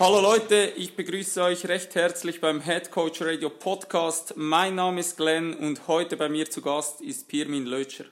Hallo 0.00 0.22
Leute, 0.22 0.72
ich 0.78 0.96
begrüße 0.96 1.42
euch 1.42 1.68
recht 1.68 1.94
herzlich 1.94 2.40
beim 2.40 2.62
Head 2.62 2.90
Coach 2.90 3.20
Radio 3.20 3.50
Podcast. 3.50 4.32
Mein 4.34 4.76
Name 4.76 5.00
ist 5.00 5.18
Glenn 5.18 5.52
und 5.52 5.86
heute 5.88 6.16
bei 6.16 6.30
mir 6.30 6.48
zu 6.48 6.62
Gast 6.62 7.02
ist 7.02 7.28
Pirmin 7.28 7.66
Lötscher. 7.66 8.06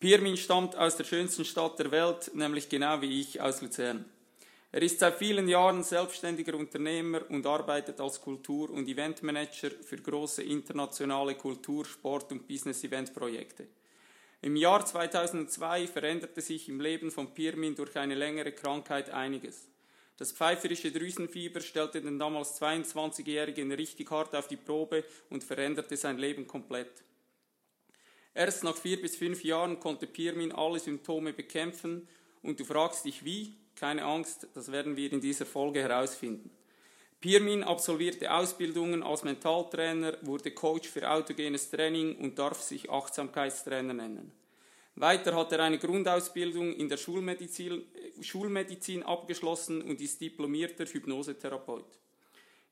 Pirmin 0.00 0.38
stammt 0.38 0.76
aus 0.76 0.96
der 0.96 1.04
schönsten 1.04 1.44
Stadt 1.44 1.78
der 1.78 1.90
Welt, 1.90 2.30
nämlich 2.32 2.70
genau 2.70 3.02
wie 3.02 3.20
ich 3.20 3.38
aus 3.38 3.60
Luzern. 3.60 4.06
Er 4.72 4.80
ist 4.80 4.98
seit 4.98 5.16
vielen 5.16 5.46
Jahren 5.46 5.82
selbstständiger 5.82 6.54
Unternehmer 6.54 7.20
und 7.28 7.44
arbeitet 7.44 8.00
als 8.00 8.18
Kultur- 8.22 8.70
und 8.70 8.88
Eventmanager 8.88 9.72
für 9.82 9.98
große 9.98 10.42
internationale 10.42 11.34
Kultur-, 11.34 11.84
Sport- 11.84 12.32
und 12.32 12.48
Business-Event-Projekte. 12.48 13.66
Im 14.40 14.56
Jahr 14.56 14.86
2002 14.86 15.86
veränderte 15.86 16.40
sich 16.40 16.70
im 16.70 16.80
Leben 16.80 17.10
von 17.10 17.34
Pirmin 17.34 17.74
durch 17.74 17.94
eine 17.98 18.14
längere 18.14 18.52
Krankheit 18.52 19.10
einiges. 19.10 19.69
Das 20.20 20.32
pfeiferische 20.32 20.92
Drüsenfieber 20.92 21.62
stellte 21.62 22.02
den 22.02 22.18
damals 22.18 22.60
22-Jährigen 22.60 23.72
richtig 23.72 24.10
hart 24.10 24.36
auf 24.36 24.48
die 24.48 24.58
Probe 24.58 25.02
und 25.30 25.42
veränderte 25.42 25.96
sein 25.96 26.18
Leben 26.18 26.46
komplett. 26.46 26.92
Erst 28.34 28.62
nach 28.62 28.76
vier 28.76 29.00
bis 29.00 29.16
fünf 29.16 29.42
Jahren 29.42 29.80
konnte 29.80 30.06
Pirmin 30.06 30.52
alle 30.52 30.78
Symptome 30.78 31.32
bekämpfen 31.32 32.06
und 32.42 32.60
du 32.60 32.66
fragst 32.66 33.06
dich 33.06 33.24
wie? 33.24 33.54
Keine 33.74 34.04
Angst, 34.04 34.46
das 34.52 34.70
werden 34.70 34.94
wir 34.94 35.10
in 35.10 35.22
dieser 35.22 35.46
Folge 35.46 35.80
herausfinden. 35.80 36.50
Pirmin 37.22 37.64
absolvierte 37.64 38.30
Ausbildungen 38.30 39.02
als 39.02 39.24
Mentaltrainer, 39.24 40.18
wurde 40.20 40.50
Coach 40.50 40.90
für 40.90 41.10
autogenes 41.10 41.70
Training 41.70 42.16
und 42.16 42.38
darf 42.38 42.60
sich 42.60 42.90
Achtsamkeitstrainer 42.90 43.94
nennen. 43.94 44.32
Weiter 45.00 45.34
hat 45.34 45.52
er 45.52 45.60
eine 45.60 45.78
Grundausbildung 45.78 46.74
in 46.74 46.88
der 46.88 46.98
Schulmedizin, 46.98 47.84
Schulmedizin 48.20 49.02
abgeschlossen 49.02 49.80
und 49.82 50.00
ist 50.00 50.20
diplomierter 50.20 50.84
Hypnosetherapeut. 50.84 51.98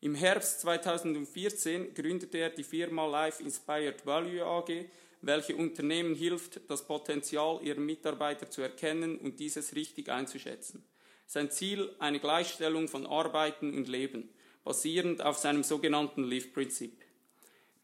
Im 0.01 0.15
Herbst 0.15 0.61
2014 0.61 1.95
gründete 1.95 2.39
er 2.39 2.51
die 2.51 2.63
Firma 2.63 3.07
Life 3.07 3.43
Inspired 3.43 4.05
Value 4.07 4.45
AG, 4.45 4.87
welche 5.23 5.57
Unternehmen 5.57 6.15
hilft, 6.15 6.61
das 6.69 6.87
Potenzial 6.87 7.61
ihrer 7.63 7.81
Mitarbeiter 7.81 8.51
zu 8.51 8.63
erkennen 8.63 9.19
und 9.19 9.41
dieses 9.41 9.75
richtig 9.75 10.09
einzuschätzen. 10.09 10.85
Sein 11.27 11.51
Ziel 11.51 11.91
eine 11.99 12.21
Gleichstellung 12.21 12.89
von 12.89 13.07
Arbeiten 13.07 13.75
und 13.75 13.89
Leben, 13.89 14.29
basierend 14.65 15.23
auf 15.23 15.39
seinem 15.39 15.65
sogenannten 15.65 16.25
Live-Prinzip. 16.25 16.93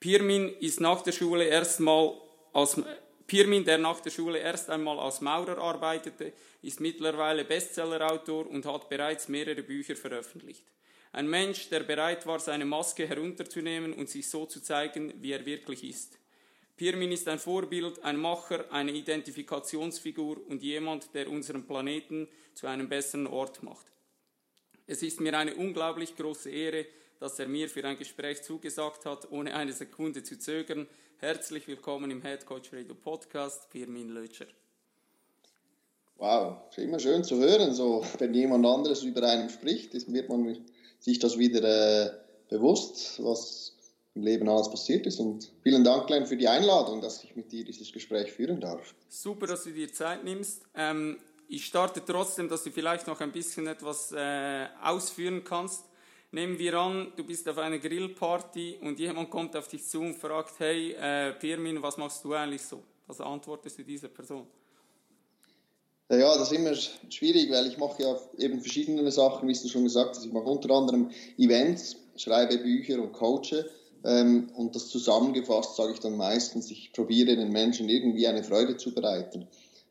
Pirmin 0.00 0.50
ist 0.60 0.80
nach 0.80 1.02
der 1.02 1.12
Schule 1.12 1.44
erstmal 1.44 2.14
als 2.52 2.80
Pirmin, 3.26 3.64
der 3.64 3.78
nach 3.78 4.00
der 4.00 4.10
Schule 4.10 4.38
erst 4.38 4.68
einmal 4.68 4.98
als 4.98 5.20
Maurer 5.20 5.58
arbeitete, 5.58 6.32
ist 6.62 6.80
mittlerweile 6.80 7.44
Bestsellerautor 7.44 8.46
und 8.48 8.66
hat 8.66 8.88
bereits 8.88 9.28
mehrere 9.28 9.62
Bücher 9.62 9.96
veröffentlicht. 9.96 10.64
Ein 11.12 11.28
Mensch, 11.28 11.68
der 11.68 11.80
bereit 11.80 12.26
war, 12.26 12.40
seine 12.40 12.64
Maske 12.64 13.06
herunterzunehmen 13.06 13.92
und 13.92 14.08
sich 14.08 14.28
so 14.28 14.46
zu 14.46 14.60
zeigen, 14.60 15.14
wie 15.22 15.32
er 15.32 15.46
wirklich 15.46 15.84
ist. 15.84 16.18
Pirmin 16.76 17.12
ist 17.12 17.28
ein 17.28 17.38
Vorbild, 17.38 18.02
ein 18.02 18.16
Macher, 18.16 18.72
eine 18.72 18.90
Identifikationsfigur 18.90 20.44
und 20.48 20.62
jemand, 20.62 21.14
der 21.14 21.30
unseren 21.30 21.66
Planeten 21.66 22.28
zu 22.54 22.66
einem 22.66 22.88
besseren 22.88 23.28
Ort 23.28 23.62
macht. 23.62 23.86
Es 24.86 25.02
ist 25.02 25.20
mir 25.20 25.38
eine 25.38 25.54
unglaublich 25.54 26.16
große 26.16 26.50
Ehre, 26.50 26.86
dass 27.20 27.38
er 27.38 27.46
mir 27.46 27.68
für 27.68 27.84
ein 27.84 27.96
Gespräch 27.96 28.42
zugesagt 28.42 29.06
hat, 29.06 29.30
ohne 29.30 29.54
eine 29.54 29.72
Sekunde 29.72 30.24
zu 30.24 30.38
zögern. 30.38 30.88
Herzlich 31.24 31.66
willkommen 31.66 32.10
im 32.10 32.20
Head 32.20 32.44
Coach 32.44 32.70
Radio 32.74 32.94
Podcast, 32.94 33.70
Firmin 33.70 34.10
Lötscher. 34.10 34.44
Wow, 36.18 36.58
ist 36.68 36.76
immer 36.76 36.98
schön 36.98 37.24
zu 37.24 37.38
hören, 37.38 37.72
so 37.72 38.04
wenn 38.18 38.34
jemand 38.34 38.66
anderes 38.66 39.02
über 39.04 39.22
einen 39.22 39.48
spricht, 39.48 39.94
wird 40.12 40.28
man 40.28 40.58
sich 40.98 41.18
das 41.20 41.38
wieder 41.38 41.62
äh, 41.64 42.10
bewusst, 42.50 43.24
was 43.24 43.74
im 44.14 44.22
Leben 44.24 44.46
alles 44.50 44.68
passiert 44.68 45.06
ist. 45.06 45.18
Und 45.18 45.50
vielen 45.62 45.82
Dank, 45.82 46.08
Glenn, 46.08 46.26
für 46.26 46.36
die 46.36 46.46
Einladung, 46.46 47.00
dass 47.00 47.24
ich 47.24 47.34
mit 47.34 47.50
dir 47.50 47.64
dieses 47.64 47.90
Gespräch 47.90 48.30
führen 48.30 48.60
darf. 48.60 48.94
Super, 49.08 49.46
dass 49.46 49.64
du 49.64 49.70
dir 49.70 49.90
Zeit 49.90 50.24
nimmst. 50.24 50.66
Ähm, 50.74 51.16
ich 51.48 51.64
starte 51.64 52.04
trotzdem, 52.04 52.50
dass 52.50 52.64
du 52.64 52.70
vielleicht 52.70 53.06
noch 53.06 53.22
ein 53.22 53.32
bisschen 53.32 53.66
etwas 53.66 54.12
äh, 54.12 54.66
ausführen 54.82 55.42
kannst. 55.42 55.86
Nehmen 56.34 56.58
wir 56.58 56.74
an, 56.74 57.12
du 57.14 57.22
bist 57.22 57.48
auf 57.48 57.58
einer 57.58 57.78
Grillparty 57.78 58.78
und 58.82 58.98
jemand 58.98 59.30
kommt 59.30 59.54
auf 59.54 59.68
dich 59.68 59.86
zu 59.86 60.00
und 60.00 60.16
fragt, 60.16 60.58
hey, 60.58 60.90
äh, 60.94 61.32
Pirmin, 61.34 61.80
was 61.80 61.96
machst 61.96 62.24
du 62.24 62.34
eigentlich 62.34 62.62
so? 62.62 62.82
Was 63.06 63.20
antwortest 63.20 63.78
du 63.78 63.84
dieser 63.84 64.08
Person? 64.08 64.44
Ja, 66.10 66.36
das 66.36 66.50
ist 66.50 66.58
immer 66.58 66.74
schwierig, 66.74 67.52
weil 67.52 67.68
ich 67.68 67.78
mache 67.78 68.02
ja 68.02 68.18
eben 68.36 68.60
verschiedene 68.60 69.08
Sachen, 69.12 69.46
wie 69.46 69.52
du 69.52 69.68
schon 69.68 69.84
gesagt 69.84 70.16
hast. 70.16 70.26
Ich 70.26 70.32
mache 70.32 70.46
unter 70.46 70.74
anderem 70.74 71.12
Events, 71.38 71.98
schreibe 72.16 72.58
Bücher 72.58 73.00
und 73.00 73.12
coache. 73.12 73.70
Ähm, 74.04 74.50
und 74.56 74.74
das 74.74 74.88
zusammengefasst 74.88 75.76
sage 75.76 75.92
ich 75.92 76.00
dann 76.00 76.16
meistens, 76.16 76.68
ich 76.68 76.92
probiere 76.92 77.36
den 77.36 77.52
Menschen 77.52 77.88
irgendwie 77.88 78.26
eine 78.26 78.42
Freude 78.42 78.76
zu 78.76 78.92
bereiten. 78.92 79.46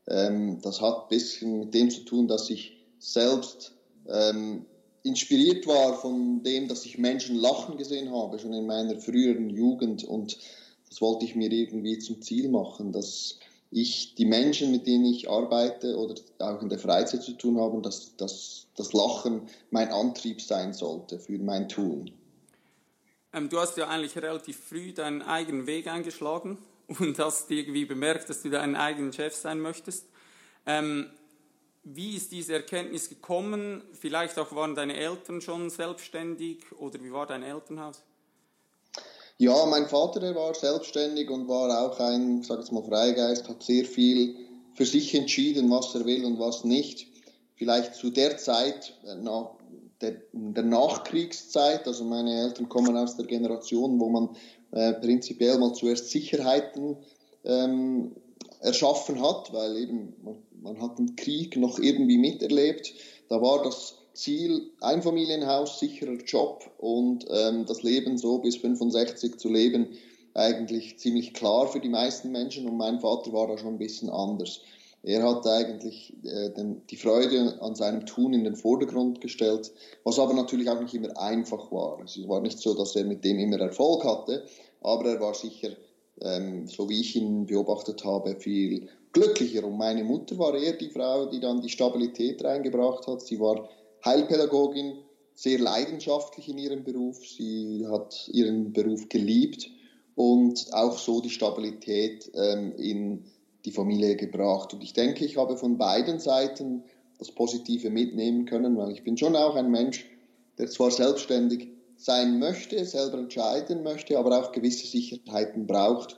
Ähm, 0.10 0.60
das 0.62 0.82
hat 0.82 1.04
ein 1.04 1.08
bisschen 1.08 1.60
mit 1.62 1.74
dem 1.74 1.90
zu 1.90 2.02
tun, 2.02 2.28
dass 2.28 2.50
ich 2.50 2.84
selbst 3.00 3.72
ähm, 4.10 4.66
inspiriert 5.04 5.68
war 5.68 5.94
von 5.94 6.44
dem, 6.44 6.68
dass 6.68 6.86
ich 6.86 6.98
Menschen 6.98 7.36
lachen 7.36 7.78
gesehen 7.78 8.12
habe, 8.12 8.40
schon 8.40 8.54
in 8.54 8.66
meiner 8.66 9.00
früheren 9.00 9.50
Jugend. 9.50 10.04
Und 10.04 10.38
das 10.90 11.02
wollte 11.02 11.26
ich 11.26 11.36
mir 11.36 11.52
irgendwie 11.52 12.00
zum 12.00 12.22
Ziel 12.22 12.50
machen, 12.50 12.92
dass 12.92 13.38
ich 13.70 14.16
die 14.16 14.26
Menschen, 14.26 14.72
mit 14.72 14.88
denen 14.88 15.06
ich 15.06 15.30
arbeite 15.30 15.98
oder 15.98 16.16
auch 16.40 16.62
in 16.62 16.70
der 16.70 16.80
Freizeit 16.80 17.24
zu 17.24 17.34
tun 17.34 17.60
habe, 17.60 17.82
dass, 17.82 18.16
dass 18.16 18.68
das 18.76 18.94
Lachen 18.94 19.42
mein 19.72 19.90
Antrieb 19.90 20.42
sein 20.42 20.74
sollte 20.74 21.20
für 21.20 21.38
mein 21.40 21.68
Tun. 21.68 22.12
Ähm, 23.34 23.50
du 23.50 23.60
hast 23.60 23.78
ja 23.78 23.88
eigentlich 23.88 24.16
relativ 24.16 24.58
früh 24.58 24.94
deinen 24.94 25.22
eigenen 25.22 25.68
Weg 25.68 25.88
eingeschlagen 25.88 26.60
und 27.00 27.18
hast 27.20 27.50
irgendwie 27.52 27.86
bemerkt, 27.86 28.30
dass 28.30 28.44
du 28.44 28.50
deinen 28.50 28.76
eigenen 28.76 29.12
Chef 29.12 29.36
sein 29.36 29.60
möchtest. 29.60 30.08
Ähm, 30.66 31.10
wie 31.84 32.16
ist 32.16 32.32
diese 32.32 32.54
Erkenntnis 32.54 33.10
gekommen? 33.10 33.84
Vielleicht 33.94 34.40
auch 34.40 34.56
waren 34.56 34.76
deine 34.76 34.96
Eltern 34.96 35.42
schon 35.42 35.70
selbstständig 35.70 36.60
oder 36.78 37.02
wie 37.04 37.12
war 37.12 37.26
dein 37.26 37.44
Elternhaus? 37.44 38.02
Ja, 39.38 39.66
mein 39.66 39.88
Vater 39.88 40.20
der 40.20 40.36
war 40.36 40.54
selbstständig 40.54 41.30
und 41.30 41.48
war 41.48 41.86
auch 41.86 42.00
ein, 42.00 42.44
sag 42.44 42.60
jetzt 42.60 42.72
mal, 42.72 42.84
Freigeist, 42.84 43.50
hat 43.50 43.64
sehr 43.64 43.84
viel 43.84 44.36
für 44.76 44.86
sich 44.86 45.14
entschieden, 45.14 45.70
was 45.70 45.94
er 45.96 46.06
will 46.06 46.24
und 46.26 46.40
was 46.40 46.64
nicht. 46.64 47.08
Vielleicht 47.56 47.96
zu 47.96 48.10
der 48.10 48.38
Zeit, 48.38 48.94
äh, 49.06 49.16
nach 49.16 49.52
der, 50.02 50.18
der 50.32 50.64
Nachkriegszeit, 50.64 51.88
also 51.88 52.04
meine 52.04 52.42
Eltern 52.42 52.70
kommen 52.70 52.96
aus 52.96 53.16
der 53.16 53.26
Generation, 53.26 54.00
wo 54.00 54.10
man 54.10 54.30
äh, 54.72 54.94
prinzipiell 54.94 55.58
mal 55.58 55.74
zuerst 55.74 56.10
Sicherheiten 56.10 56.98
ähm, 57.44 58.16
erschaffen 58.60 59.22
hat, 59.22 59.52
weil 59.54 59.78
eben 59.78 60.14
man, 60.64 60.82
hat 60.82 60.98
den 60.98 61.16
Krieg 61.16 61.58
noch 61.58 61.80
irgendwie 61.80 62.18
miterlebt. 62.18 62.94
Da 63.30 63.42
war 63.42 63.64
das 63.64 63.96
Ziel 64.14 64.72
Einfamilienhaus, 64.82 65.80
sicherer 65.80 66.18
Job 66.26 66.70
und 66.78 67.26
ähm, 67.30 67.66
das 67.66 67.84
Leben 67.84 68.18
so 68.18 68.40
bis 68.40 68.58
65 68.58 69.38
zu 69.38 69.50
leben 69.50 69.90
eigentlich 70.36 70.98
ziemlich 70.98 71.34
klar 71.34 71.68
für 71.68 71.80
die 71.80 71.90
meisten 71.90 72.32
Menschen 72.32 72.68
und 72.68 72.78
mein 72.78 73.00
Vater 73.00 73.34
war 73.34 73.48
da 73.48 73.58
schon 73.58 73.76
ein 73.76 73.80
bisschen 73.80 74.10
anders. 74.10 74.62
Er 75.04 75.22
hat 75.24 75.46
eigentlich 75.46 76.16
äh, 76.24 76.50
den, 76.52 76.82
die 76.88 76.96
Freude 76.96 77.62
an 77.62 77.76
seinem 77.76 78.06
Tun 78.06 78.34
in 78.34 78.44
den 78.44 78.56
Vordergrund 78.56 79.20
gestellt, 79.20 79.72
was 80.04 80.18
aber 80.18 80.34
natürlich 80.34 80.70
auch 80.70 80.82
nicht 80.82 80.94
immer 80.94 81.18
einfach 81.20 81.72
war. 81.72 82.00
Es 82.04 82.18
war 82.28 82.40
nicht 82.40 82.60
so, 82.60 82.74
dass 82.74 82.96
er 82.96 83.04
mit 83.04 83.24
dem 83.24 83.38
immer 83.38 83.60
Erfolg 83.60 84.06
hatte, 84.06 84.46
aber 84.82 85.10
er 85.10 85.20
war 85.20 85.34
sicher 85.34 85.76
ähm, 86.22 86.68
so 86.68 86.90
wie 86.90 87.02
ich 87.02 87.16
ihn 87.16 87.46
beobachtet 87.46 88.04
habe, 88.06 88.36
viel 88.36 88.90
glücklicher. 89.14 89.64
Und 89.64 89.78
meine 89.78 90.04
Mutter 90.04 90.38
war 90.38 90.56
eher 90.56 90.74
die 90.74 90.90
Frau, 90.90 91.28
die 91.28 91.40
dann 91.40 91.62
die 91.62 91.70
Stabilität 91.70 92.44
reingebracht 92.44 93.08
hat. 93.08 93.22
Sie 93.22 93.40
war 93.40 93.70
Heilpädagogin, 94.04 94.98
sehr 95.36 95.60
leidenschaftlich 95.60 96.50
in 96.50 96.58
ihrem 96.58 96.84
Beruf. 96.84 97.26
Sie 97.26 97.86
hat 97.88 98.28
ihren 98.32 98.74
Beruf 98.74 99.08
geliebt 99.10 99.70
und 100.16 100.68
auch 100.74 100.98
so 100.98 101.22
die 101.22 101.30
Stabilität 101.30 102.30
ähm, 102.36 102.74
in 102.78 103.26
die 103.66 103.72
Familie 103.72 104.16
gebracht. 104.16 104.74
Und 104.74 104.84
ich 104.84 104.94
denke, 104.94 105.26
ich 105.26 105.38
habe 105.38 105.58
von 105.58 105.78
beiden 105.78 106.20
Seiten 106.20 106.84
das 107.18 107.32
Positive 107.32 107.90
mitnehmen 107.90 108.46
können, 108.46 108.78
weil 108.78 108.92
ich 108.92 109.04
bin 109.04 109.18
schon 109.18 109.36
auch 109.36 109.56
ein 109.56 109.72
Mensch, 109.72 110.06
der 110.58 110.68
zwar 110.68 110.92
selbstständig 110.92 111.70
sein 111.96 112.40
möchte, 112.40 112.84
selber 112.86 113.20
entscheiden 113.20 113.84
möchte, 113.84 114.18
aber 114.18 114.40
auch 114.40 114.52
gewisse 114.52 114.86
Sicherheiten 114.86 115.66
braucht, 115.66 116.18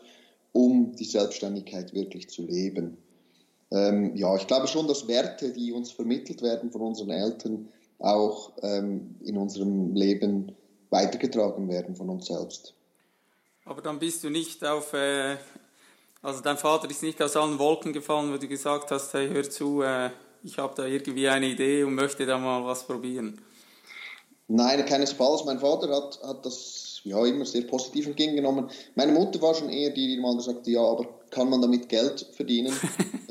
um 0.55 0.95
die 0.95 1.03
Selbstständigkeit 1.03 1.93
wirklich 1.93 2.29
zu 2.29 2.43
leben. 2.43 2.97
Ähm, 3.71 4.15
ja, 4.15 4.33
ich 4.37 4.47
glaube 4.47 4.67
schon, 4.67 4.87
dass 4.87 5.05
Werte, 5.05 5.51
die 5.51 5.73
uns 5.73 5.91
vermittelt 5.91 6.41
werden 6.41 6.71
von 6.71 6.81
unseren 6.81 7.09
Eltern, 7.09 7.67
auch 7.99 8.53
ähm, 8.61 9.15
in 9.21 9.37
unserem 9.37 9.93
Leben 9.93 10.55
weitergetragen 10.91 11.67
werden 11.67 11.97
von 11.97 12.09
uns 12.09 12.27
selbst. 12.27 12.73
Aber 13.65 13.81
dann 13.81 13.99
bist 13.99 14.23
du 14.23 14.29
nicht 14.29 14.63
auf, 14.63 14.93
äh, 14.93 15.35
also 16.21 16.41
dein 16.41 16.57
Vater 16.57 16.89
ist 16.89 17.03
nicht 17.03 17.21
aus 17.21 17.35
allen 17.35 17.59
Wolken 17.59 17.91
gefallen, 17.91 18.31
wo 18.31 18.37
du 18.37 18.47
gesagt 18.47 18.91
hast, 18.91 19.13
hey, 19.13 19.27
hör 19.27 19.49
zu, 19.49 19.81
äh, 19.81 20.09
ich 20.41 20.57
habe 20.57 20.73
da 20.73 20.85
irgendwie 20.85 21.27
eine 21.27 21.47
Idee 21.47 21.83
und 21.83 21.95
möchte 21.95 22.25
da 22.25 22.37
mal 22.37 22.63
was 22.63 22.85
probieren. 22.87 23.41
Nein, 24.47 24.85
keinesfalls. 24.85 25.43
Mein 25.43 25.59
Vater 25.59 25.89
hat, 25.89 26.19
hat 26.23 26.45
das 26.45 26.84
ja, 27.05 27.23
immer 27.25 27.45
sehr 27.45 27.61
positiv 27.61 28.07
entgegengenommen. 28.07 28.69
Meine 28.95 29.13
Mutter 29.13 29.41
war 29.41 29.53
schon 29.53 29.69
eher 29.69 29.91
die, 29.91 30.07
die 30.07 30.19
mal 30.19 30.35
gesagt 30.35 30.59
hat, 30.59 30.67
ja, 30.67 30.81
aber 30.81 31.07
kann 31.29 31.49
man 31.49 31.61
damit 31.61 31.87
Geld 31.89 32.27
verdienen? 32.33 32.73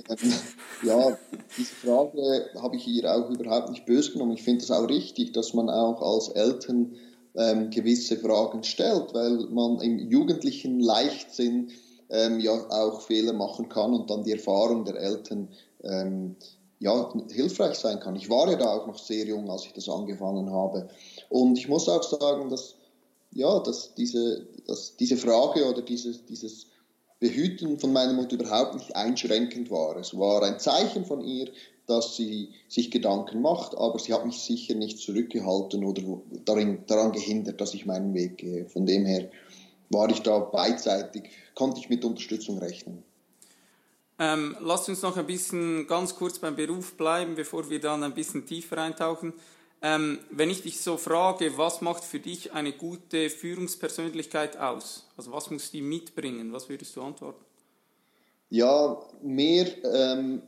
Ähm, 0.06 0.35
ja, 0.82 1.17
diese 1.56 1.75
Frage 1.76 2.50
habe 2.61 2.76
ich 2.76 2.87
ihr 2.87 3.11
auch 3.11 3.31
überhaupt 3.31 3.71
nicht 3.71 3.87
böse 3.87 4.12
genommen. 4.12 4.32
Ich 4.32 4.43
finde 4.43 4.62
es 4.62 4.71
auch 4.71 4.87
richtig, 4.87 5.32
dass 5.32 5.55
man 5.55 5.71
auch 5.71 6.03
als 6.03 6.29
Eltern 6.29 6.97
ähm, 7.35 7.71
gewisse 7.71 8.19
Fragen 8.19 8.62
stellt, 8.65 9.15
weil 9.15 9.47
man 9.49 9.81
im 9.81 9.99
jugendlichen 10.11 10.79
Leichtsinn 10.79 11.70
ähm, 12.11 12.38
ja 12.38 12.53
auch 12.69 13.00
Fehler 13.00 13.32
machen 13.32 13.70
kann 13.70 13.94
und 13.94 14.11
dann 14.11 14.25
die 14.25 14.32
Erfahrung 14.32 14.85
der 14.85 14.97
Eltern 14.97 15.49
ähm, 15.82 16.37
ja, 16.81 17.12
hilfreich 17.31 17.77
sein 17.77 17.99
kann. 17.99 18.15
Ich 18.15 18.29
war 18.29 18.50
ja 18.50 18.56
da 18.56 18.77
auch 18.77 18.87
noch 18.87 18.99
sehr 18.99 19.25
jung, 19.25 19.50
als 19.50 19.65
ich 19.65 19.73
das 19.73 19.88
angefangen 19.88 20.53
habe. 20.53 20.88
Und 21.31 21.56
ich 21.56 21.67
muss 21.67 21.88
auch 21.88 22.03
sagen, 22.03 22.50
dass, 22.50 22.75
ja, 23.35 23.59
dass, 23.61 23.95
diese, 23.95 24.47
dass 24.67 24.97
diese 24.97 25.17
Frage 25.17 25.69
oder 25.69 25.83
dieses, 25.83 26.25
dieses 26.25 26.67
Behüten 27.21 27.79
von 27.79 27.93
meiner 27.93 28.13
Mutter 28.13 28.37
überhaupt 28.37 28.75
nicht 28.75 28.97
einschränkend 28.97 29.71
war. 29.71 29.97
Es 29.97 30.17
war 30.17 30.43
ein 30.43 30.59
Zeichen 30.59 31.05
von 31.05 31.21
ihr, 31.21 31.49
dass 31.87 32.17
sie 32.17 32.51
sich 32.69 32.91
Gedanken 32.91 33.43
macht, 33.43 33.77
aber 33.77 33.99
sie 33.99 34.15
hat 34.15 34.25
mich 34.25 34.39
sicher 34.39 34.75
nicht 34.75 34.99
zurückgehalten 34.99 35.85
oder 35.85 36.03
darin, 36.45 36.85
daran 36.87 37.13
gehindert, 37.13 37.61
dass 37.61 37.75
ich 37.75 37.85
meinen 37.85 38.15
Weg 38.15 38.39
gehe. 38.39 38.67
Von 38.67 38.87
dem 38.87 39.05
her 39.05 39.31
war 39.91 40.09
ich 40.09 40.23
da 40.23 40.39
beidseitig, 40.39 41.25
konnte 41.55 41.81
ich 41.81 41.91
mit 41.91 42.05
Unterstützung 42.05 42.59
rechnen. 42.59 43.03
Ähm, 44.19 44.57
lasst 44.61 44.89
uns 44.89 45.03
noch 45.03 45.17
ein 45.17 45.27
bisschen 45.27 45.87
ganz 45.87 46.15
kurz 46.15 46.39
beim 46.39 46.57
Beruf 46.57 46.97
bleiben, 46.97 47.35
bevor 47.35 47.69
wir 47.69 47.81
dann 47.81 48.03
ein 48.05 48.15
bisschen 48.15 48.47
tiefer 48.47 48.79
eintauchen. 48.79 49.35
Ähm, 49.87 50.19
wenn 50.31 50.49
ich 50.49 50.63
dich 50.63 50.81
so 50.81 50.97
frage, 50.97 51.59
was 51.59 51.83
macht 51.83 52.05
für 52.05 52.19
dich 52.19 52.55
eine 52.55 52.73
gute 52.73 53.29
Führungspersönlichkeit 53.29 54.57
aus? 54.57 55.05
Also 55.15 55.31
was 55.33 55.51
muss 55.51 55.71
die 55.71 55.83
mitbringen? 55.83 56.55
Was 56.55 56.71
würdest 56.71 56.97
du 56.97 57.03
antworten? 57.03 57.45
Ja, 58.49 58.99
mehr, 59.23 59.67
ähm, 59.85 60.41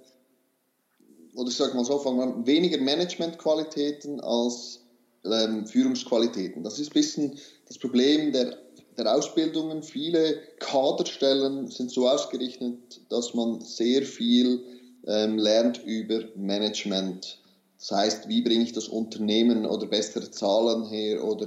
oder 1.35 1.50
ich 1.50 1.56
sage 1.56 1.75
mal 1.75 1.85
so, 1.85 2.03
weniger 2.47 2.79
Managementqualitäten 2.79 4.21
als 4.21 4.81
ähm, 5.27 5.67
Führungsqualitäten. 5.67 6.62
Das 6.62 6.79
ist 6.79 6.93
ein 6.93 6.94
bisschen 6.94 7.39
das 7.69 7.77
Problem 7.77 8.32
der 8.32 8.56
der 8.97 9.15
Ausbildungen. 9.15 9.82
Viele 9.82 10.41
Kaderstellen 10.59 11.69
sind 11.69 11.91
so 11.91 12.09
ausgerichtet, 12.09 13.00
dass 13.11 13.35
man 13.35 13.61
sehr 13.61 14.03
viel 14.03 14.65
ähm, 15.06 15.37
lernt 15.37 15.85
über 15.85 16.25
Management. 16.35 17.39
Das 17.78 17.90
heißt, 17.90 18.28
wie 18.28 18.43
bringe 18.43 18.64
ich 18.64 18.73
das 18.73 18.88
Unternehmen 18.88 19.67
oder 19.67 19.87
bessere 19.87 20.31
Zahlen 20.31 20.84
her 20.87 21.23
oder 21.25 21.46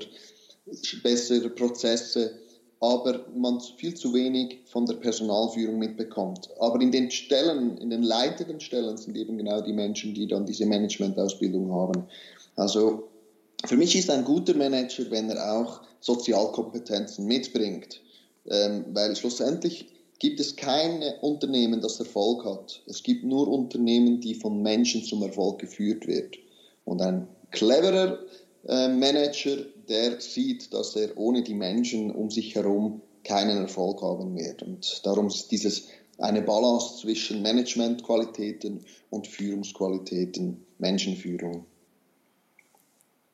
bessere 1.03 1.49
Prozesse, 1.49 2.31
aber 2.79 3.25
man 3.35 3.59
viel 3.77 3.93
zu 3.93 4.13
wenig 4.13 4.59
von 4.65 4.85
der 4.85 4.95
Personalführung 4.95 5.79
mitbekommt. 5.79 6.49
Aber 6.59 6.79
in 6.79 6.91
den 6.91 7.11
Stellen, 7.11 7.77
in 7.77 7.89
den 7.89 8.03
leitenden 8.03 8.59
Stellen 8.59 8.97
sind 8.97 9.17
eben 9.17 9.37
genau 9.37 9.61
die 9.61 9.73
Menschen, 9.73 10.13
die 10.13 10.27
dann 10.27 10.45
diese 10.45 10.65
Managementausbildung 10.65 11.71
haben. 11.73 12.05
Also 12.55 13.09
für 13.65 13.75
mich 13.75 13.95
ist 13.97 14.09
ein 14.09 14.23
guter 14.23 14.55
Manager, 14.55 15.09
wenn 15.11 15.29
er 15.29 15.59
auch 15.59 15.81
Sozialkompetenzen 15.99 17.25
mitbringt. 17.25 17.99
Ähm, 18.45 18.85
weil 18.93 19.15
schlussendlich 19.15 19.87
gibt 20.19 20.39
es 20.39 20.55
kein 20.55 21.01
Unternehmen, 21.21 21.81
das 21.81 21.99
Erfolg 21.99 22.45
hat. 22.45 22.81
Es 22.85 23.03
gibt 23.03 23.23
nur 23.23 23.47
Unternehmen, 23.47 24.19
die 24.19 24.35
von 24.35 24.61
Menschen 24.61 25.03
zum 25.03 25.23
Erfolg 25.23 25.59
geführt 25.59 26.05
wird. 26.07 26.37
Und 26.85 27.01
ein 27.01 27.27
cleverer 27.51 28.19
äh, 28.67 28.89
Manager, 28.89 29.57
der 29.87 30.19
sieht, 30.19 30.73
dass 30.73 30.95
er 30.95 31.17
ohne 31.17 31.43
die 31.43 31.53
Menschen 31.53 32.11
um 32.11 32.29
sich 32.29 32.53
herum 32.55 33.01
keinen 33.23 33.57
Erfolg 33.57 34.01
haben 34.01 34.35
wird. 34.35 34.61
Und 34.61 35.05
darum 35.05 35.27
ist 35.27 35.51
dieses 35.51 35.87
eine 36.17 36.41
Balance 36.41 36.97
zwischen 36.97 37.41
Managementqualitäten 37.41 38.85
und 39.09 39.27
Führungsqualitäten, 39.27 40.65
Menschenführung. 40.77 41.65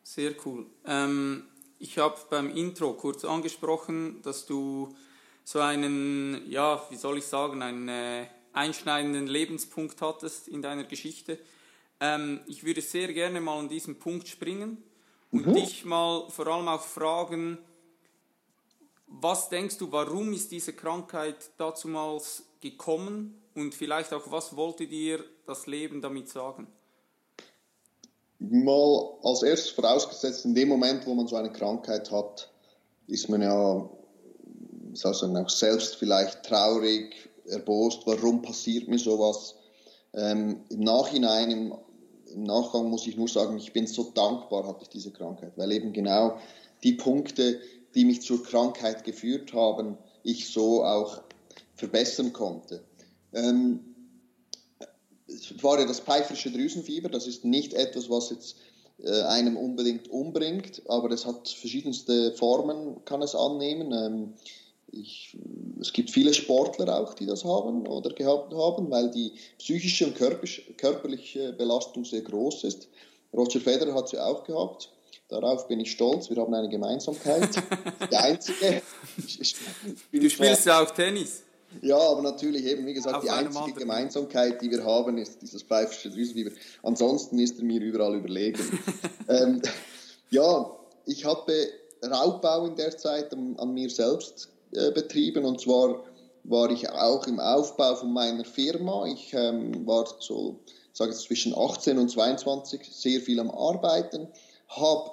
Sehr 0.03 0.33
cool. 0.45 0.67
Ähm, 0.85 1.45
ich 1.79 1.97
habe 1.97 2.15
beim 2.29 2.55
Intro 2.55 2.93
kurz 2.93 3.25
angesprochen, 3.25 4.21
dass 4.23 4.45
du 4.45 4.89
so 5.45 5.59
einen, 5.59 6.49
ja, 6.49 6.83
wie 6.89 6.97
soll 6.97 7.19
ich 7.19 7.25
sagen, 7.25 7.61
einen 7.61 7.87
äh, 7.87 8.25
einschneidenden 8.51 9.27
Lebenspunkt 9.27 10.01
hattest 10.01 10.49
in 10.49 10.61
deiner 10.61 10.83
Geschichte. 10.83 11.39
Ähm, 12.01 12.41
ich 12.47 12.65
würde 12.65 12.81
sehr 12.81 13.13
gerne 13.13 13.39
mal 13.39 13.59
an 13.59 13.69
diesen 13.69 13.97
Punkt 13.97 14.27
springen 14.27 14.83
und 15.31 15.47
mhm. 15.47 15.53
dich 15.53 15.85
mal 15.85 16.27
vor 16.29 16.47
allem 16.47 16.67
auch 16.67 16.81
fragen, 16.81 17.59
was 19.07 19.47
denkst 19.47 19.77
du, 19.77 19.89
warum 19.91 20.33
ist 20.33 20.51
diese 20.51 20.73
Krankheit 20.73 21.51
dazumals 21.57 22.43
gekommen 22.59 23.41
und 23.53 23.73
vielleicht 23.73 24.13
auch, 24.13 24.29
was 24.31 24.57
wollte 24.57 24.87
dir 24.87 25.23
das 25.45 25.67
Leben 25.67 26.01
damit 26.01 26.27
sagen? 26.27 26.67
mal 28.39 29.17
als 29.23 29.43
erstes 29.43 29.71
vorausgesetzt, 29.71 30.45
in 30.45 30.53
dem 30.53 30.69
Moment, 30.69 31.05
wo 31.05 31.13
man 31.13 31.27
so 31.27 31.35
eine 31.35 31.51
Krankheit 31.51 32.11
hat, 32.11 32.49
ist 33.07 33.29
man 33.29 33.41
ja 33.41 33.89
sagen, 34.95 35.37
auch 35.37 35.49
selbst 35.49 35.95
vielleicht 35.95 36.43
traurig, 36.43 37.29
erbost, 37.47 38.01
warum 38.05 38.41
passiert 38.41 38.87
mir 38.87 38.99
sowas. 38.99 39.55
Ähm, 40.13 40.61
Im 40.69 40.79
Nachhinein, 40.81 41.51
im, 41.51 41.73
im, 42.33 42.43
Nachgang 42.43 42.89
muss 42.89 43.05
ich 43.07 43.15
nur 43.17 43.27
sagen, 43.27 43.57
ich 43.57 43.73
bin 43.73 43.87
so 43.87 44.11
dankbar, 44.13 44.67
hatte 44.67 44.83
ich 44.83 44.89
diese 44.89 45.11
Krankheit, 45.11 45.53
weil 45.57 45.71
eben 45.71 45.93
genau 45.93 46.37
die 46.83 46.93
Punkte, 46.93 47.59
die 47.93 48.05
mich 48.05 48.21
zur 48.21 48.43
Krankheit 48.43 49.03
geführt 49.03 49.53
haben, 49.53 49.97
ich 50.23 50.49
so 50.49 50.83
auch 50.83 51.21
verbessern 51.75 52.33
konnte. 52.33 52.83
Ähm, 53.33 53.95
es 55.27 55.63
war 55.63 55.79
ja 55.79 55.85
das 55.85 55.99
pfeifersche 55.99 56.51
Drüsenfieber, 56.51 57.09
das 57.09 57.27
ist 57.27 57.45
nicht 57.45 57.73
etwas, 57.73 58.09
was 58.09 58.29
jetzt 58.29 58.55
äh, 58.99 59.21
einem 59.23 59.57
unbedingt 59.57 60.09
umbringt, 60.09 60.81
aber 60.87 61.11
es 61.11 61.25
hat 61.25 61.49
verschiedenste 61.49 62.31
Formen, 62.33 63.03
kann 63.05 63.21
es 63.21 63.35
annehmen. 63.35 63.91
Ähm, 63.91 64.33
ich, 64.91 65.37
es 65.81 65.93
gibt 65.93 66.11
viele 66.11 66.33
Sportler 66.33 66.99
auch, 66.99 67.13
die 67.13 67.25
das 67.25 67.43
haben 67.43 67.87
oder 67.87 68.11
gehabt 68.11 68.53
haben, 68.53 68.89
weil 68.91 69.11
die 69.11 69.33
psychische 69.57 70.07
und 70.07 70.15
körperliche 70.77 71.53
Belastung 71.53 72.05
sehr 72.05 72.21
groß 72.21 72.63
ist. 72.63 72.87
Roger 73.33 73.59
Federer 73.59 73.93
hat 73.93 74.09
sie 74.09 74.19
auch 74.19 74.43
gehabt. 74.43 74.91
Darauf 75.27 75.67
bin 75.67 75.79
ich 75.79 75.91
stolz. 75.91 76.29
Wir 76.29 76.37
haben 76.37 76.53
eine 76.53 76.69
Gemeinsamkeit. 76.69 77.49
Die 78.11 78.15
einzige. 78.15 78.81
du 80.11 80.29
spielst 80.29 80.65
ja 80.65 80.83
auch 80.83 80.91
Tennis. 80.91 81.43
Ja, 81.81 81.97
aber 81.97 82.21
natürlich 82.21 82.63
eben, 82.65 82.85
wie 82.85 82.93
gesagt, 82.93 83.17
Auf 83.17 83.23
die 83.23 83.29
einzige 83.29 83.73
Gemeinsamkeit, 83.73 84.61
die 84.61 84.71
wir 84.71 84.85
haben, 84.85 85.17
ist 85.17 85.41
dieses 85.41 85.63
pfeifische 85.63 86.09
Drüsenfieber. 86.09 86.51
Ansonsten 86.83 87.37
ist 87.39 87.57
er 87.57 87.65
mir 87.65 87.81
überall 87.81 88.15
überlegen. 88.15 88.61
ähm, 89.27 89.61
ja, 90.29 90.71
ich 91.05 91.25
habe 91.25 91.67
Raubbau 92.01 92.67
in 92.67 92.75
der 92.75 92.95
Zeit 92.97 93.33
an, 93.33 93.55
an 93.57 93.73
mir 93.73 93.89
selbst 93.89 94.49
äh, 94.75 94.91
betrieben. 94.91 95.45
Und 95.45 95.61
zwar 95.61 96.03
war 96.43 96.69
ich 96.69 96.89
auch 96.89 97.25
im 97.27 97.39
Aufbau 97.39 97.95
von 97.95 98.13
meiner 98.13 98.45
Firma. 98.45 99.05
Ich 99.07 99.33
ähm, 99.33 99.85
war 99.85 100.05
so, 100.19 100.59
sage 100.93 101.11
ich 101.11 101.17
zwischen 101.17 101.57
18 101.57 101.97
und 101.97 102.09
22 102.09 102.81
sehr 102.91 103.21
viel 103.21 103.39
am 103.39 103.51
Arbeiten, 103.51 104.27
habe 104.69 105.11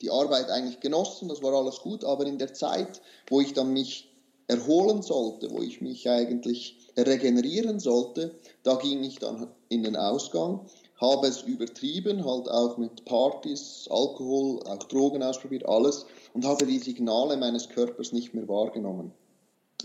die 0.00 0.10
Arbeit 0.10 0.48
eigentlich 0.48 0.80
genossen, 0.80 1.28
das 1.28 1.42
war 1.42 1.52
alles 1.52 1.80
gut, 1.80 2.04
aber 2.04 2.24
in 2.24 2.38
der 2.38 2.54
Zeit, 2.54 3.02
wo 3.28 3.40
ich 3.40 3.52
dann 3.52 3.72
mich 3.72 4.10
erholen 4.48 5.02
sollte, 5.02 5.50
wo 5.50 5.60
ich 5.60 5.80
mich 5.80 6.08
eigentlich 6.08 6.78
regenerieren 6.96 7.78
sollte, 7.78 8.34
da 8.62 8.76
ging 8.76 9.04
ich 9.04 9.18
dann 9.18 9.48
in 9.68 9.82
den 9.82 9.96
Ausgang, 9.96 10.66
habe 11.00 11.26
es 11.26 11.42
übertrieben, 11.42 12.24
halt 12.24 12.48
auch 12.48 12.76
mit 12.76 13.04
Partys, 13.06 13.88
Alkohol, 13.90 14.60
auch 14.64 14.82
Drogen 14.84 15.22
ausprobiert, 15.22 15.66
alles 15.66 16.04
und 16.34 16.44
habe 16.44 16.66
die 16.66 16.78
Signale 16.78 17.36
meines 17.36 17.68
Körpers 17.68 18.12
nicht 18.12 18.34
mehr 18.34 18.46
wahrgenommen. 18.48 19.12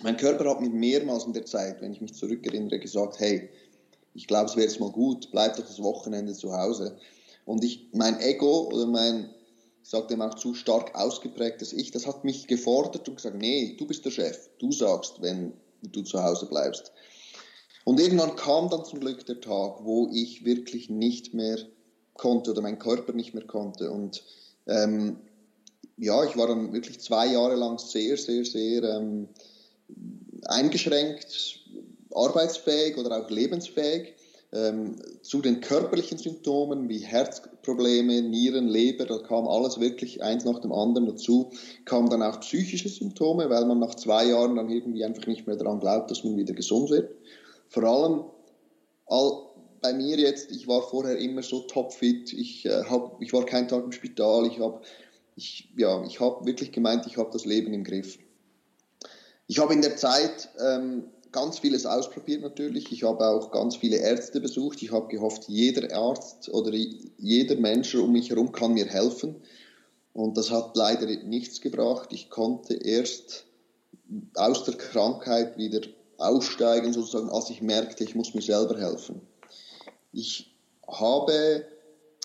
Mein 0.04 0.18
Körper 0.18 0.50
hat 0.50 0.62
mir 0.62 0.70
mehrmals 0.70 1.26
in 1.26 1.34
der 1.34 1.46
Zeit, 1.46 1.82
wenn 1.82 1.94
ich 1.94 2.02
mich 2.02 2.14
zurückerinnere, 2.14 2.80
gesagt, 2.80 3.20
hey, 3.20 3.50
ich 4.14 4.28
glaube, 4.28 4.50
es 4.50 4.56
wäre 4.56 4.68
jetzt 4.68 4.80
mal 4.80 4.92
gut, 4.92 5.30
bleib 5.32 5.56
doch 5.56 5.66
das 5.66 5.82
Wochenende 5.82 6.34
zu 6.34 6.54
Hause. 6.54 6.98
Und 7.46 7.64
ich, 7.64 7.88
mein 7.94 8.20
Ego 8.20 8.68
oder 8.68 8.86
mein, 8.86 9.30
ich 9.84 9.90
sage 9.90 10.08
dem 10.08 10.22
auch 10.22 10.36
zu 10.36 10.54
stark 10.54 10.96
ausgeprägtes 10.96 11.72
Ich, 11.72 11.92
das 11.92 12.08
hat 12.08 12.26
mich 12.26 12.48
gefordert 12.48 13.08
und 13.08 13.16
gesagt, 13.16 13.38
nee, 13.38 13.76
du 13.78 13.86
bist 13.86 14.04
der 14.04 14.12
Chef, 14.12 14.50
du 14.60 14.72
sagst, 14.72 15.22
wenn 15.22 15.54
du 15.82 16.02
zu 16.02 16.22
Hause 16.22 16.48
bleibst. 16.48 16.92
Und 17.86 18.00
irgendwann 18.00 18.36
kam 18.36 18.70
dann 18.70 18.84
zum 18.84 19.00
Glück 19.00 19.26
der 19.28 19.40
Tag, 19.40 19.86
wo 19.86 20.10
ich 20.12 20.44
wirklich 20.44 20.90
nicht 20.90 21.34
mehr 21.34 21.58
konnte 22.16 22.52
oder 22.52 22.62
mein 22.62 22.80
Körper 22.80 23.14
nicht 23.14 23.34
mehr 23.34 23.46
konnte. 23.46 23.92
Und 23.92 24.24
ähm, 24.68 25.18
ja, 25.96 26.24
ich 26.24 26.36
war 26.36 26.48
dann 26.48 26.74
wirklich 26.74 27.00
zwei 27.00 27.28
Jahre 27.28 27.56
lang 27.56 27.78
sehr, 27.78 28.18
sehr, 28.18 28.44
sehr 28.44 28.84
ähm, 28.84 29.30
eingeschränkt, 30.46 31.60
arbeitsfähig 32.12 32.98
oder 32.98 33.24
auch 33.24 33.30
lebensfähig. 33.30 34.14
Ähm, 34.52 34.96
zu 35.22 35.42
den 35.42 35.60
körperlichen 35.60 36.18
Symptomen 36.18 36.90
wie 36.90 37.00
Herzprobleme, 37.00 38.22
Nieren, 38.22 38.68
Leber, 38.68 39.06
da 39.06 39.18
kam 39.20 39.48
alles 39.48 39.80
wirklich 39.80 40.24
eins 40.24 40.46
nach 40.46 40.60
dem 40.60 40.72
anderen 40.72 41.08
dazu. 41.08 41.52
Kamen 41.84 42.10
dann 42.10 42.24
auch 42.24 42.40
psychische 42.40 42.90
Symptome, 42.90 43.50
weil 43.50 43.66
man 43.66 43.80
nach 43.80 43.96
zwei 43.96 44.26
Jahren 44.26 44.56
dann 44.56 44.70
irgendwie 44.70 45.04
einfach 45.04 45.28
nicht 45.28 45.46
mehr 45.46 45.58
daran 45.58 45.80
glaubt, 45.80 46.10
dass 46.10 46.24
man 46.24 46.38
wieder 46.38 46.54
gesund 46.54 46.90
wird. 46.90 47.12
Vor 47.76 47.84
allem 47.84 48.24
all, 49.06 49.50
bei 49.82 49.92
mir 49.92 50.18
jetzt, 50.18 50.50
ich 50.50 50.66
war 50.66 50.82
vorher 50.82 51.18
immer 51.18 51.44
so 51.44 51.60
topfit, 51.60 52.32
ich, 52.32 52.66
äh, 52.66 52.86
hab, 52.86 53.22
ich 53.22 53.34
war 53.34 53.46
keinen 53.46 53.68
Tag 53.68 53.84
im 53.84 53.92
Spital, 53.92 54.48
ich 54.48 54.62
habe 54.62 54.80
ich, 55.36 55.74
ja, 55.76 56.02
ich 56.06 56.22
hab 56.22 56.46
wirklich 56.46 56.72
gemeint, 56.72 57.06
ich 57.06 57.18
habe 57.18 57.32
das 57.34 57.44
Leben 57.44 57.74
im 57.74 57.84
Griff. 57.84 58.18
Ich 59.48 59.60
habe 59.60 59.74
in 59.74 59.82
der 59.82 59.98
Zeit 59.98 60.48
ähm, 60.66 61.10
ganz 61.34 61.60
vieles 61.60 61.86
ausprobiert 61.86 62.44
natürlich. 62.44 62.94
Ich 62.94 63.04
habe 63.04 63.28
auch 63.28 63.52
ganz 63.52 63.76
viele 63.76 63.98
Ärzte 63.98 64.40
besucht. 64.40 64.82
Ich 64.82 64.94
habe 64.94 65.10
gehofft, 65.10 65.50
jeder 65.50 65.94
Arzt 65.94 66.48
oder 66.48 66.72
jeder 66.72 67.58
Mensch 67.58 67.94
um 67.94 68.14
mich 68.14 68.30
herum 68.30 68.54
kann 68.54 68.74
mir 68.74 68.86
helfen. 68.86 69.36
Und 70.14 70.38
das 70.38 70.50
hat 70.50 70.78
leider 70.78 71.08
nichts 71.26 71.60
gebracht. 71.60 72.14
Ich 72.14 72.30
konnte 72.30 72.76
erst 72.76 73.48
aus 74.36 74.64
der 74.64 74.76
Krankheit 74.76 75.58
wieder 75.58 75.82
aussteigen, 76.18 76.94
sozusagen, 76.94 77.30
als 77.30 77.50
ich 77.50 77.62
merkte, 77.62 78.04
ich 78.04 78.16
muss 78.16 78.34
mir 78.34 78.42
selber 78.42 78.80
helfen. 78.80 79.22
Ich 80.12 80.52
habe 80.88 81.66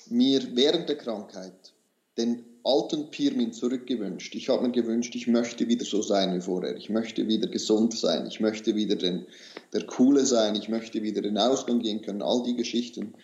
mir 0.09 0.43
während 0.55 0.89
der 0.89 0.97
Krankheit 0.97 1.73
den 2.17 2.45
alten 2.65 3.11
Pirmin 3.11 3.53
zurückgewünscht. 3.53 4.35
Ich 4.35 4.49
habe 4.49 4.67
mir 4.67 4.73
gewünscht, 4.73 5.15
ich 5.15 5.27
möchte 5.27 5.69
wieder 5.69 5.85
so 5.85 6.03
sein 6.03 6.35
wie 6.35 6.41
vorher. 6.41 6.77
Ich 6.77 6.91
möchte 6.91 7.27
wieder 7.27 7.49
gesund 7.49 7.97
sein. 7.97 8.27
Ich 8.27 8.41
möchte 8.41 8.75
wieder 8.75 8.97
den, 8.97 9.27
der 9.73 9.87
Coole 9.87 10.27
sein. 10.27 10.55
Ich 10.57 10.69
möchte 10.69 11.03
wieder 11.03 11.19
in 11.19 11.35
den 11.35 11.39
Ausgang 11.39 11.81
gehen 11.81 12.03
können. 12.03 12.23
All 12.23 12.43
die 12.43 12.57
Geschichten. 12.57 13.15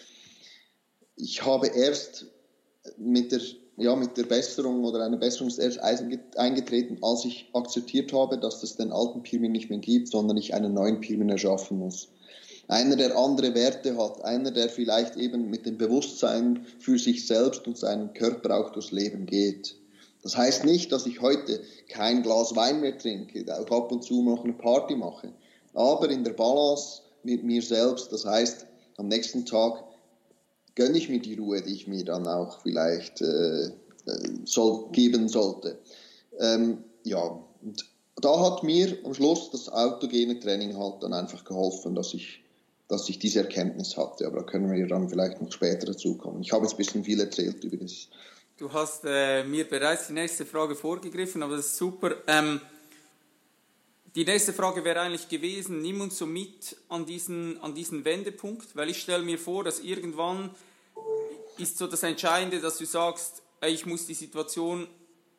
Ich 1.16 1.44
habe 1.44 1.68
erst 1.68 2.26
mit 2.96 3.32
der, 3.32 3.40
ja, 3.76 3.94
mit 3.94 4.16
der 4.16 4.24
Besserung 4.24 4.84
oder 4.84 5.04
einer 5.04 5.18
Besserung 5.18 5.52
erst 5.58 5.80
eingetreten, 5.80 6.98
als 7.02 7.24
ich 7.24 7.48
akzeptiert 7.52 8.12
habe, 8.12 8.38
dass 8.38 8.62
es 8.62 8.76
den 8.76 8.92
alten 8.92 9.22
Pirmin 9.22 9.52
nicht 9.52 9.70
mehr 9.70 9.78
gibt, 9.78 10.08
sondern 10.08 10.36
ich 10.36 10.54
einen 10.54 10.74
neuen 10.74 11.00
Pirmin 11.00 11.28
erschaffen 11.28 11.78
muss 11.78 12.08
einer, 12.68 12.96
der 12.96 13.16
andere 13.16 13.54
Werte 13.54 13.96
hat, 13.96 14.24
einer, 14.24 14.50
der 14.50 14.68
vielleicht 14.68 15.16
eben 15.16 15.50
mit 15.50 15.66
dem 15.66 15.78
Bewusstsein 15.78 16.66
für 16.78 16.98
sich 16.98 17.26
selbst 17.26 17.66
und 17.66 17.78
seinen 17.78 18.12
Körper 18.12 18.58
auch 18.58 18.72
durchs 18.72 18.90
Leben 18.90 19.26
geht. 19.26 19.76
Das 20.22 20.36
heißt 20.36 20.64
nicht, 20.64 20.90
dass 20.90 21.06
ich 21.06 21.20
heute 21.20 21.60
kein 21.88 22.22
Glas 22.22 22.56
Wein 22.56 22.80
mehr 22.80 22.98
trinke, 22.98 23.44
auch 23.56 23.70
ab 23.70 23.92
und 23.92 24.02
zu 24.02 24.22
noch 24.22 24.42
eine 24.42 24.54
Party 24.54 24.96
mache, 24.96 25.32
aber 25.74 26.10
in 26.10 26.24
der 26.24 26.32
Balance 26.32 27.02
mit 27.22 27.44
mir 27.44 27.62
selbst, 27.62 28.10
das 28.12 28.24
heißt, 28.24 28.66
am 28.96 29.08
nächsten 29.08 29.46
Tag 29.46 29.84
gönne 30.76 30.96
ich 30.96 31.08
mir 31.08 31.20
die 31.20 31.34
Ruhe, 31.34 31.60
die 31.62 31.74
ich 31.74 31.88
mir 31.88 32.04
dann 32.04 32.28
auch 32.28 32.60
vielleicht 32.62 33.20
äh, 33.20 33.70
soll, 34.44 34.90
geben 34.92 35.28
sollte. 35.28 35.78
Ähm, 36.38 36.84
ja, 37.02 37.40
und 37.62 37.84
da 38.16 38.40
hat 38.40 38.62
mir 38.62 38.96
am 39.04 39.14
Schluss 39.14 39.50
das 39.50 39.68
autogene 39.68 40.38
Training 40.38 40.78
halt 40.78 41.02
dann 41.02 41.12
einfach 41.12 41.44
geholfen, 41.44 41.96
dass 41.96 42.14
ich 42.14 42.42
dass 42.88 43.08
ich 43.08 43.18
diese 43.18 43.40
Erkenntnis 43.40 43.96
hatte. 43.96 44.26
Aber 44.26 44.38
da 44.38 44.42
können 44.44 44.72
wir 44.72 44.86
dann 44.86 45.08
vielleicht 45.08 45.40
noch 45.42 45.50
später 45.50 45.86
dazu 45.86 46.16
kommen. 46.16 46.40
Ich 46.42 46.52
habe 46.52 46.64
jetzt 46.64 46.74
ein 46.74 46.78
bisschen 46.78 47.04
viel 47.04 47.20
erzählt 47.20 47.62
über 47.64 47.76
das. 47.76 48.08
Du 48.58 48.72
hast 48.72 49.04
äh, 49.04 49.44
mir 49.44 49.68
bereits 49.68 50.06
die 50.06 50.14
nächste 50.14 50.46
Frage 50.46 50.74
vorgegriffen, 50.74 51.42
aber 51.42 51.56
das 51.56 51.66
ist 51.66 51.76
super. 51.76 52.14
Ähm, 52.26 52.60
die 54.16 54.24
nächste 54.24 54.54
Frage 54.54 54.82
wäre 54.82 55.02
eigentlich 55.02 55.28
gewesen, 55.28 55.82
nimm 55.82 56.00
uns 56.00 56.16
so 56.16 56.24
mit 56.24 56.78
an 56.88 57.04
diesen, 57.04 57.62
an 57.62 57.74
diesen 57.74 58.06
Wendepunkt, 58.06 58.74
weil 58.74 58.88
ich 58.88 59.02
stelle 59.02 59.22
mir 59.22 59.38
vor, 59.38 59.62
dass 59.62 59.80
irgendwann 59.80 60.50
ist 61.58 61.76
so 61.76 61.86
das 61.86 62.02
Entscheidende, 62.02 62.60
dass 62.60 62.78
du 62.78 62.86
sagst, 62.86 63.42
ich 63.66 63.84
muss 63.84 64.06
die 64.06 64.14
Situation 64.14 64.88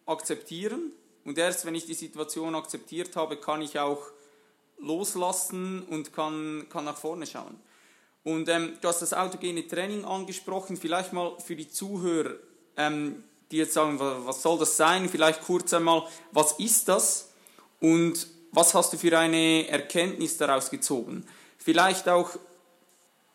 akzeptieren 0.06 0.92
und 1.26 1.40
erst 1.40 1.66
wenn 1.66 1.74
ich 1.74 1.88
die 1.88 1.96
Situation 1.96 2.54
akzeptiert 2.54 3.16
habe, 3.16 3.38
kann 3.38 3.64
ich 3.64 3.80
auch 3.80 4.12
loslassen 4.78 5.82
und 5.90 6.14
kann, 6.14 6.68
kann 6.70 6.86
nach 6.86 6.98
vorne 6.98 7.26
schauen. 7.26 7.60
Und 8.24 8.48
ähm, 8.48 8.78
du 8.80 8.88
hast 8.88 9.02
das 9.02 9.14
autogene 9.14 9.68
Training 9.68 10.06
angesprochen, 10.06 10.78
vielleicht 10.78 11.14
mal 11.14 11.36
für 11.40 11.56
die 11.56 11.68
Zuhörer, 11.68 12.36
ähm, 12.76 13.24
die 13.50 13.58
jetzt 13.58 13.74
sagen, 13.74 13.98
was 14.00 14.44
soll 14.44 14.60
das 14.60 14.78
sein? 14.78 15.10
Vielleicht 15.10 15.42
kurz 15.42 15.74
einmal, 15.74 16.04
was 16.32 16.60
ist 16.60 16.90
das 16.90 17.32
und 17.80 18.37
was 18.52 18.74
hast 18.74 18.94
du 18.94 18.98
für 18.98 19.18
eine 19.18 19.68
Erkenntnis 19.68 20.38
daraus 20.38 20.70
gezogen? 20.70 21.26
Vielleicht 21.58 22.08
auch, 22.08 22.32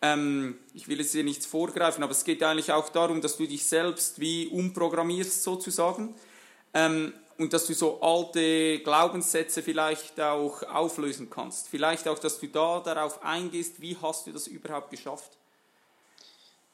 ähm, 0.00 0.59
ich 0.75 0.88
will 0.88 0.99
jetzt 0.99 1.12
hier 1.12 1.25
nichts 1.25 1.47
vorgreifen, 1.47 2.02
aber 2.02 2.12
es 2.12 2.25
geht 2.25 2.42
eigentlich 2.42 2.73
auch 2.73 2.88
darum, 2.88 3.21
dass 3.21 3.37
du 3.37 3.47
dich 3.47 3.64
selbst 3.64 4.21
wie 4.21 4.49
umprogrammierst 4.49 5.42
sozusagen. 5.42 6.14
Ähm, 6.75 7.12
und 7.38 7.52
dass 7.52 7.66
du 7.66 7.75
so 7.75 8.00
alte 8.00 8.78
Glaubenssätze 8.81 9.62
vielleicht 9.62 10.21
auch 10.21 10.62
auflösen 10.62 11.28
kannst. 11.28 11.69
Vielleicht 11.69 12.07
auch, 12.09 12.19
dass 12.19 12.38
du 12.38 12.47
da 12.47 12.81
darauf 12.81 13.23
eingehst, 13.23 13.81
wie 13.81 13.97
hast 14.00 14.26
du 14.26 14.33
das 14.33 14.47
überhaupt 14.47 14.90
geschafft? 14.90 15.33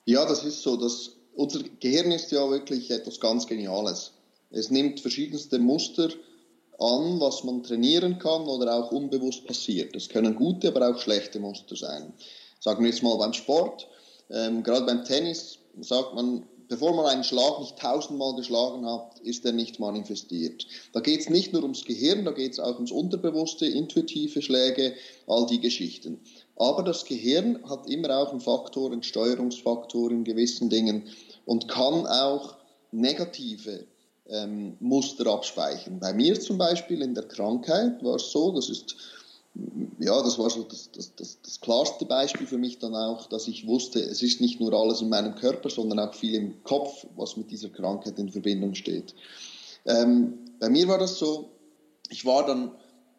Ja, 0.04 0.24
das 0.26 0.44
ist 0.44 0.62
so. 0.62 0.76
Das, 0.76 1.12
unser 1.34 1.60
Gehirn 1.80 2.10
ist 2.12 2.32
ja 2.32 2.48
wirklich 2.50 2.90
etwas 2.90 3.20
ganz 3.20 3.46
Geniales. 3.46 4.12
Es 4.50 4.70
nimmt 4.70 5.00
verschiedenste 5.00 5.58
Muster 5.58 6.10
an, 6.78 7.20
was 7.20 7.44
man 7.44 7.62
trainieren 7.62 8.18
kann 8.18 8.42
oder 8.42 8.74
auch 8.74 8.92
unbewusst 8.92 9.46
passiert. 9.46 9.94
Das 9.94 10.08
können 10.08 10.36
gute, 10.36 10.68
aber 10.68 10.90
auch 10.90 10.98
schlechte 10.98 11.40
Muster 11.40 11.76
sein. 11.76 12.12
Sagen 12.60 12.84
wir 12.84 12.90
jetzt 12.90 13.02
mal 13.02 13.16
beim 13.16 13.32
Sport, 13.32 13.88
ähm, 14.30 14.62
gerade 14.62 14.86
beim 14.86 15.04
Tennis 15.04 15.58
sagt 15.80 16.14
man, 16.14 16.44
bevor 16.68 16.94
man 16.94 17.06
einen 17.06 17.24
Schlag 17.24 17.60
nicht 17.60 17.78
tausendmal 17.78 18.34
geschlagen 18.36 18.86
hat, 18.86 19.18
ist 19.20 19.44
er 19.44 19.52
nicht 19.52 19.80
manifestiert. 19.80 20.66
Da 20.92 21.00
geht 21.00 21.20
es 21.20 21.30
nicht 21.30 21.52
nur 21.52 21.62
ums 21.62 21.84
Gehirn, 21.84 22.24
da 22.24 22.30
geht 22.30 22.52
es 22.52 22.60
auch 22.60 22.74
ums 22.74 22.92
Unterbewusste, 22.92 23.66
intuitive 23.66 24.42
Schläge, 24.42 24.94
all 25.26 25.46
die 25.46 25.60
Geschichten. 25.60 26.20
Aber 26.56 26.82
das 26.82 27.04
Gehirn 27.04 27.58
hat 27.68 27.88
immer 27.88 28.18
auch 28.18 28.30
einen 28.30 28.40
Faktor, 28.40 28.92
einen 28.92 29.02
Steuerungsfaktor 29.02 30.10
in 30.10 30.24
gewissen 30.24 30.68
Dingen 30.68 31.04
und 31.44 31.68
kann 31.68 32.06
auch 32.06 32.56
negative 32.92 33.86
ähm, 34.28 34.76
Muster 34.80 35.26
abspeichern. 35.26 35.98
Bei 35.98 36.12
mir 36.12 36.38
zum 36.38 36.58
Beispiel 36.58 37.02
in 37.02 37.14
der 37.14 37.24
Krankheit 37.24 38.02
war 38.02 38.16
es 38.16 38.30
so, 38.30 38.52
das 38.52 38.68
ist 38.68 38.96
ja, 39.98 40.22
das 40.22 40.38
war 40.38 40.50
so 40.50 40.62
das, 40.62 40.90
das, 40.92 41.14
das, 41.16 41.38
das, 41.42 41.60
klarste 41.60 42.04
Beispiel 42.04 42.46
für 42.46 42.58
mich 42.58 42.78
dann 42.78 42.94
auch, 42.94 43.26
dass 43.26 43.48
ich 43.48 43.66
wusste, 43.66 43.98
es 44.00 44.22
ist 44.22 44.40
nicht 44.40 44.60
nur 44.60 44.72
alles 44.72 45.00
in 45.00 45.08
meinem 45.08 45.34
Körper, 45.34 45.68
sondern 45.68 45.98
auch 45.98 46.14
viel 46.14 46.34
im 46.34 46.62
Kopf, 46.62 47.06
was 47.16 47.36
mit 47.36 47.50
dieser 47.50 47.68
Krankheit 47.68 48.18
in 48.18 48.30
Verbindung 48.30 48.74
steht. 48.74 49.14
Ähm, 49.84 50.38
bei 50.60 50.68
mir 50.68 50.86
war 50.86 50.98
das 50.98 51.18
so, 51.18 51.50
ich 52.08 52.24
war 52.24 52.46
dann, 52.46 52.72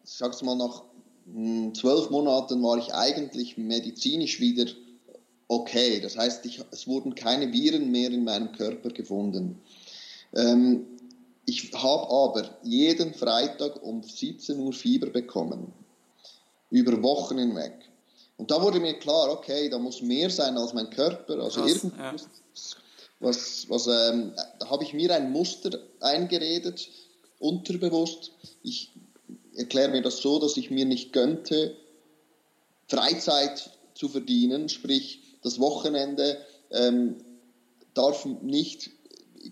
ich 0.04 0.12
sag's 0.12 0.42
mal, 0.42 0.56
nach 0.56 0.82
hm, 1.26 1.74
zwölf 1.74 2.08
Monaten 2.10 2.62
war 2.62 2.78
ich 2.78 2.94
eigentlich 2.94 3.58
medizinisch 3.58 4.40
wieder 4.40 4.66
okay. 5.48 6.00
Das 6.00 6.16
heißt, 6.16 6.46
ich, 6.46 6.60
es 6.70 6.86
wurden 6.86 7.14
keine 7.14 7.52
Viren 7.52 7.90
mehr 7.90 8.10
in 8.10 8.24
meinem 8.24 8.52
Körper 8.52 8.90
gefunden. 8.90 9.60
Ähm, 10.34 10.86
ich 11.50 11.72
habe 11.72 12.08
aber 12.08 12.48
jeden 12.62 13.12
Freitag 13.12 13.82
um 13.82 14.04
17 14.04 14.56
Uhr 14.60 14.72
Fieber 14.72 15.08
bekommen 15.08 15.72
über 16.70 17.02
Wochen 17.02 17.38
hinweg. 17.38 17.74
Und 18.36 18.52
da 18.52 18.62
wurde 18.62 18.78
mir 18.78 18.94
klar, 19.00 19.28
okay, 19.32 19.68
da 19.68 19.76
muss 19.78 20.00
mehr 20.00 20.30
sein 20.30 20.56
als 20.56 20.72
mein 20.74 20.90
Körper. 20.90 21.40
Also 21.40 21.62
Krass, 21.62 21.70
irgendwas, 21.72 22.22
ja. 22.22 22.78
was, 23.18 23.66
was, 23.68 23.86
ähm, 23.88 24.32
da 24.60 24.70
habe 24.70 24.84
ich 24.84 24.94
mir 24.94 25.12
ein 25.12 25.32
Muster 25.32 25.76
eingeredet, 25.98 26.88
unterbewusst. 27.40 28.30
Ich 28.62 28.92
erkläre 29.56 29.90
mir 29.90 30.02
das 30.02 30.18
so, 30.18 30.38
dass 30.38 30.56
ich 30.56 30.70
mir 30.70 30.84
nicht 30.84 31.12
gönnte, 31.12 31.76
Freizeit 32.86 33.70
zu 33.94 34.08
verdienen, 34.08 34.68
sprich 34.68 35.20
das 35.42 35.58
Wochenende 35.58 36.38
ähm, 36.70 37.16
darf 37.94 38.24
nicht 38.24 38.90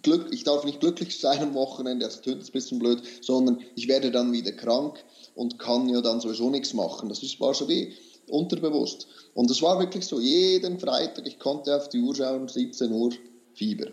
Glück, 0.03 0.29
ich 0.33 0.45
darf 0.45 0.65
nicht 0.65 0.81
glücklich 0.81 1.19
sein 1.19 1.41
am 1.41 1.55
Wochenende, 1.55 2.05
das 2.05 2.21
klingt 2.21 2.45
ein 2.45 2.53
bisschen 2.53 2.79
blöd, 2.79 3.03
sondern 3.23 3.61
ich 3.75 3.89
werde 3.89 4.11
dann 4.11 4.33
wieder 4.33 4.53
krank 4.53 5.03
und 5.35 5.59
kann 5.59 5.89
ja 5.89 6.01
dann 6.01 6.21
sowieso 6.21 6.51
nichts 6.51 6.75
machen. 6.75 7.09
Das 7.09 7.23
war 7.41 7.55
so 7.55 7.69
wie 7.69 7.95
unterbewusst. 8.29 9.07
Und 9.35 9.51
es 9.51 9.63
war 9.63 9.79
wirklich 9.79 10.07
so, 10.07 10.21
jeden 10.21 10.79
Freitag, 10.79 11.27
ich 11.27 11.39
konnte 11.39 11.75
auf 11.75 11.89
die 11.89 12.01
Uhr 12.01 12.15
schauen, 12.15 12.49
17 12.49 12.93
Uhr 12.93 13.13
Fieber. 13.55 13.91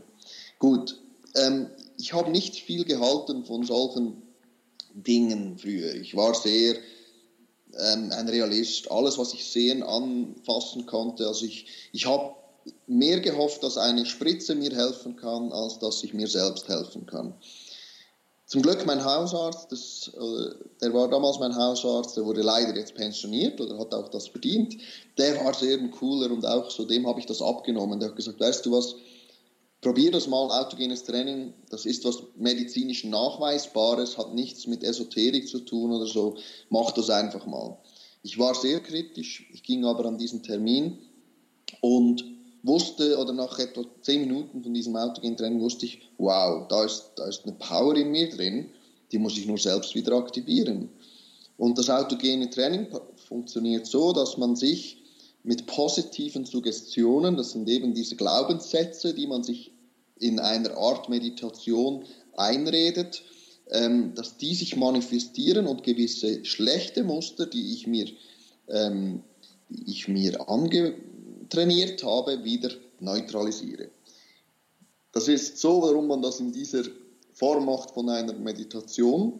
Gut, 0.59 0.99
ähm, 1.35 1.69
ich 1.97 2.13
habe 2.13 2.31
nicht 2.31 2.55
viel 2.55 2.83
gehalten 2.83 3.45
von 3.45 3.63
solchen 3.63 4.21
Dingen 4.93 5.57
früher. 5.57 5.95
Ich 5.95 6.15
war 6.15 6.33
sehr 6.33 6.75
ähm, 7.73 8.11
ein 8.11 8.29
Realist. 8.29 8.89
Alles, 8.91 9.17
was 9.17 9.33
ich 9.33 9.45
sehen, 9.45 9.83
anfassen 9.83 10.85
konnte. 10.85 11.27
Also 11.27 11.45
ich, 11.45 11.67
ich 11.91 12.05
habe 12.05 12.35
mehr 12.88 13.19
gehofft, 13.19 13.63
dass 13.63 13.77
eine 13.77 14.05
Spritze 14.05 14.55
mir 14.55 14.72
helfen 14.72 15.15
kann, 15.15 15.51
als 15.51 15.79
dass 15.79 16.03
ich 16.03 16.13
mir 16.13 16.27
selbst 16.27 16.67
helfen 16.67 17.05
kann. 17.05 17.34
Zum 18.48 18.62
Glück 18.62 18.86
mein 18.86 19.03
Hausarzt, 19.03 19.72
das, 19.72 20.12
äh, 20.13 20.55
der 20.79 20.93
war 20.93 21.10
damals 21.10 21.39
mein 21.39 21.55
Hausarzt, 21.55 22.15
der 22.15 22.25
wurde 22.25 22.43
leider 22.43 22.75
jetzt 22.75 22.93
pensioniert 22.93 23.60
oder 23.60 23.79
hat 23.79 23.93
auch 23.93 24.10
das 24.10 24.27
verdient. 24.27 24.77
Der 25.17 25.43
war 25.43 25.53
sehr 25.55 25.79
ein 25.79 25.89
cooler 25.89 26.31
und 26.31 26.45
auch 26.45 26.69
so 26.69 26.86
dem 26.86 27.07
habe 27.07 27.19
ich 27.19 27.25
das 27.25 27.41
abgenommen. 27.41 28.00
Der 28.00 28.10
hat 28.10 28.15
gesagt, 28.15 28.39
weißt 28.39 28.63
du 28.67 28.74
was, 28.74 28.95
probier 29.81 30.12
das 30.12 30.27
mal, 30.27 30.48
autogenes 30.51 31.03
Training, 31.03 31.53
das 31.69 31.88
ist 31.88 32.05
was 32.05 32.22
medizinisch 32.36 33.03
Nachweisbares, 33.03 34.15
hat 34.15 34.36
nichts 34.36 34.67
mit 34.67 34.84
Esoterik 34.84 35.48
zu 35.48 35.60
tun 35.60 35.91
oder 35.91 36.05
so, 36.05 36.38
mach 36.69 36.91
das 36.91 37.10
einfach 37.10 37.48
mal. 37.48 37.77
Ich 38.22 38.38
war 38.38 38.53
sehr 38.53 38.79
kritisch, 38.79 39.50
ich 39.53 39.63
ging 39.63 39.86
aber 39.86 40.05
an 40.05 40.19
diesen 40.19 40.43
Termin 40.43 41.00
und 41.81 42.34
wusste, 42.65 43.17
oder 43.17 43.34
nach 43.34 43.60
etwa 43.60 43.84
zehn 44.01 44.22
Minuten 44.22 44.63
von 44.63 44.74
diesem 44.74 44.95
autogenen 44.95 45.38
Training 45.38 45.62
wusste 45.62 45.86
ich, 45.86 46.01
wow, 46.17 46.67
da 46.67 46.86
ist, 46.86 47.12
da 47.15 47.27
ist 47.27 47.43
eine 47.43 47.53
Power 47.53 47.95
in 47.95 48.12
mir 48.12 48.29
drin, 48.29 48.69
die 49.12 49.19
muss 49.19 49.38
ich 49.38 49.45
nur 49.45 49.57
selbst 49.57 49.95
wieder 49.95 50.13
aktivieren. 50.13 50.89
Und 51.57 51.77
das 51.77 51.89
autogene 51.89 52.50
Training 52.50 52.88
funktioniert 53.27 53.86
so, 53.86 54.12
dass 54.12 54.38
man 54.38 54.55
sich 54.55 54.98
mit 55.43 55.67
positiven 55.67 56.45
Suggestionen, 56.45 57.38
das 57.38 57.51
sind 57.51 57.69
eben 57.69 57.93
diese 57.93 58.15
Glaubenssätze, 58.15 59.13
die 59.13 59.27
man 59.27 59.43
sich 59.43 59.72
in 60.19 60.39
einer 60.39 60.75
Art 60.75 61.07
Meditation 61.07 62.03
einredet, 62.36 63.24
ähm, 63.69 64.13
dass 64.15 64.38
die 64.38 64.55
sich 64.55 64.75
manifestieren 64.75 65.67
und 65.67 65.84
gewisse 65.84 66.43
schlechte 66.45 67.03
Muster, 67.03 67.45
die 67.45 67.74
ich 67.74 67.88
mir, 67.88 68.07
ähm, 68.67 69.24
die 69.69 69.91
ich 69.91 70.07
mir 70.07 70.50
angetrainiert 71.45 72.03
habe, 72.03 72.43
wieder 72.43 72.69
neutralisiere. 72.99 73.89
Das 75.11 75.27
ist 75.27 75.57
so, 75.59 75.81
warum 75.81 76.07
man 76.07 76.21
das 76.21 76.39
in 76.39 76.51
dieser 76.51 76.83
Form 77.33 77.65
macht 77.65 77.91
von 77.91 78.09
einer 78.09 78.33
Meditation. 78.33 79.39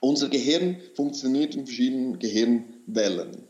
Unser 0.00 0.28
Gehirn 0.28 0.76
funktioniert 0.94 1.54
in 1.54 1.66
verschiedenen 1.66 2.18
Gehirnwellen. 2.18 3.42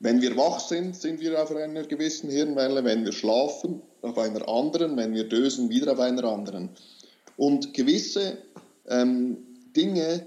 Wenn 0.00 0.20
wir 0.20 0.36
wach 0.36 0.60
sind, 0.60 0.94
sind 0.94 1.20
wir 1.20 1.42
auf 1.42 1.54
einer 1.54 1.84
gewissen 1.84 2.30
Hirnwelle. 2.30 2.84
Wenn 2.84 3.04
wir 3.04 3.12
schlafen, 3.12 3.82
auf 4.02 4.18
einer 4.18 4.48
anderen. 4.48 4.96
Wenn 4.96 5.14
wir 5.14 5.28
dösen, 5.28 5.70
wieder 5.70 5.92
auf 5.92 5.98
einer 6.00 6.24
anderen. 6.24 6.70
Und 7.36 7.74
gewisse 7.74 8.38
ähm, 8.86 9.38
Dinge, 9.76 10.26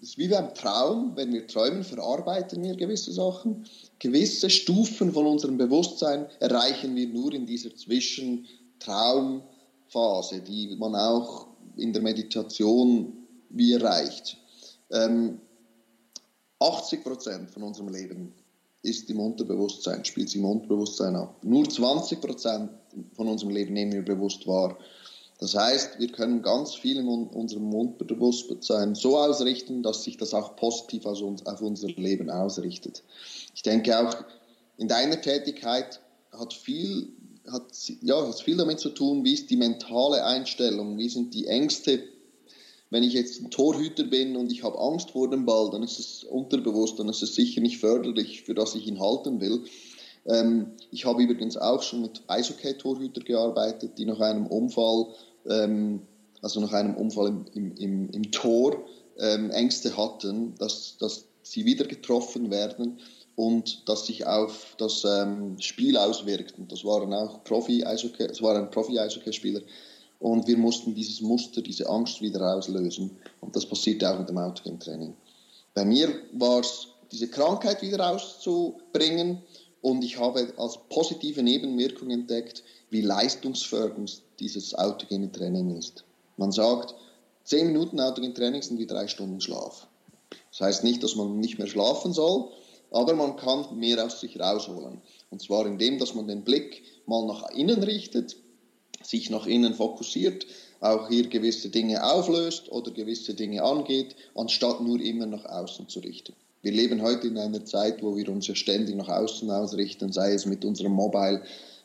das 0.00 0.10
ist 0.10 0.18
wie 0.18 0.28
beim 0.28 0.52
Traum. 0.54 1.12
Wenn 1.16 1.32
wir 1.32 1.46
träumen, 1.46 1.82
verarbeiten 1.82 2.62
wir 2.62 2.76
gewisse 2.76 3.12
Sachen. 3.12 3.64
Gewisse 3.98 4.50
Stufen 4.50 5.12
von 5.12 5.26
unserem 5.26 5.56
Bewusstsein 5.56 6.26
erreichen 6.40 6.94
wir 6.94 7.08
nur 7.08 7.32
in 7.32 7.46
dieser 7.46 7.74
Zwischentraumphase, 7.74 10.40
die 10.40 10.76
man 10.76 10.94
auch 10.94 11.46
in 11.76 11.92
der 11.92 12.02
Meditation 12.02 13.26
wie 13.50 13.72
erreicht. 13.72 14.36
Ähm, 14.90 15.40
80 16.60 17.02
Prozent 17.02 17.50
von 17.50 17.62
unserem 17.62 17.88
Leben 17.88 18.32
ist 18.82 19.10
im 19.10 19.20
Unterbewusstsein, 19.20 20.04
spielt 20.04 20.28
sich 20.28 20.40
im 20.40 20.44
Unterbewusstsein 20.44 21.16
ab. 21.16 21.42
Nur 21.42 21.68
20 21.68 22.20
Prozent 22.20 22.70
von 23.14 23.28
unserem 23.28 23.52
Leben 23.52 23.74
nehmen 23.74 23.92
wir 23.92 24.04
bewusst 24.04 24.46
wahr. 24.46 24.78
Das 25.38 25.54
heißt, 25.54 25.98
wir 25.98 26.08
können 26.08 26.42
ganz 26.42 26.74
viel 26.74 26.96
in 26.96 27.08
unserem 27.08 27.72
Unterbewusstsein 27.74 28.94
so 28.94 29.18
ausrichten, 29.18 29.82
dass 29.82 30.04
sich 30.04 30.16
das 30.16 30.32
auch 30.32 30.56
positiv 30.56 31.04
auf 31.04 31.60
unser 31.60 31.88
Leben 31.88 32.30
ausrichtet. 32.30 33.02
Ich 33.54 33.62
denke 33.62 33.98
auch 33.98 34.14
in 34.78 34.88
deiner 34.88 35.20
Tätigkeit 35.20 36.00
hat 36.32 36.54
viel, 36.54 37.08
hat, 37.50 37.64
ja, 38.00 38.26
hat 38.26 38.40
viel 38.40 38.56
damit 38.56 38.80
zu 38.80 38.90
tun, 38.90 39.24
wie 39.24 39.34
ist 39.34 39.50
die 39.50 39.56
mentale 39.56 40.24
Einstellung, 40.24 40.96
wie 40.96 41.08
sind 41.08 41.34
die 41.34 41.46
Ängste 41.46 42.02
wenn 42.90 43.02
ich 43.02 43.14
jetzt 43.14 43.42
ein 43.42 43.50
Torhüter 43.50 44.04
bin 44.04 44.36
und 44.36 44.52
ich 44.52 44.62
habe 44.62 44.78
Angst 44.78 45.10
vor 45.10 45.28
dem 45.28 45.44
Ball, 45.44 45.70
dann 45.70 45.82
ist 45.82 45.98
es 45.98 46.24
unterbewusst, 46.24 46.98
dann 46.98 47.08
ist 47.08 47.22
es 47.22 47.34
sicher 47.34 47.60
nicht 47.60 47.78
förderlich, 47.78 48.42
für 48.42 48.54
das 48.54 48.74
ich 48.74 48.86
ihn 48.86 49.00
halten 49.00 49.40
will. 49.40 49.64
Ähm, 50.24 50.72
ich 50.90 51.04
habe 51.04 51.22
übrigens 51.22 51.56
auch 51.56 51.82
schon 51.82 52.02
mit 52.02 52.22
Eishockey-Torhüter 52.28 53.22
gearbeitet, 53.22 53.98
die 53.98 54.04
nach 54.04 54.20
einem 54.20 54.46
Unfall, 54.46 55.06
ähm, 55.48 56.02
also 56.42 56.60
nach 56.60 56.72
einem 56.72 56.94
Unfall 56.94 57.28
im, 57.28 57.44
im, 57.54 57.76
im, 57.76 58.10
im 58.10 58.30
Tor, 58.30 58.84
ähm, 59.18 59.50
Ängste 59.50 59.96
hatten, 59.96 60.54
dass, 60.58 60.96
dass 60.98 61.24
sie 61.42 61.64
wieder 61.64 61.84
getroffen 61.84 62.50
werden 62.50 62.98
und 63.34 63.88
dass 63.88 64.06
sich 64.06 64.26
auf 64.26 64.74
das 64.78 65.04
ähm, 65.04 65.58
Spiel 65.60 65.96
auswirkt. 65.96 66.58
Und 66.58 66.70
das 66.72 66.84
waren 66.84 67.12
auch 67.12 67.44
Profi-Eishockey, 67.44 68.26
das 68.28 68.42
war 68.42 68.56
ein 68.56 68.70
Profi-Eishockey-Spieler, 68.70 69.60
und 70.18 70.46
wir 70.46 70.56
mussten 70.56 70.94
dieses 70.94 71.20
Muster, 71.20 71.60
diese 71.60 71.88
Angst 71.88 72.20
wieder 72.22 72.54
auslösen. 72.54 73.18
Und 73.40 73.54
das 73.54 73.66
passierte 73.66 74.10
auch 74.10 74.18
mit 74.18 74.28
dem 74.28 74.38
Autogame-Training. 74.38 75.14
Bei 75.74 75.84
mir 75.84 76.08
war 76.32 76.60
es, 76.60 76.88
diese 77.12 77.28
Krankheit 77.28 77.82
wieder 77.82 78.00
rauszubringen. 78.00 79.42
Und 79.82 80.02
ich 80.02 80.18
habe 80.18 80.52
als 80.56 80.78
positive 80.88 81.42
Nebenwirkung 81.42 82.10
entdeckt, 82.10 82.64
wie 82.90 83.02
leistungsfördernd 83.02 84.22
dieses 84.40 84.74
autogene 84.74 85.30
Training 85.30 85.76
ist. 85.76 86.04
Man 86.36 86.52
sagt, 86.52 86.94
zehn 87.44 87.68
Minuten 87.68 88.00
autogene 88.00 88.34
Training 88.34 88.62
sind 88.62 88.78
wie 88.78 88.86
drei 88.86 89.08
Stunden 89.08 89.40
Schlaf. 89.40 89.86
Das 90.50 90.60
heißt 90.60 90.84
nicht, 90.84 91.02
dass 91.02 91.16
man 91.16 91.38
nicht 91.38 91.58
mehr 91.58 91.66
schlafen 91.66 92.12
soll, 92.12 92.48
aber 92.90 93.14
man 93.14 93.36
kann 93.36 93.78
mehr 93.78 94.04
aus 94.04 94.20
sich 94.20 94.38
rausholen. 94.38 95.00
Und 95.30 95.42
zwar 95.42 95.66
indem, 95.66 95.98
dass 95.98 96.14
man 96.14 96.28
den 96.28 96.44
Blick 96.44 96.82
mal 97.06 97.26
nach 97.26 97.50
innen 97.50 97.82
richtet, 97.82 98.36
sich 99.02 99.30
nach 99.30 99.46
innen 99.46 99.74
fokussiert, 99.74 100.46
auch 100.80 101.08
hier 101.08 101.28
gewisse 101.28 101.68
Dinge 101.68 102.04
auflöst 102.04 102.70
oder 102.70 102.90
gewisse 102.90 103.34
Dinge 103.34 103.62
angeht, 103.62 104.14
anstatt 104.34 104.80
nur 104.80 105.00
immer 105.00 105.26
nach 105.26 105.44
außen 105.44 105.88
zu 105.88 106.00
richten. 106.00 106.34
Wir 106.62 106.72
leben 106.72 107.02
heute 107.02 107.28
in 107.28 107.38
einer 107.38 107.64
Zeit, 107.64 108.02
wo 108.02 108.16
wir 108.16 108.28
uns 108.28 108.46
ja 108.46 108.54
ständig 108.54 108.96
nach 108.96 109.08
außen 109.08 109.50
ausrichten, 109.50 110.12
sei 110.12 110.32
es 110.32 110.46
mit 110.46 110.64
unserem 110.64 110.92
Mobile, 110.92 111.42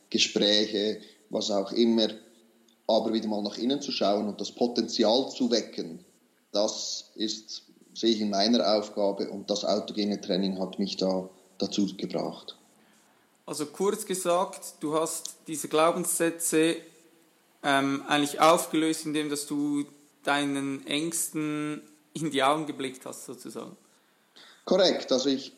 Gespräche, 0.09 0.97
was 1.29 1.51
auch 1.51 1.71
immer, 1.71 2.07
aber 2.97 3.13
wieder 3.13 3.27
mal 3.27 3.41
nach 3.41 3.57
innen 3.57 3.81
zu 3.81 3.91
schauen 3.91 4.27
und 4.27 4.39
das 4.41 4.51
Potenzial 4.51 5.29
zu 5.29 5.51
wecken, 5.51 6.03
das 6.51 7.11
ist, 7.15 7.63
sehe 7.93 8.11
ich 8.11 8.21
in 8.21 8.29
meiner 8.29 8.75
Aufgabe 8.77 9.29
und 9.29 9.49
das 9.49 9.65
autogene 9.65 10.19
Training 10.19 10.59
hat 10.59 10.79
mich 10.79 10.97
da 10.97 11.29
dazu 11.57 11.87
gebracht. 11.95 12.57
Also 13.45 13.65
kurz 13.65 14.05
gesagt, 14.05 14.75
du 14.79 14.93
hast 14.93 15.35
diese 15.47 15.67
Glaubenssätze 15.67 16.77
ähm, 17.63 18.03
eigentlich 18.07 18.39
aufgelöst, 18.39 19.05
indem 19.05 19.29
dass 19.29 19.45
du 19.45 19.85
deinen 20.23 20.85
Ängsten 20.87 21.81
in 22.13 22.31
die 22.31 22.43
Augen 22.43 22.65
geblickt 22.65 23.05
hast, 23.05 23.25
sozusagen. 23.25 23.75
Korrekt, 24.65 25.11
also 25.11 25.29
ich 25.29 25.53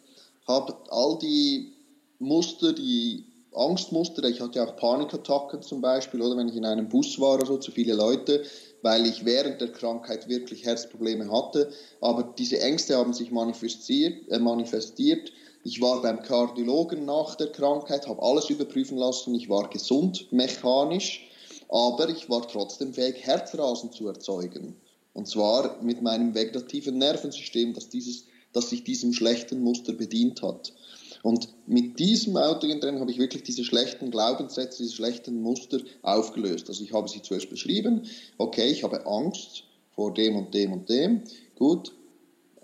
habe 0.48 0.76
all 0.90 1.18
die 1.20 1.74
Muster, 2.20 2.74
die 2.74 3.26
Angstmuster, 3.56 4.24
ich 4.24 4.42
hatte 4.42 4.64
auch 4.64 4.76
Panikattacken 4.76 5.62
zum 5.62 5.82
Beispiel, 5.82 6.22
oder 6.22 6.38
wenn 6.38 6.50
ich 6.50 6.56
in 6.56 6.66
einem 6.66 6.90
Bus 6.90 7.20
war 7.20 7.36
oder 7.36 7.46
so, 7.46 7.58
zu 7.58 7.72
viele 7.72 7.94
Leute, 7.94 8.44
weil 8.82 9.06
ich 9.06 9.26
während 9.26 9.62
der 9.62 9.72
Krankheit 9.72 10.28
wirklich 10.28 10.66
Herzprobleme 10.66 11.32
hatte. 11.32 11.72
Aber 12.02 12.34
diese 12.38 12.60
Ängste 12.60 12.98
haben 12.98 13.14
sich 13.14 13.32
manifestiert. 13.32 14.30
Äh, 14.30 14.40
manifestiert. 14.40 15.32
Ich 15.64 15.82
war 15.82 16.02
beim 16.02 16.22
Kardiologen 16.22 17.06
nach 17.06 17.36
der 17.36 17.52
Krankheit, 17.52 18.08
habe 18.08 18.22
alles 18.22 18.50
überprüfen 18.50 18.98
lassen. 18.98 19.34
Ich 19.36 19.50
war 19.50 19.70
gesund 19.70 20.32
mechanisch 20.32 21.30
aber 21.74 22.08
ich 22.10 22.30
war 22.30 22.48
trotzdem 22.48 22.94
fähig, 22.94 23.16
Herzrasen 23.22 23.92
zu 23.92 24.08
erzeugen. 24.08 24.76
Und 25.14 25.28
zwar 25.28 25.82
mit 25.82 26.04
meinem 26.04 26.36
vegetativen 26.36 27.00
Nervensystem, 27.00 27.74
das, 27.74 27.90
dieses, 27.90 28.26
das 28.54 28.70
sich 28.70 28.84
diesem 28.84 29.12
schlechten 29.12 29.62
Muster 29.62 29.94
bedient 29.94 30.44
hat. 30.44 30.72
Und 31.24 31.48
mit 31.66 32.00
diesem 32.00 32.36
Autogentraining 32.36 33.00
habe 33.00 33.10
ich 33.10 33.18
wirklich 33.18 33.44
diese 33.44 33.64
schlechten 33.64 34.12
Glaubenssätze, 34.12 34.84
diese 34.84 34.94
schlechten 34.94 35.42
Muster 35.42 35.80
aufgelöst. 36.02 36.68
Also 36.68 36.84
ich 36.84 36.92
habe 36.92 37.08
sie 37.08 37.22
zuerst 37.22 37.50
beschrieben. 37.50 38.06
Okay, 38.38 38.70
ich 38.70 38.84
habe 38.84 39.06
Angst 39.08 39.64
vor 39.96 40.14
dem 40.14 40.36
und 40.36 40.54
dem 40.54 40.74
und 40.74 40.90
dem. 40.90 41.24
Gut, 41.56 41.94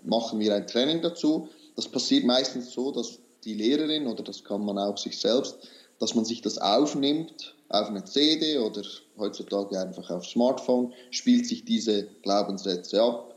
machen 0.04 0.38
wir 0.40 0.54
ein 0.54 0.66
Training 0.66 1.00
dazu. 1.00 1.48
Das 1.74 1.88
passiert 1.88 2.24
meistens 2.24 2.70
so, 2.72 2.92
dass 2.92 3.18
die 3.44 3.54
Lehrerin 3.54 4.06
oder 4.06 4.22
das 4.22 4.44
kann 4.44 4.62
man 4.62 4.76
auch 4.78 4.98
sich 4.98 5.18
selbst, 5.18 5.56
dass 5.98 6.14
man 6.14 6.26
sich 6.26 6.42
das 6.42 6.58
aufnimmt 6.58 7.54
auf 7.70 7.88
eine 7.88 8.04
CD 8.04 8.58
oder 8.58 8.82
heutzutage 9.16 9.80
einfach 9.80 10.10
auf 10.10 10.26
Smartphone, 10.26 10.92
spielt 11.10 11.46
sich 11.46 11.64
diese 11.64 12.08
Glaubenssätze 12.22 13.00
ab 13.00 13.34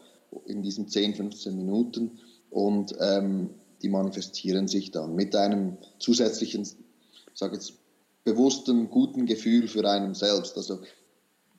in 0.47 0.63
diesen 0.63 0.89
10, 0.89 1.15
15 1.15 1.55
Minuten 1.55 2.19
und 2.49 2.93
ähm, 2.99 3.51
die 3.83 3.89
manifestieren 3.89 4.67
sich 4.67 4.91
dann 4.91 5.15
mit 5.15 5.35
einem 5.35 5.77
zusätzlichen, 5.99 6.61
ich 6.63 7.39
sage 7.39 7.55
jetzt, 7.55 7.73
bewussten, 8.23 8.89
guten 8.89 9.25
Gefühl 9.25 9.67
für 9.67 9.87
einen 9.89 10.15
selbst. 10.15 10.55
Also 10.57 10.79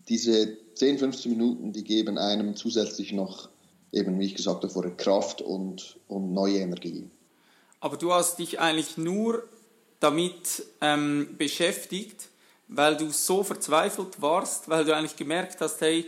diese 0.08 0.56
10, 0.74 0.98
15 0.98 1.30
Minuten, 1.30 1.72
die 1.72 1.84
geben 1.84 2.16
einem 2.18 2.56
zusätzlich 2.56 3.12
noch, 3.12 3.50
eben 3.92 4.18
wie 4.18 4.26
ich 4.26 4.34
gesagt 4.34 4.64
habe, 4.64 4.90
Kraft 4.96 5.42
und, 5.42 5.98
und 6.08 6.32
neue 6.32 6.58
Energie. 6.58 7.10
Aber 7.80 7.98
du 7.98 8.12
hast 8.12 8.38
dich 8.38 8.58
eigentlich 8.58 8.96
nur 8.96 9.44
damit 10.00 10.64
ähm, 10.80 11.34
beschäftigt, 11.36 12.28
weil 12.68 12.96
du 12.96 13.10
so 13.10 13.42
verzweifelt 13.42 14.22
warst, 14.22 14.70
weil 14.70 14.86
du 14.86 14.96
eigentlich 14.96 15.16
gemerkt 15.16 15.60
hast, 15.60 15.82
hey, 15.82 16.06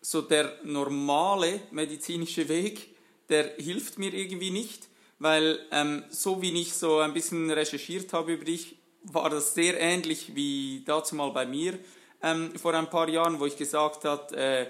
so 0.00 0.22
der 0.22 0.54
normale 0.64 1.60
medizinische 1.70 2.48
Weg, 2.48 2.94
der 3.28 3.54
hilft 3.58 3.98
mir 3.98 4.14
irgendwie 4.14 4.50
nicht, 4.50 4.89
weil 5.20 5.60
ähm, 5.70 6.02
so 6.08 6.42
wie 6.42 6.60
ich 6.60 6.72
so 6.72 6.98
ein 6.98 7.14
bisschen 7.14 7.50
recherchiert 7.50 8.12
habe 8.12 8.32
über 8.32 8.44
dich, 8.44 8.76
war 9.04 9.30
das 9.30 9.54
sehr 9.54 9.78
ähnlich 9.78 10.34
wie 10.34 10.82
dazu 10.84 11.14
mal 11.14 11.30
bei 11.30 11.46
mir 11.46 11.78
ähm, 12.22 12.54
vor 12.56 12.74
ein 12.74 12.90
paar 12.90 13.08
Jahren, 13.08 13.38
wo 13.38 13.46
ich 13.46 13.56
gesagt 13.56 14.04
habe, 14.04 14.36
äh, 14.36 14.66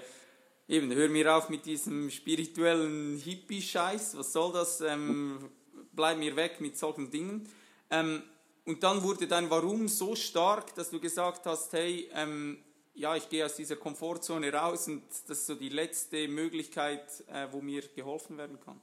eben, 0.67 0.93
hör 0.93 1.09
mir 1.09 1.35
auf 1.35 1.49
mit 1.49 1.65
diesem 1.65 2.09
spirituellen 2.09 3.17
Hippie-Scheiß, 3.17 4.17
was 4.17 4.33
soll 4.33 4.53
das, 4.53 4.81
ähm, 4.81 5.49
bleib 5.93 6.17
mir 6.17 6.35
weg 6.35 6.61
mit 6.61 6.77
solchen 6.77 7.09
Dingen. 7.09 7.49
Ähm, 7.89 8.23
und 8.65 8.83
dann 8.83 9.03
wurde 9.03 9.27
dein 9.27 9.49
Warum 9.49 9.87
so 9.87 10.15
stark, 10.15 10.75
dass 10.75 10.91
du 10.91 10.99
gesagt 10.99 11.45
hast, 11.45 11.73
hey, 11.73 12.09
ähm, 12.13 12.59
ja, 12.93 13.15
ich 13.15 13.27
gehe 13.29 13.45
aus 13.45 13.55
dieser 13.55 13.77
Komfortzone 13.77 14.51
raus 14.53 14.87
und 14.87 15.03
das 15.27 15.39
ist 15.39 15.47
so 15.47 15.55
die 15.55 15.69
letzte 15.69 16.27
Möglichkeit, 16.27 17.23
äh, 17.27 17.47
wo 17.51 17.61
mir 17.61 17.81
geholfen 17.95 18.37
werden 18.37 18.59
kann. 18.59 18.81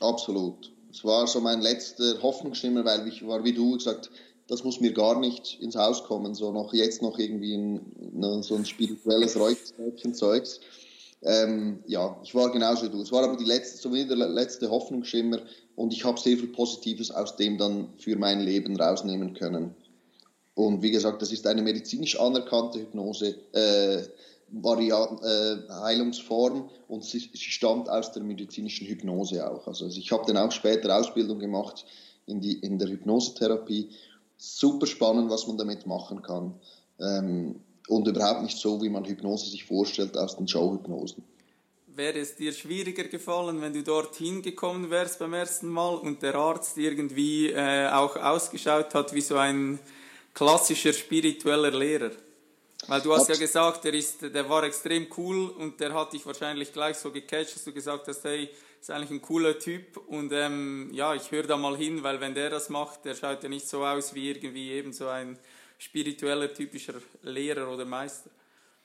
Absolut. 0.00 0.72
Es 0.90 1.04
war 1.04 1.26
so 1.26 1.40
mein 1.40 1.60
letzter 1.60 2.22
Hoffnungsschimmer, 2.22 2.84
weil 2.84 3.06
ich 3.08 3.26
war 3.26 3.42
wie 3.44 3.52
du 3.52 3.76
gesagt, 3.76 4.10
das 4.46 4.62
muss 4.62 4.80
mir 4.80 4.92
gar 4.92 5.18
nicht 5.18 5.60
ins 5.60 5.76
Haus 5.76 6.04
kommen, 6.04 6.34
so 6.34 6.52
noch 6.52 6.72
jetzt 6.74 7.02
noch 7.02 7.18
irgendwie 7.18 7.56
ein, 7.56 8.42
so 8.42 8.54
ein 8.54 8.64
spirituelles 8.64 9.36
Räuchzeugs. 9.38 10.60
Ähm, 11.22 11.82
ja, 11.86 12.20
ich 12.22 12.34
war 12.34 12.52
genauso 12.52 12.84
wie 12.84 12.90
du. 12.90 13.00
Es 13.00 13.10
war 13.10 13.24
aber 13.24 13.36
die 13.36 13.44
letzte, 13.44 13.78
so 13.78 13.92
wie 13.92 14.04
der 14.04 14.16
letzte 14.16 14.70
Hoffnungsschimmer 14.70 15.40
und 15.74 15.92
ich 15.92 16.04
habe 16.04 16.20
sehr 16.20 16.36
viel 16.36 16.48
Positives 16.48 17.10
aus 17.10 17.36
dem 17.36 17.56
dann 17.56 17.88
für 17.96 18.16
mein 18.16 18.40
Leben 18.40 18.78
rausnehmen 18.78 19.32
können. 19.34 19.74
Und 20.54 20.82
wie 20.82 20.90
gesagt, 20.90 21.22
das 21.22 21.32
ist 21.32 21.46
eine 21.46 21.62
medizinisch 21.62 22.18
anerkannte 22.20 22.80
Hypnose, 22.80 23.34
äh, 23.52 24.02
Variant, 24.62 25.20
äh, 25.22 25.56
Heilungsform 25.68 26.68
und 26.88 27.04
sie, 27.04 27.18
sie, 27.18 27.38
stammt 27.38 27.88
aus 27.88 28.12
der 28.12 28.22
medizinischen 28.22 28.86
Hypnose 28.86 29.50
auch. 29.50 29.66
Also 29.66 29.86
ich 29.86 30.12
habe 30.12 30.24
dann 30.26 30.36
auch 30.36 30.52
später 30.52 30.96
Ausbildung 30.96 31.38
gemacht 31.38 31.84
in, 32.26 32.40
die, 32.40 32.58
in 32.60 32.78
der 32.78 32.88
Hypnosetherapie. 32.88 33.90
Super 34.36 34.86
spannend, 34.86 35.30
was 35.30 35.46
man 35.46 35.58
damit 35.58 35.86
machen 35.86 36.22
kann. 36.22 36.54
Ähm, 37.00 37.60
und 37.88 38.06
überhaupt 38.06 38.42
nicht 38.42 38.56
so, 38.56 38.80
wie 38.82 38.88
man 38.88 39.04
Hypnose 39.04 39.50
sich 39.50 39.64
vorstellt 39.64 40.16
aus 40.16 40.36
den 40.36 40.48
Showhypnosen. 40.48 41.22
Wäre 41.96 42.18
es 42.18 42.34
dir 42.34 42.52
schwieriger 42.52 43.04
gefallen, 43.04 43.60
wenn 43.60 43.72
du 43.72 43.82
dorthin 43.82 44.42
gekommen 44.42 44.90
wärst 44.90 45.18
beim 45.18 45.34
ersten 45.34 45.68
Mal 45.68 45.94
und 45.94 46.22
der 46.22 46.34
Arzt 46.34 46.76
irgendwie 46.76 47.50
äh, 47.50 47.88
auch 47.88 48.16
ausgeschaut 48.16 48.94
hat 48.94 49.12
wie 49.14 49.20
so 49.20 49.36
ein 49.36 49.78
klassischer 50.32 50.92
spiritueller 50.92 51.70
Lehrer? 51.70 52.10
Weil 52.86 53.00
du 53.00 53.14
hast 53.14 53.28
ja 53.28 53.36
gesagt, 53.36 53.84
der, 53.84 53.94
ist, 53.94 54.22
der 54.22 54.48
war 54.48 54.62
extrem 54.64 55.06
cool 55.16 55.48
und 55.50 55.80
der 55.80 55.94
hat 55.94 56.12
dich 56.12 56.24
wahrscheinlich 56.26 56.72
gleich 56.72 56.96
so 56.96 57.10
gecatcht, 57.10 57.56
dass 57.56 57.64
du 57.64 57.72
gesagt 57.72 58.08
hast, 58.08 58.24
hey, 58.24 58.50
ist 58.80 58.90
eigentlich 58.90 59.10
ein 59.10 59.22
cooler 59.22 59.58
Typ 59.58 59.96
und 60.08 60.30
ähm, 60.32 60.90
ja, 60.92 61.14
ich 61.14 61.30
höre 61.30 61.46
da 61.46 61.56
mal 61.56 61.76
hin, 61.76 62.02
weil 62.02 62.20
wenn 62.20 62.34
der 62.34 62.50
das 62.50 62.68
macht, 62.68 63.04
der 63.06 63.14
schaut 63.14 63.42
ja 63.42 63.48
nicht 63.48 63.66
so 63.66 63.84
aus 63.84 64.14
wie 64.14 64.28
irgendwie 64.28 64.72
eben 64.72 64.92
so 64.92 65.08
ein 65.08 65.38
spiritueller, 65.78 66.52
typischer 66.52 66.94
Lehrer 67.22 67.72
oder 67.72 67.86
Meister. 67.86 68.30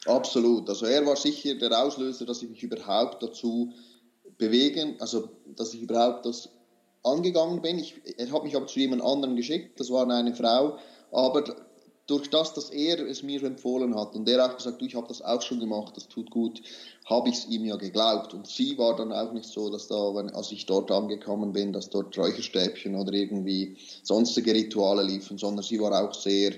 Absolut. 0.05 0.69
Also 0.69 0.85
er 0.85 1.05
war 1.05 1.17
sicher 1.17 1.55
der 1.55 1.77
Auslöser, 1.77 2.25
dass 2.25 2.41
ich 2.41 2.49
mich 2.49 2.63
überhaupt 2.63 3.21
dazu 3.21 3.73
bewegen, 4.37 4.95
also 4.99 5.29
dass 5.55 5.73
ich 5.73 5.81
überhaupt 5.81 6.25
das 6.25 6.49
angegangen 7.03 7.61
bin. 7.61 7.79
Ich, 7.79 7.95
er 8.17 8.31
hat 8.31 8.43
mich 8.43 8.55
aber 8.55 8.67
zu 8.67 8.79
jemand 8.79 9.01
anderem 9.01 9.35
geschickt, 9.35 9.79
das 9.79 9.89
war 9.89 10.09
eine 10.09 10.33
Frau, 10.33 10.77
aber 11.11 11.43
durch 12.09 12.29
das, 12.29 12.53
dass 12.53 12.69
er 12.69 12.99
es 13.07 13.23
mir 13.23 13.43
empfohlen 13.43 13.95
hat 13.95 14.15
und 14.15 14.27
er 14.27 14.45
auch 14.45 14.55
gesagt, 14.55 14.81
du, 14.81 14.85
ich 14.85 14.95
habe 14.95 15.07
das 15.07 15.21
auch 15.21 15.41
schon 15.41 15.59
gemacht, 15.59 15.95
das 15.95 16.07
tut 16.07 16.31
gut, 16.31 16.61
habe 17.05 17.29
ich 17.29 17.35
es 17.35 17.47
ihm 17.47 17.65
ja 17.65 17.75
geglaubt. 17.75 18.33
Und 18.33 18.47
sie 18.47 18.77
war 18.77 18.95
dann 18.95 19.11
auch 19.11 19.31
nicht 19.33 19.49
so, 19.49 19.69
dass 19.69 19.87
da, 19.87 19.95
wenn, 20.15 20.29
als 20.31 20.51
ich 20.51 20.65
dort 20.65 20.91
angekommen 20.91 21.53
bin, 21.53 21.73
dass 21.73 21.89
dort 21.89 22.17
Räucherstäbchen 22.17 22.95
oder 22.95 23.13
irgendwie 23.13 23.77
sonstige 24.03 24.53
Rituale 24.53 25.03
liefen, 25.03 25.37
sondern 25.37 25.63
sie 25.63 25.79
war 25.79 26.03
auch 26.03 26.13
sehr, 26.13 26.53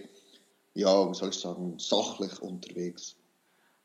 ja, 0.74 1.10
wie 1.10 1.16
soll 1.16 1.30
ich 1.30 1.40
sagen, 1.40 1.78
sachlich 1.80 2.42
unterwegs. 2.42 3.16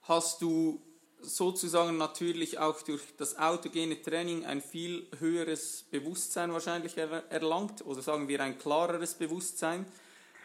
Hast 0.03 0.43
du 0.43 0.81
sozusagen 1.21 1.97
natürlich 1.97 2.59
auch 2.59 2.81
durch 2.83 3.03
das 3.17 3.39
autogene 3.39 4.01
Training 4.01 4.45
ein 4.45 4.61
viel 4.61 5.07
höheres 5.19 5.85
Bewusstsein 5.91 6.53
wahrscheinlich 6.53 6.97
erlangt 6.97 7.85
oder 7.85 8.03
sagen 8.03 8.29
wir 8.29 8.41
ein 8.41 8.59
klareres 8.59 9.15
Bewusstsein? 9.15 9.87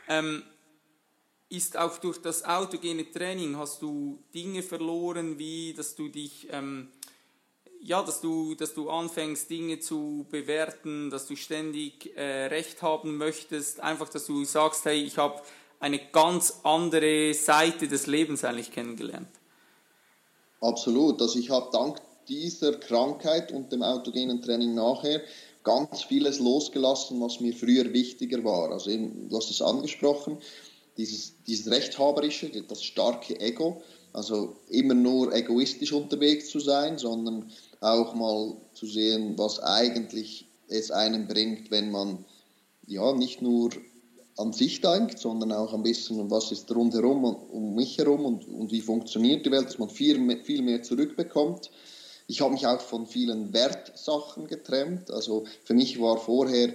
Ähm, 0.08 0.44
ist 1.52 1.78
auch 1.78 1.98
durch 1.98 2.22
das 2.22 2.44
autogene 2.44 3.12
Training 3.12 3.58
hast 3.58 3.82
du 3.82 4.20
Dinge 4.34 4.64
verloren, 4.64 5.38
wie 5.38 5.74
dass 5.74 5.96
du 5.96 6.08
dich 6.08 6.48
ähm, 6.52 6.90
ja, 7.84 8.04
dass 8.04 8.22
du, 8.22 8.54
dass 8.54 8.76
du 8.76 8.90
anfängst, 8.90 9.50
Dinge 9.50 9.80
zu 9.80 10.28
bewerten, 10.30 11.10
dass 11.10 11.26
du 11.26 11.36
ständig 11.36 12.16
äh, 12.16 12.46
Recht 12.46 12.84
haben 12.84 13.18
möchtest, 13.18 13.80
einfach, 13.80 14.08
dass 14.08 14.28
du 14.28 14.46
sagst, 14.46 14.86
hey, 14.86 15.02
ich 15.02 15.18
habe 15.18 15.42
eine 15.80 16.00
ganz 16.12 16.60
andere 16.64 17.34
Seite 17.34 17.88
des 17.88 18.06
Lebens 18.06 18.44
eigentlich 18.44 18.72
kennengelernt. 18.72 19.30
Absolut. 20.62 21.20
Also 21.22 21.40
ich 21.40 21.50
habe 21.50 21.70
dank 21.72 22.00
dieser 22.28 22.74
Krankheit 22.74 23.52
und 23.52 23.72
dem 23.72 23.82
autogenen 23.82 24.44
Training 24.44 24.76
nachher 24.76 25.22
ganz 25.64 26.04
vieles 26.04 26.40
losgelassen, 26.40 27.20
was 27.20 27.40
mir 27.40 27.54
früher 27.54 27.92
wichtiger 27.94 28.44
war. 28.44 28.72
Also 28.72 28.92
eben, 28.92 29.28
du 29.28 29.38
hast 29.38 29.50
es 29.50 29.62
angesprochen, 29.62 30.38
dieses, 31.02 31.34
dieses 31.48 31.72
Rechthaberische, 31.72 32.50
das 32.68 32.84
starke 32.84 33.40
Ego, 33.40 33.82
also 34.14 34.56
immer 34.70 34.94
nur 34.94 35.34
egoistisch 35.34 35.94
unterwegs 35.94 36.50
zu 36.50 36.60
sein, 36.60 36.98
sondern 36.98 37.50
auch 37.80 38.14
mal 38.14 38.56
zu 38.74 38.86
sehen, 38.86 39.38
was 39.38 39.60
eigentlich 39.60 40.46
es 40.68 40.92
einem 40.92 41.28
bringt, 41.28 41.72
wenn 41.72 41.90
man 41.90 42.24
ja 42.86 43.14
nicht 43.14 43.42
nur 43.42 43.72
an 44.38 44.54
sich 44.54 44.82
denkt, 44.82 45.18
sondern 45.18 45.52
auch 45.52 45.74
ein 45.74 45.84
bisschen, 45.84 46.30
was 46.30 46.52
ist 46.52 46.74
rundherum 46.74 47.24
um 47.24 47.76
mich 47.76 47.98
herum 47.98 48.26
und, 48.26 48.48
und 48.48 48.72
wie 48.72 48.82
funktioniert 48.82 49.46
die 49.46 49.52
Welt, 49.52 49.66
dass 49.66 49.80
man 49.80 49.90
viel 49.90 50.20
viel 50.44 50.62
mehr 50.62 50.84
zurückbekommt. 50.84 51.72
Ich 52.28 52.42
habe 52.42 52.54
mich 52.54 52.66
auch 52.68 52.80
von 52.80 53.08
vielen 53.08 53.54
Wertsachen 53.54 54.48
getrennt. 54.48 55.10
Also 55.12 55.46
für 55.64 55.74
mich 55.74 56.00
war 56.00 56.18
vorher, 56.18 56.74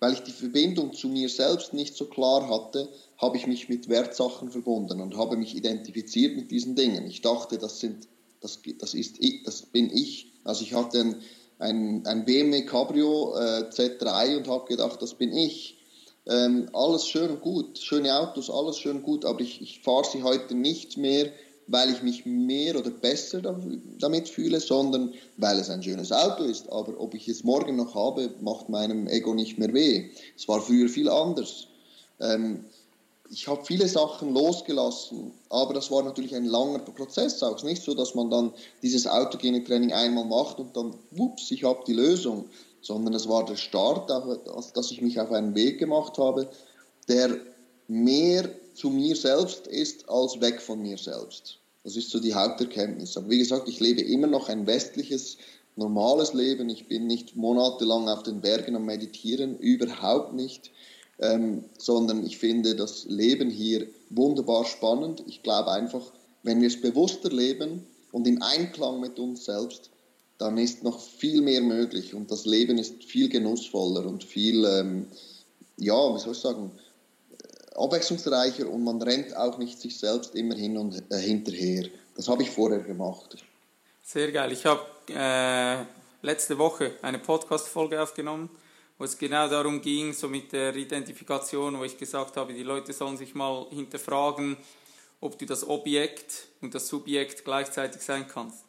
weil 0.00 0.12
ich 0.12 0.20
die 0.20 0.32
Verbindung 0.32 0.92
zu 0.92 1.08
mir 1.08 1.28
selbst 1.28 1.72
nicht 1.74 1.96
so 1.96 2.06
klar 2.06 2.48
hatte, 2.48 2.88
habe 3.18 3.36
ich 3.36 3.46
mich 3.46 3.68
mit 3.68 3.88
Wertsachen 3.88 4.50
verbunden 4.50 5.00
und 5.00 5.16
habe 5.16 5.36
mich 5.36 5.56
identifiziert 5.56 6.36
mit 6.36 6.50
diesen 6.50 6.76
Dingen. 6.76 7.06
Ich 7.06 7.20
dachte, 7.20 7.58
das 7.58 7.80
sind, 7.80 8.08
das, 8.40 8.60
das 8.78 8.94
ist 8.94 9.16
ich, 9.18 9.42
das 9.42 9.62
bin 9.62 9.90
ich. 9.90 10.32
Also 10.44 10.62
ich 10.62 10.74
hatte 10.74 11.00
ein, 11.00 11.16
ein, 11.58 12.06
ein 12.06 12.24
BMW 12.24 12.64
Cabrio 12.64 13.34
äh, 13.36 13.64
Z3 13.70 14.36
und 14.36 14.48
habe 14.48 14.66
gedacht, 14.66 15.02
das 15.02 15.14
bin 15.14 15.32
ich. 15.32 15.76
Ähm, 16.26 16.68
alles 16.74 17.06
schön 17.06 17.30
und 17.30 17.40
gut, 17.40 17.78
schöne 17.78 18.14
Autos, 18.14 18.50
alles 18.50 18.78
schön 18.78 18.98
und 18.98 19.02
gut, 19.02 19.24
aber 19.24 19.40
ich, 19.40 19.62
ich 19.62 19.80
fahre 19.80 20.04
sie 20.04 20.22
heute 20.22 20.54
nicht 20.54 20.98
mehr, 20.98 21.32
weil 21.68 21.90
ich 21.90 22.02
mich 22.02 22.26
mehr 22.26 22.76
oder 22.76 22.90
besser 22.90 23.40
damit 23.98 24.28
fühle, 24.28 24.58
sondern 24.58 25.14
weil 25.36 25.58
es 25.58 25.70
ein 25.70 25.82
schönes 25.82 26.10
Auto 26.10 26.44
ist. 26.44 26.70
Aber 26.72 26.98
ob 26.98 27.14
ich 27.14 27.28
es 27.28 27.44
morgen 27.44 27.76
noch 27.76 27.94
habe, 27.94 28.30
macht 28.40 28.68
meinem 28.68 29.06
Ego 29.06 29.34
nicht 29.34 29.58
mehr 29.58 29.72
weh. 29.72 30.10
Es 30.36 30.48
war 30.48 30.60
früher 30.60 30.88
viel 30.88 31.08
anders. 31.08 31.66
Ähm, 32.20 32.64
ich 33.30 33.46
habe 33.46 33.62
viele 33.64 33.86
Sachen 33.86 34.32
losgelassen, 34.32 35.32
aber 35.50 35.74
das 35.74 35.90
war 35.90 36.02
natürlich 36.02 36.34
ein 36.34 36.46
langer 36.46 36.78
Prozess. 36.78 37.42
Es 37.42 37.56
ist 37.56 37.64
nicht 37.64 37.82
so, 37.82 37.92
dass 37.94 38.14
man 38.14 38.30
dann 38.30 38.52
dieses 38.82 39.06
autogene 39.06 39.62
Training 39.62 39.92
einmal 39.92 40.24
macht 40.24 40.58
und 40.58 40.74
dann, 40.74 40.94
wups, 41.10 41.50
ich 41.50 41.64
habe 41.64 41.84
die 41.86 41.92
Lösung, 41.92 42.46
sondern 42.80 43.12
es 43.12 43.28
war 43.28 43.44
der 43.44 43.56
Start, 43.56 44.08
dass 44.08 44.90
ich 44.90 45.02
mich 45.02 45.20
auf 45.20 45.30
einen 45.30 45.54
Weg 45.54 45.78
gemacht 45.78 46.16
habe, 46.16 46.48
der 47.08 47.36
mehr 47.86 48.48
zu 48.78 48.90
mir 48.90 49.16
selbst 49.16 49.66
ist 49.66 50.08
als 50.08 50.40
weg 50.40 50.60
von 50.60 50.80
mir 50.80 50.98
selbst. 50.98 51.58
Das 51.84 51.96
ist 51.96 52.10
so 52.10 52.20
die 52.20 52.34
Haupterkenntnis. 52.34 53.16
Aber 53.16 53.28
wie 53.30 53.38
gesagt, 53.38 53.68
ich 53.68 53.80
lebe 53.80 54.02
immer 54.02 54.26
noch 54.26 54.48
ein 54.48 54.66
westliches, 54.66 55.38
normales 55.76 56.32
Leben. 56.34 56.68
Ich 56.68 56.88
bin 56.88 57.06
nicht 57.06 57.36
monatelang 57.36 58.08
auf 58.08 58.22
den 58.22 58.40
Bergen 58.40 58.76
am 58.76 58.84
Meditieren, 58.84 59.58
überhaupt 59.58 60.32
nicht 60.32 60.70
ähm, 61.20 61.64
sondern 61.78 62.24
ich 62.24 62.38
finde 62.38 62.74
das 62.74 63.04
Leben 63.04 63.50
hier 63.50 63.86
wunderbar 64.10 64.64
spannend. 64.64 65.22
Ich 65.26 65.42
glaube 65.42 65.70
einfach, 65.70 66.12
wenn 66.42 66.60
wir 66.60 66.68
es 66.68 66.80
bewusster 66.80 67.30
leben 67.30 67.86
und 68.12 68.26
im 68.26 68.40
Einklang 68.42 69.00
mit 69.00 69.18
uns 69.18 69.44
selbst, 69.44 69.90
dann 70.38 70.56
ist 70.56 70.84
noch 70.84 71.00
viel 71.00 71.40
mehr 71.40 71.60
möglich 71.60 72.14
und 72.14 72.30
das 72.30 72.46
Leben 72.46 72.78
ist 72.78 73.02
viel 73.02 73.28
genussvoller 73.28 74.06
und 74.06 74.22
viel, 74.22 74.64
ähm, 74.64 75.06
ja, 75.76 76.14
wie 76.14 76.20
soll 76.20 76.32
ich 76.32 76.38
sagen, 76.38 76.70
abwechslungsreicher 77.78 78.68
und 78.68 78.84
man 78.84 79.00
rennt 79.00 79.36
auch 79.36 79.58
nicht 79.58 79.80
sich 79.80 79.98
selbst 79.98 80.34
immer 80.34 80.54
hin 80.54 80.76
und 80.76 81.02
äh, 81.10 81.18
hinterher. 81.18 81.88
Das 82.14 82.28
habe 82.28 82.42
ich 82.42 82.50
vorher 82.50 82.80
gemacht. 82.80 83.36
Sehr 84.02 84.32
geil. 84.32 84.52
Ich 84.52 84.64
habe 84.64 84.82
äh, 85.08 85.84
letzte 86.22 86.58
Woche 86.58 86.92
eine 87.02 87.18
Podcast-Folge 87.18 88.02
aufgenommen, 88.02 88.50
wo 88.98 89.04
es 89.04 89.16
genau 89.16 89.48
darum 89.48 89.80
ging, 89.80 90.12
so 90.12 90.28
mit 90.28 90.52
der 90.52 90.74
Identifikation, 90.74 91.78
wo 91.78 91.84
ich 91.84 91.96
gesagt 91.96 92.36
habe, 92.36 92.52
die 92.52 92.62
Leute 92.62 92.92
sollen 92.92 93.16
sich 93.16 93.34
mal 93.34 93.66
hinterfragen, 93.70 94.56
ob 95.20 95.38
du 95.38 95.46
das 95.46 95.66
Objekt 95.66 96.48
und 96.60 96.74
das 96.74 96.88
Subjekt 96.88 97.44
gleichzeitig 97.44 98.02
sein 98.02 98.26
kannst. 98.26 98.64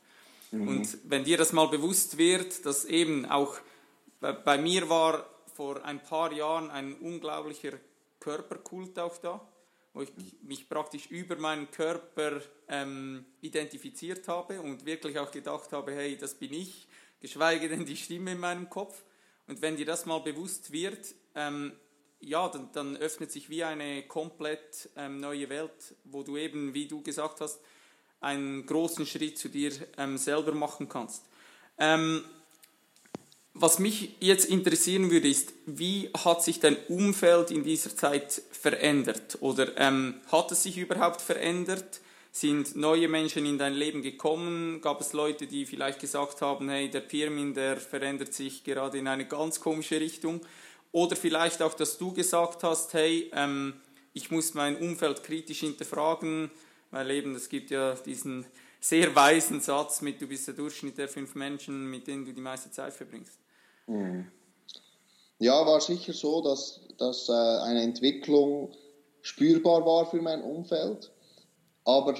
Mhm. 0.52 0.67
Und 0.67 0.98
wenn 1.06 1.24
dir 1.24 1.38
das 1.38 1.54
mal 1.54 1.67
bewusst 1.67 2.17
wird, 2.17 2.65
dass 2.65 2.86
eben 2.86 3.26
auch 3.26 3.56
bei 4.19 4.58
mir 4.58 4.89
war 4.89 5.26
vor 5.56 5.84
ein 5.86 6.02
paar 6.02 6.32
Jahren 6.32 6.69
ein 6.69 6.95
unglaublicher 6.95 7.72
Körperkult 8.19 8.97
auch 8.99 9.17
da, 9.17 9.47
wo 9.93 10.01
ich 10.01 10.12
mich 10.41 10.69
praktisch 10.69 11.08
über 11.08 11.36
meinen 11.38 11.71
Körper 11.71 12.41
ähm, 12.67 13.25
identifiziert 13.41 14.27
habe 14.27 14.62
und 14.62 14.86
wirklich 14.86 15.17
auch 15.19 15.32
gedacht 15.32 15.71
habe, 15.71 15.93
hey, 15.93 16.17
das 16.17 16.36
bin 16.36 16.53
ich, 16.53 16.88
geschweige 17.19 17.69
denn 17.69 17.86
die 17.86 17.97
Stimme 17.97 18.34
in 18.34 18.39
meinem 18.39 18.69
Kopf. 18.69 19.03
Und 19.47 19.62
wenn 19.62 19.77
dir 19.77 19.86
das 19.86 20.05
mal 20.05 20.19
bewusst 20.19 20.71
wird, 20.71 21.15
ähm, 21.36 21.73
ja, 22.21 22.49
dann, 22.49 22.71
dann, 22.73 22.97
öffnet 22.97 23.32
sich 23.32 23.49
wie 23.49 23.63
eine 23.63 24.03
komplett 24.03 24.89
ähm, 24.95 25.19
neue 25.19 25.49
Welt, 25.49 25.95
wo 26.03 26.21
du 26.21 26.38
eben, 26.38 26.73
wie 26.73 26.88
du 26.88 27.01
gesagt 27.01 27.41
hast, 27.41 27.62
einen 28.19 28.65
großen 28.65 29.05
Schritt 29.05 29.38
zu 29.38 29.49
dir 29.49 29.71
ähm, 29.97 30.17
selber 30.17 30.51
machen 30.53 30.89
kannst. 30.89 31.25
Ähm, 31.77 32.23
was 33.53 33.79
mich 33.79 34.15
jetzt 34.19 34.45
interessieren 34.45 35.12
würde, 35.12 35.27
ist, 35.27 35.53
wie 35.65 36.09
hat 36.23 36.43
sich 36.43 36.59
dein 36.59 36.77
Umfeld 36.88 37.51
in 37.51 37.63
dieser 37.63 37.95
Zeit 37.95 38.41
verändert? 38.51 39.38
Oder 39.41 39.77
ähm, 39.77 40.15
hat 40.31 40.51
es 40.51 40.63
sich 40.63 40.77
überhaupt 40.77 41.21
verändert? 41.21 42.01
Sind 42.31 42.75
neue 42.75 43.07
Menschen 43.07 43.45
in 43.45 43.57
dein 43.57 43.73
Leben 43.73 44.03
gekommen? 44.03 44.81
Gab 44.81 45.01
es 45.01 45.13
Leute, 45.13 45.47
die 45.47 45.65
vielleicht 45.65 45.99
gesagt 45.99 46.41
haben, 46.41 46.69
hey, 46.69 46.89
der 46.89 47.01
Pirmin, 47.01 47.55
der 47.55 47.77
verändert 47.77 48.33
sich 48.33 48.63
gerade 48.63 48.99
in 48.99 49.07
eine 49.07 49.27
ganz 49.27 49.59
komische 49.59 49.99
Richtung? 49.99 50.41
Oder 50.91 51.15
vielleicht 51.15 51.62
auch, 51.62 51.73
dass 51.73 51.97
du 51.97 52.13
gesagt 52.13 52.63
hast, 52.63 52.93
hey, 52.93 53.31
ähm, 53.33 53.73
ich 54.13 54.31
muss 54.31 54.53
mein 54.53 54.77
Umfeld 54.77 55.23
kritisch 55.23 55.62
hinterfragen, 55.62 56.51
weil 56.91 57.12
eben 57.12 57.35
es 57.35 57.49
gibt 57.49 57.71
ja 57.71 57.95
diesen 57.95 58.45
sehr 58.79 59.15
weisen 59.15 59.59
Satz 59.59 60.01
mit, 60.01 60.21
du 60.21 60.27
bist 60.27 60.47
der 60.47 60.53
Durchschnitt 60.53 60.97
der 60.97 61.09
fünf 61.09 61.35
Menschen, 61.35 61.89
mit 61.89 62.07
denen 62.07 62.25
du 62.25 62.33
die 62.33 62.41
meiste 62.41 62.71
Zeit 62.71 62.93
verbringst. 62.93 63.39
Mhm. 63.87 64.27
Ja, 65.39 65.65
war 65.65 65.81
sicher 65.81 66.13
so, 66.13 66.41
dass, 66.41 66.81
dass 66.97 67.29
äh, 67.29 67.31
eine 67.31 67.81
Entwicklung 67.81 68.71
spürbar 69.21 69.85
war 69.85 70.05
für 70.05 70.21
mein 70.21 70.41
Umfeld. 70.41 71.11
Aber 71.85 72.15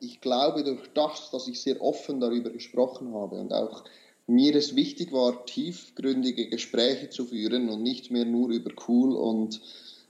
ich 0.00 0.20
glaube, 0.20 0.64
durch 0.64 0.88
das, 0.94 1.30
dass 1.30 1.48
ich 1.48 1.60
sehr 1.60 1.80
offen 1.80 2.20
darüber 2.20 2.50
gesprochen 2.50 3.14
habe 3.14 3.36
und 3.36 3.52
auch 3.52 3.84
mir 4.26 4.54
es 4.54 4.74
wichtig 4.74 5.12
war, 5.12 5.44
tiefgründige 5.46 6.48
Gespräche 6.48 7.10
zu 7.10 7.26
führen 7.26 7.68
und 7.68 7.82
nicht 7.82 8.10
mehr 8.10 8.24
nur 8.24 8.50
über 8.50 8.70
cool 8.88 9.14
und 9.14 9.60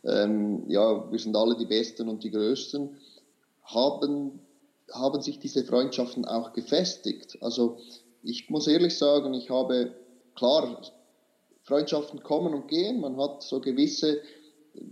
ähm, 0.04 0.64
ja, 0.68 1.10
wir 1.10 1.18
sind 1.18 1.36
alle 1.36 1.56
die 1.56 1.66
Besten 1.66 2.08
und 2.08 2.24
die 2.24 2.30
Größten, 2.30 2.96
haben, 3.64 4.40
haben 4.92 5.22
sich 5.22 5.38
diese 5.38 5.64
Freundschaften 5.64 6.24
auch 6.24 6.52
gefestigt. 6.52 7.38
Also 7.40 7.78
ich 8.22 8.50
muss 8.50 8.66
ehrlich 8.66 8.96
sagen, 8.96 9.35
ich 9.35 9.50
habe, 9.50 9.94
klar, 10.35 10.83
Freundschaften 11.64 12.22
kommen 12.22 12.55
und 12.55 12.68
gehen, 12.68 13.00
man 13.00 13.16
hat 13.16 13.42
so 13.42 13.61
gewisse, 13.61 14.20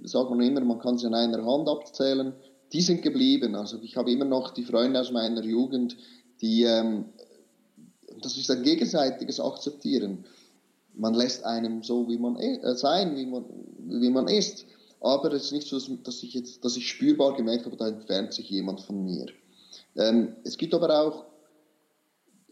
sagt 0.04 0.30
man 0.30 0.40
immer, 0.40 0.60
man 0.60 0.78
kann 0.78 0.98
sie 0.98 1.06
an 1.06 1.14
einer 1.14 1.44
Hand 1.44 1.68
abzählen, 1.68 2.32
die 2.72 2.80
sind 2.80 3.02
geblieben. 3.02 3.54
Also 3.54 3.78
ich 3.82 3.96
habe 3.96 4.10
immer 4.10 4.24
noch 4.24 4.50
die 4.52 4.64
Freunde 4.64 5.00
aus 5.00 5.10
meiner 5.10 5.42
Jugend, 5.42 5.96
die, 6.40 6.62
ähm, 6.62 7.06
das 8.20 8.36
ist 8.36 8.50
ein 8.50 8.62
gegenseitiges 8.62 9.40
Akzeptieren. 9.40 10.24
Man 10.94 11.14
lässt 11.14 11.44
einem 11.44 11.82
so, 11.82 12.08
wie 12.08 12.18
man 12.18 12.36
äh, 12.36 12.74
sein, 12.74 13.16
wie 13.16 13.26
man, 13.26 13.44
wie 13.78 14.10
man 14.10 14.28
ist. 14.28 14.66
Aber 15.00 15.32
es 15.32 15.46
ist 15.46 15.52
nicht 15.52 15.66
so, 15.66 15.78
dass, 15.96 16.22
ich 16.22 16.34
jetzt, 16.34 16.64
dass 16.64 16.76
ich 16.76 16.88
spürbar 16.88 17.34
gemerkt 17.34 17.64
habe, 17.64 17.76
da 17.76 17.88
entfernt 17.88 18.34
sich 18.34 18.50
jemand 18.50 18.80
von 18.82 19.04
mir. 19.04 19.26
Ähm, 19.96 20.36
es 20.44 20.56
gibt 20.56 20.74
aber 20.74 21.00
auch 21.00 21.24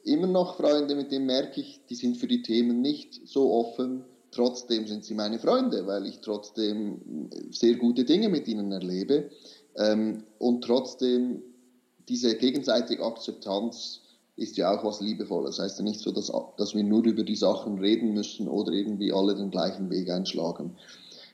immer 0.05 0.27
noch 0.27 0.57
Freunde, 0.57 0.95
mit 0.95 1.13
denen 1.13 1.27
merke 1.27 1.61
ich, 1.61 1.81
die 1.89 1.95
sind 1.95 2.17
für 2.17 2.27
die 2.27 2.43
Themen 2.43 2.81
nicht 2.81 3.21
so 3.27 3.53
offen. 3.53 4.05
Trotzdem 4.31 4.87
sind 4.87 5.05
sie 5.05 5.15
meine 5.15 5.39
Freunde, 5.39 5.87
weil 5.87 6.07
ich 6.07 6.21
trotzdem 6.21 7.31
sehr 7.51 7.77
gute 7.77 8.05
Dinge 8.05 8.29
mit 8.29 8.47
ihnen 8.49 8.73
erlebe. 8.73 9.31
Ähm, 9.77 10.25
und 10.39 10.63
trotzdem 10.63 11.43
diese 12.09 12.37
gegenseitige 12.37 13.05
Akzeptanz 13.05 14.03
ist 14.37 14.57
ja 14.57 14.71
auch 14.71 14.85
was 14.85 15.01
Liebevolles. 15.01 15.57
Das 15.57 15.65
heißt 15.65 15.79
ja 15.79 15.85
nicht 15.85 16.01
so, 16.01 16.13
dass, 16.13 16.33
dass 16.57 16.75
wir 16.75 16.85
nur 16.85 17.05
über 17.05 17.25
die 17.25 17.37
Sachen 17.37 17.79
reden 17.79 18.15
müssen 18.15 18.49
oder 18.49 18.73
irgendwie 18.73 19.13
alle 19.13 19.35
den 19.35 19.51
gleichen 19.51 19.91
Weg 19.91 20.11
einschlagen. 20.11 20.77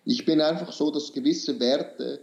Ich 0.05 0.25
bin 0.25 0.41
einfach 0.41 0.73
so, 0.73 0.91
dass 0.91 1.13
gewisse 1.13 1.61
Werte 1.61 2.21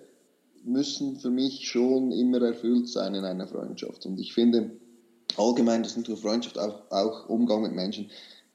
müssen 0.63 1.17
für 1.17 1.29
mich 1.29 1.67
schon 1.67 2.11
immer 2.11 2.41
erfüllt 2.41 2.89
sein 2.89 3.15
in 3.15 3.25
einer 3.25 3.47
Freundschaft. 3.47 4.05
Und 4.05 4.19
ich 4.19 4.33
finde, 4.33 4.71
allgemein, 5.37 5.83
das 5.83 5.95
ist 5.95 6.07
nicht 6.07 6.19
Freundschaft, 6.19 6.57
auch, 6.57 6.91
auch 6.91 7.29
Umgang 7.29 7.63
mit 7.63 7.73
Menschen, 7.73 8.09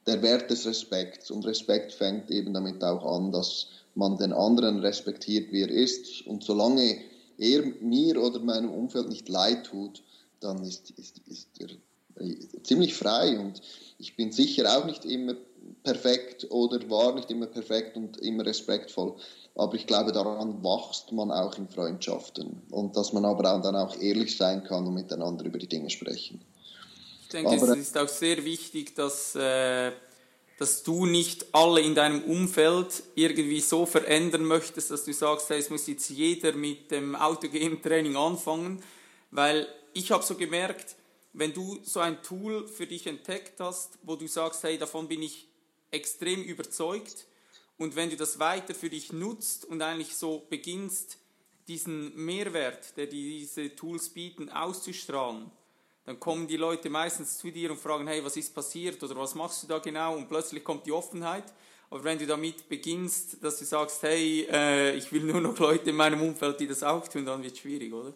der 0.05 0.21
Wert 0.21 0.49
des 0.49 0.65
Respekts. 0.65 1.31
Und 1.31 1.45
Respekt 1.45 1.91
fängt 1.93 2.31
eben 2.31 2.53
damit 2.53 2.83
auch 2.83 3.05
an, 3.17 3.31
dass 3.31 3.67
man 3.95 4.17
den 4.17 4.33
anderen 4.33 4.79
respektiert, 4.79 5.51
wie 5.51 5.63
er 5.63 5.69
ist. 5.69 6.25
Und 6.27 6.43
solange 6.43 6.97
er 7.37 7.63
mir 7.81 8.21
oder 8.21 8.39
meinem 8.39 8.71
Umfeld 8.71 9.09
nicht 9.09 9.27
leid 9.27 9.65
tut, 9.65 10.03
dann 10.39 10.63
ist, 10.63 10.91
ist, 10.91 11.21
ist 11.27 11.49
er 11.59 11.69
ziemlich 12.63 12.93
frei. 12.93 13.37
Und 13.39 13.61
ich 13.97 14.15
bin 14.15 14.31
sicher 14.31 14.77
auch 14.77 14.85
nicht 14.85 15.05
immer 15.05 15.35
perfekt 15.83 16.49
oder 16.49 16.89
war 16.89 17.15
nicht 17.15 17.29
immer 17.31 17.47
perfekt 17.47 17.97
und 17.97 18.17
immer 18.19 18.45
respektvoll. 18.45 19.15
Aber 19.57 19.73
ich 19.73 19.87
glaube, 19.87 20.11
daran 20.11 20.63
wächst 20.63 21.11
man 21.11 21.31
auch 21.31 21.57
in 21.57 21.67
Freundschaften. 21.67 22.61
Und 22.69 22.95
dass 22.95 23.11
man 23.11 23.25
aber 23.25 23.43
dann 23.43 23.75
auch 23.75 23.99
ehrlich 23.99 24.37
sein 24.37 24.63
kann 24.63 24.85
und 24.85 24.93
miteinander 24.93 25.45
über 25.45 25.57
die 25.57 25.67
Dinge 25.67 25.89
sprechen. 25.89 26.41
Ich 27.23 27.29
denke, 27.29 27.49
aber, 27.49 27.69
es 27.69 27.77
ist 27.79 27.97
auch 27.97 28.07
sehr 28.07 28.45
wichtig, 28.45 28.95
dass, 28.95 29.33
äh, 29.35 29.91
dass 30.59 30.83
du 30.83 31.07
nicht 31.07 31.47
alle 31.53 31.81
in 31.81 31.95
deinem 31.95 32.23
Umfeld 32.23 33.01
irgendwie 33.15 33.59
so 33.59 33.87
verändern 33.87 34.45
möchtest, 34.45 34.91
dass 34.91 35.05
du 35.05 35.13
sagst, 35.13 35.49
hey, 35.49 35.59
es 35.59 35.71
muss 35.71 35.87
jetzt 35.87 36.09
jeder 36.11 36.53
mit 36.53 36.91
dem 36.91 37.15
Autogame-Training 37.15 38.15
anfangen. 38.15 38.83
Weil 39.31 39.67
ich 39.93 40.11
habe 40.11 40.23
so 40.23 40.35
gemerkt, 40.35 40.95
wenn 41.33 41.51
du 41.53 41.79
so 41.83 41.99
ein 41.99 42.21
Tool 42.21 42.67
für 42.67 42.85
dich 42.85 43.07
entdeckt 43.07 43.59
hast, 43.59 43.97
wo 44.03 44.15
du 44.15 44.27
sagst, 44.27 44.61
hey, 44.63 44.77
davon 44.77 45.07
bin 45.07 45.23
ich 45.23 45.47
extrem 45.89 46.43
überzeugt 46.43 47.25
und 47.77 47.95
wenn 47.95 48.09
du 48.09 48.15
das 48.15 48.39
weiter 48.39 48.73
für 48.73 48.89
dich 48.89 49.13
nutzt 49.13 49.65
und 49.65 49.81
eigentlich 49.81 50.15
so 50.15 50.45
beginnst, 50.49 51.17
diesen 51.67 52.15
Mehrwert, 52.15 52.97
der 52.97 53.07
diese 53.07 53.75
Tools 53.75 54.09
bieten, 54.09 54.49
auszustrahlen, 54.49 55.51
dann 56.05 56.19
kommen 56.19 56.47
die 56.47 56.55
Leute 56.55 56.89
meistens 56.89 57.37
zu 57.37 57.51
dir 57.51 57.69
und 57.69 57.79
fragen, 57.79 58.07
hey, 58.07 58.23
was 58.23 58.37
ist 58.37 58.55
passiert 58.55 59.03
oder 59.03 59.17
was 59.17 59.35
machst 59.35 59.63
du 59.63 59.67
da 59.67 59.79
genau? 59.79 60.15
Und 60.15 60.29
plötzlich 60.29 60.63
kommt 60.63 60.85
die 60.85 60.93
Offenheit. 60.93 61.43
Aber 61.89 62.03
wenn 62.03 62.17
du 62.17 62.25
damit 62.25 62.69
beginnst, 62.69 63.43
dass 63.43 63.59
du 63.59 63.65
sagst, 63.65 64.03
hey, 64.03 64.47
äh, 64.49 64.95
ich 64.95 65.11
will 65.11 65.23
nur 65.23 65.41
noch 65.41 65.59
Leute 65.59 65.89
in 65.89 65.97
meinem 65.97 66.21
Umfeld, 66.21 66.59
die 66.61 66.67
das 66.67 66.81
auch 66.81 67.07
tun, 67.07 67.25
dann 67.25 67.43
wird 67.43 67.53
es 67.53 67.59
schwierig, 67.59 67.93
oder? 67.93 68.13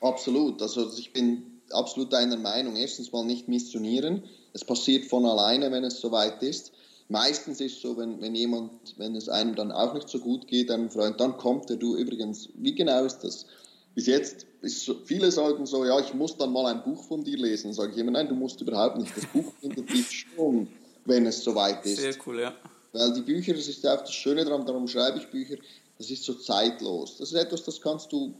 Absolut. 0.00 0.60
Also 0.60 0.92
ich 0.96 1.12
bin 1.12 1.62
absolut 1.70 2.12
deiner 2.12 2.36
Meinung. 2.36 2.76
Erstens 2.76 3.12
mal 3.12 3.24
nicht 3.24 3.48
missionieren. 3.48 4.24
Es 4.52 4.64
passiert 4.64 5.06
von 5.06 5.24
alleine, 5.24 5.72
wenn 5.72 5.84
es 5.84 6.00
soweit 6.00 6.42
ist. 6.42 6.72
Meistens 7.08 7.60
ist 7.60 7.76
es 7.76 7.82
so, 7.82 7.96
wenn, 7.96 8.20
wenn 8.20 8.34
jemand, 8.34 8.70
wenn 8.96 9.14
es 9.14 9.28
einem 9.28 9.54
dann 9.54 9.72
auch 9.72 9.94
nicht 9.94 10.08
so 10.08 10.18
gut 10.18 10.46
geht, 10.46 10.70
einem 10.70 10.90
Freund, 10.90 11.20
dann 11.20 11.36
kommt 11.36 11.68
er, 11.70 11.76
du 11.76 11.96
übrigens, 11.96 12.48
wie 12.54 12.74
genau 12.74 13.04
ist 13.04 13.18
das? 13.18 13.46
Bis 13.94 14.06
jetzt 14.06 14.46
ist 14.62 14.90
viele 15.04 15.30
sagen 15.30 15.66
so, 15.66 15.84
ja, 15.84 15.98
ich 16.00 16.14
muss 16.14 16.36
dann 16.36 16.52
mal 16.52 16.66
ein 16.66 16.82
Buch 16.82 17.02
von 17.04 17.24
dir 17.24 17.36
lesen. 17.36 17.72
Sage 17.72 17.92
ich 17.92 17.98
immer, 17.98 18.12
nein, 18.12 18.28
du 18.28 18.34
musst 18.34 18.60
überhaupt 18.60 18.96
nicht. 18.96 19.14
Das 19.16 19.26
Buch 19.26 19.52
findet 19.60 19.90
dich 19.90 20.26
schon, 20.36 20.68
wenn 21.04 21.26
es 21.26 21.42
soweit 21.42 21.84
ist. 21.84 22.00
Sehr 22.00 22.14
cool, 22.26 22.40
ja. 22.40 22.54
Weil 22.92 23.12
die 23.12 23.22
Bücher, 23.22 23.54
das 23.54 23.68
ist 23.68 23.82
ja 23.82 23.94
auch 23.94 24.00
das 24.00 24.12
Schöne 24.12 24.44
daran, 24.44 24.64
darum 24.64 24.86
schreibe 24.86 25.18
ich 25.18 25.28
Bücher, 25.28 25.56
das 25.98 26.10
ist 26.10 26.24
so 26.24 26.34
zeitlos. 26.34 27.18
Das 27.18 27.32
ist 27.32 27.38
etwas, 27.38 27.64
das 27.64 27.80
kannst 27.80 28.12
du 28.12 28.34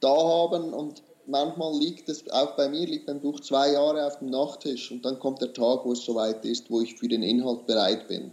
da 0.00 0.14
haben 0.14 0.72
und 0.72 1.02
manchmal 1.26 1.78
liegt 1.78 2.08
es, 2.08 2.28
auch 2.30 2.56
bei 2.56 2.68
mir 2.68 2.86
liegt 2.86 3.08
ein 3.08 3.20
Buch 3.20 3.40
zwei 3.40 3.72
Jahre 3.72 4.06
auf 4.06 4.18
dem 4.18 4.30
Nachttisch 4.30 4.90
und 4.90 5.04
dann 5.04 5.18
kommt 5.18 5.40
der 5.40 5.52
Tag, 5.52 5.84
wo 5.84 5.92
es 5.92 6.04
soweit 6.04 6.44
ist, 6.44 6.70
wo 6.70 6.80
ich 6.80 6.94
für 6.94 7.08
den 7.08 7.22
Inhalt 7.22 7.66
bereit 7.66 8.08
bin. 8.08 8.32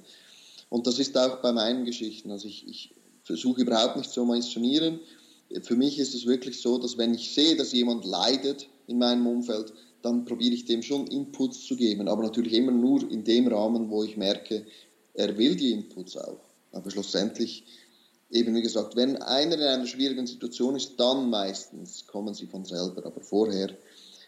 Und 0.69 0.88
das 0.88 0.99
ist 0.99 1.17
auch 1.17 1.41
bei 1.41 1.52
meinen 1.52 1.86
Geschichten. 1.86 2.32
Also 2.32 2.47
ich, 2.47 2.67
ich 2.67 2.93
versuche 3.23 3.62
überhaupt 3.62 3.97
nicht 3.97 4.12
zu 4.12 4.23
missionieren. 4.25 4.99
Für 5.63 5.75
mich 5.75 5.97
ist 5.99 6.13
es 6.13 6.25
wirklich 6.25 6.62
so, 6.62 6.78
dass 6.78 6.97
wenn 6.97 7.13
ich 7.13 7.34
sehe, 7.34 7.56
dass 7.56 7.73
jemand 7.73 8.06
leidet 8.06 8.67
in 8.88 8.99
meinem 8.99 9.25
Umfeld, 9.25 9.73
dann 10.02 10.25
probiere 10.25 10.54
ich 10.54 10.65
dem 10.65 10.84
schon 10.84 11.08
Inputs 11.08 11.65
zu 11.65 11.75
geben, 11.75 12.08
aber 12.08 12.23
natürlich 12.23 12.54
immer 12.54 12.71
nur 12.71 13.10
in 13.12 13.23
dem 13.23 13.47
Rahmen, 13.47 13.89
wo 13.89 14.04
ich 14.04 14.15
merke, 14.15 14.65
er 15.13 15.38
will 15.38 15.56
die 15.56 15.71
Inputs 15.71 16.15
auch. 16.15 16.39
Aber 16.71 16.89
schlussendlich 16.89 17.63
eben 18.32 18.56
wie 18.56 18.62
gesagt, 18.62 18.96
wenn 18.96 19.18
einer 19.22 19.56
in 19.56 19.62
einer 19.62 19.88
schwierigen 19.88 20.28
Situation 20.28 20.76
ist, 20.76 21.00
dann 21.00 21.30
meistens 21.30 22.06
kommen 22.08 22.34
sie 22.34 22.48
von 22.48 22.65
selber. 22.65 23.06
Aber 23.06 23.22
vorher 23.22 23.70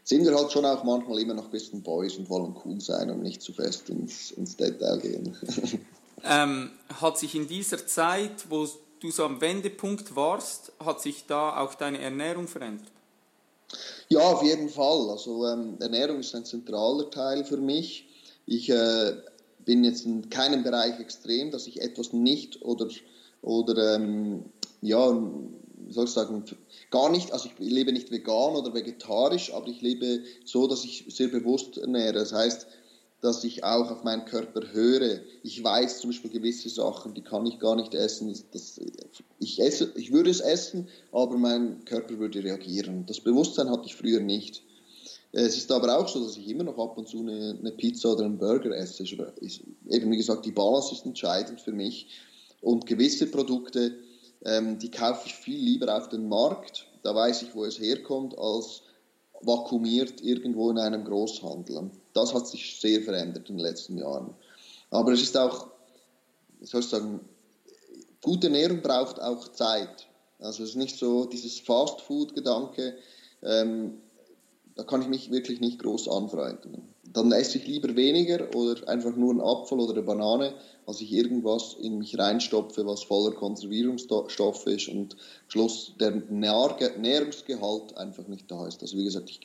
sind 0.04 0.26
wir 0.26 0.36
halt 0.36 0.52
schon 0.52 0.66
auch 0.66 0.84
manchmal 0.84 1.20
immer 1.20 1.34
noch 1.34 1.46
ein 1.46 1.52
bisschen 1.52 1.82
Boys 1.82 2.18
und 2.18 2.30
wollen 2.30 2.56
cool 2.66 2.82
sein 2.82 3.10
und 3.10 3.22
nicht 3.22 3.42
zu 3.42 3.54
fest 3.54 3.90
ins, 3.90 4.32
ins 4.32 4.58
Detail 4.58 4.98
gehen. 5.00 5.38
ähm, 6.24 6.72
hat 7.00 7.18
sich 7.18 7.36
in 7.36 7.48
dieser 7.48 7.86
Zeit, 7.86 8.50
wo 8.50 8.68
du 9.00 9.12
so 9.12 9.26
am 9.26 9.42
Wendepunkt 9.42 10.16
warst, 10.16 10.72
hat 10.84 11.02
sich 11.02 11.26
da 11.28 11.58
auch 11.58 11.76
deine 11.76 12.00
Ernährung 12.00 12.48
verändert? 12.48 12.88
Ja, 14.10 14.20
auf 14.20 14.44
jeden 14.44 14.70
Fall. 14.70 15.10
Also 15.10 15.48
ähm, 15.48 15.78
Ernährung 15.80 16.20
ist 16.20 16.36
ein 16.36 16.46
zentraler 16.46 17.10
Teil 17.10 17.46
für 17.46 17.58
mich. 17.58 18.08
Ich 18.46 18.70
äh, 18.70 19.14
bin 19.66 19.84
jetzt 19.84 20.06
in 20.06 20.30
keinem 20.30 20.64
Bereich 20.64 21.00
extrem, 21.00 21.52
dass 21.52 21.68
ich 21.68 21.82
etwas 21.82 22.12
nicht 22.12 22.62
oder, 22.64 22.90
oder 23.42 23.96
ähm, 23.96 24.46
ja, 24.82 25.20
soll 25.90 26.06
ich 26.06 26.12
sagen, 26.12 26.44
gar 26.90 27.10
nicht, 27.10 27.32
also 27.32 27.50
ich 27.50 27.60
lebe 27.60 27.92
nicht 27.92 28.12
vegan 28.12 28.56
oder 28.56 28.74
vegetarisch, 28.74 29.54
aber 29.54 29.68
ich 29.68 29.82
lebe 29.82 30.22
so, 30.46 30.68
dass 30.68 30.84
ich 30.84 31.06
sehr 31.10 31.28
bewusst 31.28 31.78
ernähre. 31.78 32.14
Das 32.14 32.34
heißt, 32.34 32.68
dass 33.22 33.44
ich 33.44 33.64
auch 33.64 33.92
auf 33.92 34.04
meinen 34.04 34.26
Körper 34.26 34.72
höre. 34.72 35.20
Ich 35.44 35.64
weiß 35.64 36.00
zum 36.00 36.10
Beispiel 36.10 36.32
gewisse 36.32 36.70
Sachen, 36.70 37.14
die 37.14 37.22
kann 37.22 37.46
ich 37.46 37.60
gar 37.60 37.76
nicht 37.76 37.94
essen. 37.94 38.36
Das, 38.52 38.80
ich, 39.40 39.62
esse, 39.62 39.92
ich 39.96 40.12
würde 40.12 40.32
es 40.32 40.40
essen, 40.40 40.88
aber 41.12 41.38
mein 41.38 41.86
Körper 41.86 42.18
würde 42.18 42.44
reagieren. 42.44 43.06
Das 43.06 43.20
Bewusstsein 43.20 43.70
hatte 43.70 43.86
ich 43.86 43.96
früher 43.96 44.20
nicht. 44.20 44.64
Es 45.34 45.56
ist 45.56 45.72
aber 45.72 45.98
auch 45.98 46.10
so, 46.10 46.22
dass 46.24 46.36
ich 46.36 46.48
immer 46.50 46.64
noch 46.64 46.78
ab 46.78 46.98
und 46.98 47.08
zu 47.08 47.20
eine, 47.20 47.58
eine 47.58 47.72
Pizza 47.72 48.14
oder 48.14 48.26
einen 48.26 48.38
Burger 48.38 48.76
esse. 48.76 49.04
Eben 49.04 50.12
wie 50.12 50.18
gesagt, 50.18 50.46
die 50.46 50.52
Balance 50.52 50.94
ist 50.94 51.06
entscheidend 51.06 51.62
für 51.62 51.72
mich. 51.72 52.08
Und 52.62 52.86
gewisse 52.86 53.28
Produkte, 53.28 53.98
ähm, 54.46 54.80
die 54.80 54.92
kaufe 54.92 55.28
ich 55.28 55.36
viel 55.36 55.60
lieber 55.60 55.96
auf 55.98 56.10
den 56.10 56.30
Markt. 56.30 56.88
Da 57.04 57.14
weiß 57.14 57.42
ich, 57.44 57.56
wo 57.56 57.66
es 57.66 57.80
herkommt, 57.80 58.38
als 58.38 58.84
vakuumiert 59.42 60.22
irgendwo 60.22 60.70
in 60.70 60.78
einem 60.78 61.04
Großhandel. 61.04 61.90
Das 62.14 62.34
hat 62.34 62.48
sich 62.48 62.80
sehr 62.80 63.02
verändert 63.02 63.50
in 63.50 63.58
den 63.58 63.66
letzten 63.66 63.98
Jahren. 63.98 64.36
Aber 64.92 65.14
es 65.14 65.22
ist 65.22 65.38
auch, 65.38 65.68
soll 66.62 66.82
ich 66.82 66.88
sagen, 66.88 67.20
gute 68.22 68.48
Ernährung 68.48 68.82
braucht 68.82 69.20
auch 69.20 69.48
Zeit. 69.50 70.08
Also 70.40 70.64
es 70.64 70.72
ist 70.72 70.76
nicht 70.76 70.98
so 70.98 71.26
dieses 71.26 71.60
Fast-Food-Gedanke, 71.60 72.96
ähm, 73.44 74.02
da 74.76 74.84
kann 74.84 75.02
ich 75.02 75.08
mich 75.08 75.32
wirklich 75.32 75.60
nicht 75.60 75.80
groß 75.80 76.08
anfreunden. 76.08 76.91
Dann 77.14 77.32
esse 77.32 77.58
ich 77.58 77.68
lieber 77.68 77.96
weniger 77.96 78.54
oder 78.56 78.88
einfach 78.88 79.16
nur 79.16 79.32
einen 79.32 79.42
Apfel 79.42 79.80
oder 79.80 79.94
eine 79.94 80.04
Banane, 80.04 80.54
als 80.86 81.02
ich 81.02 81.12
irgendwas 81.12 81.76
in 81.82 81.98
mich 81.98 82.18
reinstopfe, 82.18 82.86
was 82.86 83.04
voller 83.04 83.36
Konservierungsstoffe 83.36 84.68
ist 84.68 84.88
und 84.88 85.14
am 85.14 85.50
Schluss 85.50 85.94
der 86.00 86.12
Nährungsgehalt 86.30 87.98
einfach 87.98 88.28
nicht 88.28 88.50
da 88.50 88.68
ist. 88.68 88.82
Also 88.82 88.98
wie 88.98 89.04
gesagt, 89.04 89.30
ich, 89.30 89.40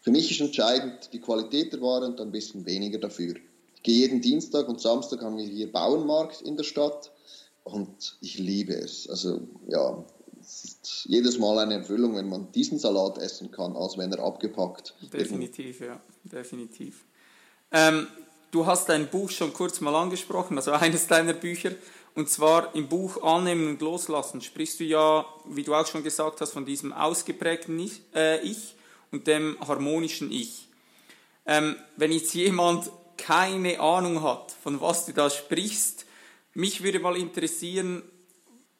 für 0.00 0.10
mich 0.10 0.30
ist 0.30 0.40
entscheidend 0.40 1.10
die 1.12 1.20
Qualität 1.20 1.72
der 1.72 1.80
Ware 1.82 2.06
und 2.06 2.20
ein 2.20 2.32
bisschen 2.32 2.64
weniger 2.64 2.98
dafür. 2.98 3.34
Ich 3.76 3.82
gehe 3.82 3.98
jeden 3.98 4.20
Dienstag 4.20 4.68
und 4.68 4.80
Samstag 4.80 5.20
haben 5.22 5.36
wir 5.36 5.44
hier 5.44 5.70
Bauernmarkt 5.70 6.42
in 6.42 6.56
der 6.56 6.64
Stadt 6.64 7.10
und 7.64 8.16
ich 8.20 8.38
liebe 8.38 8.74
es. 8.74 9.08
Also 9.08 9.40
ja, 9.68 10.04
ist 10.44 11.04
jedes 11.06 11.38
Mal 11.38 11.58
eine 11.58 11.74
Erfüllung, 11.74 12.16
wenn 12.16 12.28
man 12.28 12.52
diesen 12.52 12.78
Salat 12.78 13.18
essen 13.18 13.50
kann, 13.50 13.76
als 13.76 13.96
wenn 13.96 14.12
er 14.12 14.20
abgepackt. 14.20 14.94
Definitiv, 15.12 15.80
ja, 15.80 16.00
definitiv. 16.24 17.04
Ähm, 17.72 18.06
du 18.50 18.66
hast 18.66 18.88
dein 18.88 19.08
Buch 19.08 19.30
schon 19.30 19.52
kurz 19.52 19.80
mal 19.80 19.94
angesprochen, 19.94 20.56
also 20.56 20.72
eines 20.72 21.06
deiner 21.06 21.32
Bücher. 21.32 21.72
Und 22.14 22.28
zwar 22.28 22.74
im 22.74 22.88
Buch 22.88 23.22
Annehmen 23.22 23.68
und 23.68 23.80
Loslassen 23.80 24.40
sprichst 24.40 24.78
du 24.78 24.84
ja, 24.84 25.26
wie 25.46 25.64
du 25.64 25.74
auch 25.74 25.86
schon 25.86 26.04
gesagt 26.04 26.40
hast, 26.40 26.52
von 26.52 26.64
diesem 26.64 26.92
ausgeprägten 26.92 27.78
Ich, 27.78 28.02
äh, 28.14 28.40
ich 28.42 28.76
und 29.10 29.26
dem 29.26 29.56
harmonischen 29.66 30.30
Ich. 30.30 30.68
Ähm, 31.46 31.76
wenn 31.96 32.12
jetzt 32.12 32.34
jemand 32.34 32.90
keine 33.16 33.80
Ahnung 33.80 34.22
hat, 34.22 34.52
von 34.62 34.80
was 34.80 35.06
du 35.06 35.12
da 35.12 35.28
sprichst, 35.28 36.06
mich 36.54 36.82
würde 36.82 37.00
mal 37.00 37.16
interessieren, 37.16 38.02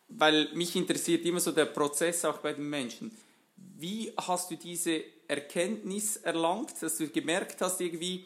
weil 0.08 0.48
mich 0.54 0.76
interessiert 0.76 1.24
immer 1.24 1.40
so 1.40 1.52
der 1.52 1.66
Prozess 1.66 2.24
auch 2.24 2.38
bei 2.38 2.52
den 2.52 2.68
Menschen. 2.68 3.16
Wie 3.56 4.12
hast 4.16 4.50
du 4.50 4.56
diese 4.56 5.02
Erkenntnis 5.28 6.16
erlangt, 6.16 6.82
dass 6.82 6.98
du 6.98 7.08
gemerkt 7.08 7.60
hast, 7.60 7.80
irgendwie, 7.80 8.24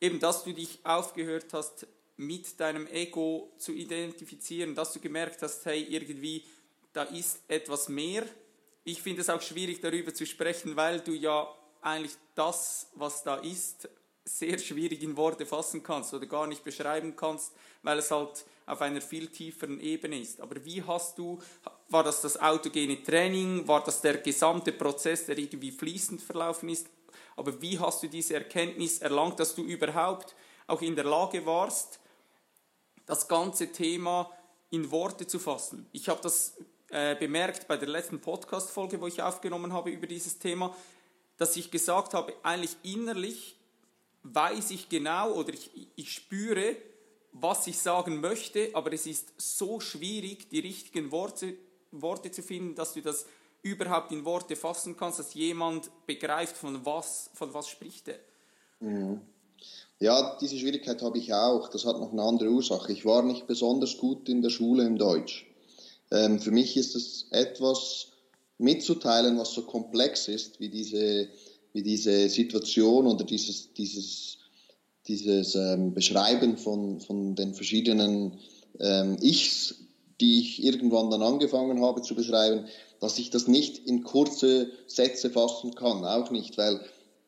eben, 0.00 0.18
dass 0.18 0.44
du 0.44 0.52
dich 0.52 0.78
aufgehört 0.84 1.52
hast, 1.52 1.86
mit 2.16 2.60
deinem 2.60 2.86
Ego 2.86 3.52
zu 3.56 3.72
identifizieren, 3.72 4.74
dass 4.74 4.92
du 4.92 5.00
gemerkt 5.00 5.42
hast, 5.42 5.64
hey, 5.64 5.82
irgendwie, 5.88 6.44
da 6.92 7.04
ist 7.04 7.40
etwas 7.48 7.88
mehr. 7.88 8.24
Ich 8.84 9.00
finde 9.00 9.22
es 9.22 9.30
auch 9.30 9.40
schwierig, 9.40 9.80
darüber 9.80 10.12
zu 10.12 10.26
sprechen, 10.26 10.76
weil 10.76 11.00
du 11.00 11.12
ja 11.12 11.48
eigentlich 11.80 12.16
das, 12.34 12.88
was 12.94 13.22
da 13.22 13.36
ist, 13.36 13.88
sehr 14.24 14.58
schwierig 14.58 15.02
in 15.02 15.16
Worte 15.16 15.46
fassen 15.46 15.82
kannst 15.82 16.12
oder 16.12 16.26
gar 16.26 16.46
nicht 16.46 16.62
beschreiben 16.62 17.16
kannst, 17.16 17.52
weil 17.82 17.98
es 17.98 18.10
halt 18.10 18.44
auf 18.70 18.80
einer 18.80 19.00
viel 19.00 19.28
tieferen 19.28 19.80
Ebene 19.80 20.20
ist. 20.20 20.40
Aber 20.40 20.64
wie 20.64 20.82
hast 20.82 21.18
du, 21.18 21.40
war 21.88 22.04
das 22.04 22.20
das 22.20 22.38
autogene 22.38 23.02
Training, 23.02 23.66
war 23.66 23.82
das 23.82 24.00
der 24.00 24.18
gesamte 24.18 24.72
Prozess, 24.72 25.26
der 25.26 25.38
irgendwie 25.38 25.72
fließend 25.72 26.22
verlaufen 26.22 26.68
ist? 26.68 26.88
Aber 27.36 27.60
wie 27.60 27.78
hast 27.78 28.02
du 28.02 28.08
diese 28.08 28.34
Erkenntnis 28.34 28.98
erlangt, 28.98 29.40
dass 29.40 29.54
du 29.54 29.64
überhaupt 29.64 30.34
auch 30.66 30.82
in 30.82 30.94
der 30.94 31.04
Lage 31.04 31.44
warst, 31.46 32.00
das 33.06 33.26
ganze 33.26 33.72
Thema 33.72 34.30
in 34.70 34.90
Worte 34.90 35.26
zu 35.26 35.38
fassen? 35.38 35.86
Ich 35.92 36.08
habe 36.08 36.20
das 36.22 36.56
äh, 36.90 37.16
bemerkt 37.16 37.66
bei 37.66 37.76
der 37.76 37.88
letzten 37.88 38.20
Podcast-Folge, 38.20 39.00
wo 39.00 39.06
ich 39.06 39.22
aufgenommen 39.22 39.72
habe 39.72 39.90
über 39.90 40.06
dieses 40.06 40.38
Thema, 40.38 40.74
dass 41.38 41.56
ich 41.56 41.70
gesagt 41.70 42.14
habe, 42.14 42.34
eigentlich 42.42 42.76
innerlich 42.82 43.56
weiß 44.22 44.70
ich 44.70 44.88
genau 44.88 45.32
oder 45.32 45.54
ich, 45.54 45.70
ich 45.96 46.12
spüre, 46.12 46.76
was 47.32 47.66
ich 47.66 47.78
sagen 47.78 48.20
möchte, 48.20 48.70
aber 48.74 48.92
es 48.92 49.06
ist 49.06 49.32
so 49.36 49.80
schwierig, 49.80 50.48
die 50.50 50.60
richtigen 50.60 51.10
Worte, 51.10 51.54
Worte 51.92 52.30
zu 52.30 52.42
finden, 52.42 52.74
dass 52.74 52.94
du 52.94 53.02
das 53.02 53.26
überhaupt 53.62 54.10
in 54.12 54.24
Worte 54.24 54.56
fassen 54.56 54.96
kannst, 54.96 55.18
dass 55.18 55.34
jemand 55.34 55.90
begreift, 56.06 56.56
von 56.56 56.84
was, 56.84 57.30
von 57.34 57.52
was 57.52 57.68
spricht 57.68 58.08
er. 58.08 58.18
Mhm. 58.80 59.20
Ja, 59.98 60.38
diese 60.40 60.58
Schwierigkeit 60.58 61.02
habe 61.02 61.18
ich 61.18 61.32
auch. 61.34 61.68
Das 61.68 61.84
hat 61.84 62.00
noch 62.00 62.12
eine 62.12 62.22
andere 62.22 62.48
Ursache. 62.48 62.90
Ich 62.90 63.04
war 63.04 63.22
nicht 63.22 63.46
besonders 63.46 63.98
gut 63.98 64.28
in 64.30 64.40
der 64.40 64.48
Schule 64.48 64.84
im 64.84 64.96
Deutsch. 64.96 65.46
Ähm, 66.10 66.40
für 66.40 66.50
mich 66.50 66.76
ist 66.78 66.96
es 66.96 67.26
etwas 67.30 68.08
mitzuteilen, 68.56 69.38
was 69.38 69.52
so 69.52 69.62
komplex 69.62 70.28
ist, 70.28 70.58
wie 70.58 70.70
diese, 70.70 71.28
wie 71.74 71.82
diese 71.82 72.28
Situation 72.30 73.06
oder 73.06 73.24
dieses, 73.24 73.74
dieses 73.74 74.38
dieses 75.08 75.54
ähm, 75.54 75.94
Beschreiben 75.94 76.56
von, 76.56 77.00
von 77.00 77.34
den 77.34 77.54
verschiedenen 77.54 78.38
ähm, 78.78 79.16
Ichs, 79.20 79.76
die 80.20 80.40
ich 80.40 80.62
irgendwann 80.62 81.10
dann 81.10 81.22
angefangen 81.22 81.82
habe 81.82 82.02
zu 82.02 82.14
beschreiben, 82.14 82.66
dass 83.00 83.18
ich 83.18 83.30
das 83.30 83.48
nicht 83.48 83.86
in 83.86 84.02
kurze 84.02 84.70
Sätze 84.86 85.30
fassen 85.30 85.74
kann, 85.74 86.04
auch 86.04 86.30
nicht, 86.30 86.58
weil 86.58 86.80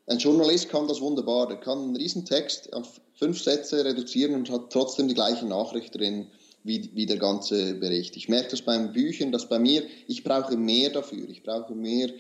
ein 0.06 0.18
Journalist 0.18 0.68
kann 0.68 0.88
das 0.88 1.00
wunderbar, 1.00 1.48
er 1.48 1.56
kann 1.56 1.78
einen 1.78 1.96
Riesentext 1.96 2.72
auf 2.72 3.00
fünf 3.14 3.42
Sätze 3.42 3.85
reduzieren 3.85 4.35
und 4.35 4.50
hat 4.50 4.70
trotzdem 4.70 5.08
die 5.08 5.14
gleiche 5.14 5.46
Nachricht 5.46 5.94
drin 5.94 6.26
wie, 6.64 6.90
wie 6.94 7.06
der 7.06 7.18
ganze 7.18 7.74
Bericht. 7.74 8.16
Ich 8.16 8.28
merke 8.28 8.50
das 8.50 8.62
beim 8.62 8.92
Büchern, 8.92 9.32
dass 9.32 9.48
bei 9.48 9.58
mir, 9.58 9.82
ich 10.06 10.22
brauche 10.24 10.56
mehr 10.56 10.90
dafür, 10.90 11.28
ich 11.28 11.42
brauche 11.42 11.74
mehr 11.74 12.11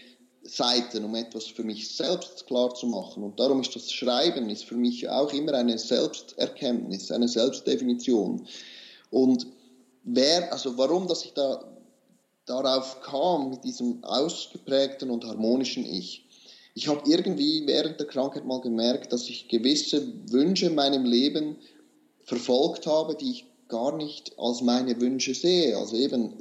Seiten, 0.44 1.04
um 1.04 1.14
etwas 1.14 1.46
für 1.46 1.62
mich 1.62 1.94
selbst 1.94 2.46
klar 2.46 2.74
zu 2.74 2.86
machen. 2.86 3.22
Und 3.22 3.38
darum 3.38 3.60
ist 3.60 3.74
das 3.76 3.92
Schreiben 3.92 4.50
ist 4.50 4.64
für 4.64 4.76
mich 4.76 5.08
auch 5.08 5.32
immer 5.32 5.54
eine 5.54 5.78
Selbsterkenntnis, 5.78 7.12
eine 7.12 7.28
Selbstdefinition. 7.28 8.46
Und 9.10 9.46
wer, 10.04 10.52
also 10.52 10.76
warum, 10.76 11.06
dass 11.06 11.24
ich 11.24 11.32
da 11.32 11.64
darauf 12.46 13.00
kam 13.02 13.50
mit 13.50 13.64
diesem 13.64 14.02
ausgeprägten 14.02 15.10
und 15.10 15.24
harmonischen 15.24 15.84
Ich. 15.84 16.24
Ich 16.74 16.88
habe 16.88 17.02
irgendwie 17.08 17.66
während 17.66 18.00
der 18.00 18.06
Krankheit 18.06 18.44
mal 18.44 18.60
gemerkt, 18.60 19.12
dass 19.12 19.28
ich 19.28 19.48
gewisse 19.48 20.06
Wünsche 20.30 20.66
in 20.66 20.74
meinem 20.74 21.04
Leben 21.04 21.56
verfolgt 22.24 22.86
habe, 22.86 23.14
die 23.14 23.30
ich 23.30 23.46
gar 23.68 23.96
nicht 23.96 24.38
als 24.38 24.60
meine 24.60 25.00
Wünsche 25.00 25.34
sehe. 25.34 25.76
Also 25.76 25.96
eben 25.96 26.32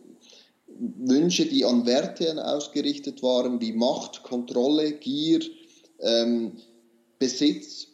Wünsche, 0.82 1.46
die 1.46 1.64
an 1.64 1.86
Werte 1.86 2.44
ausgerichtet 2.44 3.22
waren, 3.22 3.62
wie 3.62 3.72
Macht, 3.72 4.24
Kontrolle, 4.24 4.94
Gier, 4.94 5.42
ähm, 6.00 6.58
Besitz. 7.20 7.88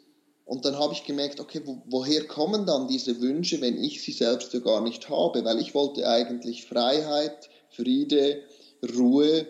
Und 0.46 0.64
dann 0.64 0.80
habe 0.80 0.94
ich 0.94 1.04
gemerkt, 1.04 1.42
okay, 1.42 1.62
wo, 1.66 1.82
woher 1.88 2.26
kommen 2.26 2.66
dann 2.66 2.88
diese 2.88 3.20
Wünsche, 3.20 3.60
wenn 3.60 3.84
ich 3.84 4.02
sie 4.02 4.14
selbst 4.14 4.54
ja 4.54 4.62
gar 4.62 4.82
nicht 4.82 5.10
habe? 5.10 5.44
Weil 5.44 5.60
ich 5.60 5.76
wollte 5.76 6.08
eigentlich 6.08 6.66
Freiheit, 6.66 7.50
Friede, 7.70 8.42
Ruhe, 8.96 9.46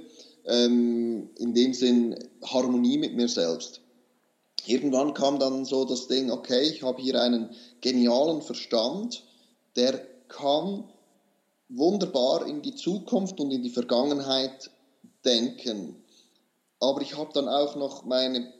ähm, 0.46 1.30
in 1.38 1.54
dem 1.54 1.74
Sinn 1.74 2.16
Harmonie 2.44 2.98
mit 2.98 3.16
mir 3.16 3.28
selbst. 3.28 3.82
Irgendwann 4.66 5.14
kam 5.14 5.38
dann 5.38 5.64
so 5.64 5.86
das 5.86 6.08
Ding, 6.08 6.32
okay, 6.32 6.62
ich 6.62 6.82
habe 6.82 7.00
hier 7.02 7.22
einen 7.22 7.52
genialen 7.82 8.42
Verstand, 8.42 9.24
der 9.76 10.00
kann 10.28 10.92
wunderbar 11.70 12.48
in 12.48 12.62
die 12.62 12.76
Zukunft 12.76 13.40
und 13.40 13.52
in 13.52 13.64
die 13.64 13.70
Vergangenheit 13.70 14.70
denken. 15.26 15.96
Aber 16.80 17.02
ich 17.02 17.18
habe 17.18 17.32
dann 17.34 17.48
auch 17.48 17.76
noch 17.76 18.06
meine, 18.06 18.54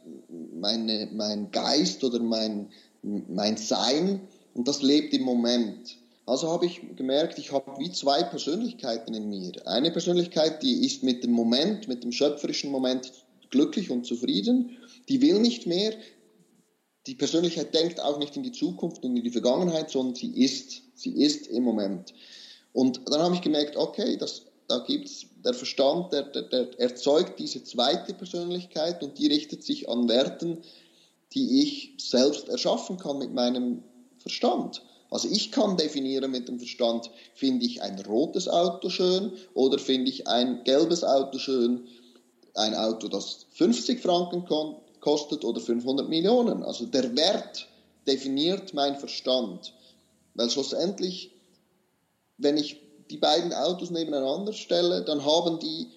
meine, 0.54 1.10
mein 1.14 1.52
Geist 1.52 2.04
oder 2.04 2.20
mein, 2.20 2.70
mein 3.02 3.58
Sein 3.58 4.28
und 4.54 4.68
das 4.68 4.82
lebt 4.82 5.14
im 5.14 5.24
Moment. 5.24 5.98
Also 6.26 6.50
habe 6.50 6.66
ich 6.66 6.82
gemerkt, 6.98 7.40
ich 7.40 7.54
habe 7.54 7.80
wie 7.80 7.92
zwei 7.92 8.22
Persönlichkeiten 8.24 9.14
in 9.14 9.30
mir. 9.30 9.66
Eine 9.66 9.92
Persönlichkeit, 9.92 10.62
die 10.62 10.86
ist 10.86 11.04
mit 11.04 11.24
dem 11.24 11.32
Moment, 11.32 11.88
mit 11.88 12.04
dem 12.04 12.12
schöpferischen 12.12 12.70
Moment 12.70 13.14
glücklich 13.50 13.92
und 13.92 14.06
zufrieden, 14.06 14.78
die 15.08 15.22
will 15.22 15.40
nicht 15.40 15.68
mehr. 15.68 15.94
Die 17.06 17.16
Persönlichkeit 17.16 17.74
denkt 17.74 18.02
auch 18.02 18.20
nicht 18.20 18.36
in 18.36 18.44
die 18.44 18.52
Zukunft 18.52 19.04
und 19.04 19.16
in 19.16 19.24
die 19.24 19.30
Vergangenheit, 19.30 19.90
sondern 19.90 20.16
sie 20.16 20.44
ist, 20.44 20.82
sie 20.96 21.12
ist 21.24 21.48
im 21.48 21.64
Moment. 21.64 22.14
Und 22.74 23.02
dann 23.10 23.22
habe 23.22 23.36
ich 23.36 23.42
gemerkt, 23.42 23.76
okay, 23.76 24.18
das, 24.18 24.44
da 24.68 24.80
gibt's 24.80 25.26
der 25.44 25.54
Verstand, 25.54 26.12
der, 26.14 26.24
der, 26.24 26.44
der 26.44 26.80
erzeugt 26.80 27.40
diese 27.40 27.64
zweite 27.64 28.14
Persönlichkeit 28.14 29.02
und 29.04 29.18
die 29.18 29.28
richtet 29.28 29.64
sich 29.64 29.90
an 29.90 30.10
Werten, 30.10 30.60
die 31.34 31.62
ich 31.62 31.94
selbst 31.98 32.50
erschaffen 32.50 32.98
kann 32.98 33.18
mit 33.18 33.34
meinem 33.34 33.84
Verstand. 34.18 34.82
Also 35.10 35.30
ich 35.32 35.52
kann 35.52 35.78
definieren 35.78 36.32
mit 36.32 36.48
dem 36.48 36.60
Verstand, 36.60 37.10
finde 37.34 37.66
ich 37.66 37.82
ein 37.82 38.00
rotes 38.02 38.48
Auto 38.48 38.90
schön 38.90 39.32
oder 39.54 39.80
finde 39.80 40.10
ich 40.10 40.28
ein 40.28 40.64
gelbes 40.66 41.04
Auto 41.04 41.40
schön, 41.40 41.88
ein 42.56 42.76
Auto, 42.76 43.08
das 43.08 43.46
50 43.52 44.02
Franken 44.02 44.46
kostet 45.00 45.46
oder 45.46 45.62
500 45.62 46.10
Millionen. 46.10 46.64
Also 46.64 46.86
der 46.86 47.16
Wert 47.16 47.68
definiert 48.06 48.74
mein 48.74 48.96
Verstand. 48.98 49.74
Weil 50.34 50.50
schlussendlich, 50.50 51.32
wenn 52.38 52.58
ich 52.58 52.82
die 53.10 53.18
beiden 53.18 53.54
Autos 53.54 53.90
nebeneinander 53.90 54.54
stelle, 54.54 55.04
dann 55.04 55.26
haben 55.26 55.60
die 55.60 55.88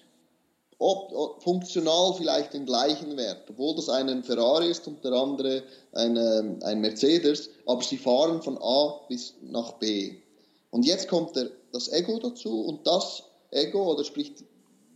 ob, 0.81 1.11
ob, 1.13 1.43
funktional 1.43 2.15
vielleicht 2.15 2.55
den 2.55 2.65
gleichen 2.65 3.15
Wert, 3.15 3.47
obwohl 3.49 3.75
das 3.75 3.87
ein 3.87 4.23
Ferrari 4.23 4.71
ist 4.71 4.87
und 4.87 5.03
der 5.03 5.11
andere 5.11 5.61
ein, 5.93 6.17
ein 6.63 6.81
Mercedes, 6.81 7.51
aber 7.67 7.83
sie 7.83 7.97
fahren 7.97 8.41
von 8.41 8.57
A 8.59 8.99
bis 9.07 9.35
nach 9.41 9.73
B. 9.73 10.15
Und 10.71 10.83
jetzt 10.83 11.07
kommt 11.07 11.35
der, 11.35 11.51
das 11.71 11.91
Ego 11.91 12.17
dazu 12.17 12.61
und 12.61 12.87
das 12.87 13.23
Ego, 13.51 13.91
oder 13.91 14.03
sprich 14.03 14.33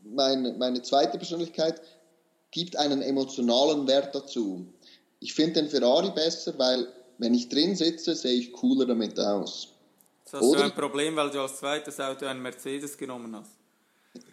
meine, 0.04 0.54
meine 0.54 0.82
zweite 0.82 1.20
Persönlichkeit, 1.20 1.80
gibt 2.50 2.78
einen 2.78 3.04
emotionalen 3.04 3.88
Wert 3.88 4.16
dazu. 4.16 4.66
Ich 5.20 5.34
finde 5.34 5.62
den 5.62 5.70
Ferrari 5.70 6.10
besser, 6.12 6.58
weil 6.58 6.88
wenn 7.20 7.36
ich 7.36 7.50
drin 7.50 7.76
sitze, 7.76 8.16
sehe 8.16 8.40
ich 8.40 8.54
cooler 8.54 8.88
damit 8.88 9.20
aus. 9.20 9.75
Das 10.26 10.34
hast 10.34 10.44
Oder, 10.44 10.60
du 10.60 10.66
ein 10.66 10.76
Problem, 10.76 11.16
weil 11.16 11.30
du 11.30 11.42
als 11.42 11.58
zweites 11.58 12.00
Auto 12.00 12.26
einen 12.26 12.42
Mercedes 12.42 12.98
genommen 12.98 13.36
hast. 13.36 13.52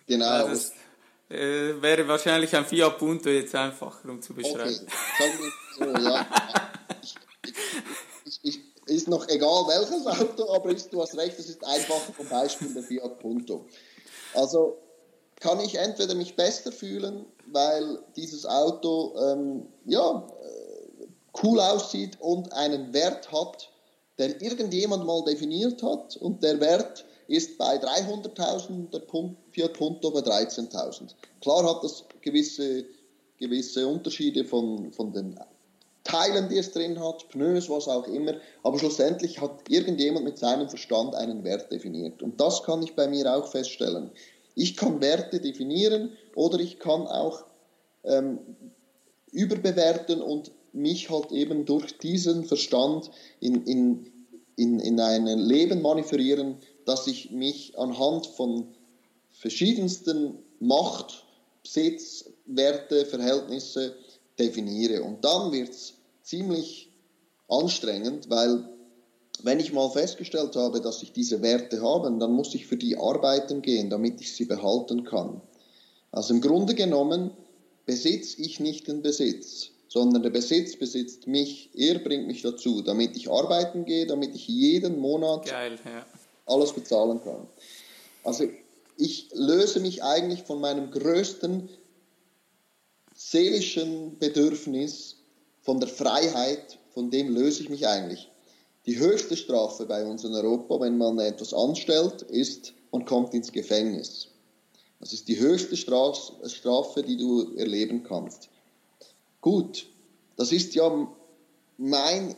Genau. 0.07 0.27
Also 0.27 0.49
das 0.49 0.73
äh, 1.29 1.81
wäre 1.81 2.09
wahrscheinlich 2.09 2.55
ein 2.57 2.65
Fiat 2.65 2.99
Punto 2.99 3.29
jetzt 3.29 3.55
einfacher, 3.55 4.09
um 4.09 4.21
zu 4.21 4.35
beschreiben. 4.35 4.87
Okay. 5.19 5.53
So, 5.79 5.85
ja. 5.85 6.27
ich, 8.25 8.41
ich, 8.43 8.61
ist 8.87 9.09
noch 9.09 9.29
egal 9.29 9.67
welches 9.69 10.07
Auto, 10.07 10.53
aber 10.55 10.71
ist, 10.71 10.93
du 10.93 11.01
hast 11.01 11.17
recht, 11.17 11.39
es 11.39 11.49
ist 11.49 11.65
einfacher 11.65 12.13
vom 12.13 12.29
Beispiel 12.29 12.73
der 12.75 12.83
Fiat 12.83 13.19
Punto. 13.19 13.67
Also 14.35 14.79
kann 15.41 15.61
ich 15.61 15.75
entweder 15.75 16.15
mich 16.15 16.37
besser 16.37 16.73
fühlen, 16.73 17.27
weil 17.47 17.99
dieses 18.17 18.47
Auto 18.47 19.15
ähm, 19.19 19.67
ja, 19.85 20.27
äh, 20.41 21.07
cool 21.43 21.61
aussieht 21.61 22.17
und 22.21 22.53
einen 22.53 22.93
Wert 22.93 23.33
hat, 23.33 23.72
der 24.19 24.41
irgendjemand 24.43 25.07
mal 25.07 25.25
definiert 25.25 25.83
hat 25.83 26.17
und 26.17 26.43
der 26.43 26.61
Wert 26.61 27.05
ist 27.29 27.57
bei 27.57 27.77
300.000, 27.77 28.91
der 28.91 29.03
Fiat 29.53 29.73
Punto 29.75 30.11
bei 30.11 30.21
13.000. 30.21 31.15
Klar 31.41 31.65
hat 31.65 31.83
das 31.83 32.05
gewisse, 32.21 32.85
gewisse 33.39 33.87
Unterschiede 33.87 34.45
von, 34.45 34.93
von 34.93 35.13
den 35.13 35.39
Teilen, 36.05 36.49
die 36.49 36.59
es 36.59 36.73
drin 36.73 36.99
hat, 36.99 37.29
Pneus, 37.29 37.71
was 37.71 37.87
auch 37.89 38.07
immer, 38.09 38.35
aber 38.65 38.79
schlussendlich 38.79 39.41
hat 39.41 39.69
irgendjemand 39.69 40.25
mit 40.25 40.37
seinem 40.37 40.69
Verstand 40.69 41.15
einen 41.15 41.45
Wert 41.45 41.71
definiert. 41.71 42.23
Und 42.23 42.41
das 42.41 42.63
kann 42.65 42.83
ich 42.83 42.95
bei 42.97 43.07
mir 43.07 43.33
auch 43.35 43.47
feststellen. 43.47 44.11
Ich 44.55 44.77
kann 44.77 45.01
Werte 45.01 45.41
definieren 45.41 46.13
oder 46.35 46.59
ich 46.59 46.79
kann 46.79 47.07
auch 47.07 47.45
ähm, 48.05 48.39
überbewerten 49.31 50.21
und 50.21 50.51
mich 50.73 51.11
halt 51.11 51.33
eben 51.33 51.65
durch 51.65 51.99
diesen 51.99 52.45
Verstand 52.45 53.11
in, 53.41 53.65
in, 53.65 54.13
in, 54.57 54.81
in 54.81 55.01
ein 55.01 55.27
Leben 55.39 55.83
manövrieren, 55.83 56.57
dass 56.85 57.07
ich 57.07 57.31
mich 57.31 57.79
anhand 57.79 58.27
von 58.27 58.69
verschiedensten 59.31 60.39
Macht, 60.61 61.25
Besitz, 61.63 62.31
Werte, 62.47 63.07
Verhältnisse 63.07 63.95
definiere. 64.39 65.03
Und 65.03 65.25
dann 65.25 65.53
wird 65.53 65.71
es 65.71 65.95
ziemlich 66.23 66.91
anstrengend, 67.49 68.31
weil 68.31 68.69
wenn 69.43 69.61
ich 69.61 69.73
mal 69.73 69.91
festgestellt 69.91 70.57
habe, 70.57 70.81
dass 70.81 71.03
ich 71.03 71.13
diese 71.13 71.43
Werte 71.43 71.83
habe, 71.83 72.17
dann 72.19 72.33
muss 72.33 72.55
ich 72.55 72.67
für 72.67 72.77
die 72.77 72.97
arbeiten 72.97 73.63
gehen, 73.63 73.91
damit 73.91 74.21
ich 74.21 74.35
sie 74.35 74.45
behalten 74.45 75.05
kann. 75.05 75.41
Also 76.11 76.35
im 76.35 76.41
Grunde 76.41 76.75
genommen 76.75 77.33
besitze 77.87 78.41
ich 78.41 78.61
nicht 78.61 78.87
den 78.87 79.03
Besitz, 79.03 79.72
sondern 79.93 80.23
der 80.23 80.31
Besitz 80.31 80.75
besitzt 80.75 81.27
mich. 81.27 81.69
Er 81.75 81.99
bringt 81.99 82.27
mich 82.27 82.41
dazu, 82.41 82.81
damit 82.81 83.15
ich 83.15 83.31
arbeiten 83.31 83.85
gehe, 83.85 84.07
damit 84.07 84.35
ich 84.35 84.49
jeden 84.49 84.99
Monat 84.99 85.45
Geil, 85.45 85.79
ja. 85.85 86.07
alles 86.47 86.73
bezahlen 86.73 87.21
kann. 87.23 87.47
Also 88.25 88.49
ich 88.97 89.29
löse 89.35 89.81
mich 89.81 90.03
eigentlich 90.03 90.45
von 90.45 90.63
meinem 90.63 90.91
größten 90.91 91.69
seelischen 93.15 94.19
Bedürfnis, 94.19 95.17
von 95.61 95.79
der 95.79 95.91
Freiheit, 95.91 96.79
von 96.95 97.11
dem 97.11 97.29
löse 97.29 97.63
ich 97.63 97.69
mich 97.69 97.87
eigentlich. 97.87 98.31
Die 98.87 98.99
höchste 98.99 99.37
Strafe 99.37 99.85
bei 99.85 100.07
uns 100.07 100.25
in 100.25 100.35
Europa, 100.35 100.81
wenn 100.81 100.97
man 100.97 101.19
etwas 101.19 101.53
anstellt, 101.53 102.23
ist, 102.23 102.73
man 102.93 103.05
kommt 103.05 103.35
ins 103.35 103.53
Gefängnis. 103.53 104.29
Das 105.01 105.13
ist 105.13 105.29
die 105.29 105.39
höchste 105.39 105.77
Strafe, 105.77 107.03
die 107.03 107.19
du 107.19 107.55
erleben 107.57 108.03
kannst. 108.05 108.49
Gut, 109.43 109.89
das 110.37 110.53
ist 110.53 110.75
ja 110.77 111.09
mein, 111.77 112.37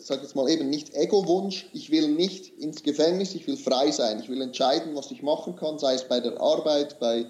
sag 0.00 0.22
jetzt 0.22 0.34
mal 0.34 0.48
eben 0.48 0.70
nicht 0.70 0.94
Ego-Wunsch. 0.94 1.68
Ich 1.74 1.90
will 1.90 2.08
nicht 2.08 2.58
ins 2.58 2.82
Gefängnis, 2.82 3.34
ich 3.34 3.46
will 3.46 3.58
frei 3.58 3.90
sein. 3.90 4.18
Ich 4.20 4.30
will 4.30 4.40
entscheiden, 4.40 4.96
was 4.96 5.10
ich 5.10 5.22
machen 5.22 5.54
kann, 5.54 5.78
sei 5.78 5.94
es 5.94 6.08
bei 6.08 6.20
der 6.20 6.40
Arbeit, 6.40 6.98
bei 6.98 7.26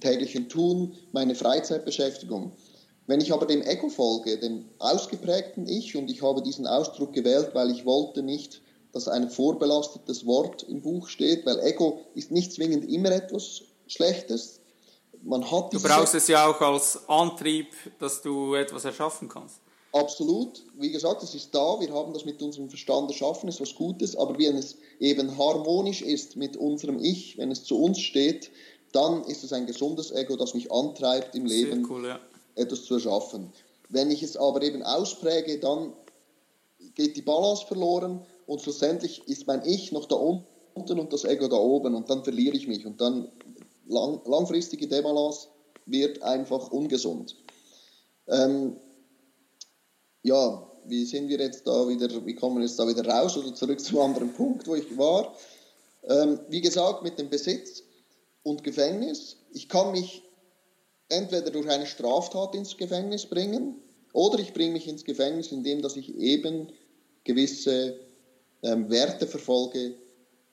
täglichen 0.00 0.50
Tun, 0.50 0.94
meine 1.12 1.34
Freizeitbeschäftigung. 1.34 2.52
Wenn 3.06 3.22
ich 3.22 3.32
aber 3.32 3.46
dem 3.46 3.62
Ego 3.62 3.88
folge, 3.88 4.38
dem 4.38 4.66
ausgeprägten 4.78 5.66
Ich, 5.66 5.96
und 5.96 6.10
ich 6.10 6.22
habe 6.22 6.42
diesen 6.42 6.66
Ausdruck 6.66 7.14
gewählt, 7.14 7.50
weil 7.54 7.70
ich 7.70 7.86
wollte 7.86 8.22
nicht, 8.22 8.60
dass 8.92 9.08
ein 9.08 9.30
vorbelastetes 9.30 10.26
Wort 10.26 10.64
im 10.64 10.82
Buch 10.82 11.08
steht, 11.08 11.46
weil 11.46 11.60
Ego 11.60 12.00
ist 12.14 12.32
nicht 12.32 12.52
zwingend 12.52 12.90
immer 12.90 13.12
etwas 13.12 13.62
Schlechtes. 13.86 14.55
Man 15.26 15.50
hat 15.50 15.72
du 15.72 15.80
brauchst 15.80 16.14
es 16.14 16.28
ja 16.28 16.46
auch 16.46 16.60
als 16.60 17.08
Antrieb, 17.08 17.68
dass 17.98 18.22
du 18.22 18.54
etwas 18.54 18.84
erschaffen 18.84 19.28
kannst. 19.28 19.60
Absolut. 19.92 20.64
Wie 20.78 20.90
gesagt, 20.90 21.22
es 21.22 21.34
ist 21.34 21.54
da. 21.54 21.80
Wir 21.80 21.92
haben 21.92 22.12
das 22.12 22.24
mit 22.24 22.40
unserem 22.42 22.68
Verstand 22.68 23.10
erschaffen, 23.10 23.48
ist 23.48 23.60
was 23.60 23.74
Gutes. 23.74 24.14
Aber 24.16 24.38
wenn 24.38 24.56
es 24.56 24.76
eben 25.00 25.36
harmonisch 25.36 26.02
ist 26.02 26.36
mit 26.36 26.56
unserem 26.56 26.98
Ich, 27.02 27.38
wenn 27.38 27.50
es 27.50 27.64
zu 27.64 27.82
uns 27.82 27.98
steht, 27.98 28.50
dann 28.92 29.24
ist 29.24 29.42
es 29.42 29.52
ein 29.52 29.66
gesundes 29.66 30.10
Ego, 30.12 30.36
das 30.36 30.54
mich 30.54 30.70
antreibt 30.70 31.34
im 31.34 31.46
Leben. 31.46 31.86
Cool, 31.88 32.06
ja 32.06 32.20
etwas 32.56 32.84
zu 32.84 32.94
erschaffen. 32.94 33.52
Wenn 33.88 34.10
ich 34.10 34.22
es 34.22 34.36
aber 34.36 34.62
eben 34.62 34.82
auspräge, 34.82 35.58
dann 35.60 35.92
geht 36.94 37.16
die 37.16 37.22
Balance 37.22 37.66
verloren 37.66 38.20
und 38.46 38.60
schlussendlich 38.62 39.26
ist 39.28 39.46
mein 39.46 39.64
Ich 39.64 39.92
noch 39.92 40.06
da 40.06 40.16
unten 40.16 40.98
und 40.98 41.12
das 41.12 41.24
Ego 41.24 41.46
da 41.48 41.56
oben 41.56 41.94
und 41.94 42.10
dann 42.10 42.24
verliere 42.24 42.56
ich 42.56 42.66
mich 42.66 42.84
und 42.84 43.00
dann 43.00 43.28
lang, 43.88 44.20
langfristige 44.26 44.86
Debalance 44.86 45.48
wird 45.86 46.22
einfach 46.22 46.70
ungesund. 46.70 47.36
Ähm, 48.28 48.76
ja, 50.22 50.70
wie 50.86 51.04
sind 51.04 51.28
wir 51.28 51.38
jetzt 51.38 51.66
da 51.66 51.88
wieder, 51.88 52.24
wie 52.26 52.34
kommen 52.34 52.56
wir 52.56 52.62
jetzt 52.64 52.78
da 52.78 52.86
wieder 52.86 53.06
raus 53.06 53.36
oder 53.36 53.54
zurück 53.54 53.80
zum 53.80 54.00
anderen 54.00 54.32
Punkt, 54.32 54.66
wo 54.66 54.74
ich 54.74 54.96
war? 54.98 55.34
Ähm, 56.04 56.40
wie 56.48 56.60
gesagt, 56.60 57.02
mit 57.02 57.18
dem 57.18 57.28
Besitz 57.28 57.82
und 58.42 58.62
Gefängnis. 58.62 59.36
Ich 59.52 59.68
kann 59.68 59.92
mich 59.92 60.22
entweder 61.08 61.50
durch 61.50 61.68
eine 61.68 61.86
Straftat 61.86 62.54
ins 62.54 62.76
Gefängnis 62.76 63.26
bringen 63.26 63.76
oder 64.12 64.38
ich 64.38 64.52
bringe 64.52 64.72
mich 64.72 64.88
ins 64.88 65.04
Gefängnis, 65.04 65.52
indem 65.52 65.82
dass 65.82 65.96
ich 65.96 66.14
eben 66.16 66.72
gewisse 67.24 67.98
ähm, 68.62 68.88
Werte 68.90 69.26
verfolge, 69.26 69.94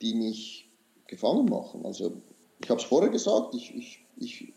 die 0.01 0.13
mich 0.15 0.69
gefangen 1.07 1.45
machen. 1.45 1.85
Also 1.85 2.13
ich 2.63 2.69
habe 2.69 2.81
es 2.81 2.87
vorher 2.87 3.09
gesagt, 3.09 3.53
ich, 3.55 3.75
ich, 3.75 4.05
ich, 4.17 4.53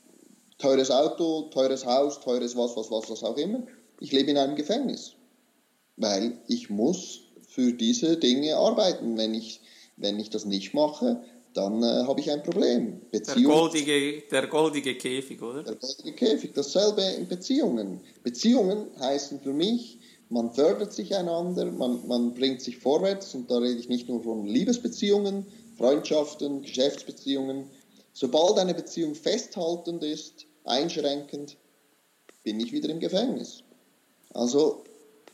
teures 0.59 0.91
Auto, 0.91 1.51
teures 1.51 1.85
Haus, 1.85 2.21
teures 2.21 2.57
was, 2.57 2.77
was, 2.77 2.91
was, 2.91 3.11
was 3.11 3.23
auch 3.23 3.37
immer. 3.37 3.67
Ich 4.01 4.13
lebe 4.13 4.31
in 4.31 4.39
einem 4.39 4.57
Gefängnis, 4.57 5.15
weil 5.97 6.39
ich 6.49 6.71
muss 6.71 7.21
für 7.49 7.73
diese 7.73 8.17
Dinge 8.17 8.57
arbeiten. 8.57 9.17
Wenn 9.17 9.35
ich 9.35 9.61
Wenn 9.99 10.21
ich 10.21 10.29
das 10.29 10.45
nicht 10.45 10.75
mache, 10.75 11.23
dann 11.55 11.83
äh, 11.83 12.05
habe 12.07 12.21
ich 12.21 12.31
ein 12.31 12.43
Problem. 12.43 13.01
Beziehung, 13.11 13.51
der, 13.51 13.61
goldige, 13.61 14.23
der 14.31 14.47
goldige 14.47 14.95
Käfig, 14.95 15.41
oder? 15.41 15.63
Der 15.63 15.77
goldige 15.77 16.13
Käfig. 16.13 16.53
Dasselbe 16.53 17.01
in 17.19 17.27
Beziehungen. 17.27 18.01
Beziehungen 18.23 18.89
heißen 19.01 19.41
für 19.41 19.55
mich, 19.55 19.99
man 20.29 20.53
fördert 20.53 20.93
sich 20.93 21.15
einander, 21.15 21.65
man, 21.73 22.07
man 22.07 22.35
bringt 22.35 22.61
sich 22.61 22.77
vorwärts 22.77 23.35
und 23.35 23.51
da 23.51 23.57
rede 23.57 23.81
ich 23.81 23.89
nicht 23.89 24.07
nur 24.07 24.23
von 24.23 24.47
Liebesbeziehungen, 24.47 25.47
Freundschaften, 25.79 26.61
Geschäftsbeziehungen. 26.61 27.71
Sobald 28.19 28.59
eine 28.59 28.73
Beziehung 28.73 29.14
festhaltend 29.14 30.03
ist, 30.03 30.47
einschränkend, 30.64 31.59
bin 32.45 32.59
ich 32.59 32.73
wieder 32.73 32.89
im 32.89 32.99
Gefängnis. 32.99 33.62
Also 34.33 34.85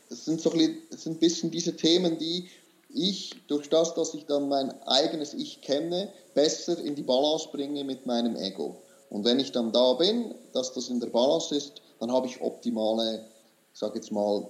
es 0.09 0.25
sind 0.25 0.41
so 0.41 0.51
ein 0.51 1.17
bisschen, 1.17 1.49
diese 1.49 1.77
Themen, 1.77 2.17
die 2.17 2.49
ich 2.89 3.35
durch 3.47 3.69
das, 3.69 3.93
dass 3.95 4.13
ich 4.13 4.25
dann 4.25 4.49
mein 4.49 4.69
eigenes 4.83 5.33
Ich 5.33 5.61
kenne, 5.61 6.11
besser 6.33 6.77
in 6.77 6.95
die 6.95 7.03
Balance 7.03 7.47
bringe 7.53 7.85
mit 7.85 8.05
meinem 8.05 8.35
Ego. 8.35 8.75
Und 9.09 9.23
wenn 9.23 9.39
ich 9.39 9.53
dann 9.53 9.71
da 9.71 9.93
bin, 9.93 10.35
dass 10.51 10.73
das 10.73 10.89
in 10.89 10.99
der 10.99 11.07
Balance 11.07 11.55
ist, 11.55 11.81
dann 12.01 12.11
habe 12.11 12.27
ich 12.27 12.41
optimale, 12.41 13.25
ich 13.71 13.79
sage 13.79 13.95
jetzt 13.95 14.11
mal, 14.11 14.45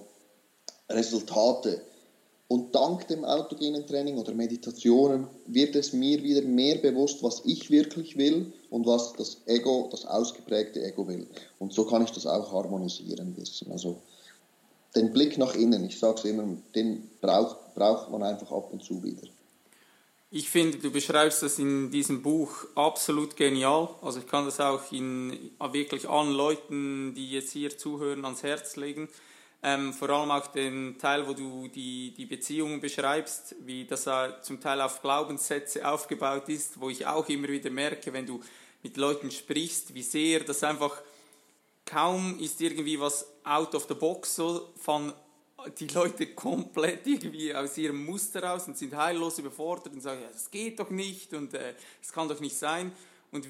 Resultate. 0.90 1.82
Und 2.54 2.72
dank 2.72 3.08
dem 3.08 3.24
autogenen 3.24 3.84
Training 3.84 4.16
oder 4.16 4.32
Meditationen 4.32 5.26
wird 5.46 5.74
es 5.74 5.92
mir 5.92 6.22
wieder 6.22 6.42
mehr 6.42 6.76
bewusst, 6.76 7.20
was 7.20 7.42
ich 7.44 7.68
wirklich 7.68 8.16
will 8.16 8.52
und 8.70 8.86
was 8.86 9.12
das 9.14 9.38
Ego, 9.46 9.88
das 9.90 10.06
ausgeprägte 10.06 10.80
Ego 10.80 11.08
will. 11.08 11.26
Und 11.58 11.72
so 11.72 11.84
kann 11.84 12.04
ich 12.04 12.12
das 12.12 12.28
auch 12.28 12.52
harmonisieren 12.52 13.26
ein 13.26 13.34
bisschen. 13.34 13.72
Also 13.72 14.00
den 14.94 15.12
Blick 15.12 15.36
nach 15.36 15.56
innen, 15.56 15.84
ich 15.84 15.98
sage 15.98 16.18
es 16.18 16.24
immer, 16.26 16.44
den 16.76 17.10
braucht, 17.20 17.74
braucht 17.74 18.12
man 18.12 18.22
einfach 18.22 18.52
ab 18.52 18.68
und 18.70 18.84
zu 18.84 19.02
wieder. 19.02 19.26
Ich 20.30 20.48
finde, 20.48 20.78
du 20.78 20.92
beschreibst 20.92 21.42
das 21.42 21.58
in 21.58 21.90
diesem 21.90 22.22
Buch 22.22 22.66
absolut 22.76 23.36
genial. 23.36 23.88
Also 24.00 24.20
ich 24.20 24.28
kann 24.28 24.44
das 24.44 24.60
auch 24.60 24.92
in, 24.92 25.50
wirklich 25.72 26.08
allen 26.08 26.30
Leuten, 26.30 27.14
die 27.16 27.32
jetzt 27.32 27.50
hier 27.50 27.76
zuhören, 27.76 28.24
ans 28.24 28.44
Herz 28.44 28.76
legen. 28.76 29.08
Ähm, 29.66 29.94
vor 29.94 30.10
allem 30.10 30.30
auch 30.30 30.48
den 30.48 30.98
Teil, 30.98 31.26
wo 31.26 31.32
du 31.32 31.68
die, 31.68 32.12
die 32.14 32.26
Beziehungen 32.26 32.82
beschreibst, 32.82 33.56
wie 33.60 33.86
das 33.86 34.06
zum 34.42 34.60
Teil 34.60 34.78
auf 34.82 35.00
Glaubenssätze 35.00 35.88
aufgebaut 35.88 36.50
ist, 36.50 36.78
wo 36.78 36.90
ich 36.90 37.06
auch 37.06 37.26
immer 37.30 37.48
wieder 37.48 37.70
merke, 37.70 38.12
wenn 38.12 38.26
du 38.26 38.42
mit 38.82 38.98
Leuten 38.98 39.30
sprichst, 39.30 39.94
wie 39.94 40.02
sehr 40.02 40.40
das 40.40 40.62
einfach 40.62 41.00
kaum 41.86 42.38
ist 42.40 42.60
irgendwie 42.60 43.00
was 43.00 43.26
out 43.42 43.74
of 43.74 43.86
the 43.88 43.94
box, 43.94 44.36
so 44.36 44.70
von 44.76 45.14
die 45.78 45.86
Leute 45.86 46.34
komplett 46.34 47.06
irgendwie 47.06 47.54
aus 47.54 47.78
ihrem 47.78 48.04
Muster 48.04 48.42
raus 48.42 48.68
und 48.68 48.76
sind 48.76 48.94
heillos 48.94 49.38
überfordert 49.38 49.94
und 49.94 50.02
sagen, 50.02 50.20
ja, 50.20 50.28
das 50.28 50.50
geht 50.50 50.78
doch 50.78 50.90
nicht 50.90 51.32
und 51.32 51.54
äh, 51.54 51.74
das 52.02 52.12
kann 52.12 52.28
doch 52.28 52.40
nicht 52.40 52.56
sein. 52.56 52.92
Und 53.32 53.48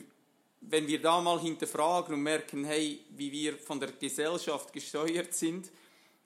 wenn 0.60 0.86
wir 0.86 1.00
da 1.00 1.20
mal 1.20 1.40
hinterfragen 1.40 2.14
und 2.14 2.22
merken, 2.22 2.62
hey, 2.62 3.00
wie 3.10 3.32
wir 3.32 3.58
von 3.58 3.80
der 3.80 3.90
Gesellschaft 3.90 4.72
gesteuert 4.72 5.34
sind, 5.34 5.72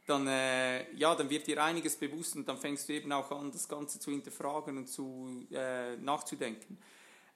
dann, 0.08 0.26
äh, 0.26 0.92
ja, 0.94 1.14
dann 1.14 1.30
wird 1.30 1.46
dir 1.46 1.62
einiges 1.62 1.96
bewusst 1.96 2.36
und 2.36 2.48
dann 2.48 2.58
fängst 2.58 2.88
du 2.88 2.94
eben 2.94 3.12
auch 3.12 3.30
an, 3.30 3.52
das 3.52 3.68
Ganze 3.68 4.00
zu 4.00 4.10
hinterfragen 4.10 4.76
und 4.76 4.86
zu, 4.88 5.46
äh, 5.52 5.96
nachzudenken. 5.96 6.78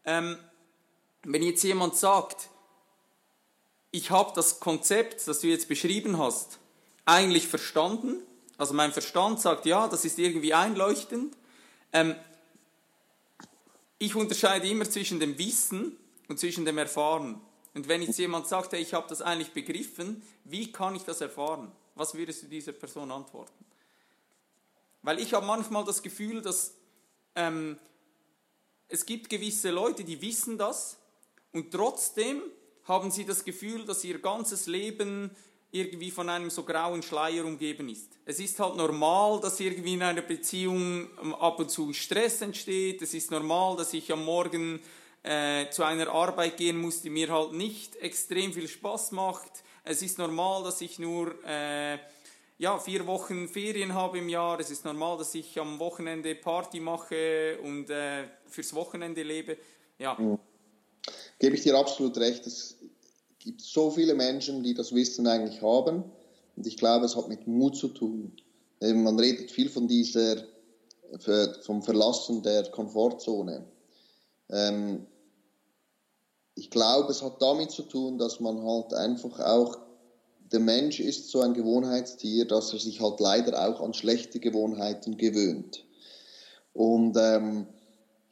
Ähm, 0.05 0.37
wenn 1.25 1.43
jetzt 1.43 1.63
jemand 1.63 1.97
sagt, 1.97 2.49
ich 3.91 4.11
habe 4.11 4.33
das 4.35 4.59
Konzept, 4.59 5.27
das 5.29 5.41
du 5.41 5.49
jetzt 5.49 5.69
beschrieben 5.69 6.19
hast, 6.19 6.59
eigentlich 7.05 7.47
verstanden. 7.47 8.23
Also 8.57 8.75
mein 8.75 8.93
Verstand 8.93 9.41
sagt, 9.41 9.67
ja, 9.67 9.89
das 9.89 10.05
ist 10.05 10.19
irgendwie 10.19 10.55
einleuchtend. 10.55 11.37
Ähm, 11.93 12.17
ich 13.99 14.15
unterscheide 14.17 14.67
immer 14.67 14.89
zwischen 14.89 15.21
dem 15.21 15.39
Wissen 15.39 15.97
und 16.29 16.41
zwischen 16.41 16.65
dem 16.65 16.79
Erfahren. 16.79 17.41
Und 17.75 17.89
wenn 17.89 18.03
jetzt 18.03 18.19
jemand 18.19 18.49
sagt, 18.49 18.73
hey, 18.73 18.81
ich 18.81 18.95
habe 18.95 19.09
das 19.09 19.23
eigentlich 19.23 19.53
begriffen, 19.53 20.23
wie 20.45 20.73
kann 20.73 20.95
ich 20.95 21.03
das 21.03 21.21
erfahren? 21.21 21.71
Was 21.95 22.15
würdest 22.15 22.43
du 22.43 22.47
dieser 22.47 22.73
Person 22.73 23.11
antworten? 23.11 23.65
Weil 25.03 25.19
ich 25.19 25.35
habe 25.35 25.47
manchmal 25.47 25.85
das 25.85 26.03
Gefühl, 26.03 26.43
dass 26.43 26.75
ähm, 27.35 27.79
es 28.89 29.05
gibt 29.05 29.29
gewisse 29.29 29.71
Leute, 29.71 30.05
die 30.05 30.21
wissen 30.21 30.59
das 30.59 30.97
und 31.53 31.71
trotzdem 31.71 32.43
haben 32.85 33.11
sie 33.11 33.25
das 33.25 33.45
Gefühl, 33.45 33.85
dass 33.85 34.05
ihr 34.05 34.19
ganzes 34.21 34.67
Leben 34.67 35.31
irgendwie 35.71 36.11
von 36.11 36.29
einem 36.29 36.51
so 36.51 36.65
grauen 36.65 37.03
Schleier 37.03 37.45
umgeben 37.47 37.89
ist. 37.89 38.19
Es 38.27 38.39
ist 38.39 38.61
halt 38.61 38.77
normal, 38.77 39.41
dass 39.41 39.59
irgendwie 39.59 39.95
in 39.95 40.03
einer 40.03 40.21
Beziehung 40.21 41.09
ähm, 41.23 41.35
ab 41.35 41.59
und 41.59 41.71
zu 41.71 41.93
Stress 41.95 42.43
entsteht. 42.43 43.01
Es 43.01 43.15
ist 43.15 43.31
normal, 43.31 43.77
dass 43.77 43.95
ich 43.95 44.13
am 44.13 44.25
Morgen 44.25 44.81
äh, 45.23 45.71
zu 45.71 45.83
einer 45.83 46.09
Arbeit 46.09 46.59
gehen 46.59 46.79
muss, 46.79 47.01
die 47.01 47.11
mir 47.11 47.31
halt 47.31 47.53
nicht 47.53 47.97
extrem 47.97 48.53
viel 48.53 48.69
Spaß 48.69 49.13
macht. 49.13 49.65
Es 49.85 50.03
ist 50.03 50.19
normal, 50.19 50.63
dass 50.63 50.81
ich 50.81 50.99
nur 50.99 51.35
äh, 51.45 51.99
ja, 52.59 52.79
vier 52.79 53.07
Wochen 53.07 53.49
Ferien 53.49 53.95
habe 53.95 54.19
im 54.19 54.29
Jahr. 54.29 54.61
Es 54.61 54.71
ist 54.71 54.85
normal, 54.85 55.19
dass 55.19 55.35
ich 55.35 55.59
am 55.59 55.79
Wochenende 55.79 56.35
Party 56.35 56.81
mache 56.81 57.59
und 57.63 57.91
äh, 57.91 58.25
fürs 58.47 58.73
Wochenende 58.75 59.23
lebe. 59.23 59.59
Ja. 59.99 60.15
Mhm 60.15 60.39
gebe 61.43 61.57
ich 61.57 61.63
dir 61.63 61.77
absolut 61.77 62.17
recht. 62.19 62.47
Es 62.47 62.77
gibt 63.41 63.61
so 63.61 63.91
viele 63.91 64.15
Menschen, 64.15 64.63
die 64.63 64.75
das 64.75 64.95
Wissen 64.95 65.27
eigentlich 65.27 65.61
haben. 65.61 66.05
Und 66.57 66.67
ich 66.67 66.77
glaube, 66.77 67.05
es 67.05 67.17
hat 67.17 67.29
mit 67.29 67.49
Mut 67.49 67.77
zu 67.77 67.89
tun. 67.89 68.37
Man 68.81 69.19
redet 69.19 69.51
viel 69.51 69.69
von 69.69 69.89
dieser, 69.89 70.45
vom 71.63 71.83
Verlassen 71.83 72.45
der 72.45 72.71
Komfortzone. 72.71 73.65
Ähm, 74.51 75.07
ich 76.55 76.71
glaube, 76.71 77.11
es 77.11 77.23
hat 77.23 77.41
damit 77.41 77.71
zu 77.71 77.83
tun, 77.83 78.19
dass 78.19 78.41
man 78.41 78.63
halt 78.63 78.93
einfach 78.95 79.41
auch, 79.41 79.79
der 80.53 80.61
Mensch 80.61 81.01
ist 81.01 81.31
so 81.31 81.41
ein 81.41 81.55
Gewohnheitstier, 81.55 82.47
dass 82.47 82.73
er 82.73 82.79
sich 82.79 83.01
halt 83.01 83.21
leider 83.21 83.67
auch 83.69 83.81
an 83.81 83.95
schlechte 83.95 84.39
Gewohnheiten 84.39 85.17
gewöhnt. 85.17 85.85
Und 86.75 87.17
ähm, 87.19 87.67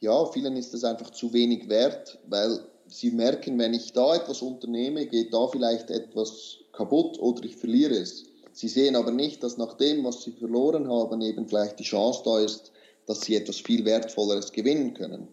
ja, 0.01 0.25
vielen 0.25 0.55
ist 0.55 0.73
das 0.73 0.83
einfach 0.83 1.09
zu 1.11 1.33
wenig 1.33 1.67
wert, 1.69 2.19
weil 2.27 2.59
sie 2.87 3.11
merken, 3.11 3.57
wenn 3.57 3.73
ich 3.73 3.93
da 3.93 4.15
etwas 4.15 4.41
unternehme, 4.41 5.05
geht 5.07 5.33
da 5.33 5.47
vielleicht 5.47 5.89
etwas 5.89 6.57
kaputt 6.73 7.19
oder 7.19 7.43
ich 7.43 7.55
verliere 7.55 7.95
es. 7.95 8.25
Sie 8.53 8.67
sehen 8.67 8.95
aber 8.95 9.11
nicht, 9.11 9.43
dass 9.43 9.57
nach 9.57 9.73
dem, 9.73 10.03
was 10.03 10.23
sie 10.23 10.31
verloren 10.31 10.89
haben, 10.89 11.21
eben 11.21 11.47
vielleicht 11.47 11.79
die 11.79 11.83
Chance 11.83 12.21
da 12.25 12.39
ist, 12.39 12.71
dass 13.05 13.21
sie 13.21 13.35
etwas 13.35 13.57
viel 13.57 13.85
Wertvolleres 13.85 14.51
gewinnen 14.51 14.93
können. 14.93 15.27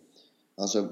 Also 0.56 0.88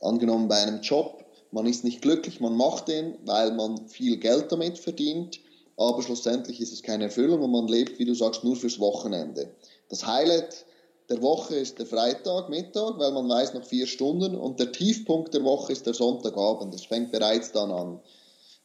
angenommen 0.00 0.48
bei 0.48 0.56
einem 0.56 0.80
Job, 0.80 1.24
man 1.52 1.66
ist 1.66 1.84
nicht 1.84 2.02
glücklich, 2.02 2.40
man 2.40 2.56
macht 2.56 2.88
den, 2.88 3.16
weil 3.24 3.52
man 3.52 3.88
viel 3.88 4.16
Geld 4.18 4.52
damit 4.52 4.78
verdient, 4.78 5.40
aber 5.76 6.02
schlussendlich 6.02 6.60
ist 6.60 6.72
es 6.72 6.82
keine 6.82 7.04
Erfüllung 7.04 7.42
und 7.42 7.50
man 7.50 7.68
lebt, 7.68 7.98
wie 7.98 8.04
du 8.04 8.14
sagst, 8.14 8.44
nur 8.44 8.56
fürs 8.56 8.78
Wochenende. 8.78 9.50
Das 9.88 10.06
Highlight 10.06 10.64
der 11.08 11.22
Woche 11.22 11.56
ist 11.56 11.78
der 11.78 11.86
Freitag, 11.86 12.48
Mittag, 12.48 12.98
weil 12.98 13.10
man 13.10 13.28
weiß 13.28 13.54
noch 13.54 13.64
vier 13.64 13.86
Stunden 13.86 14.36
und 14.36 14.60
der 14.60 14.70
Tiefpunkt 14.70 15.34
der 15.34 15.42
Woche 15.42 15.72
ist 15.72 15.86
der 15.86 15.94
Sonntagabend. 15.94 16.72
Es 16.74 16.84
fängt 16.84 17.10
bereits 17.10 17.50
dann 17.50 17.72
an. 17.72 18.00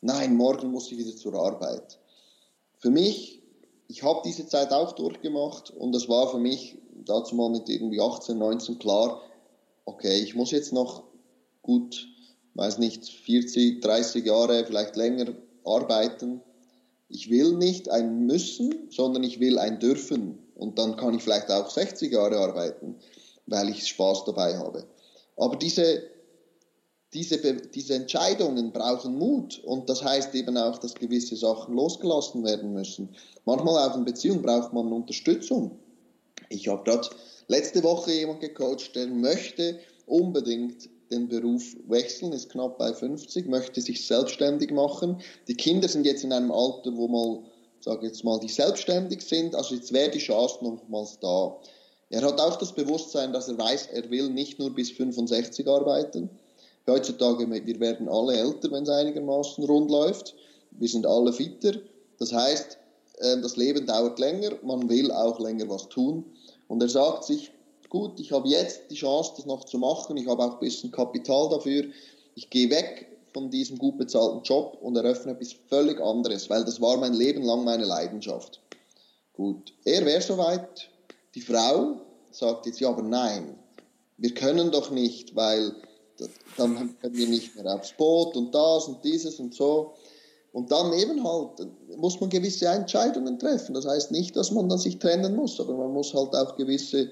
Nein, 0.02 0.36
morgen 0.36 0.70
muss 0.70 0.92
ich 0.92 0.98
wieder 1.00 1.16
zur 1.16 1.34
Arbeit. 1.34 1.98
Für 2.78 2.92
mich, 2.92 3.42
ich 3.88 4.04
habe 4.04 4.22
diese 4.24 4.46
Zeit 4.46 4.72
auch 4.72 4.92
durchgemacht 4.92 5.72
und 5.72 5.96
es 5.96 6.08
war 6.08 6.30
für 6.30 6.38
mich 6.38 6.78
dazu 7.04 7.34
mal 7.34 7.50
mit 7.50 7.68
irgendwie 7.68 8.00
18, 8.00 8.38
19 8.38 8.78
klar, 8.78 9.22
okay, 9.86 10.20
ich 10.20 10.36
muss 10.36 10.52
jetzt 10.52 10.74
noch 10.74 11.04
gut, 11.66 12.08
weiß 12.54 12.78
nicht, 12.78 13.06
40, 13.10 13.82
30 13.82 14.26
Jahre, 14.26 14.66
vielleicht 14.66 14.96
länger 14.96 15.34
arbeiten. 15.66 16.42
Ich 17.10 17.30
will 17.30 17.54
nicht 17.54 17.90
ein 17.90 18.28
Müssen, 18.28 18.90
sondern 18.92 19.24
ich 19.24 19.40
will 19.40 19.58
ein 19.58 19.80
Dürfen. 19.80 20.40
Und 20.56 20.78
dann 20.78 20.96
kann 20.96 21.16
ich 21.16 21.24
vielleicht 21.24 21.52
auch 21.52 21.70
60 21.70 22.12
Jahre 22.12 22.38
arbeiten, 22.38 22.96
weil 23.48 23.70
ich 23.70 23.88
Spaß 23.88 24.26
dabei 24.26 24.58
habe. 24.58 24.86
Aber 25.38 25.56
diese, 25.56 26.04
diese, 27.14 27.38
diese 27.38 27.96
Entscheidungen 27.96 28.72
brauchen 28.72 29.18
Mut 29.18 29.60
und 29.66 29.90
das 29.90 30.04
heißt 30.04 30.36
eben 30.36 30.58
auch, 30.58 30.78
dass 30.78 30.94
gewisse 30.94 31.36
Sachen 31.36 31.76
losgelassen 31.76 32.44
werden 32.44 32.74
müssen. 32.74 33.10
Manchmal 33.46 33.90
auch 33.90 33.98
in 33.98 34.06
Beziehung 34.06 34.42
braucht 34.42 34.72
man 34.72 34.94
Unterstützung. 34.94 35.80
Ich 36.50 36.68
habe 36.68 36.84
gerade 36.84 37.10
letzte 37.48 37.84
Woche 37.84 38.12
jemand 38.12 38.42
gecoacht, 38.42 38.96
der 38.96 39.08
möchte 39.08 39.80
unbedingt 40.06 40.90
den 41.12 41.28
Beruf 41.28 41.76
wechseln, 41.88 42.32
ist 42.32 42.50
knapp 42.50 42.78
bei 42.78 42.94
50, 42.94 43.48
möchte 43.48 43.82
sich 43.82 44.06
selbstständig 44.06 44.72
machen. 44.72 45.22
Die 45.48 45.56
Kinder 45.56 45.88
sind 45.88 46.06
jetzt 46.06 46.24
in 46.24 46.34
einem 46.34 46.52
Alter, 46.52 46.96
wo 46.96 47.08
mal 47.08 47.44
sage 47.86 48.08
jetzt 48.08 48.24
mal, 48.24 48.40
die 48.40 48.50
selbstständig 48.50 49.22
sind. 49.22 49.56
Also 49.56 49.76
jetzt 49.76 49.94
wäre 49.94 50.10
die 50.10 50.20
Chance 50.20 50.58
nochmals 50.62 51.20
da. 51.20 51.56
Er 52.10 52.22
hat 52.24 52.40
auch 52.42 52.58
das 52.58 52.74
Bewusstsein, 52.74 53.32
dass 53.32 53.48
er 53.48 53.58
weiß, 53.58 53.88
er 53.94 54.10
will 54.10 54.30
nicht 54.30 54.60
nur 54.60 54.74
bis 54.74 54.92
65 54.92 55.68
arbeiten. 55.68 56.30
Heutzutage, 56.88 57.50
wir 57.50 57.80
werden 57.80 58.10
alle 58.10 58.38
älter, 58.38 58.72
wenn 58.72 58.84
es 58.84 58.90
einigermaßen 58.90 59.64
rund 59.66 59.90
läuft. 59.90 60.36
Wir 60.72 60.88
sind 60.88 61.06
alle 61.06 61.32
fitter. 61.32 61.74
Das 62.20 62.34
heißt, 62.34 62.78
ähm, 63.22 63.42
das 63.42 63.56
Leben 63.56 63.86
dauert 63.86 64.20
länger, 64.20 64.52
man 64.64 64.90
will 64.90 65.12
auch 65.12 65.40
länger 65.40 65.70
was 65.70 65.88
tun. 65.90 66.26
Und 66.68 66.82
er 66.82 66.90
sagt 66.90 67.24
sich, 67.24 67.52
gut, 67.96 68.20
ich 68.20 68.34
habe 68.34 68.50
jetzt 68.50 68.92
die 68.92 68.96
Chance, 68.96 69.32
das 69.38 69.46
noch 69.46 69.64
zu 69.64 69.78
machen, 69.78 70.18
ich 70.18 70.28
habe 70.28 70.44
auch 70.44 70.56
ein 70.56 70.60
bisschen 70.60 70.92
Kapital 70.92 71.48
dafür, 71.50 71.86
ich 72.36 72.50
gehe 72.50 72.70
weg 72.70 73.08
von 73.34 73.50
diesem 73.50 73.78
gut 73.78 73.98
bezahlten 73.98 74.44
Job 74.44 74.78
und 74.82 74.98
eröffne 74.98 75.32
etwas 75.32 75.56
völlig 75.70 76.02
anderes, 76.02 76.50
weil 76.50 76.66
das 76.66 76.82
war 76.82 76.98
mein 76.98 77.14
Leben 77.14 77.44
lang 77.44 77.64
meine 77.64 77.86
Leidenschaft. 77.86 78.60
Gut, 79.32 79.74
er 79.86 80.06
wäre 80.06 80.22
soweit, 80.22 80.90
die 81.36 81.42
Frau 81.42 82.02
sagt 82.32 82.66
jetzt, 82.66 82.82
ja, 82.82 82.90
aber 82.90 83.02
nein, 83.02 83.58
wir 84.18 84.34
können 84.34 84.72
doch 84.72 84.92
nicht, 84.92 85.34
weil 85.34 85.74
dann 86.58 86.98
können 87.00 87.16
wir 87.16 87.28
nicht 87.28 87.56
mehr 87.56 87.76
aufs 87.76 87.94
Boot 87.94 88.36
und 88.36 88.54
das 88.54 88.90
und 88.90 89.06
dieses 89.06 89.40
und 89.40 89.54
so. 89.54 89.94
Und 90.52 90.70
dann 90.70 90.92
eben 90.94 91.24
halt 91.26 91.66
muss 91.98 92.20
man 92.20 92.30
gewisse 92.30 92.68
Entscheidungen 92.68 93.40
treffen. 93.40 93.74
Das 93.74 93.86
heißt 93.86 94.12
nicht, 94.12 94.36
dass 94.36 94.52
man 94.52 94.68
dann 94.68 94.80
sich 94.80 95.00
trennen 95.00 95.36
muss, 95.36 95.60
aber 95.62 95.74
man 95.74 95.94
muss 95.94 96.14
halt 96.14 96.34
auch 96.34 96.56
gewisse 96.56 97.10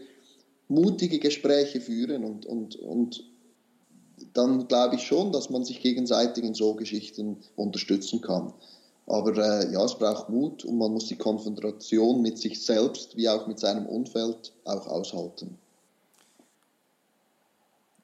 mutige 0.68 1.20
Gespräche 1.20 1.82
führen 1.82 2.24
und, 2.24 2.45
und, 2.45 2.76
und 2.78 3.24
dann 4.34 4.68
glaube 4.68 4.95
ich 4.95 5.03
schon, 5.03 5.32
dass 5.32 5.49
man 5.49 5.64
sich 5.64 5.82
gegenseitig 5.82 6.43
in 6.43 6.53
so 6.53 6.74
Geschichten 6.76 7.38
unterstützen 7.55 8.22
kann. 8.22 8.53
Aber 9.05 9.36
äh, 9.38 9.72
ja, 9.72 9.84
es 9.84 9.95
braucht 9.95 10.30
Mut 10.30 10.64
und 10.64 10.78
man 10.78 10.91
muss 10.93 11.07
die 11.07 11.18
Konfrontation 11.18 12.22
mit 12.22 12.38
sich 12.38 12.64
selbst 12.64 13.18
wie 13.18 13.28
auch 13.28 13.47
mit 13.47 13.59
seinem 13.59 13.86
Umfeld 13.86 14.53
auch 14.64 14.88
aushalten. 14.88 15.57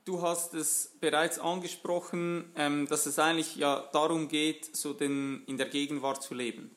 Du 0.04 0.22
hast 0.22 0.56
es 0.56 0.92
bereits 1.00 1.40
angesprochen, 1.40 2.52
ähm, 2.56 2.88
dass 2.90 3.06
es 3.06 3.20
eigentlich 3.20 3.56
ja 3.56 3.88
darum 3.94 4.28
geht, 4.28 4.76
so 4.76 4.94
den, 4.94 5.44
in 5.46 5.58
der 5.58 5.68
Gegenwart 5.68 6.24
zu 6.24 6.34
leben. 6.34 6.72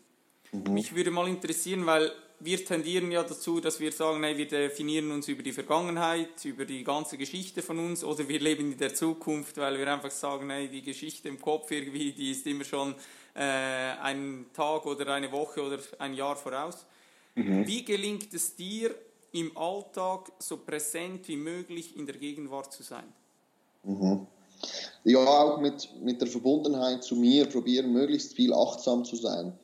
Mhm. 0.52 0.74
Mich 0.74 0.94
würde 0.94 1.10
mal 1.10 1.26
interessieren, 1.26 1.86
weil 1.86 2.12
wir 2.44 2.64
tendieren 2.64 3.10
ja 3.10 3.22
dazu, 3.22 3.60
dass 3.60 3.78
wir 3.80 3.92
sagen, 3.92 4.20
nee, 4.20 4.36
wir 4.36 4.48
definieren 4.48 5.10
uns 5.10 5.28
über 5.28 5.42
die 5.42 5.52
Vergangenheit, 5.52 6.44
über 6.44 6.64
die 6.64 6.82
ganze 6.84 7.16
Geschichte 7.16 7.62
von 7.62 7.78
uns 7.78 8.02
oder 8.04 8.28
wir 8.28 8.40
leben 8.40 8.72
in 8.72 8.78
der 8.78 8.94
Zukunft, 8.94 9.56
weil 9.58 9.78
wir 9.78 9.92
einfach 9.92 10.10
sagen, 10.10 10.48
nee, 10.48 10.68
die 10.68 10.82
Geschichte 10.82 11.28
im 11.28 11.40
Kopf 11.40 11.70
irgendwie, 11.70 12.12
die 12.12 12.32
ist 12.32 12.46
immer 12.46 12.64
schon 12.64 12.94
äh, 13.34 13.40
einen 13.40 14.46
Tag 14.52 14.86
oder 14.86 15.14
eine 15.14 15.30
Woche 15.30 15.62
oder 15.62 15.78
ein 15.98 16.14
Jahr 16.14 16.36
voraus. 16.36 16.84
Mhm. 17.34 17.66
Wie 17.66 17.84
gelingt 17.84 18.32
es 18.34 18.56
dir, 18.56 18.94
im 19.32 19.56
Alltag 19.56 20.30
so 20.38 20.58
präsent 20.58 21.26
wie 21.28 21.36
möglich 21.36 21.96
in 21.96 22.06
der 22.06 22.16
Gegenwart 22.16 22.72
zu 22.72 22.82
sein? 22.82 23.10
Mhm. 23.82 24.26
Ja, 25.04 25.18
auch 25.18 25.60
mit, 25.60 25.88
mit 26.02 26.20
der 26.20 26.28
Verbundenheit 26.28 27.02
zu 27.02 27.16
mir 27.16 27.46
probieren, 27.46 27.92
möglichst 27.92 28.34
viel 28.34 28.52
achtsam 28.52 29.04
zu 29.04 29.16
sein. 29.16 29.58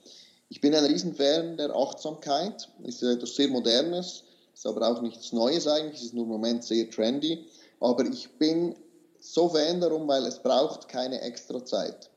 Ich 0.50 0.60
bin 0.60 0.74
ein 0.74 0.84
Riesenfan 0.84 1.56
der 1.58 1.74
Achtsamkeit, 1.74 2.68
ist 2.82 3.02
etwas 3.02 3.34
sehr 3.34 3.48
Modernes, 3.48 4.24
ist 4.54 4.66
aber 4.66 4.88
auch 4.88 5.02
nichts 5.02 5.32
Neues 5.32 5.66
eigentlich, 5.66 6.02
ist 6.02 6.14
nur 6.14 6.24
im 6.24 6.30
Moment 6.30 6.64
sehr 6.64 6.88
trendy. 6.90 7.46
Aber 7.80 8.04
ich 8.06 8.30
bin 8.38 8.74
so 9.20 9.50
Fan 9.50 9.80
darum, 9.80 10.08
weil 10.08 10.24
es 10.24 10.42
braucht 10.42 10.88
keine 10.88 11.20
extra 11.20 11.64
Zeit. 11.64 12.10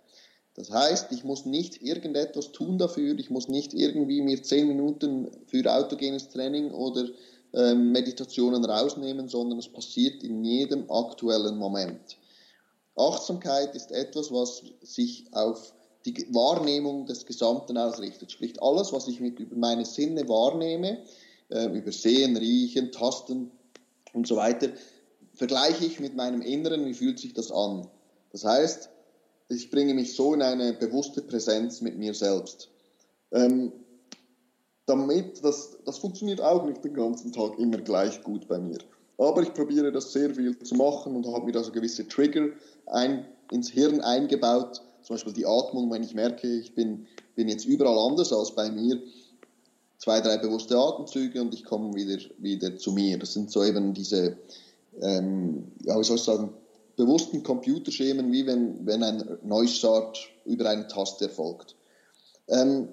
Das 0.56 0.72
heißt, 0.72 1.12
ich 1.12 1.24
muss 1.24 1.46
nicht 1.46 1.82
irgendetwas 1.82 2.52
tun 2.52 2.78
dafür, 2.78 3.18
ich 3.18 3.30
muss 3.30 3.48
nicht 3.48 3.74
irgendwie 3.74 4.22
mir 4.22 4.42
zehn 4.44 4.68
Minuten 4.68 5.30
für 5.48 5.66
autogenes 5.72 6.30
Training 6.30 6.72
oder 6.72 7.08
ähm, 7.54 7.92
Meditationen 7.92 8.64
rausnehmen, 8.64 9.28
sondern 9.28 9.60
es 9.60 9.68
passiert 9.68 10.24
in 10.24 10.44
jedem 10.44 10.90
aktuellen 10.90 11.58
Moment. 11.58 12.18
Achtsamkeit 12.96 13.76
ist 13.76 13.92
etwas, 13.92 14.32
was 14.32 14.62
sich 14.82 15.26
auf 15.32 15.74
die 16.06 16.28
Wahrnehmung 16.34 17.06
des 17.06 17.26
Gesamten 17.26 17.78
ausrichtet. 17.78 18.32
Sprich, 18.32 18.62
alles, 18.62 18.91
was 18.91 19.08
ich 19.08 19.20
mit 19.20 19.39
über 19.39 19.56
meine 19.56 19.86
Sinne 19.86 20.28
wahrnehme, 20.28 20.99
äh, 21.49 21.66
über 21.66 21.91
Sehen, 21.91 22.38
Riechen, 22.38 22.91
Tasten 22.91 23.52
und 24.14 24.28
so 24.28 24.36
weiter, 24.36 24.70
vergleiche 25.34 25.86
ich 25.86 25.99
mit 25.99 26.16
meinem 26.16 26.41
Inneren, 26.41 26.86
wie 26.86 26.93
fühlt 26.93 27.20
sich 27.20 27.34
das 27.34 27.52
an. 27.52 27.88
Das 28.32 28.43
heißt, 28.43 28.89
ich 29.49 29.70
bringe 29.70 29.93
mich 29.93 30.16
so 30.16 30.34
in 30.34 30.41
eine 30.41 30.74
bewusste 30.74 31.22
Präsenz 31.22 31.82
mit 31.82 31.97
mir 31.97 32.14
selbst. 32.14 32.70
Ähm, 33.32 33.72
damit, 34.86 35.43
das, 35.43 35.78
das 35.86 35.97
funktioniert 35.99 36.41
auch 36.41 36.66
nicht 36.66 36.84
den 36.84 36.93
ganzen 36.93 37.32
Tag 37.32 37.58
immer 37.60 37.78
gleich 37.78 38.22
gut 38.24 38.47
bei 38.47 38.60
mir. 38.60 38.80
Aber 39.18 39.43
ich 39.43 39.54
probiere 39.54 39.91
das 39.91 40.12
sehr 40.12 40.34
viel 40.34 40.58
zu 40.60 40.76
machen 40.76 41.16
und 41.16 41.28
habe 41.28 41.45
mir 41.45 41.52
da 41.52 41.64
so 41.64 41.72
gewisse 41.72 42.08
Trigger 42.08 42.49
ein, 42.88 43.26
ins 43.52 43.70
Hirn 43.70 44.02
eingebaut. 44.02 44.82
Zum 45.04 45.16
Beispiel 45.16 45.34
die 45.34 45.45
Atmung, 45.45 45.91
wenn 45.91 46.04
ich 46.04 46.14
merke, 46.14 46.47
ich 46.47 46.74
bin, 46.74 47.08
bin 47.36 47.47
jetzt 47.47 47.66
überall 47.66 47.97
anders 47.97 48.32
als 48.32 48.52
bei 48.54 48.70
mir. 48.70 49.02
Zwei, 49.97 50.20
drei 50.20 50.38
bewusste 50.38 50.78
Atemzüge 50.78 51.41
und 51.41 51.54
ich 51.54 51.64
komme 51.64 51.93
wieder, 51.93 52.18
wieder 52.39 52.78
zu 52.78 52.91
mir. 52.91 53.20
Das 53.20 53.34
sind 53.34 53.52
so 53.52 53.64
eben 53.64 53.93
diese, 53.93 54.38
ähm, 54.99 55.72
ja, 55.84 55.99
wie 55.99 56.04
soll 56.04 56.18
ich 56.18 56.24
sagen, 56.24 56.54
bewussten 56.95 57.43
Computerschemen, 57.43 58.32
wie 58.32 58.45
wenn, 58.45 58.86
wenn 58.86 59.04
ein 59.04 59.38
Neustart 59.43 60.20
über 60.45 60.70
eine 60.70 60.88
Taste 60.88 61.26
erfolgt. 61.26 61.76
Ähm, 62.47 62.89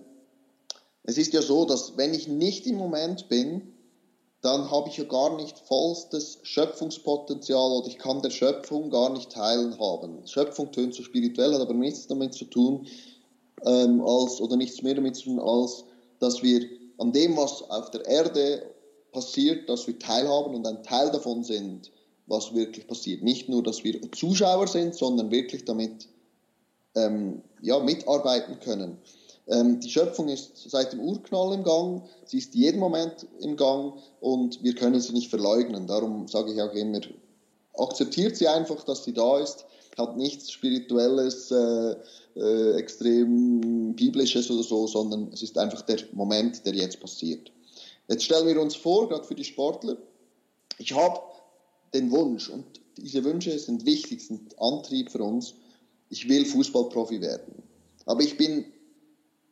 es 1.05 1.17
ist 1.17 1.33
ja 1.33 1.41
so, 1.41 1.65
dass 1.65 1.97
wenn 1.97 2.13
ich 2.13 2.29
nicht 2.29 2.67
im 2.67 2.77
Moment 2.77 3.29
bin, 3.29 3.73
dann 4.41 4.71
habe 4.71 4.89
ich 4.89 4.97
ja 4.97 5.05
gar 5.05 5.37
nicht 5.37 5.59
vollstes 5.59 6.39
Schöpfungspotenzial 6.43 7.73
oder 7.73 7.89
ich 7.89 7.99
kann 7.99 8.23
der 8.23 8.31
Schöpfung 8.31 8.91
gar 8.91 9.11
nicht 9.11 9.33
teilen 9.33 9.79
haben. 9.81 10.27
Schöpfung 10.27 10.71
tönt 10.71 10.95
so 10.95 11.03
spirituell, 11.03 11.55
hat 11.55 11.61
aber 11.61 11.75
nichts 11.75 12.07
damit 12.07 12.35
zu 12.35 12.45
tun, 12.45 12.87
ähm, 13.65 14.01
als, 14.01 14.41
oder 14.41 14.57
nichts 14.57 14.83
mehr 14.83 14.95
damit 14.95 15.17
zu 15.17 15.25
tun, 15.25 15.41
als 15.41 15.85
dass 16.21 16.43
wir 16.43 16.69
an 16.99 17.13
dem, 17.13 17.37
was 17.37 17.63
auf 17.69 17.91
der 17.91 18.07
Erde 18.07 18.63
passiert, 19.13 19.69
dass 19.69 19.87
wir 19.87 19.99
teilhaben 19.99 20.55
und 20.55 20.67
ein 20.67 20.83
Teil 20.83 21.11
davon 21.11 21.43
sind, 21.43 21.91
was 22.27 22.55
wirklich 22.55 22.87
passiert. 22.87 23.23
Nicht 23.23 23.49
nur, 23.49 23.63
dass 23.63 23.83
wir 23.83 24.01
Zuschauer 24.13 24.69
sind, 24.69 24.95
sondern 24.95 25.31
wirklich 25.31 25.65
damit 25.65 26.09
ähm, 26.95 27.43
ja, 27.63 27.79
mitarbeiten 27.81 28.61
können. 28.61 28.99
Ähm, 29.49 29.81
die 29.81 29.91
Schöpfung 29.91 30.29
ist 30.29 30.71
seit 30.71 30.93
dem 30.93 31.01
Urknall 31.01 31.55
im 31.55 31.65
Gang, 31.65 32.03
sie 32.25 32.39
ist 32.39 32.55
jeden 32.55 32.79
Moment 32.79 33.27
im 33.41 33.57
Gang 33.57 33.95
und 34.21 34.63
wir 34.63 34.75
können 34.75 35.01
sie 35.01 35.13
nicht 35.13 35.31
verleugnen. 35.31 35.87
Darum 35.87 36.29
sage 36.29 36.53
ich 36.53 36.61
auch 36.61 36.75
immer, 36.75 37.01
akzeptiert 37.79 38.37
sie 38.37 38.49
einfach, 38.49 38.85
dass 38.85 39.05
sie 39.05 39.15
da 39.15 39.39
ist, 39.39 39.65
hat 39.97 40.17
nichts 40.17 40.53
Spirituelles, 40.53 41.51
äh, 41.51 41.97
äh, 42.37 42.77
extrem 42.77 43.95
Biblisches 43.95 44.51
oder 44.51 44.63
so, 44.63 44.87
sondern 44.87 45.31
es 45.33 45.43
ist 45.43 45.57
einfach 45.57 45.83
der 45.83 45.99
Moment, 46.13 46.65
der 46.67 46.75
jetzt 46.75 47.01
passiert. 47.01 47.51
Jetzt 48.07 48.25
stellen 48.25 48.47
wir 48.47 48.61
uns 48.61 48.77
vor, 48.77 49.09
gerade 49.09 49.25
für 49.25 49.35
die 49.35 49.45
Sportler, 49.45 49.97
ich 50.79 50.95
habe 50.95 51.21
den 51.95 52.11
Wunsch 52.11 52.49
und 52.49 52.65
diese 52.99 53.25
Wünsche 53.25 53.59
sind 53.59 53.87
wichtig, 53.87 54.27
sind 54.27 54.59
Antrieb 54.61 55.11
für 55.11 55.23
uns. 55.23 55.55
Ich 56.11 56.29
will 56.29 56.45
Fußballprofi 56.45 57.21
werden. 57.21 57.63
Aber 58.07 58.23
ich 58.23 58.37
bin 58.37 58.65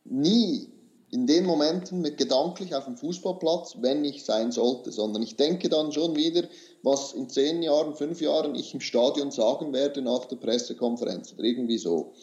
nie 0.09 0.69
in 1.11 1.25
den 1.25 1.45
Momenten 1.45 2.01
mit 2.01 2.17
gedanklich 2.17 2.75
auf 2.75 2.85
dem 2.85 2.97
Fußballplatz, 2.97 3.77
wenn 3.79 4.03
ich 4.03 4.25
sein 4.25 4.51
sollte, 4.51 4.91
sondern 4.91 5.23
ich 5.23 5.37
denke 5.37 5.69
dann 5.69 5.91
schon 5.91 6.15
wieder, 6.15 6.43
was 6.83 7.13
in 7.13 7.29
zehn 7.29 7.63
Jahren, 7.63 7.95
fünf 7.95 8.19
Jahren 8.19 8.55
ich 8.55 8.73
im 8.73 8.81
Stadion 8.81 9.31
sagen 9.31 9.71
werde 9.71 10.01
nach 10.01 10.25
der 10.25 10.35
Pressekonferenz 10.35 11.33
oder 11.33 11.43
irgendwie 11.43 11.77
so. 11.77 12.13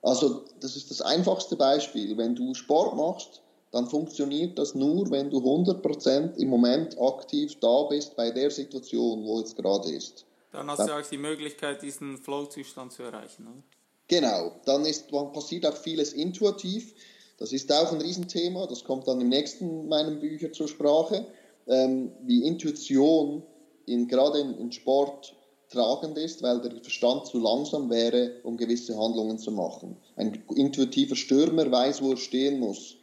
Also 0.00 0.44
das 0.60 0.76
ist 0.76 0.90
das 0.90 1.00
einfachste 1.00 1.56
Beispiel. 1.56 2.16
Wenn 2.16 2.34
du 2.34 2.54
Sport 2.54 2.96
machst, 2.96 3.42
dann 3.72 3.88
funktioniert 3.88 4.58
das 4.58 4.74
nur, 4.74 5.10
wenn 5.10 5.30
du 5.30 5.38
100% 5.38 6.36
im 6.36 6.48
Moment 6.48 7.00
aktiv 7.00 7.58
da 7.60 7.82
bist 7.84 8.14
bei 8.16 8.30
der 8.30 8.50
Situation, 8.50 9.24
wo 9.24 9.40
es 9.40 9.54
gerade 9.54 9.90
ist. 9.90 10.24
Dann 10.52 10.70
hast 10.70 10.78
dann, 10.78 10.86
du 10.86 10.94
auch 10.94 11.02
die 11.02 11.18
Möglichkeit, 11.18 11.82
diesen 11.82 12.16
Flow-Zustand 12.18 12.92
zu 12.92 13.02
erreichen, 13.02 13.48
oder? 13.48 13.62
Genau, 14.06 14.52
dann, 14.66 14.84
ist, 14.84 15.12
dann 15.12 15.32
passiert 15.32 15.66
auch 15.66 15.76
vieles 15.76 16.12
intuitiv 16.12 16.94
das 17.38 17.52
ist 17.52 17.72
auch 17.72 17.92
ein 17.92 18.00
Riesenthema, 18.00 18.66
das 18.66 18.84
kommt 18.84 19.08
dann 19.08 19.20
im 19.20 19.28
nächsten 19.28 19.88
meinen 19.88 20.20
Bücher 20.20 20.52
zur 20.52 20.68
Sprache, 20.68 21.26
ähm, 21.66 22.12
wie 22.22 22.46
Intuition 22.46 23.42
in, 23.86 24.08
gerade 24.08 24.40
in, 24.40 24.58
in 24.58 24.72
Sport 24.72 25.34
tragend 25.70 26.16
ist, 26.18 26.42
weil 26.42 26.60
der 26.60 26.72
Verstand 26.80 27.26
zu 27.26 27.38
langsam 27.38 27.90
wäre, 27.90 28.32
um 28.44 28.56
gewisse 28.56 28.96
Handlungen 28.96 29.38
zu 29.38 29.50
machen. 29.50 29.96
Ein 30.16 30.42
intuitiver 30.54 31.16
Stürmer 31.16 31.70
weiß, 31.70 32.02
wo 32.02 32.12
er 32.12 32.16
stehen 32.16 32.60
muss. 32.60 32.96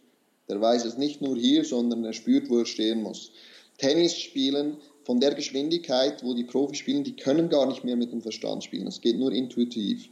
Der 0.47 0.61
weiß 0.61 0.85
es 0.85 0.97
nicht 0.97 1.21
nur 1.21 1.35
hier, 1.35 1.65
sondern 1.65 2.03
er 2.03 2.13
spürt, 2.13 2.49
wo 2.49 2.59
er 2.59 2.65
stehen 2.65 3.01
muss. 3.01 3.31
Tennis 3.77 4.15
spielen 4.15 4.77
von 5.03 5.19
der 5.19 5.33
Geschwindigkeit, 5.33 6.23
wo 6.23 6.33
die 6.33 6.43
Profis 6.43 6.77
spielen, 6.77 7.03
die 7.03 7.15
können 7.15 7.49
gar 7.49 7.65
nicht 7.67 7.83
mehr 7.83 7.95
mit 7.95 8.11
dem 8.11 8.21
Verstand 8.21 8.63
spielen. 8.63 8.87
Es 8.87 9.01
geht 9.01 9.17
nur 9.17 9.31
intuitiv. 9.31 10.09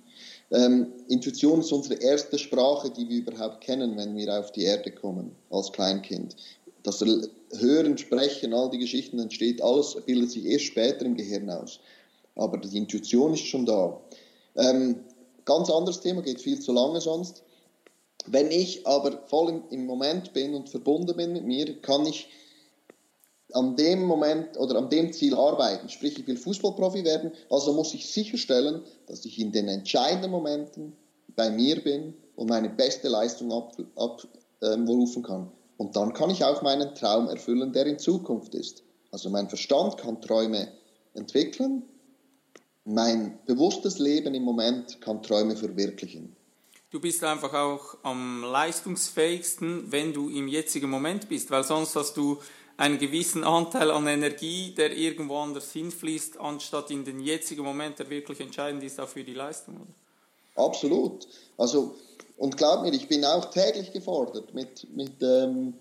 Ähm, 0.51 0.87
Intuition 1.07 1.59
ist 1.59 1.71
unsere 1.71 2.01
erste 2.01 2.39
Sprache, 2.39 2.89
die 2.89 3.07
wir 3.07 3.19
überhaupt 3.19 3.61
kennen, 3.61 3.95
wenn 3.97 4.15
wir 4.15 4.39
auf 4.39 4.51
die 4.51 4.63
Erde 4.63 4.91
kommen, 4.91 5.35
als 5.51 5.71
Kleinkind. 5.71 6.35
Das 6.83 7.03
Hören, 7.57 7.97
Sprechen, 7.97 8.53
all 8.53 8.69
die 8.69 8.79
Geschichten 8.79 9.19
entsteht, 9.19 9.61
alles 9.61 9.95
bildet 10.05 10.31
sich 10.31 10.45
erst 10.45 10.65
später 10.65 11.05
im 11.05 11.15
Gehirn 11.15 11.49
aus. 11.49 11.79
Aber 12.35 12.57
die 12.57 12.77
Intuition 12.77 13.33
ist 13.33 13.45
schon 13.45 13.65
da. 13.65 13.99
Ähm, 14.55 15.01
ganz 15.45 15.69
anderes 15.69 16.01
Thema, 16.01 16.21
geht 16.21 16.41
viel 16.41 16.59
zu 16.59 16.71
lange 16.71 17.01
sonst. 17.01 17.43
Wenn 18.25 18.49
ich 18.51 18.85
aber 18.87 19.23
voll 19.27 19.49
im, 19.49 19.63
im 19.69 19.85
Moment 19.85 20.33
bin 20.33 20.53
und 20.55 20.69
verbunden 20.69 21.15
bin 21.15 21.33
mit 21.33 21.45
mir, 21.45 21.79
kann 21.81 22.05
ich 22.05 22.29
an 23.53 23.75
dem 23.75 24.03
Moment 24.03 24.57
oder 24.57 24.77
an 24.77 24.89
dem 24.89 25.11
Ziel 25.11 25.35
arbeiten. 25.35 25.89
Sprich, 25.89 26.19
ich 26.19 26.27
will 26.27 26.37
Fußballprofi 26.37 27.03
werden, 27.03 27.31
also 27.49 27.73
muss 27.73 27.93
ich 27.93 28.11
sicherstellen, 28.11 28.81
dass 29.07 29.25
ich 29.25 29.39
in 29.39 29.51
den 29.51 29.67
entscheidenden 29.67 30.31
Momenten 30.31 30.93
bei 31.35 31.49
mir 31.49 31.81
bin 31.83 32.13
und 32.35 32.49
meine 32.49 32.69
beste 32.69 33.07
Leistung 33.07 33.51
abrufen 33.51 33.91
ab, 33.95 34.27
äh, 34.61 35.21
kann. 35.21 35.51
Und 35.77 35.95
dann 35.95 36.13
kann 36.13 36.29
ich 36.29 36.43
auch 36.43 36.61
meinen 36.61 36.93
Traum 36.95 37.27
erfüllen, 37.27 37.73
der 37.73 37.85
in 37.85 37.99
Zukunft 37.99 38.53
ist. 38.53 38.83
Also 39.11 39.29
mein 39.29 39.49
Verstand 39.49 39.97
kann 39.97 40.21
Träume 40.21 40.67
entwickeln, 41.13 41.83
mein 42.85 43.39
bewusstes 43.45 43.99
Leben 43.99 44.33
im 44.33 44.43
Moment 44.43 44.99
kann 45.01 45.21
Träume 45.21 45.55
verwirklichen. 45.55 46.35
Du 46.91 46.99
bist 46.99 47.23
einfach 47.23 47.53
auch 47.53 47.97
am 48.01 48.43
leistungsfähigsten, 48.43 49.91
wenn 49.91 50.11
du 50.11 50.29
im 50.29 50.47
jetzigen 50.47 50.89
Moment 50.89 51.29
bist, 51.29 51.51
weil 51.51 51.63
sonst 51.63 51.95
hast 51.95 52.17
du 52.17 52.39
einen 52.79 52.97
gewissen 52.97 53.43
Anteil 53.43 53.91
an 53.91 54.07
Energie, 54.07 54.73
der 54.73 54.95
irgendwo 54.95 55.35
anders 55.37 55.73
hinfließt, 55.73 56.39
anstatt 56.39 56.89
in 56.91 57.03
den 57.03 57.19
jetzigen 57.19 57.61
Moment, 57.61 57.99
der 57.99 58.09
wirklich 58.09 58.39
entscheidend 58.39 58.81
ist, 58.83 59.01
auch 59.01 59.07
für 59.09 59.23
die 59.23 59.33
Leistung. 59.33 59.75
Oder? 59.75 60.65
Absolut. 60.65 61.27
Also, 61.57 61.95
und 62.37 62.55
glaub 62.55 62.83
mir, 62.83 62.93
ich 62.93 63.09
bin 63.09 63.25
auch 63.25 63.51
täglich 63.51 63.91
gefordert 63.91 64.53
mit, 64.53 64.87
mit, 64.95 65.11
ähm, 65.21 65.73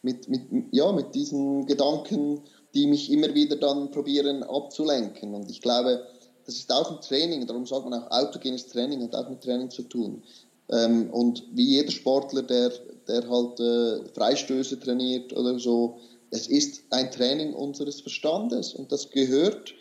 mit, 0.00 0.28
mit, 0.28 0.40
ja, 0.70 0.90
mit 0.92 1.14
diesen 1.14 1.66
Gedanken, 1.66 2.40
die 2.72 2.86
mich 2.86 3.12
immer 3.12 3.34
wieder 3.34 3.56
dann 3.56 3.90
probieren 3.90 4.42
abzulenken. 4.42 5.34
Und 5.34 5.50
ich 5.50 5.60
glaube, 5.60 6.06
das 6.46 6.54
ist 6.54 6.72
auch 6.72 6.90
ein 6.90 7.02
Training, 7.02 7.46
darum 7.46 7.66
sagt 7.66 7.84
man 7.84 8.02
auch 8.02 8.10
autogenes 8.10 8.66
Training, 8.68 9.02
hat 9.02 9.14
auch 9.14 9.28
mit 9.28 9.42
Training 9.42 9.68
zu 9.68 9.82
tun. 9.82 10.22
Ähm, 10.70 11.10
und 11.10 11.44
wie 11.52 11.76
jeder 11.76 11.90
Sportler, 11.90 12.42
der, 12.42 12.72
der 13.06 13.28
halt 13.28 13.60
äh, 13.60 14.08
Freistöße 14.14 14.80
trainiert 14.80 15.34
oder 15.34 15.58
so, 15.58 15.98
es 16.36 16.46
ist 16.46 16.82
ein 16.90 17.10
Training 17.10 17.54
unseres 17.54 18.00
Verstandes 18.00 18.74
und 18.74 18.92
das 18.92 19.10
gehört 19.10 19.74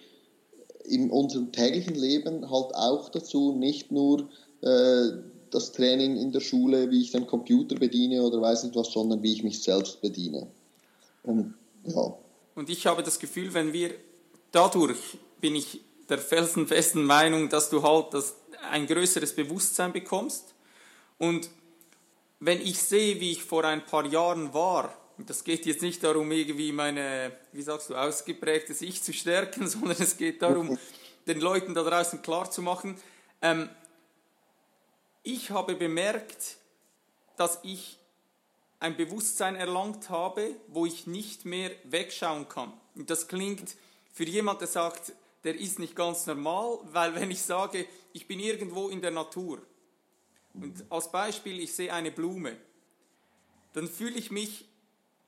in 0.85 1.11
unserem 1.11 1.51
täglichen 1.51 1.95
Leben 1.95 2.49
halt 2.49 2.73
auch 2.75 3.09
dazu, 3.09 3.53
nicht 3.53 3.91
nur 3.91 4.29
äh, 4.61 5.09
das 5.51 5.71
Training 5.73 6.17
in 6.17 6.31
der 6.31 6.39
Schule, 6.39 6.89
wie 6.91 7.01
ich 7.01 7.11
den 7.11 7.27
Computer 7.27 7.75
bediene 7.75 8.21
oder 8.21 8.41
weiß 8.41 8.63
nicht 8.63 8.75
was, 8.75 8.91
sondern 8.91 9.21
wie 9.21 9.33
ich 9.33 9.43
mich 9.43 9.61
selbst 9.61 10.01
bediene. 10.01 10.47
Und, 11.23 11.55
ja. 11.85 12.13
und 12.55 12.69
ich 12.69 12.85
habe 12.87 13.03
das 13.03 13.19
Gefühl, 13.19 13.53
wenn 13.53 13.73
wir 13.73 13.91
dadurch, 14.51 15.17
bin 15.41 15.55
ich 15.55 15.81
der 16.07 16.19
felsenfesten 16.19 17.03
Meinung, 17.03 17.49
dass 17.49 17.69
du 17.69 17.83
halt 17.83 18.13
das, 18.13 18.35
ein 18.71 18.87
größeres 18.87 19.35
Bewusstsein 19.35 19.91
bekommst. 19.91 20.53
Und 21.17 21.49
wenn 22.39 22.61
ich 22.61 22.79
sehe, 22.79 23.19
wie 23.19 23.31
ich 23.31 23.43
vor 23.43 23.63
ein 23.65 23.85
paar 23.85 24.05
Jahren 24.05 24.53
war, 24.53 24.93
das 25.17 25.43
geht 25.43 25.65
jetzt 25.65 25.81
nicht 25.81 26.03
darum, 26.03 26.31
irgendwie 26.31 26.71
meine, 26.71 27.31
wie 27.51 27.61
sagst 27.61 27.89
du, 27.89 27.95
ausgeprägtes 27.95 28.81
Ich 28.81 29.01
zu 29.01 29.13
stärken, 29.13 29.67
sondern 29.67 29.97
es 29.99 30.17
geht 30.17 30.41
darum, 30.41 30.77
den 31.27 31.39
Leuten 31.39 31.73
da 31.73 31.83
draußen 31.83 32.21
klarzumachen. 32.21 32.97
Ähm, 33.41 33.69
ich 35.23 35.51
habe 35.51 35.75
bemerkt, 35.75 36.57
dass 37.37 37.59
ich 37.63 37.97
ein 38.79 38.95
Bewusstsein 38.95 39.55
erlangt 39.55 40.09
habe, 40.09 40.55
wo 40.67 40.85
ich 40.85 41.07
nicht 41.07 41.45
mehr 41.45 41.71
wegschauen 41.85 42.47
kann. 42.47 42.73
Und 42.95 43.09
das 43.09 43.27
klingt 43.27 43.75
für 44.11 44.25
jemand, 44.25 44.61
der 44.61 44.67
sagt, 44.67 45.13
der 45.43 45.55
ist 45.55 45.79
nicht 45.79 45.95
ganz 45.95 46.25
normal, 46.27 46.79
weil 46.83 47.15
wenn 47.15 47.31
ich 47.31 47.41
sage, 47.41 47.87
ich 48.13 48.27
bin 48.27 48.39
irgendwo 48.39 48.89
in 48.89 49.01
der 49.01 49.11
Natur 49.11 49.61
und 50.53 50.85
als 50.89 51.11
Beispiel, 51.11 51.59
ich 51.59 51.73
sehe 51.73 51.93
eine 51.93 52.11
Blume, 52.11 52.55
dann 53.73 53.87
fühle 53.87 54.17
ich 54.17 54.31
mich 54.31 54.65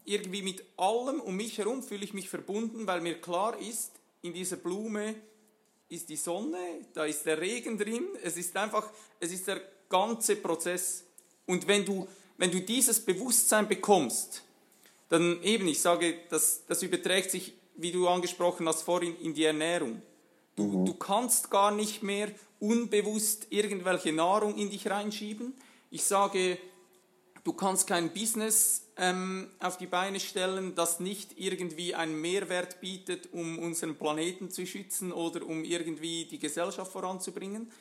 irgendwie 0.08 0.42
mit 0.42 0.64
allem 0.78 1.20
um 1.20 1.36
mich 1.36 1.58
herum 1.58 1.84
fühle 1.84 2.06
ich 2.06 2.14
mich 2.14 2.30
verbunden, 2.30 2.88
weil 2.88 3.02
mir 3.02 3.20
klar 3.20 3.60
ist, 3.60 3.92
in 4.22 4.34
dieser 4.34 4.56
Blume 4.56 5.16
ist 5.90 6.08
die 6.10 6.16
Sonne, 6.16 6.58
da 6.94 7.06
ist 7.06 7.26
der 7.26 7.40
Regen 7.40 7.78
drin, 7.78 8.08
es 8.24 8.38
ist 8.38 8.56
einfach, 8.56 8.90
es 9.20 9.32
ist 9.32 9.48
der 9.48 9.62
ganze 9.90 10.38
Prozess. 10.38 11.04
Und 11.46 11.68
wenn 11.68 11.86
du, 11.86 12.08
wenn 12.38 12.52
du 12.52 12.62
dieses 12.62 13.02
Bewusstsein 13.02 13.68
bekommst, 13.68 14.44
dann 15.10 15.44
eben, 15.44 15.68
ich 15.68 15.82
sage, 15.82 16.20
das, 16.30 16.64
das 16.68 16.82
überträgt 16.84 17.32
sich, 17.32 17.54
wie 17.76 17.92
du 17.92 18.08
angesprochen 18.08 18.68
hast 18.68 18.84
vorhin, 18.84 19.16
in 19.20 19.34
die 19.34 19.44
Ernährung. 19.44 20.02
Du, 20.56 20.64
mhm. 20.64 20.86
du 20.86 20.94
kannst 20.94 21.52
gar 21.52 21.72
nicht 21.72 22.02
mehr 22.02 22.32
unbewusst 22.60 23.48
irgendwelche 23.50 24.14
Nahrung 24.14 24.56
in 24.56 24.70
dich 24.70 24.90
reinschieben. 24.90 25.54
Ich 25.92 26.04
sage, 26.04 26.58
du 27.44 27.52
kannst 27.54 27.88
kein 27.88 28.14
Business 28.14 28.87
ähm, 28.98 29.50
auf 29.60 29.78
die 29.78 29.88
Beine 29.88 30.20
stellen, 30.20 30.76
das 30.76 31.00
nicht 31.00 31.38
irgendwie 31.38 31.96
einen 31.96 32.20
Mehrwert 32.20 32.82
bietet, 32.82 33.30
um 33.32 33.60
unseren 33.60 33.96
Planeten 33.96 34.50
zu 34.50 34.66
schützen 34.66 35.12
oder 35.12 35.46
um 35.46 35.64
irgendwie 35.64 36.26
die 36.26 36.40
Gesellschaft 36.40 36.92
voranzubringen. 36.92 37.72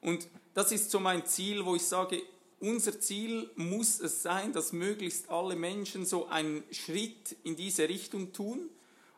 Und 0.00 0.26
das 0.54 0.72
ist 0.72 0.90
so 0.90 0.98
mein 0.98 1.26
Ziel, 1.26 1.64
wo 1.64 1.76
ich 1.76 1.82
sage, 1.82 2.22
unser 2.60 3.00
Ziel 3.00 3.50
muss 3.56 4.00
es 4.00 4.22
sein, 4.22 4.52
dass 4.52 4.72
möglichst 4.72 5.30
alle 5.30 5.56
Menschen 5.56 6.06
so 6.06 6.28
einen 6.28 6.62
Schritt 6.70 7.36
in 7.44 7.56
diese 7.56 7.88
Richtung 7.88 8.32
tun 8.32 8.70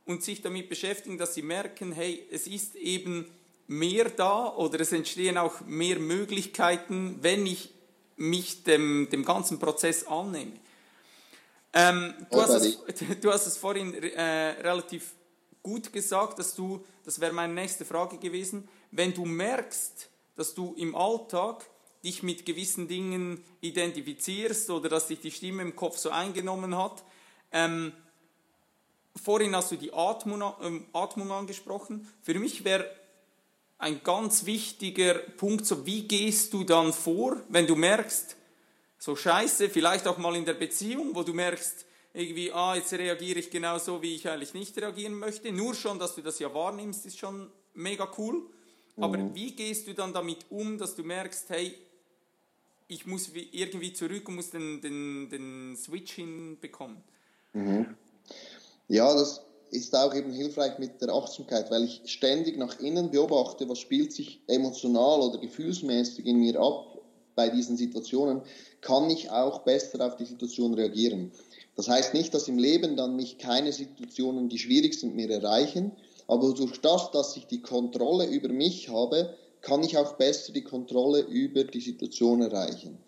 und 0.06 0.22
sich 0.22 0.42
damit 0.42 0.68
beschäftigen, 0.68 1.18
dass 1.18 1.34
sie 1.34 1.42
merken, 1.42 1.92
hey, 1.92 2.26
es 2.30 2.46
ist 2.46 2.74
eben 2.74 3.26
mehr 3.66 4.10
da 4.10 4.48
oder 4.54 4.80
es 4.80 4.92
entstehen 4.92 5.38
auch 5.38 5.60
mehr 5.62 5.98
Möglichkeiten, 5.98 7.18
wenn 7.20 7.46
ich 7.46 7.70
mich 8.16 8.64
dem, 8.64 9.08
dem 9.10 9.24
ganzen 9.24 9.58
Prozess 9.58 10.06
annehme. 10.06 10.52
Ähm, 11.74 12.14
du, 12.30 12.40
hast 12.40 12.50
es, 12.50 12.78
du, 13.20 13.32
hast 13.32 13.46
es, 13.46 13.56
vorhin 13.56 13.94
äh, 13.94 14.22
relativ 14.62 15.12
gut 15.62 15.92
gesagt, 15.92 16.38
dass 16.38 16.54
du, 16.54 16.84
das 17.04 17.20
wäre 17.20 17.32
meine 17.32 17.52
nächste 17.52 17.84
Frage 17.84 18.16
gewesen, 18.18 18.68
wenn 18.92 19.12
du 19.12 19.24
merkst, 19.24 20.08
dass 20.36 20.54
du 20.54 20.74
im 20.76 20.94
Alltag 20.94 21.64
dich 22.04 22.22
mit 22.22 22.46
gewissen 22.46 22.86
Dingen 22.86 23.42
identifizierst 23.60 24.70
oder 24.70 24.88
dass 24.88 25.08
dich 25.08 25.20
die 25.20 25.30
Stimme 25.30 25.62
im 25.62 25.74
Kopf 25.74 25.96
so 25.96 26.10
eingenommen 26.10 26.76
hat. 26.76 27.02
Ähm, 27.50 27.92
vorhin 29.20 29.56
hast 29.56 29.72
du 29.72 29.76
die 29.76 29.92
Atmung, 29.92 30.42
ähm, 30.62 30.86
Atmung 30.92 31.32
angesprochen. 31.32 32.08
Für 32.22 32.34
mich 32.34 32.64
wäre 32.64 32.88
ein 33.78 34.00
ganz 34.04 34.46
wichtiger 34.46 35.14
Punkt, 35.14 35.66
so 35.66 35.86
wie 35.86 36.06
gehst 36.06 36.52
du 36.52 36.62
dann 36.62 36.92
vor, 36.92 37.42
wenn 37.48 37.66
du 37.66 37.74
merkst, 37.74 38.36
so 39.04 39.14
scheiße, 39.14 39.68
vielleicht 39.68 40.06
auch 40.06 40.16
mal 40.16 40.34
in 40.34 40.46
der 40.46 40.54
Beziehung, 40.54 41.14
wo 41.14 41.22
du 41.22 41.34
merkst, 41.34 41.84
irgendwie, 42.14 42.50
ah, 42.52 42.74
jetzt 42.74 42.90
reagiere 42.94 43.40
ich 43.40 43.50
genau 43.50 43.76
so, 43.78 44.00
wie 44.00 44.14
ich 44.14 44.26
eigentlich 44.26 44.54
nicht 44.54 44.78
reagieren 44.78 45.12
möchte. 45.12 45.52
Nur 45.52 45.74
schon, 45.74 45.98
dass 45.98 46.14
du 46.14 46.22
das 46.22 46.38
ja 46.38 46.54
wahrnimmst, 46.54 47.04
ist 47.04 47.18
schon 47.18 47.50
mega 47.74 48.10
cool. 48.16 48.46
Aber 48.96 49.18
mhm. 49.18 49.34
wie 49.34 49.50
gehst 49.50 49.86
du 49.86 49.92
dann 49.92 50.14
damit 50.14 50.46
um, 50.48 50.78
dass 50.78 50.94
du 50.94 51.02
merkst, 51.02 51.50
hey, 51.50 51.74
ich 52.88 53.04
muss 53.04 53.30
irgendwie 53.34 53.92
zurück 53.92 54.26
und 54.28 54.36
muss 54.36 54.50
den, 54.50 54.80
den, 54.80 55.28
den 55.28 55.76
Switch 55.76 56.14
hinbekommen? 56.14 56.96
Mhm. 57.52 57.94
Ja, 58.88 59.12
das 59.12 59.42
ist 59.70 59.94
auch 59.94 60.14
eben 60.14 60.32
hilfreich 60.32 60.78
mit 60.78 61.02
der 61.02 61.10
Achtsamkeit, 61.10 61.70
weil 61.70 61.84
ich 61.84 62.00
ständig 62.06 62.56
nach 62.56 62.80
innen 62.80 63.10
beobachte, 63.10 63.68
was 63.68 63.80
spielt 63.80 64.14
sich 64.14 64.40
emotional 64.46 65.20
oder 65.20 65.38
gefühlsmäßig 65.38 66.24
in 66.24 66.38
mir 66.38 66.58
ab 66.58 66.93
bei 67.34 67.48
diesen 67.48 67.76
Situationen, 67.76 68.42
kann 68.80 69.10
ich 69.10 69.30
auch 69.30 69.60
besser 69.60 70.06
auf 70.06 70.16
die 70.16 70.24
Situation 70.24 70.74
reagieren. 70.74 71.32
Das 71.76 71.88
heißt 71.88 72.14
nicht, 72.14 72.32
dass 72.34 72.48
im 72.48 72.58
Leben 72.58 72.96
dann 72.96 73.16
mich 73.16 73.38
keine 73.38 73.72
Situationen, 73.72 74.48
die 74.48 74.58
schwierig 74.58 74.94
sind, 74.94 75.16
mehr 75.16 75.30
erreichen, 75.30 75.92
aber 76.26 76.54
durch 76.54 76.80
das, 76.80 77.10
dass 77.10 77.36
ich 77.36 77.46
die 77.46 77.60
Kontrolle 77.60 78.26
über 78.26 78.48
mich 78.48 78.88
habe, 78.88 79.34
kann 79.60 79.82
ich 79.82 79.96
auch 79.96 80.14
besser 80.14 80.52
die 80.52 80.62
Kontrolle 80.62 81.20
über 81.20 81.64
die 81.64 81.80
Situation 81.80 82.42
erreichen. 82.42 82.98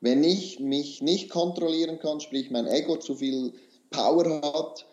Wenn 0.00 0.24
ich 0.24 0.58
mich 0.58 1.00
nicht 1.00 1.30
kontrollieren 1.30 1.98
kann, 2.00 2.20
sprich 2.20 2.50
mein 2.50 2.66
Ego 2.66 2.96
zu 2.96 3.14
viel 3.14 3.52
Power 3.90 4.42
hat, 4.42 4.86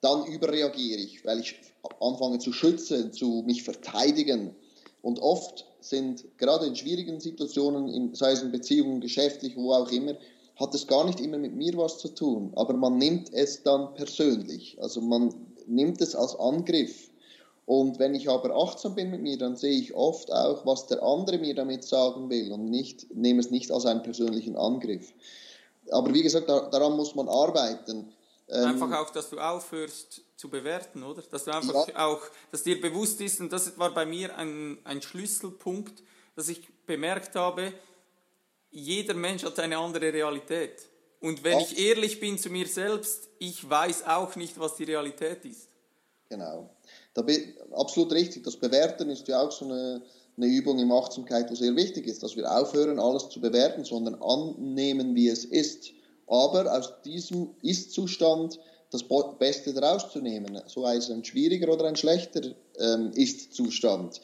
dann 0.00 0.26
überreagiere 0.26 1.00
ich, 1.00 1.24
weil 1.24 1.40
ich 1.40 1.56
anfange 2.00 2.38
zu 2.38 2.52
schützen, 2.52 3.12
zu 3.12 3.42
mich 3.46 3.62
verteidigen. 3.62 4.54
Und 5.02 5.18
oft 5.20 5.66
sind 5.88 6.24
gerade 6.38 6.66
in 6.66 6.76
schwierigen 6.76 7.20
Situationen, 7.20 7.88
in, 7.88 8.14
sei 8.14 8.32
es 8.32 8.42
in 8.42 8.50
Beziehungen, 8.50 9.00
geschäftlich, 9.00 9.56
wo 9.56 9.72
auch 9.72 9.90
immer, 9.90 10.14
hat 10.56 10.74
es 10.74 10.86
gar 10.86 11.04
nicht 11.04 11.20
immer 11.20 11.38
mit 11.38 11.54
mir 11.54 11.76
was 11.76 11.98
zu 11.98 12.08
tun, 12.08 12.52
aber 12.54 12.74
man 12.74 12.96
nimmt 12.98 13.32
es 13.32 13.62
dann 13.62 13.92
persönlich. 13.94 14.76
Also 14.80 15.00
man 15.00 15.34
nimmt 15.66 16.00
es 16.00 16.14
als 16.14 16.38
Angriff. 16.38 17.10
Und 17.66 17.98
wenn 17.98 18.14
ich 18.14 18.28
aber 18.28 18.54
achtsam 18.54 18.94
bin 18.94 19.10
mit 19.10 19.22
mir, 19.22 19.38
dann 19.38 19.56
sehe 19.56 19.78
ich 19.78 19.94
oft 19.94 20.30
auch, 20.32 20.66
was 20.66 20.86
der 20.86 21.02
andere 21.02 21.38
mir 21.38 21.54
damit 21.54 21.82
sagen 21.82 22.28
will 22.28 22.52
und 22.52 22.70
nicht, 22.70 23.14
nehme 23.14 23.40
es 23.40 23.50
nicht 23.50 23.70
als 23.72 23.86
einen 23.86 24.02
persönlichen 24.02 24.56
Angriff. 24.56 25.12
Aber 25.90 26.12
wie 26.14 26.22
gesagt, 26.22 26.48
daran 26.48 26.96
muss 26.96 27.14
man 27.14 27.28
arbeiten. 27.28 28.12
Ähm, 28.48 28.64
einfach 28.64 28.92
auch, 29.00 29.10
dass 29.10 29.30
du 29.30 29.38
aufhörst 29.38 30.22
zu 30.36 30.50
bewerten, 30.50 31.02
oder? 31.02 31.22
Dass 31.22 31.44
du 31.44 31.54
einfach 31.54 31.88
ja. 31.88 32.06
auch, 32.06 32.20
dass 32.50 32.62
dir 32.62 32.80
bewusst 32.80 33.20
ist, 33.20 33.40
und 33.40 33.52
das 33.52 33.78
war 33.78 33.92
bei 33.94 34.04
mir 34.04 34.36
ein, 34.36 34.78
ein 34.84 35.00
Schlüsselpunkt, 35.00 36.02
dass 36.36 36.48
ich 36.48 36.68
bemerkt 36.86 37.34
habe, 37.36 37.72
jeder 38.70 39.14
Mensch 39.14 39.44
hat 39.44 39.58
eine 39.60 39.78
andere 39.78 40.12
Realität. 40.12 40.88
Und 41.20 41.42
wenn 41.42 41.60
ich 41.60 41.78
ehrlich 41.78 42.20
bin 42.20 42.36
zu 42.36 42.50
mir 42.50 42.66
selbst, 42.66 43.28
ich 43.38 43.68
weiß 43.68 44.06
auch 44.06 44.36
nicht, 44.36 44.58
was 44.58 44.76
die 44.76 44.84
Realität 44.84 45.44
ist. 45.44 45.68
Genau. 46.28 46.68
Da 47.14 47.24
absolut 47.72 48.12
richtig. 48.12 48.42
Das 48.42 48.56
Bewerten 48.56 49.08
ist 49.08 49.26
ja 49.28 49.40
auch 49.40 49.52
so 49.52 49.64
eine, 49.64 50.02
eine 50.36 50.46
Übung 50.46 50.78
im 50.80 50.92
Achtsamkeit, 50.92 51.50
wo 51.50 51.54
sehr 51.54 51.74
wichtig 51.76 52.06
ist, 52.06 52.22
dass 52.22 52.36
wir 52.36 52.50
aufhören, 52.50 52.98
alles 52.98 53.28
zu 53.30 53.40
bewerten, 53.40 53.84
sondern 53.84 54.16
annehmen, 54.16 55.14
wie 55.14 55.28
es 55.28 55.44
ist. 55.44 55.92
Aber 56.26 56.76
aus 56.76 57.02
diesem 57.04 57.50
Ist-Zustand 57.62 58.58
das 58.90 59.04
Beste 59.38 59.74
daraus 59.74 60.10
zu 60.12 60.20
nehmen. 60.20 60.60
So 60.66 60.86
heißt 60.86 61.10
ein 61.10 61.24
schwieriger 61.24 61.72
oder 61.72 61.86
ein 61.86 61.96
schlechter 61.96 62.54
ähm, 62.78 63.10
Ist-Zustand. 63.12 64.20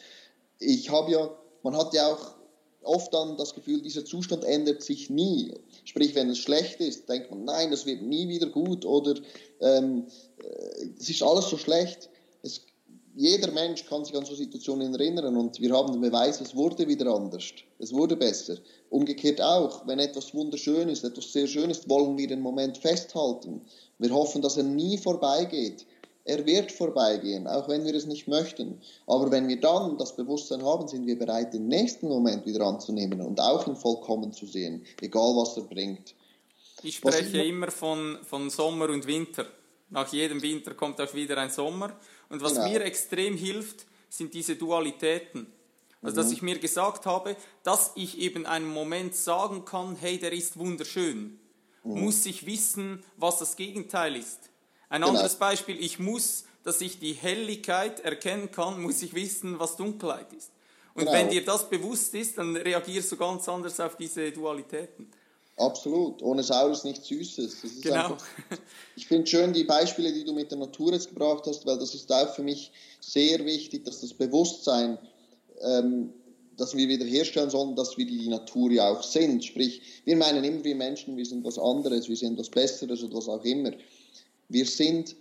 Ich 0.60 0.90
habe 0.90 1.10
ja, 1.10 1.30
man 1.62 1.76
hat 1.76 1.92
ja 1.92 2.12
auch 2.12 2.34
oft 2.82 3.12
dann 3.12 3.36
das 3.36 3.54
Gefühl, 3.54 3.82
dieser 3.82 4.04
Zustand 4.04 4.44
ändert 4.44 4.82
sich 4.82 5.10
nie. 5.10 5.52
Sprich, 5.84 6.14
wenn 6.14 6.30
es 6.30 6.38
schlecht 6.38 6.80
ist, 6.80 7.08
denkt 7.08 7.30
man, 7.30 7.44
nein, 7.44 7.70
das 7.70 7.84
wird 7.84 8.02
nie 8.02 8.28
wieder 8.28 8.46
gut 8.46 8.84
oder 8.84 9.14
ähm, 9.60 10.06
äh, 10.38 10.86
es 10.98 11.10
ist 11.10 11.22
alles 11.22 11.48
so 11.48 11.58
schlecht. 11.58 12.08
Jeder 13.16 13.50
Mensch 13.50 13.84
kann 13.86 14.04
sich 14.04 14.16
an 14.16 14.24
so 14.24 14.34
Situationen 14.34 14.94
erinnern 14.94 15.36
und 15.36 15.60
wir 15.60 15.74
haben 15.74 15.92
den 15.92 16.00
Beweis, 16.00 16.40
es 16.40 16.54
wurde 16.54 16.86
wieder 16.86 17.12
anders, 17.12 17.44
es 17.78 17.92
wurde 17.92 18.16
besser. 18.16 18.56
Umgekehrt 18.88 19.40
auch, 19.40 19.86
wenn 19.86 19.98
etwas 19.98 20.32
wunderschön 20.32 20.88
ist, 20.88 21.04
etwas 21.04 21.32
sehr 21.32 21.46
schön 21.46 21.70
ist, 21.70 21.88
wollen 21.88 22.16
wir 22.16 22.28
den 22.28 22.40
Moment 22.40 22.78
festhalten. 22.78 23.62
Wir 23.98 24.10
hoffen, 24.10 24.42
dass 24.42 24.56
er 24.56 24.62
nie 24.62 24.96
vorbeigeht. 24.96 25.86
Er 26.24 26.46
wird 26.46 26.70
vorbeigehen, 26.70 27.48
auch 27.48 27.68
wenn 27.68 27.84
wir 27.84 27.94
es 27.94 28.06
nicht 28.06 28.28
möchten. 28.28 28.80
Aber 29.06 29.30
wenn 29.30 29.48
wir 29.48 29.58
dann 29.58 29.98
das 29.98 30.14
Bewusstsein 30.14 30.62
haben, 30.62 30.86
sind 30.86 31.06
wir 31.06 31.18
bereit, 31.18 31.52
den 31.54 31.66
nächsten 31.66 32.08
Moment 32.08 32.46
wieder 32.46 32.64
anzunehmen 32.64 33.20
und 33.20 33.40
auch 33.40 33.66
ihn 33.66 33.76
vollkommen 33.76 34.32
zu 34.32 34.46
sehen, 34.46 34.84
egal 35.00 35.34
was 35.34 35.56
er 35.56 35.64
bringt. 35.64 36.14
Ich 36.82 36.96
spreche 36.96 37.42
immer 37.42 37.70
von, 37.70 38.18
von 38.22 38.48
Sommer 38.50 38.90
und 38.90 39.06
Winter. 39.06 39.46
Nach 39.90 40.10
jedem 40.12 40.40
Winter 40.40 40.74
kommt 40.74 41.00
auch 41.00 41.12
wieder 41.14 41.36
ein 41.38 41.50
Sommer. 41.50 41.98
Und 42.30 42.40
was 42.40 42.54
genau. 42.54 42.68
mir 42.68 42.82
extrem 42.82 43.36
hilft, 43.36 43.84
sind 44.08 44.32
diese 44.32 44.56
Dualitäten. 44.56 45.46
Also, 46.02 46.16
dass 46.16 46.28
mhm. 46.28 46.32
ich 46.32 46.42
mir 46.42 46.58
gesagt 46.58 47.04
habe, 47.04 47.36
dass 47.62 47.92
ich 47.94 48.18
eben 48.18 48.46
einen 48.46 48.68
Moment 48.68 49.14
sagen 49.14 49.66
kann, 49.66 49.96
hey, 49.96 50.18
der 50.18 50.32
ist 50.32 50.58
wunderschön, 50.58 51.38
mhm. 51.84 52.00
muss 52.00 52.24
ich 52.24 52.46
wissen, 52.46 53.04
was 53.18 53.38
das 53.38 53.56
Gegenteil 53.56 54.16
ist. 54.16 54.48
Ein 54.88 55.02
genau. 55.02 55.12
anderes 55.12 55.36
Beispiel, 55.36 55.78
ich 55.78 55.98
muss, 55.98 56.44
dass 56.64 56.80
ich 56.80 56.98
die 56.98 57.12
Helligkeit 57.12 58.00
erkennen 58.00 58.50
kann, 58.50 58.80
muss 58.80 59.02
ich 59.02 59.14
wissen, 59.14 59.58
was 59.58 59.76
Dunkelheit 59.76 60.32
ist. 60.32 60.52
Und 60.94 61.04
genau. 61.04 61.12
wenn 61.12 61.30
dir 61.30 61.44
das 61.44 61.68
bewusst 61.68 62.14
ist, 62.14 62.38
dann 62.38 62.56
reagierst 62.56 63.12
du 63.12 63.16
ganz 63.16 63.48
anders 63.48 63.78
auf 63.78 63.96
diese 63.96 64.32
Dualitäten. 64.32 65.10
Absolut. 65.60 66.22
Ohne 66.22 66.42
Saures 66.42 66.84
nichts 66.84 67.08
Süßes. 67.08 67.56
genau. 67.82 67.94
Einfach, 67.96 68.26
ich 68.96 69.06
finde 69.06 69.26
schön 69.26 69.52
die 69.52 69.64
Beispiele, 69.64 70.12
die 70.12 70.24
du 70.24 70.32
mit 70.32 70.50
der 70.50 70.58
Natur 70.58 70.92
jetzt 70.92 71.08
gebracht 71.08 71.44
hast, 71.46 71.66
weil 71.66 71.78
das 71.78 71.94
ist 71.94 72.10
auch 72.10 72.34
für 72.34 72.42
mich 72.42 72.72
sehr 73.00 73.44
wichtig, 73.44 73.84
dass 73.84 74.00
das 74.00 74.14
Bewusstsein, 74.14 74.98
ähm, 75.60 76.12
dass 76.56 76.74
wir 76.74 76.88
wiederherstellen 76.88 77.50
sollen, 77.50 77.76
dass 77.76 77.98
wir 77.98 78.06
die 78.06 78.28
Natur 78.28 78.70
ja 78.70 78.90
auch 78.90 79.02
sind. 79.02 79.44
Sprich, 79.44 79.82
wir 80.04 80.16
meinen 80.16 80.44
immer, 80.44 80.64
wir 80.64 80.76
Menschen, 80.76 81.16
wir 81.16 81.26
sind 81.26 81.44
was 81.44 81.58
anderes, 81.58 82.08
wir 82.08 82.16
sind 82.16 82.38
was 82.38 82.48
Besseres 82.48 83.02
oder 83.02 83.16
was 83.16 83.28
auch 83.28 83.44
immer. 83.44 83.72
Wir 84.48 84.64
sind 84.66 85.14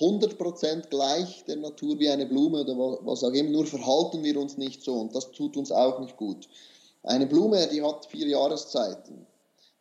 100% 0.00 0.88
gleich 0.88 1.44
der 1.44 1.56
Natur 1.56 1.98
wie 1.98 2.08
eine 2.08 2.26
Blume 2.26 2.62
oder 2.62 2.76
was 3.04 3.22
auch 3.22 3.32
immer, 3.32 3.50
nur 3.50 3.66
verhalten 3.66 4.24
wir 4.24 4.38
uns 4.40 4.56
nicht 4.56 4.82
so 4.82 4.94
und 4.94 5.14
das 5.14 5.30
tut 5.32 5.56
uns 5.56 5.70
auch 5.70 6.00
nicht 6.00 6.16
gut. 6.16 6.48
Eine 7.02 7.26
Blume, 7.26 7.68
die 7.68 7.82
hat 7.82 8.06
vier 8.06 8.26
Jahreszeiten. 8.26 9.25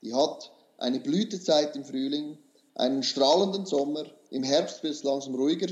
Die 0.05 0.13
hat 0.13 0.51
eine 0.77 0.99
Blütezeit 0.99 1.75
im 1.75 1.83
Frühling, 1.83 2.37
einen 2.75 3.01
strahlenden 3.01 3.65
Sommer, 3.65 4.05
im 4.29 4.43
Herbst 4.43 4.83
wird 4.83 4.93
es 4.93 5.03
langsam 5.03 5.33
ruhiger, 5.33 5.67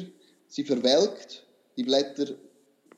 sie 0.48 0.64
verwelkt, 0.64 1.46
die 1.78 1.84
Blätter 1.84 2.34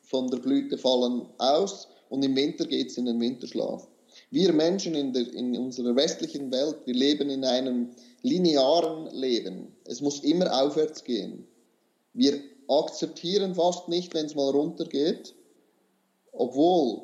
von 0.02 0.30
der 0.30 0.38
Blüte 0.38 0.78
fallen 0.78 1.28
aus 1.38 1.90
und 2.08 2.24
im 2.24 2.38
Winter 2.38 2.66
geht 2.66 2.90
es 2.90 2.98
in 2.98 3.06
den 3.06 3.20
Winterschlaf. 3.20 3.86
Wir 4.32 4.54
Menschen 4.54 4.96
in, 4.96 5.12
der, 5.12 5.34
in 5.34 5.58
unserer 5.58 5.94
westlichen 5.98 6.54
Welt, 6.54 6.78
wir 6.86 6.94
leben 6.94 7.30
in 7.30 7.44
einem 7.44 7.90
linearen 8.22 9.08
Leben. 9.14 9.76
Es 9.84 10.00
muss 10.00 10.22
immer 10.22 10.64
aufwärts 10.64 11.04
gehen. 11.04 11.46
Wir 12.14 12.40
akzeptieren 12.70 13.56
fast 13.56 13.90
nicht, 13.90 14.14
wenn 14.14 14.28
es 14.28 14.36
mal 14.36 14.52
runtergeht, 14.52 15.36
obwohl 16.32 17.02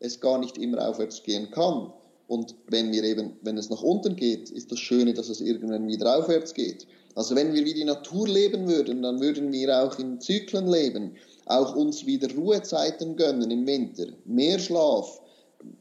es 0.00 0.18
gar 0.18 0.38
nicht 0.38 0.58
immer 0.58 0.88
aufwärts 0.88 1.22
gehen 1.22 1.52
kann. 1.52 1.92
Und 2.30 2.54
wenn 2.68 2.92
wir 2.92 3.02
eben, 3.02 3.32
wenn 3.42 3.58
es 3.58 3.70
nach 3.70 3.82
unten 3.82 4.14
geht, 4.14 4.50
ist 4.50 4.70
das 4.70 4.78
Schöne, 4.78 5.14
dass 5.14 5.28
es 5.28 5.40
irgendwann 5.40 5.88
wieder 5.88 6.16
aufwärts 6.16 6.54
geht. 6.54 6.86
Also 7.16 7.34
wenn 7.34 7.52
wir 7.52 7.64
wie 7.64 7.74
die 7.74 7.82
Natur 7.82 8.28
leben 8.28 8.68
würden, 8.68 9.02
dann 9.02 9.20
würden 9.20 9.50
wir 9.50 9.82
auch 9.82 9.98
in 9.98 10.20
Zyklen 10.20 10.68
leben, 10.68 11.16
auch 11.46 11.74
uns 11.74 12.06
wieder 12.06 12.32
Ruhezeiten 12.32 13.16
gönnen 13.16 13.50
im 13.50 13.66
Winter, 13.66 14.06
mehr 14.26 14.60
Schlaf, 14.60 15.20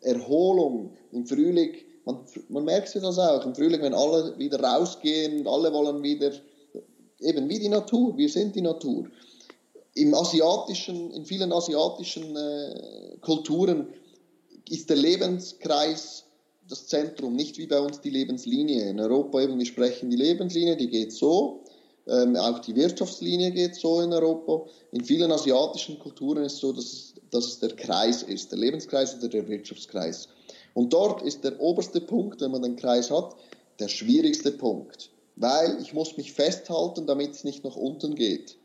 Erholung 0.02 0.94
im 1.12 1.28
Frühling. 1.28 1.76
Man, 2.06 2.18
man 2.48 2.66
merkt 2.66 2.90
sich 2.90 3.04
das 3.04 3.20
auch 3.20 3.46
im 3.46 3.54
Frühling, 3.54 3.84
wenn 3.84 3.94
alle 3.94 4.36
wieder 4.40 4.60
rausgehen, 4.60 5.46
alle 5.46 5.72
wollen 5.72 6.02
wieder, 6.02 6.32
eben 7.20 7.48
wie 7.48 7.60
die 7.60 7.70
Natur, 7.70 8.18
wir 8.18 8.28
sind 8.28 8.56
die 8.56 8.62
Natur. 8.62 9.06
Im 9.94 10.16
asiatischen, 10.16 11.12
in 11.12 11.26
vielen 11.26 11.54
asiatischen 11.54 12.36
äh, 12.36 13.18
Kulturen 13.22 13.90
ist 14.68 14.90
der 14.90 14.98
Lebenskreis 14.98 16.26
das 16.70 16.88
Zentrum, 16.88 17.36
nicht 17.36 17.58
wie 17.58 17.68
bei 17.68 17.80
uns 17.80 18.00
die 18.00 18.12
Lebenslinie. 18.12 18.90
In 18.90 19.00
Europa 19.00 19.42
eben, 19.42 19.58
wir 19.58 19.66
sprechen 19.66 20.10
die 20.10 20.16
Lebenslinie, 20.16 20.78
die 20.78 20.90
geht 20.90 21.12
so, 21.12 21.64
ähm, 22.08 22.36
auch 22.36 22.60
die 22.60 22.76
Wirtschaftslinie 22.76 23.52
geht 23.52 23.76
so 23.76 24.02
in 24.02 24.14
Europa. 24.14 24.66
In 24.92 25.04
vielen 25.04 25.32
asiatischen 25.32 26.00
Kulturen 26.00 26.44
ist 26.44 26.54
es 26.54 26.60
so, 26.60 26.72
dass 26.72 26.86
es, 26.86 27.14
dass 27.32 27.46
es 27.46 27.60
der 27.60 27.76
Kreis 27.76 28.24
ist, 28.24 28.52
der 28.52 28.60
Lebenskreis 28.60 29.18
oder 29.18 29.28
der 29.28 29.48
Wirtschaftskreis. 29.48 30.28
Und 30.74 30.94
dort 30.94 31.22
ist 31.24 31.44
der 31.44 31.60
oberste 31.60 32.02
Punkt, 32.02 32.42
wenn 32.42 32.52
man 32.52 32.62
den 32.62 32.76
Kreis 32.76 33.12
hat, 33.12 33.36
der 33.80 33.88
schwierigste 33.88 34.52
Punkt, 34.52 35.10
weil 35.36 35.78
ich 35.82 35.94
muss 35.94 36.18
mich 36.18 36.34
festhalten, 36.34 37.08
damit 37.08 37.32
es 37.32 37.44
nicht 37.44 37.64
nach 37.64 37.76
unten 37.76 38.16
geht. 38.16 38.58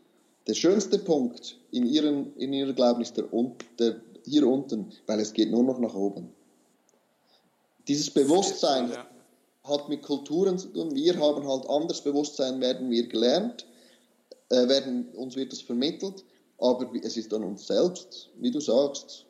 Der 0.47 0.55
schönste 0.55 0.99
Punkt 0.99 1.57
in, 1.71 1.87
ihren, 1.87 2.37
in 2.37 2.53
ihrer 2.53 2.73
Glauben 2.73 3.01
ist 3.01 3.17
der, 3.17 3.25
der, 3.79 3.97
hier 4.27 4.47
unten, 4.47 4.91
weil 5.07 5.21
es 5.21 5.33
geht 5.33 5.51
nur 5.51 5.63
noch 5.63 5.79
nach 5.79 5.95
oben. 5.95 6.31
Dieses 7.89 8.11
Bewusstsein 8.11 8.91
ja. 8.91 9.07
hat 9.64 9.89
mit 9.89 10.03
Kulturen 10.03 10.59
zu 10.59 10.68
tun. 10.68 10.95
Wir 10.95 11.18
haben 11.18 11.47
halt 11.47 11.68
anderes 11.68 12.01
Bewusstsein, 12.01 12.61
werden 12.61 12.91
wir 12.91 13.07
gelernt, 13.09 13.66
äh, 14.51 14.68
werden, 14.68 15.09
uns 15.14 15.37
wird 15.37 15.53
das 15.53 15.61
vermittelt, 15.61 16.24
aber 16.59 16.91
es 17.03 17.16
ist 17.16 17.32
an 17.35 17.45
uns 17.45 17.66
selbst, 17.66 18.30
wie 18.39 18.51
du 18.51 18.61
sagst, 18.61 19.26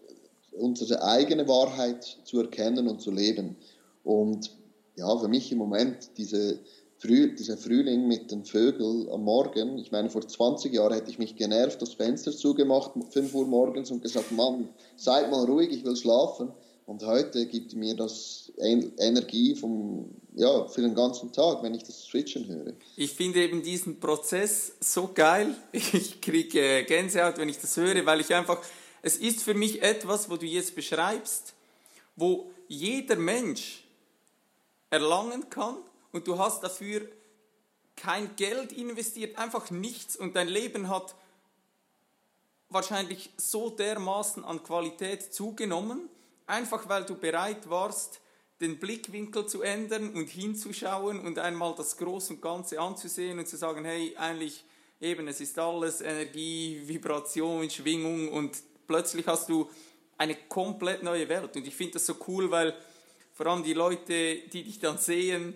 unsere 0.53 1.03
eigene 1.03 1.49
Wahrheit 1.49 2.19
zu 2.25 2.41
erkennen 2.41 2.89
und 2.89 3.01
zu 3.01 3.11
leben. 3.11 3.57
Und 4.05 4.51
ja, 4.97 5.17
für 5.19 5.29
mich 5.29 5.51
im 5.51 5.59
Moment 5.59 6.11
diese 6.17 6.61
Früh, 6.99 7.35
dieser 7.35 7.57
Frühling 7.57 8.07
mit 8.07 8.31
den 8.31 8.45
Vögeln 8.45 9.09
am 9.11 9.25
Morgen, 9.25 9.79
ich 9.79 9.91
meine, 9.91 10.09
vor 10.09 10.27
20 10.27 10.73
Jahren 10.73 10.95
hätte 10.95 11.11
ich 11.11 11.19
mich 11.19 11.37
genervt, 11.37 11.83
das 11.83 11.95
Fenster 11.95 12.33
zugemacht, 12.33 12.93
5 13.11 13.35
Uhr 13.35 13.47
morgens 13.47 13.91
und 13.91 14.03
gesagt, 14.03 14.33
Mann, 14.33 14.69
seid 14.97 15.31
mal 15.31 15.45
ruhig, 15.45 15.71
ich 15.71 15.85
will 15.85 15.97
schlafen. 15.97 16.53
Und 16.87 17.03
heute 17.03 17.47
gibt 17.47 17.73
mir 17.75 17.97
das 17.97 18.53
Energie 18.59 19.57
vom, 19.57 20.11
ja, 20.35 20.69
für 20.69 20.83
den 20.83 20.95
ganzen 20.95 21.33
Tag, 21.33 21.63
wenn 21.63 21.75
ich 21.75 21.83
das 21.83 22.05
Switchen 22.05 22.47
höre. 22.47 22.75
Ich 22.97 23.13
finde 23.13 23.43
eben 23.43 23.63
diesen 23.63 23.99
Prozess 23.99 24.73
so 24.81 25.11
geil. 25.15 25.57
Ich 25.73 26.21
kriege 26.21 26.85
Gänsehaut, 26.85 27.39
wenn 27.39 27.49
ich 27.49 27.59
das 27.59 27.77
höre, 27.77 28.05
weil 28.05 28.21
ich 28.21 28.35
einfach, 28.35 28.61
es 29.01 29.17
ist 29.17 29.41
für 29.41 29.55
mich 29.55 29.83
etwas, 29.83 30.29
wo 30.29 30.37
du 30.37 30.45
jetzt 30.45 30.75
beschreibst, 30.75 31.55
wo 32.17 32.51
jeder 32.69 33.17
Mensch 33.17 33.85
erlangen 34.91 35.49
kann 35.49 35.77
und 36.13 36.27
du 36.27 36.39
hast 36.39 36.63
dafür 36.63 37.09
kein 37.97 38.37
Geld 38.37 38.73
investiert, 38.73 39.39
einfach 39.39 39.71
nichts 39.71 40.17
und 40.17 40.37
dein 40.37 40.49
Leben 40.49 40.89
hat 40.89 41.15
wahrscheinlich 42.69 43.31
so 43.37 43.71
dermaßen 43.71 44.45
an 44.45 44.63
Qualität 44.63 45.33
zugenommen 45.33 46.09
einfach 46.47 46.89
weil 46.89 47.05
du 47.05 47.17
bereit 47.17 47.69
warst, 47.69 48.21
den 48.61 48.79
Blickwinkel 48.79 49.47
zu 49.47 49.63
ändern 49.63 50.15
und 50.15 50.29
hinzuschauen 50.29 51.21
und 51.21 51.39
einmal 51.39 51.75
das 51.77 51.97
Große 51.97 52.35
und 52.35 52.43
Ganze 52.43 52.81
anzusehen 52.81 53.39
und 53.39 53.49
zu 53.49 53.57
sagen, 53.57 53.85
hey, 53.85 54.15
eigentlich 54.17 54.65
eben, 55.01 55.27
es 55.29 55.41
ist 55.41 55.59
alles 55.59 56.01
Energie, 56.01 56.81
Vibration, 56.85 57.69
Schwingung 57.69 58.29
und 58.29 58.57
plötzlich 58.87 59.27
hast 59.27 59.49
du 59.49 59.69
eine 60.17 60.37
komplett 60.49 61.03
neue 61.03 61.29
Welt. 61.29 61.57
Und 61.57 61.67
ich 61.67 61.75
finde 61.75 61.95
das 61.95 62.07
so 62.07 62.15
cool, 62.29 62.51
weil 62.51 62.75
vor 63.33 63.47
allem 63.47 63.65
die 63.65 63.75
Leute, 63.75 64.37
die 64.53 64.63
dich 64.63 64.79
dann 64.79 64.99
sehen, 64.99 65.55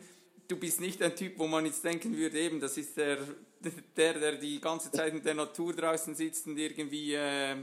du 0.48 0.56
bist 0.56 0.80
nicht 0.80 1.00
ein 1.02 1.14
Typ, 1.14 1.38
wo 1.38 1.46
man 1.46 1.64
jetzt 1.66 1.84
denken 1.84 2.16
würde, 2.16 2.38
eben, 2.38 2.60
das 2.60 2.76
ist 2.76 2.96
der, 2.96 3.18
der, 3.96 4.18
der 4.18 4.32
die 4.32 4.60
ganze 4.60 4.90
Zeit 4.90 5.14
in 5.14 5.22
der 5.22 5.34
Natur 5.34 5.72
draußen 5.72 6.14
sitzt 6.14 6.46
und 6.46 6.58
irgendwie... 6.58 7.14
Äh, 7.14 7.56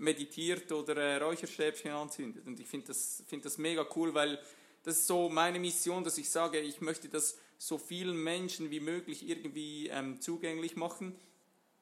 meditiert 0.00 0.72
oder 0.72 0.96
äh, 0.96 1.16
Räucherstäbchen 1.16 1.92
anzündet. 1.92 2.46
Und 2.46 2.58
ich 2.58 2.66
finde 2.66 2.88
das, 2.88 3.22
find 3.26 3.44
das 3.44 3.58
mega 3.58 3.86
cool, 3.94 4.14
weil 4.14 4.38
das 4.82 4.96
ist 4.96 5.06
so 5.06 5.28
meine 5.28 5.58
Mission, 5.58 6.02
dass 6.02 6.18
ich 6.18 6.30
sage, 6.30 6.58
ich 6.58 6.80
möchte 6.80 7.08
das 7.08 7.38
so 7.58 7.76
vielen 7.76 8.16
Menschen 8.16 8.70
wie 8.70 8.80
möglich 8.80 9.28
irgendwie 9.28 9.88
ähm, 9.88 10.20
zugänglich 10.20 10.76
machen, 10.76 11.14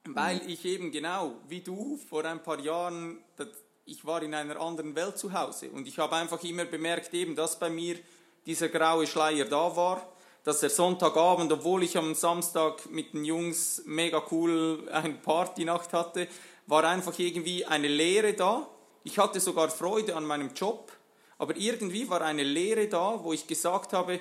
weil 0.04 0.42
mhm. 0.42 0.48
ich 0.48 0.64
eben 0.64 0.90
genau 0.90 1.36
wie 1.48 1.60
du 1.60 1.96
vor 1.96 2.24
ein 2.24 2.42
paar 2.42 2.58
Jahren, 2.58 3.22
ich 3.84 4.04
war 4.04 4.22
in 4.22 4.34
einer 4.34 4.60
anderen 4.60 4.96
Welt 4.96 5.16
zu 5.16 5.32
Hause 5.32 5.70
und 5.70 5.86
ich 5.86 5.98
habe 5.98 6.16
einfach 6.16 6.42
immer 6.42 6.64
bemerkt, 6.64 7.14
eben, 7.14 7.36
dass 7.36 7.58
bei 7.58 7.70
mir 7.70 7.96
dieser 8.46 8.68
graue 8.68 9.06
Schleier 9.06 9.44
da 9.44 9.76
war, 9.76 10.12
dass 10.42 10.60
der 10.60 10.70
Sonntagabend, 10.70 11.52
obwohl 11.52 11.82
ich 11.82 11.96
am 11.96 12.14
Samstag 12.14 12.90
mit 12.90 13.12
den 13.12 13.24
Jungs 13.24 13.82
mega 13.84 14.22
cool 14.30 14.88
eine 14.90 15.14
Partynacht 15.14 15.92
hatte, 15.92 16.26
war 16.68 16.84
einfach 16.84 17.18
irgendwie 17.18 17.64
eine 17.64 17.88
Leere 17.88 18.34
da. 18.34 18.68
Ich 19.02 19.18
hatte 19.18 19.40
sogar 19.40 19.70
Freude 19.70 20.14
an 20.14 20.24
meinem 20.24 20.54
Job, 20.54 20.92
aber 21.38 21.56
irgendwie 21.56 22.08
war 22.08 22.20
eine 22.20 22.44
Leere 22.44 22.88
da, 22.88 23.24
wo 23.24 23.32
ich 23.32 23.46
gesagt 23.46 23.92
habe, 23.92 24.20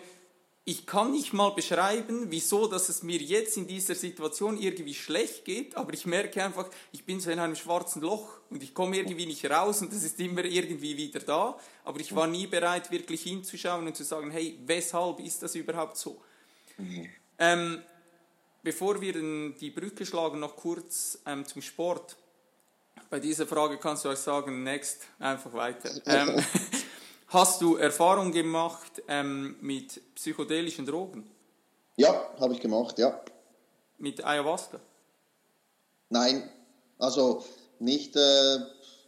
ich 0.64 0.86
kann 0.86 1.12
nicht 1.12 1.32
mal 1.32 1.52
beschreiben, 1.52 2.26
wieso, 2.30 2.68
dass 2.68 2.90
es 2.90 3.02
mir 3.02 3.20
jetzt 3.20 3.56
in 3.56 3.68
dieser 3.68 3.96
Situation 3.96 4.58
irgendwie 4.62 4.94
schlecht 4.94 5.46
geht, 5.46 5.78
aber 5.78 5.94
ich 5.94 6.06
merke 6.06 6.44
einfach, 6.44 6.68
ich 6.92 7.06
bin 7.06 7.22
so 7.22 7.32
in 7.32 7.40
einem 7.40 7.56
schwarzen 7.56 8.02
Loch 8.02 8.28
und 8.50 8.62
ich 8.62 8.74
komme 8.74 8.98
irgendwie 8.98 9.26
nicht 9.26 9.50
raus 9.50 9.82
und 9.82 9.94
das 9.94 10.04
ist 10.04 10.20
immer 10.20 10.44
irgendwie 10.44 10.98
wieder 10.98 11.22
da, 11.22 11.58
aber 11.86 12.02
ich 12.02 12.14
war 12.14 12.28
nie 12.28 12.48
bereit, 12.48 12.92
wirklich 12.92 13.24
hinzuschauen 13.24 13.88
und 13.88 13.96
zu 13.96 14.04
sagen, 14.04 14.30
hey, 14.30 14.60
weshalb 14.66 15.22
ist 15.22 15.42
das 15.42 15.56
überhaupt 15.56 15.96
so? 15.96 16.22
Mhm. 16.78 17.10
Ähm, 17.40 17.82
bevor 18.62 19.00
wir 19.00 19.14
die 19.54 19.72
Brücke 19.72 20.06
schlagen, 20.06 20.40
noch 20.40 20.58
kurz 20.58 21.20
ähm, 21.26 21.46
zum 21.46 21.62
Sport. 21.62 22.18
Bei 23.10 23.20
dieser 23.20 23.48
Frage 23.48 23.78
kannst 23.78 24.06
du 24.06 24.10
euch 24.10 24.20
sagen, 24.20 24.64
next, 24.64 25.04
einfach 25.20 25.54
weiter. 25.54 25.90
Ähm, 26.06 26.44
Hast 27.30 27.62
du 27.62 27.76
Erfahrung 27.76 28.32
gemacht 28.32 29.04
ähm, 29.10 29.58
mit 29.60 30.02
psychedelischen 30.16 30.86
Drogen? 30.86 31.30
Ja, 31.98 32.34
habe 32.40 32.54
ich 32.54 32.62
gemacht, 32.62 32.98
ja. 33.00 33.20
Mit 33.98 34.24
Ayahuasca? 34.24 34.80
Nein, 36.10 36.50
also 36.98 37.44
nicht, 37.80 38.16
äh, 38.16 38.60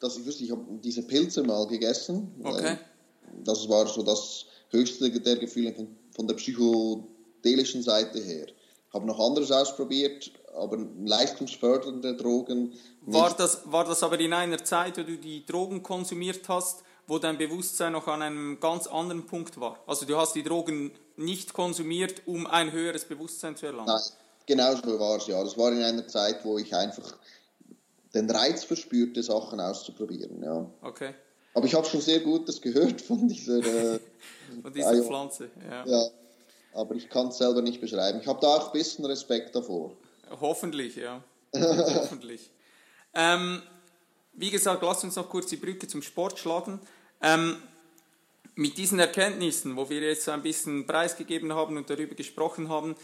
dass 0.01 0.17
ich 0.17 0.25
wüsste, 0.25 0.43
ich 0.43 0.51
habe 0.51 0.65
diese 0.83 1.03
Pilze 1.03 1.43
mal 1.43 1.65
gegessen. 1.67 2.33
Okay. 2.43 2.77
Das 3.45 3.69
war 3.69 3.87
so 3.87 4.03
das 4.03 4.45
höchste 4.69 5.09
der 5.11 5.37
Gefühle 5.37 5.73
von, 5.73 5.95
von 6.11 6.27
der 6.27 6.35
psychedelischen 6.35 7.83
Seite 7.83 8.19
her. 8.19 8.47
Ich 8.89 8.95
habe 8.95 9.05
noch 9.05 9.19
anderes 9.19 9.51
ausprobiert, 9.51 10.31
aber 10.55 10.77
leistungsfördernde 11.05 12.15
Drogen. 12.15 12.73
War 13.01 13.33
das, 13.35 13.61
war 13.65 13.85
das 13.85 14.01
aber 14.01 14.19
in 14.19 14.33
einer 14.33 14.63
Zeit, 14.63 14.97
wo 14.97 15.03
du 15.03 15.17
die 15.17 15.45
Drogen 15.45 15.83
konsumiert 15.83 16.49
hast, 16.49 16.83
wo 17.05 17.19
dein 17.19 17.37
Bewusstsein 17.37 17.93
noch 17.93 18.07
an 18.07 18.23
einem 18.23 18.59
ganz 18.59 18.87
anderen 18.87 19.27
Punkt 19.27 19.59
war. 19.59 19.79
Also 19.85 20.07
du 20.07 20.17
hast 20.17 20.33
die 20.33 20.43
Drogen 20.43 20.91
nicht 21.17 21.53
konsumiert, 21.53 22.23
um 22.25 22.47
ein 22.47 22.71
höheres 22.71 23.05
Bewusstsein 23.05 23.55
zu 23.55 23.67
erlangen. 23.67 23.87
Nein, 23.87 24.01
genau 24.47 24.75
so 24.75 24.99
war 24.99 25.17
es 25.17 25.27
ja. 25.27 25.43
Das 25.43 25.55
war 25.55 25.71
in 25.71 25.83
einer 25.83 26.07
Zeit, 26.07 26.43
wo 26.43 26.57
ich 26.57 26.73
einfach 26.73 27.15
den 28.15 28.29
Reiz 28.29 28.63
verspürte, 28.63 29.21
Sachen 29.21 29.59
auszuprobieren. 29.59 30.41
Ja. 30.43 30.65
Okay. 30.81 31.13
Aber 31.53 31.65
ich 31.65 31.75
habe 31.75 31.85
schon 31.85 32.01
sehr 32.01 32.21
Gutes 32.21 32.59
gehört 32.59 33.01
von 33.01 33.27
dieser, 33.27 33.61
von 34.61 34.73
dieser 34.73 35.03
Pflanze. 35.03 35.49
Ja. 35.69 35.85
ja. 35.85 36.07
Aber 36.73 36.95
ich 36.95 37.09
kann 37.09 37.27
es 37.27 37.37
selber 37.37 37.61
nicht 37.61 37.81
beschreiben. 37.81 38.19
Ich 38.21 38.27
habe 38.27 38.39
da 38.41 38.47
auch 38.47 38.67
ein 38.67 38.73
bisschen 38.73 39.05
Respekt 39.05 39.55
davor. 39.55 39.91
Hoffentlich, 40.39 40.95
ja. 40.95 41.23
Hoffentlich. 41.55 42.49
Ähm, 43.13 43.61
wie 44.33 44.51
gesagt, 44.51 44.83
lass 44.83 45.03
uns 45.03 45.15
noch 45.15 45.29
kurz 45.29 45.47
die 45.47 45.57
Brücke 45.57 45.87
zum 45.87 46.01
Sport 46.01 46.37
schlagen. 46.39 46.79
Ähm, 47.21 47.57
mit 48.55 48.77
diesen 48.77 48.99
Erkenntnissen, 48.99 49.75
wo 49.75 49.89
wir 49.89 50.01
jetzt 50.01 50.27
ein 50.29 50.41
bisschen 50.41 50.85
preisgegeben 50.85 51.53
haben 51.53 51.77
und 51.77 51.89
darüber 51.89 52.15
gesprochen 52.15 52.69
haben, 52.69 52.95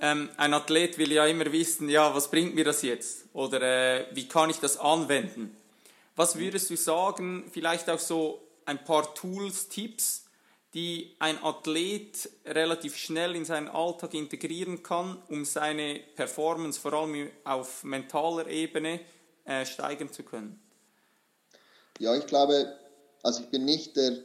ähm, 0.00 0.28
ein 0.36 0.54
Athlet 0.54 0.96
will 0.98 1.10
ja 1.10 1.26
immer 1.26 1.50
wissen, 1.50 1.88
ja, 1.88 2.14
was 2.14 2.30
bringt 2.30 2.54
mir 2.54 2.64
das 2.64 2.82
jetzt? 2.82 3.24
Oder 3.32 3.62
äh, 3.62 4.06
wie 4.12 4.28
kann 4.28 4.50
ich 4.50 4.58
das 4.58 4.78
anwenden? 4.78 5.56
Was 6.14 6.38
würdest 6.38 6.70
du 6.70 6.76
sagen, 6.76 7.44
vielleicht 7.50 7.88
auch 7.90 7.98
so 7.98 8.40
ein 8.64 8.84
paar 8.84 9.14
Tools, 9.14 9.68
Tipps, 9.68 10.24
die 10.78 11.16
ein 11.18 11.42
Athlet 11.42 12.30
relativ 12.46 12.96
schnell 12.96 13.34
in 13.34 13.44
seinen 13.44 13.66
Alltag 13.66 14.14
integrieren 14.14 14.84
kann, 14.84 15.20
um 15.28 15.44
seine 15.44 16.00
Performance 16.14 16.78
vor 16.78 16.92
allem 16.92 17.30
auf 17.42 17.82
mentaler 17.82 18.46
Ebene 18.46 19.00
äh, 19.44 19.66
steigern 19.66 20.12
zu 20.12 20.22
können? 20.22 20.60
Ja, 21.98 22.14
ich 22.14 22.26
glaube, 22.26 22.76
also 23.24 23.40
ich 23.40 23.48
bin 23.48 23.64
nicht 23.64 23.96
der, 23.96 24.18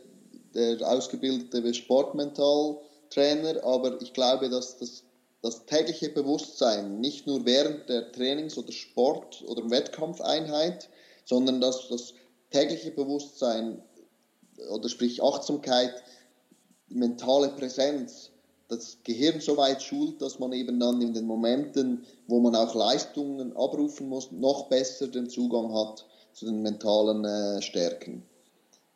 der 0.53 0.87
ausgebildete 0.87 1.73
Sportmental-Trainer, 1.73 3.63
aber 3.63 3.99
ich 3.99 4.13
glaube, 4.13 4.47
dass 4.51 4.77
das, 4.77 5.03
das 5.41 5.65
tägliche 5.65 6.09
Bewusstsein 6.09 6.99
nicht 6.99 7.25
nur 7.25 7.47
während 7.47 7.89
der 7.89 8.11
Trainings- 8.11 8.59
oder 8.59 8.71
Sport- 8.71 9.43
oder 9.47 9.67
Wettkampfeinheit, 9.71 10.87
sondern 11.25 11.59
dass 11.61 11.89
das 11.89 12.13
tägliche 12.51 12.91
Bewusstsein 12.91 13.81
oder 14.69 14.87
sprich 14.87 15.23
Achtsamkeit, 15.23 16.03
die 16.93 16.99
mentale 16.99 17.49
Präsenz, 17.49 18.29
das 18.69 18.97
Gehirn 19.03 19.41
so 19.41 19.57
weit 19.57 19.81
schult, 19.81 20.21
dass 20.21 20.39
man 20.39 20.53
eben 20.53 20.79
dann 20.79 21.01
in 21.01 21.13
den 21.13 21.25
Momenten, 21.25 22.05
wo 22.27 22.39
man 22.39 22.55
auch 22.55 22.73
Leistungen 22.75 23.55
abrufen 23.57 24.09
muss, 24.09 24.31
noch 24.31 24.67
besser 24.67 25.07
den 25.07 25.29
Zugang 25.29 25.73
hat 25.73 26.05
zu 26.33 26.45
den 26.45 26.61
mentalen 26.61 27.25
äh, 27.25 27.61
Stärken 27.61 28.23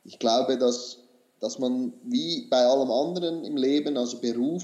ich 0.07 0.19
glaube, 0.19 0.57
dass, 0.57 0.99
dass 1.41 1.59
man 1.59 1.93
wie 2.03 2.47
bei 2.49 2.65
allem 2.65 2.89
anderen 2.89 3.43
im 3.43 3.57
Leben, 3.57 3.97
also 3.97 4.17
Beruf, 4.19 4.63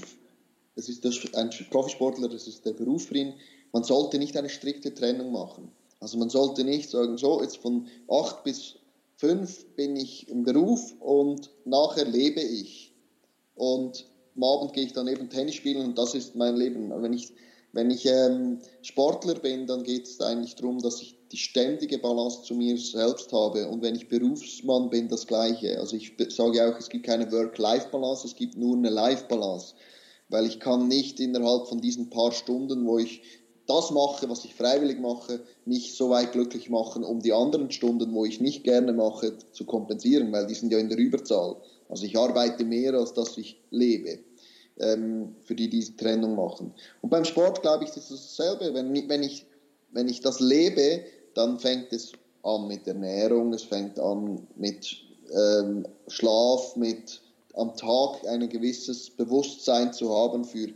das 0.74 0.88
ist 0.88 1.04
das, 1.04 1.14
ein 1.34 1.50
Profisportler, 1.70 2.28
das 2.28 2.48
ist 2.48 2.64
der 2.64 2.72
Beruf 2.72 3.04
für 3.04 3.34
man 3.72 3.84
sollte 3.84 4.18
nicht 4.18 4.36
eine 4.36 4.48
strikte 4.48 4.94
Trennung 4.94 5.32
machen. 5.32 5.70
Also 6.00 6.16
man 6.16 6.30
sollte 6.30 6.64
nicht 6.64 6.90
sagen, 6.90 7.18
so, 7.18 7.42
jetzt 7.42 7.58
von 7.58 7.88
acht 8.08 8.44
bis 8.44 8.76
fünf 9.16 9.66
bin 9.74 9.96
ich 9.96 10.28
im 10.28 10.44
Beruf 10.44 10.94
und 11.00 11.50
nachher 11.64 12.04
lebe 12.04 12.40
ich. 12.40 12.93
Und 13.54 14.06
am 14.36 14.42
Abend 14.42 14.72
gehe 14.72 14.84
ich 14.84 14.92
dann 14.92 15.08
eben 15.08 15.30
Tennis 15.30 15.54
spielen 15.54 15.84
und 15.84 15.98
das 15.98 16.14
ist 16.14 16.34
mein 16.34 16.56
Leben. 16.56 16.90
Wenn 17.02 17.12
ich, 17.12 17.32
wenn 17.72 17.90
ich 17.90 18.06
ähm, 18.06 18.58
Sportler 18.82 19.34
bin, 19.34 19.66
dann 19.66 19.84
geht 19.84 20.06
es 20.06 20.20
eigentlich 20.20 20.56
darum, 20.56 20.80
dass 20.80 21.00
ich 21.00 21.16
die 21.30 21.36
ständige 21.36 21.98
Balance 21.98 22.42
zu 22.42 22.54
mir 22.54 22.76
selbst 22.78 23.32
habe. 23.32 23.68
Und 23.68 23.82
wenn 23.82 23.94
ich 23.94 24.08
Berufsmann 24.08 24.90
bin, 24.90 25.08
das 25.08 25.26
Gleiche. 25.26 25.78
Also 25.78 25.96
ich 25.96 26.12
sage 26.28 26.66
auch, 26.66 26.78
es 26.78 26.88
gibt 26.88 27.06
keine 27.06 27.30
Work-Life-Balance, 27.30 28.26
es 28.26 28.36
gibt 28.36 28.56
nur 28.56 28.76
eine 28.76 28.90
Life-Balance. 28.90 29.74
Weil 30.28 30.46
ich 30.46 30.58
kann 30.60 30.88
nicht 30.88 31.20
innerhalb 31.20 31.66
von 31.68 31.80
diesen 31.80 32.10
paar 32.10 32.32
Stunden, 32.32 32.86
wo 32.86 32.98
ich 32.98 33.22
das 33.66 33.90
mache, 33.90 34.28
was 34.28 34.44
ich 34.44 34.54
freiwillig 34.54 35.00
mache, 35.00 35.40
mich 35.64 35.96
so 35.96 36.10
weit 36.10 36.32
glücklich 36.32 36.68
machen, 36.70 37.02
um 37.02 37.20
die 37.20 37.32
anderen 37.32 37.70
Stunden, 37.70 38.14
wo 38.14 38.24
ich 38.24 38.40
nicht 38.40 38.64
gerne 38.64 38.92
mache, 38.92 39.38
zu 39.52 39.64
kompensieren, 39.64 40.32
weil 40.32 40.46
die 40.46 40.54
sind 40.54 40.70
ja 40.70 40.78
in 40.78 40.88
der 40.88 40.98
Überzahl. 40.98 41.56
Also 41.88 42.04
ich 42.04 42.16
arbeite 42.16 42.64
mehr, 42.64 42.94
als 42.94 43.12
dass 43.12 43.36
ich 43.38 43.60
lebe, 43.70 44.18
ähm, 44.78 45.36
für 45.42 45.54
die 45.54 45.68
diese 45.68 45.96
Trennung 45.96 46.36
machen. 46.36 46.74
Und 47.02 47.10
beim 47.10 47.24
Sport, 47.24 47.62
glaube 47.62 47.84
ich, 47.84 47.90
ist 47.90 48.10
es 48.10 48.36
dasselbe. 48.36 48.74
Wenn, 48.74 49.08
wenn, 49.08 49.22
ich, 49.22 49.46
wenn 49.92 50.08
ich 50.08 50.20
das 50.20 50.40
lebe, 50.40 51.04
dann 51.34 51.58
fängt 51.58 51.92
es 51.92 52.12
an 52.42 52.66
mit 52.66 52.86
Ernährung, 52.86 53.52
es 53.52 53.62
fängt 53.62 53.98
an 53.98 54.46
mit 54.56 54.96
ähm, 55.32 55.86
Schlaf, 56.08 56.76
mit 56.76 57.20
am 57.54 57.76
Tag 57.76 58.26
ein 58.26 58.48
gewisses 58.48 59.10
Bewusstsein 59.10 59.92
zu 59.92 60.14
haben 60.14 60.44
für, 60.44 60.68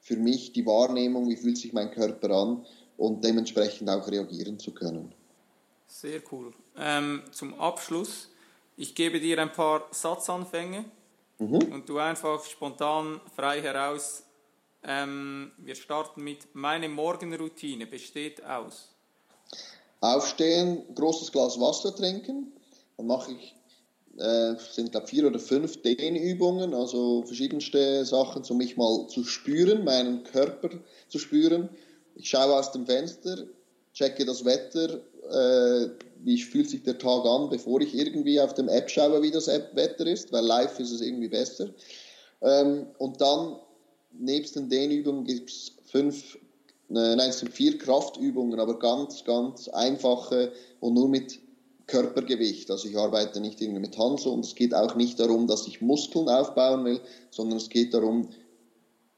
für 0.00 0.16
mich, 0.16 0.52
die 0.52 0.66
Wahrnehmung, 0.66 1.28
wie 1.28 1.36
fühlt 1.36 1.58
sich 1.58 1.72
mein 1.72 1.90
Körper 1.90 2.30
an 2.30 2.66
und 2.96 3.24
dementsprechend 3.24 3.88
auch 3.88 4.08
reagieren 4.08 4.58
zu 4.58 4.72
können. 4.72 5.12
Sehr 5.86 6.20
cool. 6.30 6.52
Ähm, 6.76 7.22
zum 7.30 7.54
Abschluss, 7.54 8.28
ich 8.76 8.94
gebe 8.94 9.20
dir 9.20 9.40
ein 9.40 9.52
paar 9.52 9.86
Satzanfänge 9.90 10.84
mhm. 11.38 11.72
und 11.72 11.88
du 11.88 11.98
einfach 11.98 12.44
spontan 12.44 13.20
frei 13.34 13.60
heraus. 13.62 14.22
Ähm, 14.84 15.52
wir 15.58 15.74
starten 15.74 16.22
mit 16.22 16.54
meine 16.54 16.88
Morgenroutine 16.88 17.86
besteht 17.86 18.44
aus. 18.44 18.90
Aufstehen, 20.00 20.84
großes 20.94 21.32
Glas 21.32 21.58
Wasser 21.58 21.94
trinken. 21.94 22.52
Dann 22.96 23.06
mache 23.06 23.32
ich, 23.32 23.56
äh, 24.18 24.54
sind 24.70 24.92
glaube 24.92 25.06
vier 25.08 25.26
oder 25.26 25.38
fünf 25.38 25.82
Dehnübungen, 25.82 26.74
also 26.74 27.22
verschiedenste 27.24 28.04
Sachen, 28.04 28.44
um 28.48 28.58
mich 28.58 28.76
mal 28.76 29.06
zu 29.08 29.24
spüren, 29.24 29.84
meinen 29.84 30.22
Körper 30.24 30.70
zu 31.08 31.18
spüren. 31.18 31.68
Ich 32.14 32.28
schaue 32.28 32.54
aus 32.54 32.72
dem 32.72 32.86
Fenster, 32.86 33.46
checke 33.96 34.24
das 34.24 34.44
Wetter, 34.44 35.00
äh, 35.30 35.88
wie 36.22 36.40
fühlt 36.40 36.68
sich 36.70 36.82
der 36.82 36.98
Tag 36.98 37.24
an, 37.24 37.48
bevor 37.48 37.80
ich 37.80 37.94
irgendwie 37.94 38.40
auf 38.40 38.54
dem 38.54 38.68
App 38.68 38.90
schaue, 38.90 39.22
wie 39.22 39.30
das 39.30 39.48
Wetter 39.48 40.06
ist, 40.06 40.30
weil 40.32 40.44
live 40.44 40.78
ist 40.78 40.92
es 40.92 41.00
irgendwie 41.00 41.28
besser. 41.28 41.70
Ähm, 42.42 42.86
und 42.98 43.20
dann, 43.20 43.58
nebst 44.12 44.54
den 44.56 44.68
Dehnübungen, 44.68 45.24
gibt 45.24 45.50
es 45.50 45.72
fünf 45.84 46.38
Nein, 46.88 47.18
es 47.18 47.40
sind 47.40 47.52
vier 47.52 47.78
Kraftübungen, 47.78 48.60
aber 48.60 48.78
ganz, 48.78 49.24
ganz 49.24 49.66
einfache 49.68 50.52
und 50.78 50.94
nur 50.94 51.08
mit 51.08 51.40
Körpergewicht. 51.88 52.70
Also 52.70 52.88
ich 52.88 52.96
arbeite 52.96 53.40
nicht 53.40 53.60
irgendwie 53.60 53.80
mit 53.80 53.98
Hansel 53.98 54.30
und 54.32 54.44
es 54.44 54.54
geht 54.54 54.72
auch 54.72 54.94
nicht 54.94 55.18
darum, 55.18 55.48
dass 55.48 55.66
ich 55.66 55.80
Muskeln 55.80 56.28
aufbauen 56.28 56.84
will, 56.84 57.00
sondern 57.30 57.58
es 57.58 57.68
geht 57.68 57.92
darum, 57.92 58.28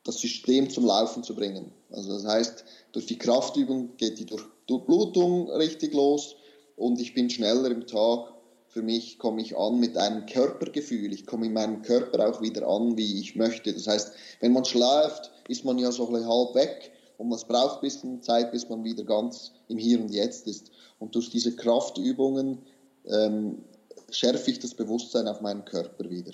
das 0.04 0.18
System 0.18 0.70
zum 0.70 0.86
Laufen 0.86 1.22
zu 1.22 1.34
bringen. 1.34 1.70
Also 1.90 2.12
das 2.14 2.24
heißt, 2.24 2.64
durch 2.92 3.04
die 3.04 3.18
Kraftübung 3.18 3.96
geht 3.98 4.18
die 4.18 4.26
Durchblutung 4.68 5.50
richtig 5.50 5.92
los 5.94 6.36
und 6.76 7.00
ich 7.00 7.14
bin 7.14 7.28
schneller 7.30 7.70
im 7.70 7.86
Tag. 7.86 8.32
Für 8.68 8.82
mich 8.82 9.18
komme 9.18 9.40
ich 9.40 9.56
an 9.56 9.80
mit 9.80 9.96
einem 9.96 10.26
Körpergefühl. 10.26 11.12
Ich 11.12 11.26
komme 11.26 11.46
in 11.46 11.54
meinem 11.54 11.82
Körper 11.82 12.28
auch 12.28 12.40
wieder 12.42 12.68
an, 12.68 12.96
wie 12.96 13.18
ich 13.18 13.34
möchte. 13.34 13.72
Das 13.72 13.86
heißt, 13.86 14.12
wenn 14.40 14.52
man 14.52 14.64
schläft, 14.64 15.32
ist 15.48 15.64
man 15.64 15.78
ja 15.78 15.90
so 15.90 16.06
halb 16.08 16.54
weg 16.54 16.92
und 17.16 17.32
es 17.32 17.44
braucht 17.44 17.78
ein 17.78 17.80
bisschen 17.80 18.22
Zeit, 18.22 18.52
bis 18.52 18.68
man 18.68 18.84
wieder 18.84 19.04
ganz 19.04 19.52
im 19.68 19.78
Hier 19.78 20.00
und 20.00 20.10
Jetzt 20.10 20.46
ist. 20.46 20.70
Und 20.98 21.14
durch 21.14 21.30
diese 21.30 21.56
Kraftübungen 21.56 22.58
ähm, 23.06 23.64
schärfe 24.10 24.50
ich 24.50 24.58
das 24.58 24.74
Bewusstsein 24.74 25.26
auf 25.28 25.40
meinen 25.40 25.64
Körper 25.64 26.08
wieder. 26.08 26.32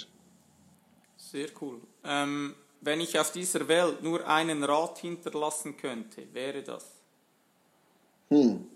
Sehr 1.16 1.49
cool. 1.61 1.80
Ähm, 2.05 2.55
wenn 2.80 3.01
ich 3.01 3.18
auf 3.18 3.32
dieser 3.32 3.66
Welt 3.68 4.03
nur 4.03 4.26
einen 4.26 4.62
Rat 4.62 4.99
hinterlassen 4.99 5.76
könnte, 5.76 6.22
wäre 6.32 6.62
das? 6.62 6.93
Hm. 8.35 8.66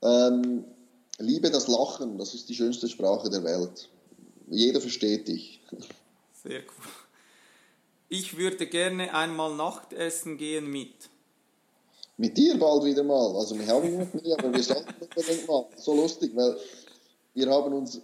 Ähm, 0.00 0.64
liebe 1.18 1.50
das 1.50 1.66
Lachen, 1.66 2.18
das 2.18 2.34
ist 2.34 2.48
die 2.48 2.54
schönste 2.54 2.88
Sprache 2.88 3.28
der 3.30 3.42
Welt. 3.42 3.88
Jeder 4.48 4.80
versteht 4.80 5.26
dich. 5.26 5.60
Sehr 6.44 6.60
cool. 6.60 6.92
Ich 8.08 8.36
würde 8.36 8.66
gerne 8.66 9.12
einmal 9.12 9.54
Nachtessen 9.56 10.38
gehen 10.38 10.70
mit. 10.70 10.94
Mit 12.16 12.36
dir 12.36 12.58
bald 12.58 12.84
wieder 12.84 13.02
mal. 13.02 13.36
Also 13.36 13.58
wir 13.58 13.66
haben 13.66 13.98
noch 13.98 14.14
nie, 14.14 14.32
aber 14.32 14.52
wir 14.52 14.62
sollten 14.62 14.94
unbedingt 15.00 15.48
mal. 15.48 15.66
So 15.76 15.94
lustig, 15.94 16.30
weil 16.34 16.56
wir 17.34 17.50
haben 17.50 17.72
uns 17.72 18.00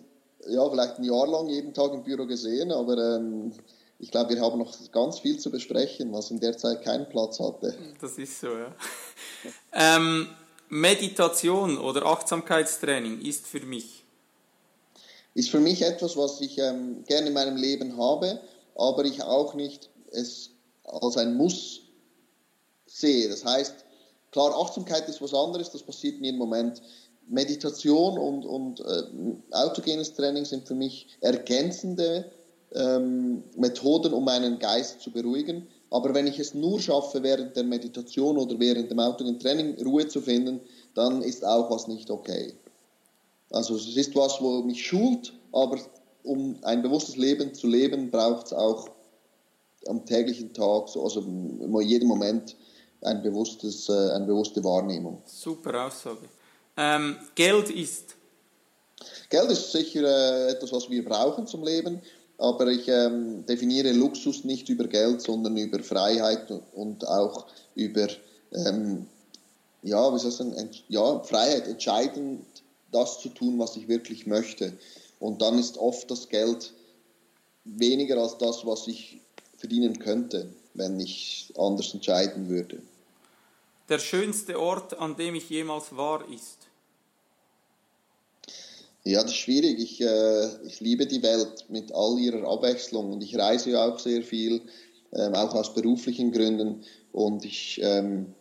ja 0.49 0.69
vielleicht 0.69 0.99
ein 0.99 1.05
Jahr 1.05 1.29
lang 1.29 1.49
jeden 1.49 1.73
Tag 1.73 1.93
im 1.93 2.03
Büro 2.03 2.27
gesehen, 2.27 2.73
aber 2.73 2.99
ähm, 2.99 3.53
ich 3.99 4.11
glaube, 4.11 4.35
wir 4.35 4.41
haben 4.41 4.59
noch 4.59 4.75
ganz 4.93 5.21
viel 5.21 5.39
zu 5.39 5.51
besprechen, 5.51 6.13
was 6.13 6.31
in 6.31 6.41
der 6.41 6.57
Zeit 6.57 6.83
keinen 6.83 7.09
Platz 7.09 7.41
hatte. 7.41 7.75
Das 8.01 8.19
ist 8.19 8.41
so, 8.41 8.49
ja. 8.49 8.75
ähm, 9.73 10.29
Meditation 10.69 11.79
oder 11.79 12.07
Achtsamkeitstraining 12.07 13.21
ist 13.21 13.47
für 13.47 13.61
mich? 13.61 14.05
Ist 15.35 15.51
für 15.51 15.61
mich 15.61 15.83
etwas, 15.83 16.17
was 16.17 16.41
ich 16.41 16.59
ähm, 16.59 17.05
gerne 17.07 17.29
in 17.29 17.33
meinem 17.33 17.57
Leben 17.57 17.97
habe, 17.97 18.41
aber 18.75 19.05
ich 19.05 19.23
auch 19.23 19.55
nicht 19.55 19.91
es 20.11 20.51
als 20.85 21.17
ein 21.17 21.35
Muss 21.35 21.81
sehe. 22.87 23.29
Das 23.29 23.45
heißt, 23.45 23.75
klar, 24.31 24.55
Achtsamkeit 24.55 25.09
ist 25.09 25.21
was 25.21 25.35
anderes, 25.35 25.71
das 25.71 25.83
passiert 25.83 26.21
mir 26.21 26.31
im 26.31 26.39
Moment. 26.39 26.83
Meditation 27.27 28.19
und, 28.19 28.45
und 28.45 28.81
äh, 28.81 29.03
autogenes 29.53 30.15
Training 30.15 30.45
sind 30.45 30.69
für 30.69 30.75
mich 30.75 31.09
ergänzende 31.21 32.31
ähm, 32.75 33.43
Methoden, 33.57 34.13
um 34.13 34.25
meinen 34.25 34.59
Geist 34.59 35.01
zu 35.01 35.11
beruhigen. 35.11 35.67
Aber 35.91 36.13
wenn 36.15 36.27
ich 36.27 36.39
es 36.39 36.55
nur 36.55 36.81
schaffe, 36.81 37.23
während 37.23 37.57
der 37.57 37.65
Meditation 37.65 38.37
oder 38.37 38.59
während 38.59 38.91
dem 38.91 38.99
autogenen 38.99 39.39
Training 39.39 39.81
Ruhe 39.85 40.09
zu 40.09 40.21
finden, 40.21 40.61
dann 40.95 41.23
ist 41.23 41.45
auch 41.45 41.71
was 41.71 41.87
nicht 41.87 42.11
okay. 42.11 42.55
Also 43.51 43.77
es 43.77 43.97
ist 43.97 44.17
was, 44.17 44.41
wo 44.41 44.63
mich 44.63 44.85
schult, 44.85 45.33
aber 45.53 45.79
um 46.25 46.57
ein 46.63 46.83
bewusstes 46.83 47.17
Leben 47.17 47.55
zu 47.55 47.69
leben, 47.69 48.11
braucht 48.11 48.47
es 48.47 48.53
auch 48.53 48.89
am 49.87 50.05
täglichen 50.05 50.53
Tag, 50.53 50.89
so, 50.89 51.05
also 51.05 51.21
in 51.21 51.81
jedem 51.83 52.09
Moment, 52.09 52.57
ein 53.03 53.23
bewusstes, 53.23 53.89
äh, 53.89 54.11
eine 54.13 54.25
bewusste 54.25 54.65
Wahrnehmung. 54.65 55.23
Super 55.27 55.87
Aussage. 55.87 56.29
Ähm, 56.77 57.17
Geld 57.35 57.71
ist? 57.71 58.17
Geld 59.29 59.51
ist 59.51 59.71
sicher 59.71 60.03
äh, 60.03 60.53
etwas, 60.53 60.73
was 60.73 60.89
wir 60.89 61.05
brauchen 61.05 61.47
zum 61.47 61.63
Leben, 61.63 62.01
aber 62.39 62.69
ich 62.69 62.89
ähm, 62.89 63.45
definiere 63.47 63.93
Luxus 63.93 64.45
nicht 64.45 64.69
über 64.69 64.87
Geld, 64.87 65.23
sondern 65.23 65.57
über 65.57 65.83
Freiheit 65.83 66.53
und 66.75 67.07
auch 67.07 67.47
über 67.75 68.09
ähm, 68.53 69.07
ja, 69.85 70.19
soll 70.19 70.31
ich 70.31 70.37
sagen, 70.37 70.71
ja, 70.89 71.21
Freiheit, 71.21 71.69
entscheidend 71.69 72.45
das 72.91 73.21
zu 73.21 73.29
tun, 73.29 73.59
was 73.59 73.77
ich 73.77 73.87
wirklich 73.87 74.27
möchte. 74.27 74.73
Und 75.21 75.43
dann 75.43 75.59
ist 75.59 75.79
oft 75.79 76.11
das 76.11 76.29
Geld 76.29 76.73
weniger 77.65 78.19
als 78.19 78.39
das, 78.39 78.65
was 78.67 78.87
ich 78.89 79.21
verdienen 79.59 79.99
könnte, 79.99 80.49
wenn 80.75 80.99
ich 81.01 81.53
anders 81.57 81.93
entscheiden 81.93 82.49
würde. 82.49 82.81
Der 83.89 83.99
schönste 83.99 84.59
Ort, 84.59 84.99
an 84.99 85.17
dem 85.17 85.35
ich 85.35 85.51
jemals 85.51 85.95
war, 85.95 86.27
ist? 86.31 86.64
Ja, 89.05 89.23
das 89.23 89.33
ist 89.33 89.37
schwierig. 89.37 89.79
Ich, 89.79 90.01
äh, 90.01 90.67
ich 90.67 90.81
liebe 90.81 91.07
die 91.07 91.23
Welt 91.23 91.67
mit 91.69 91.93
all 91.93 92.19
ihrer 92.19 92.49
Abwechslung 92.49 93.13
und 93.13 93.23
ich 93.23 93.37
reise 93.37 93.73
ja 93.73 93.87
auch 93.87 93.99
sehr 93.99 94.23
viel, 94.23 94.63
ähm, 95.13 95.35
auch 95.35 95.55
aus 95.55 95.75
beruflichen 95.75 96.33
Gründen. 96.33 96.85
Und 97.13 97.45
ich, 97.45 97.81
ähm, 97.83 98.35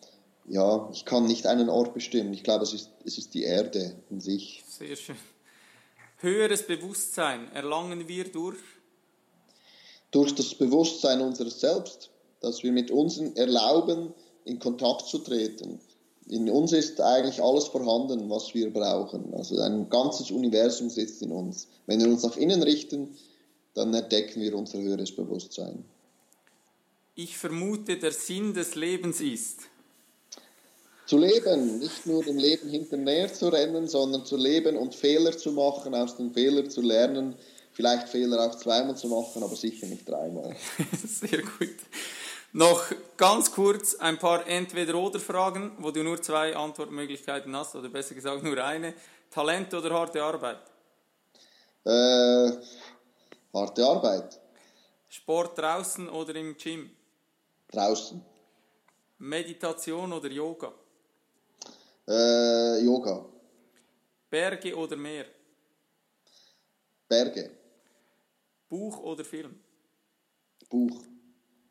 ja, 0.48 0.90
ich 0.94 1.04
kann 1.04 1.28
nicht 1.28 1.46
einen 1.48 1.70
Ort 1.70 1.94
bestimmen. 1.94 2.34
Ich 2.34 2.44
glaube, 2.44 2.64
es 2.64 2.74
ist, 2.74 2.92
es 3.04 3.18
ist 3.18 3.34
die 3.34 3.44
Erde 3.44 3.94
in 4.10 4.22
sich. 4.22 4.64
Sehr 4.66 4.96
schön. 4.96 5.18
Höheres 6.20 6.66
Bewusstsein 6.66 7.52
erlangen 7.52 8.08
wir 8.08 8.24
durch? 8.24 8.60
Durch 10.12 10.34
das 10.34 10.56
Bewusstsein 10.56 11.20
unseres 11.20 11.60
Selbst, 11.60 12.10
dass 12.40 12.64
wir 12.64 12.72
mit 12.72 12.90
uns 12.90 13.18
erlauben, 13.18 14.14
in 14.46 14.60
Kontakt 14.60 15.08
zu 15.08 15.18
treten. 15.18 15.82
In 16.30 16.50
uns 16.50 16.72
ist 16.72 17.02
eigentlich 17.02 17.42
alles 17.42 17.66
vorhanden, 17.66 18.30
was 18.30 18.54
wir 18.54 18.72
brauchen. 18.72 19.34
Also 19.34 19.60
ein 19.60 19.90
ganzes 19.90 20.32
Universum 20.32 20.90
sitzt 20.90 21.22
in 21.22 21.32
uns. 21.32 21.68
Wenn 21.86 22.00
wir 22.00 22.08
uns 22.08 22.24
nach 22.24 22.38
innen 22.38 22.64
richten, 22.64 23.10
dann 23.74 23.94
entdecken 23.94 24.42
wir 24.42 24.56
unser 24.56 24.80
höheres 24.80 25.14
Bewusstsein. 25.16 25.84
Ich 27.16 27.38
vermute, 27.38 27.98
der 27.98 28.12
Sinn 28.12 28.54
des 28.54 28.76
Lebens 28.76 29.22
ist. 29.22 29.60
Zu 31.06 31.18
leben, 31.18 31.80
nicht 31.80 32.06
nur 32.06 32.24
dem 32.24 32.38
Leben 32.38 32.70
hinterher 32.70 33.32
zu 33.32 33.50
rennen, 33.50 33.88
sondern 33.88 34.26
zu 34.26 34.38
leben 34.38 34.78
und 34.78 34.96
Fehler 34.96 35.38
zu 35.38 35.52
machen, 35.52 35.94
aus 35.94 36.16
den 36.16 36.34
Fehlern 36.34 36.70
zu 36.70 36.82
lernen, 36.82 37.36
vielleicht 37.74 38.08
Fehler 38.08 38.40
auch 38.48 38.58
zweimal 38.58 38.96
zu 38.96 39.08
machen, 39.10 39.44
aber 39.44 39.56
sicher 39.56 39.86
nicht 39.88 40.08
dreimal. 40.08 40.56
Sehr 41.06 41.42
gut. 41.42 41.76
Noch 42.56 42.84
ganz 43.18 43.52
kurz 43.52 43.96
ein 43.96 44.20
paar 44.20 44.46
Entweder-Oder-Fragen, 44.46 45.72
wo 45.80 45.90
du 45.90 46.04
nur 46.04 46.22
zwei 46.22 46.56
Antwortmöglichkeiten 46.56 47.56
hast, 47.56 47.76
oder 47.76 47.90
besser 47.90 48.14
gesagt 48.14 48.44
nur 48.44 48.64
eine. 48.64 48.94
Talent 49.32 49.74
oder 49.74 49.90
harte 49.92 50.22
Arbeit? 50.22 50.60
Äh, 51.84 52.52
harte 53.52 53.84
Arbeit. 53.84 54.40
Sport 55.10 55.58
draußen 55.58 56.08
oder 56.10 56.36
im 56.36 56.56
Gym? 56.56 56.92
Draußen. 57.72 58.24
Meditation 59.18 60.14
oder 60.14 60.30
Yoga? 60.30 60.72
Äh, 62.08 62.84
Yoga. 62.86 63.26
Berge 64.30 64.78
oder 64.78 64.96
Meer? 64.96 65.26
Berge. 67.08 67.50
Buch 68.70 69.00
oder 69.00 69.26
Film? 69.26 69.60
Buch. 70.70 71.13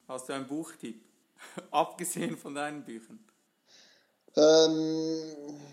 Hast 0.09 0.29
du 0.29 0.33
einen 0.33 0.47
Buchtipp? 0.47 1.03
Abgesehen 1.71 2.37
von 2.37 2.55
deinen 2.55 2.85
Büchern. 2.85 3.19
Ähm, 4.35 5.19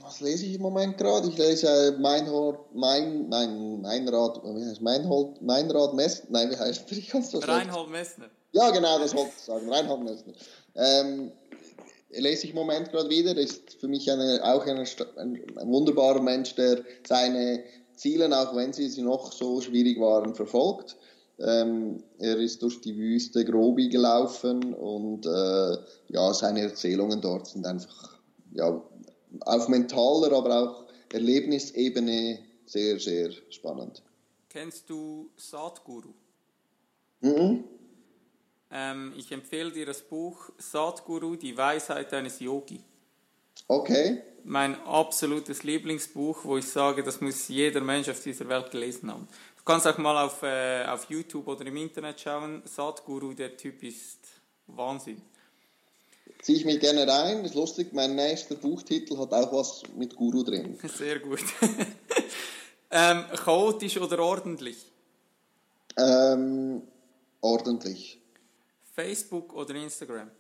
was 0.02 0.20
lese 0.20 0.46
ich 0.46 0.56
im 0.56 0.62
Moment 0.62 0.98
gerade? 0.98 1.30
Ich 1.30 1.38
lese 1.38 1.96
mein, 2.00 2.30
mein, 2.74 3.30
nein, 3.30 3.82
mein 3.82 4.08
Rat, 4.10 4.42
wie 4.44 4.66
heißt 4.66 4.82
Meinhold, 4.82 5.42
Meinrad 5.42 5.94
Messner, 5.94 6.28
nein, 6.32 6.52
wie 6.52 6.58
heißt 6.58 6.92
ich 6.92 7.08
kann's 7.08 7.32
das 7.32 7.48
Reinhold 7.48 7.90
Messner. 7.90 8.30
Ja, 8.52 8.70
genau, 8.72 9.00
das 9.00 9.16
wollte 9.16 9.32
ich 9.38 9.44
sagen, 9.44 9.72
Reinhold 9.72 10.04
Messner. 10.04 10.34
Ähm, 10.76 11.32
lese 12.10 12.46
ich 12.46 12.50
im 12.50 12.58
Moment 12.58 12.92
gerade 12.92 13.10
wieder, 13.10 13.38
ist 13.38 13.80
für 13.80 13.88
mich 13.88 14.12
eine, 14.12 14.42
auch 14.44 14.66
eine, 14.66 14.84
ein, 15.16 15.58
ein 15.58 15.72
wunderbarer 15.72 16.22
Mensch, 16.22 16.56
der 16.56 16.84
seine 17.08 17.64
Ziele, 17.96 18.30
auch 18.38 18.56
wenn 18.56 18.74
sie 18.74 19.02
noch 19.02 19.32
so 19.32 19.62
schwierig 19.62 20.00
waren, 20.02 20.36
verfolgt. 20.36 20.98
Ähm, 21.40 22.04
er 22.18 22.38
ist 22.38 22.62
durch 22.62 22.82
die 22.82 22.98
Wüste 22.98 23.46
Grobi 23.46 23.90
gelaufen 23.90 24.74
und 24.74 25.26
äh, 25.26 25.78
ja, 26.10 26.34
seine 26.34 26.62
Erzählungen 26.62 27.22
dort 27.22 27.48
sind 27.48 27.66
einfach 27.66 28.20
ja, 28.52 28.82
auf 29.42 29.68
mentaler, 29.70 30.34
aber 30.34 30.62
auch 30.62 30.86
Erlebnisebene 31.14 32.40
sehr, 32.66 33.00
sehr 33.00 33.32
spannend. 33.50 34.04
Kennst 34.50 34.90
du 34.90 35.30
Satguru? 35.38 36.14
Mhm. 37.22 37.64
Ähm, 38.72 39.14
ich 39.18 39.32
empfehle 39.32 39.72
dir 39.72 39.86
das 39.86 40.02
Buch 40.02 40.52
Satguru, 40.58 41.36
die 41.36 41.58
Weisheit 41.58 42.14
eines 42.14 42.40
Yogi. 42.40 42.82
Okay. 43.68 44.22
Mein 44.44 44.82
absolutes 44.84 45.64
Lieblingsbuch, 45.64 46.46
wo 46.46 46.58
ich 46.58 46.68
sage, 46.68 47.04
das 47.04 47.20
muss 47.20 47.48
jeder 47.50 47.82
Mensch 47.82 48.10
auf 48.10 48.22
dieser 48.24 48.48
Welt 48.48 48.72
gelesen 48.72 49.12
haben. 49.12 49.28
Du 49.60 49.66
kannst 49.66 49.86
auch 49.86 49.98
mal 49.98 50.26
auf, 50.26 50.42
äh, 50.42 50.86
auf 50.86 51.10
YouTube 51.10 51.48
oder 51.48 51.66
im 51.66 51.76
Internet 51.76 52.20
schauen. 52.22 52.64
Satguru, 52.66 53.34
der 53.34 53.56
Typ 53.58 53.84
ist 53.84 54.20
Wahnsinn. 54.68 55.22
Ziehe 56.42 56.58
ich 56.58 56.66
mich 56.66 56.80
gerne 56.80 57.06
rein. 57.06 57.44
Ist 57.44 57.56
lustig, 57.56 57.92
mein 57.92 58.16
nächster 58.16 58.56
Buchtitel 58.56 59.18
hat 59.18 59.34
auch 59.34 59.52
was 59.52 59.84
mit 59.96 60.16
Guru 60.16 60.44
drin. 60.44 60.80
Sehr 60.98 61.20
gut. 61.20 61.44
ähm, 62.92 63.26
chaotisch 63.36 63.98
oder 63.98 64.20
ordentlich? 64.20 64.92
Ähm, 65.98 66.82
ordentlich. 67.42 68.22
Facebook 68.96 69.54
oder 69.54 69.76
Instagram? 69.76 70.32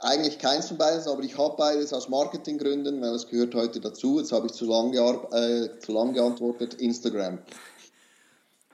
Eigentlich 0.00 0.38
keins 0.38 0.68
von 0.68 0.78
beides, 0.78 1.08
aber 1.08 1.22
ich 1.22 1.36
habe 1.36 1.56
beides 1.56 1.92
aus 1.92 2.08
Marketinggründen, 2.08 3.00
weil 3.02 3.14
es 3.14 3.26
gehört 3.26 3.54
heute 3.54 3.80
dazu. 3.80 4.20
Jetzt 4.20 4.30
habe 4.30 4.46
ich 4.46 4.52
zu 4.52 4.64
lang, 4.64 4.92
äh, 4.94 5.78
zu 5.80 5.92
lang 5.92 6.12
geantwortet. 6.12 6.74
Instagram. 6.74 7.38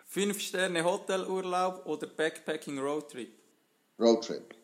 Fünf 0.06 0.40
Sterne 0.40 0.84
Hotelurlaub 0.84 1.86
oder 1.86 2.06
Backpacking 2.06 2.78
Roadtrip? 2.78 3.32
Roadtrip. 3.98 4.54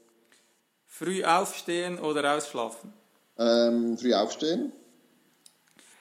Früh 0.87 1.25
aufstehen 1.25 1.99
oder 1.99 2.37
ausschlafen? 2.37 2.93
Ähm, 3.39 3.97
früh 3.97 4.13
aufstehen. 4.13 4.73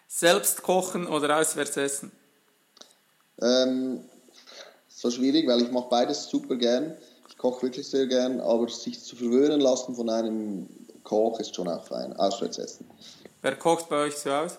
Selbst 0.07 0.61
kochen 0.61 1.07
oder 1.07 1.39
auswärts 1.39 1.77
essen? 1.77 2.11
Ähm, 3.41 4.03
so 4.89 5.09
schwierig, 5.09 5.47
weil 5.47 5.61
ich 5.61 5.71
mache 5.71 5.87
beides 5.89 6.27
super 6.27 6.55
gern. 6.55 6.97
Ich 7.39 7.41
koche 7.41 7.67
wirklich 7.67 7.87
sehr 7.87 8.05
gern, 8.05 8.41
aber 8.41 8.67
sich 8.67 9.01
zu 9.01 9.15
verwöhnen 9.15 9.61
lassen 9.61 9.95
von 9.95 10.09
einem 10.09 10.67
Koch 11.05 11.39
ist 11.39 11.55
schon 11.55 11.69
auch 11.69 11.85
fein. 11.85 12.11
Auswärts 12.17 12.57
essen. 12.57 12.85
Wer 13.41 13.55
kocht 13.55 13.87
bei 13.87 14.07
euch 14.07 14.17
zu 14.17 14.29
Hause? 14.29 14.57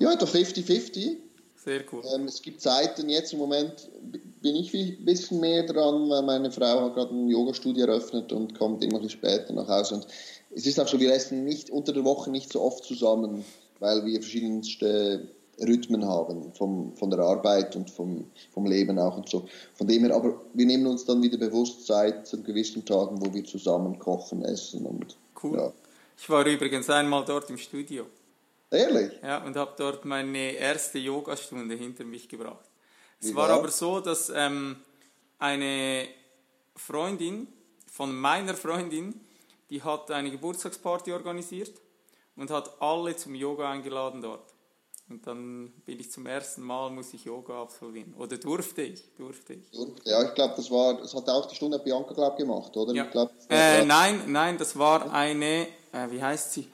Ja, 0.00 0.12
etwa 0.12 0.26
50-50. 0.26 1.18
Sehr 1.54 1.84
cool. 1.92 2.02
Ähm, 2.12 2.24
es 2.26 2.42
gibt 2.42 2.60
Zeiten, 2.60 3.08
jetzt 3.08 3.32
im 3.32 3.38
Moment 3.38 3.88
bin 4.40 4.56
ich 4.56 4.74
ein 4.74 5.04
bisschen 5.04 5.38
mehr 5.38 5.62
dran, 5.62 6.10
weil 6.10 6.22
meine 6.22 6.50
Frau 6.50 6.80
hat 6.80 6.94
gerade 6.94 7.14
ein 7.14 7.28
Yoga-Studio 7.28 7.86
eröffnet 7.86 8.32
und 8.32 8.58
kommt 8.58 8.82
immer 8.82 8.96
ein 8.96 9.02
bisschen 9.02 9.20
später 9.20 9.52
nach 9.52 9.68
Hause. 9.68 9.94
Und 9.94 10.08
es 10.50 10.66
ist 10.66 10.80
auch 10.80 10.88
so, 10.88 10.98
wir 10.98 11.14
essen 11.14 11.44
nicht 11.44 11.70
unter 11.70 11.92
der 11.92 12.04
Woche 12.04 12.28
nicht 12.28 12.52
so 12.52 12.60
oft 12.60 12.82
zusammen, 12.82 13.44
weil 13.78 14.04
wir 14.04 14.20
verschiedenste 14.20 15.28
Rhythmen 15.60 16.06
haben 16.06 16.52
vom, 16.54 16.96
von 16.96 17.10
der 17.10 17.20
Arbeit 17.20 17.76
und 17.76 17.90
vom, 17.90 18.30
vom 18.52 18.66
Leben 18.66 18.98
auch 18.98 19.16
und 19.16 19.28
so. 19.28 19.46
Von 19.74 19.86
dem 19.86 20.04
her, 20.04 20.14
aber 20.14 20.40
wir 20.54 20.66
nehmen 20.66 20.86
uns 20.86 21.04
dann 21.04 21.22
wieder 21.22 21.38
bewusst 21.38 21.86
Zeit 21.86 22.32
an 22.32 22.42
gewissen 22.42 22.84
Tagen, 22.84 23.20
wo 23.20 23.32
wir 23.32 23.44
zusammen 23.44 23.98
kochen, 23.98 24.44
essen 24.44 24.86
und 24.86 25.16
cool. 25.42 25.58
Ja. 25.58 25.72
Ich 26.16 26.28
war 26.28 26.46
übrigens 26.46 26.88
einmal 26.88 27.24
dort 27.24 27.50
im 27.50 27.58
Studio. 27.58 28.06
Ehrlich? 28.70 29.12
Ja, 29.22 29.44
und 29.44 29.56
habe 29.56 29.72
dort 29.76 30.04
meine 30.04 30.52
erste 30.52 30.98
Yogastunde 30.98 31.74
hinter 31.74 32.04
mich 32.04 32.28
gebracht. 32.28 32.64
Es 33.20 33.34
war, 33.34 33.48
war 33.48 33.58
aber 33.58 33.70
so, 33.70 34.00
dass 34.00 34.32
ähm, 34.34 34.76
eine 35.38 36.06
Freundin 36.74 37.48
von 37.86 38.14
meiner 38.14 38.54
Freundin, 38.54 39.20
die 39.68 39.82
hat 39.82 40.10
eine 40.10 40.30
Geburtstagsparty 40.30 41.12
organisiert 41.12 41.72
und 42.36 42.50
hat 42.50 42.80
alle 42.80 43.14
zum 43.16 43.34
Yoga 43.34 43.70
eingeladen 43.70 44.22
dort. 44.22 44.52
Und 45.08 45.26
dann 45.26 45.72
bin 45.84 46.00
ich 46.00 46.10
zum 46.10 46.26
ersten 46.26 46.62
Mal, 46.62 46.90
muss 46.90 47.12
ich 47.12 47.24
Yoga 47.24 47.60
absolvieren. 47.60 48.14
Oder 48.14 48.38
durfte 48.38 48.82
ich, 48.82 49.02
durfte 49.16 49.54
ich. 49.54 49.66
Ja, 50.04 50.22
ich 50.22 50.34
glaube, 50.34 50.54
das 50.56 50.70
war, 50.70 50.94
das 50.94 51.14
hat 51.14 51.28
auch 51.28 51.46
die 51.46 51.54
Stunde 51.54 51.78
Bianca, 51.78 52.14
glaub, 52.14 52.36
gemacht, 52.36 52.76
oder? 52.76 52.94
Ja. 52.94 53.04
Glaub, 53.04 53.30
äh. 53.50 53.84
Nein, 53.84 54.22
nein, 54.28 54.56
das 54.56 54.78
war 54.78 55.12
eine, 55.12 55.66
äh, 55.92 56.10
wie 56.10 56.22
heißt 56.22 56.52
sie? 56.52 56.68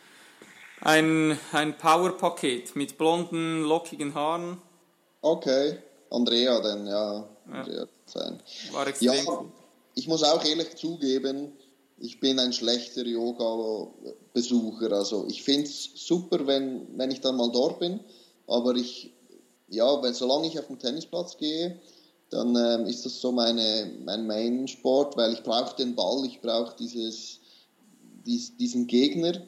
Ein, 0.81 1.39
ein 1.53 1.77
Power-Paket 1.77 2.77
mit 2.77 2.97
blonden, 2.97 3.65
lockigen 3.65 4.15
Haaren. 4.15 4.63
Okay, 5.21 5.79
Andrea 6.11 6.61
dann, 6.61 6.87
ja. 6.87 7.29
Andrea. 7.51 7.89
War 8.73 8.87
extrem 8.87 9.15
ja, 9.15 9.23
cool. 9.27 9.53
Ich 9.95 10.07
muss 10.07 10.23
auch 10.23 10.45
ehrlich 10.45 10.77
zugeben, 10.77 11.53
ich 11.99 12.21
bin 12.21 12.39
ein 12.39 12.53
schlechter 12.53 13.05
Yoga-Besucher. 13.05 14.93
Also 14.93 15.27
ich 15.29 15.43
finde 15.43 15.65
es 15.65 15.91
super, 15.95 16.47
wenn, 16.47 16.87
wenn 16.97 17.11
ich 17.11 17.21
dann 17.21 17.37
mal 17.37 17.51
dort 17.51 17.81
bin, 17.81 18.01
aber 18.49 18.75
ich, 18.75 19.13
ja, 19.69 20.03
wenn, 20.03 20.15
solange 20.15 20.49
ich 20.49 20.59
auf 20.59 20.67
den 20.67 20.79
Tennisplatz 20.79 21.37
gehe, 21.37 21.79
dann 22.31 22.57
ähm, 22.57 22.87
ist 22.87 23.07
das 23.07 23.21
so 23.21 23.33
meine, 23.33 23.91
mein 24.05 24.27
Main-Sport, 24.27 25.17
weil 25.17 25.33
ich 25.33 25.43
brauche 25.43 25.77
den 25.77 25.95
Ball, 25.95 26.25
ich 26.27 26.41
brauche 26.41 26.75
dies, 26.79 27.41
diesen 28.25 28.87
Gegner. 28.87 29.43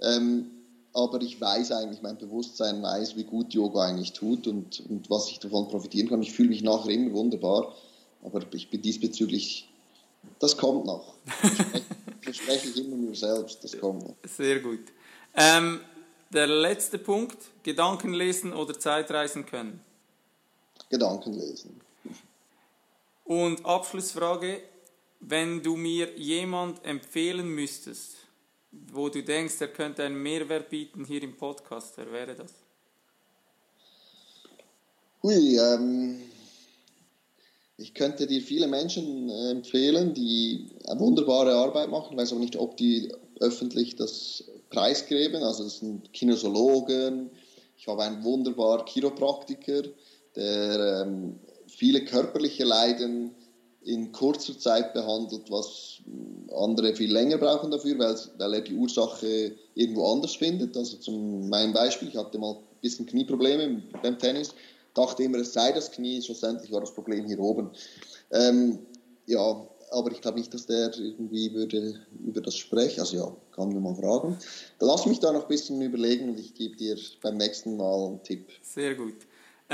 Ähm, 0.00 0.50
aber 0.94 1.20
ich 1.22 1.40
weiß 1.40 1.72
eigentlich, 1.72 2.02
mein 2.02 2.18
Bewusstsein 2.18 2.82
weiß, 2.82 3.16
wie 3.16 3.24
gut 3.24 3.54
Yoga 3.54 3.84
eigentlich 3.84 4.12
tut 4.12 4.46
und, 4.46 4.82
und 4.88 5.08
was 5.08 5.28
ich 5.30 5.38
davon 5.38 5.68
profitieren 5.68 6.08
kann. 6.08 6.22
Ich 6.22 6.32
fühle 6.32 6.50
mich 6.50 6.62
nachher 6.62 6.90
immer 6.90 7.12
wunderbar, 7.12 7.74
aber 8.22 8.40
ich 8.52 8.70
bin 8.70 8.82
diesbezüglich, 8.82 9.68
das 10.38 10.56
kommt 10.56 10.84
noch. 10.86 11.14
Das 12.24 12.36
spreche 12.36 12.68
ich 12.68 12.76
immer 12.84 12.96
nur 12.96 13.14
selbst, 13.14 13.64
das 13.64 13.78
kommt 13.78 14.06
noch. 14.06 14.14
Sehr 14.28 14.60
gut. 14.60 14.80
Ähm, 15.34 15.80
der 16.32 16.46
letzte 16.46 16.98
Punkt, 16.98 17.38
Gedanken 17.62 18.14
lesen 18.14 18.52
oder 18.52 18.78
Zeitreisen 18.78 19.44
können? 19.44 19.80
Gedanken 20.88 21.34
lesen. 21.34 21.80
Und 23.24 23.64
Abschlussfrage, 23.64 24.60
wenn 25.20 25.62
du 25.62 25.76
mir 25.76 26.16
jemand 26.16 26.84
empfehlen 26.84 27.48
müsstest, 27.48 28.16
wo 28.92 29.08
du 29.08 29.22
denkst, 29.22 29.60
er 29.60 29.68
könnte 29.68 30.02
einen 30.04 30.20
Mehrwert 30.20 30.70
bieten 30.70 31.04
hier 31.04 31.22
im 31.22 31.36
Podcast, 31.36 31.94
wer 31.96 32.10
wäre 32.10 32.34
das? 32.34 32.52
Hui, 35.22 35.56
ähm, 35.56 36.20
ich 37.76 37.94
könnte 37.94 38.26
dir 38.26 38.40
viele 38.42 38.66
Menschen 38.66 39.28
äh, 39.28 39.50
empfehlen, 39.50 40.14
die 40.14 40.70
eine 40.86 40.98
wunderbare 40.98 41.54
Arbeit 41.54 41.90
machen, 41.90 42.12
ich 42.12 42.18
weiß 42.18 42.32
aber 42.32 42.40
nicht, 42.40 42.56
ob 42.56 42.76
die 42.76 43.12
öffentlich 43.38 43.96
das 43.96 44.44
preisgeben. 44.72 45.42
Also 45.42 45.64
das 45.64 45.78
sind 45.78 46.12
Kinosologen. 46.12 47.30
Ich 47.76 47.86
habe 47.86 48.02
einen 48.02 48.24
wunderbaren 48.24 48.86
Chiropraktiker, 48.86 49.82
der 50.34 51.04
ähm, 51.04 51.38
viele 51.66 52.04
körperliche 52.04 52.64
Leiden 52.64 53.34
in 53.84 54.12
kurzer 54.12 54.56
Zeit 54.58 54.94
behandelt, 54.94 55.50
was 55.50 55.98
andere 56.56 56.94
viel 56.94 57.12
länger 57.12 57.38
brauchen 57.38 57.70
dafür, 57.70 57.98
weil, 57.98 58.16
weil 58.38 58.54
er 58.54 58.60
die 58.60 58.74
Ursache 58.74 59.52
irgendwo 59.74 60.12
anders 60.12 60.36
findet. 60.36 60.76
Also 60.76 60.98
zum 60.98 61.48
mein 61.48 61.72
Beispiel, 61.72 62.08
ich 62.08 62.16
hatte 62.16 62.38
mal 62.38 62.52
ein 62.52 62.80
bisschen 62.80 63.06
Knieprobleme 63.06 63.82
beim 64.02 64.18
Tennis, 64.18 64.54
dachte 64.94 65.24
immer, 65.24 65.38
es 65.38 65.52
sei 65.52 65.72
das 65.72 65.90
Knie, 65.90 66.22
schlussendlich 66.22 66.70
war 66.70 66.80
das 66.80 66.94
Problem 66.94 67.26
hier 67.26 67.40
oben. 67.40 67.70
Ähm, 68.30 68.78
ja, 69.26 69.66
aber 69.92 70.10
ich 70.12 70.20
glaube 70.20 70.38
nicht, 70.38 70.52
dass 70.52 70.66
der 70.66 70.92
irgendwie 70.96 71.52
würde 71.52 72.00
über 72.24 72.40
das 72.40 72.56
sprechen. 72.56 73.00
Also 73.00 73.16
ja, 73.16 73.36
kann 73.54 73.72
man 73.72 73.82
mal 73.82 73.94
fragen. 73.94 74.38
Dann 74.78 74.88
lass 74.88 75.06
mich 75.06 75.20
da 75.20 75.32
noch 75.32 75.42
ein 75.42 75.48
bisschen 75.48 75.80
überlegen 75.80 76.30
und 76.30 76.40
ich 76.40 76.54
gebe 76.54 76.76
dir 76.76 76.96
beim 77.20 77.36
nächsten 77.36 77.76
Mal 77.76 78.06
einen 78.06 78.22
Tipp. 78.22 78.48
Sehr 78.62 78.94
gut. 78.94 79.16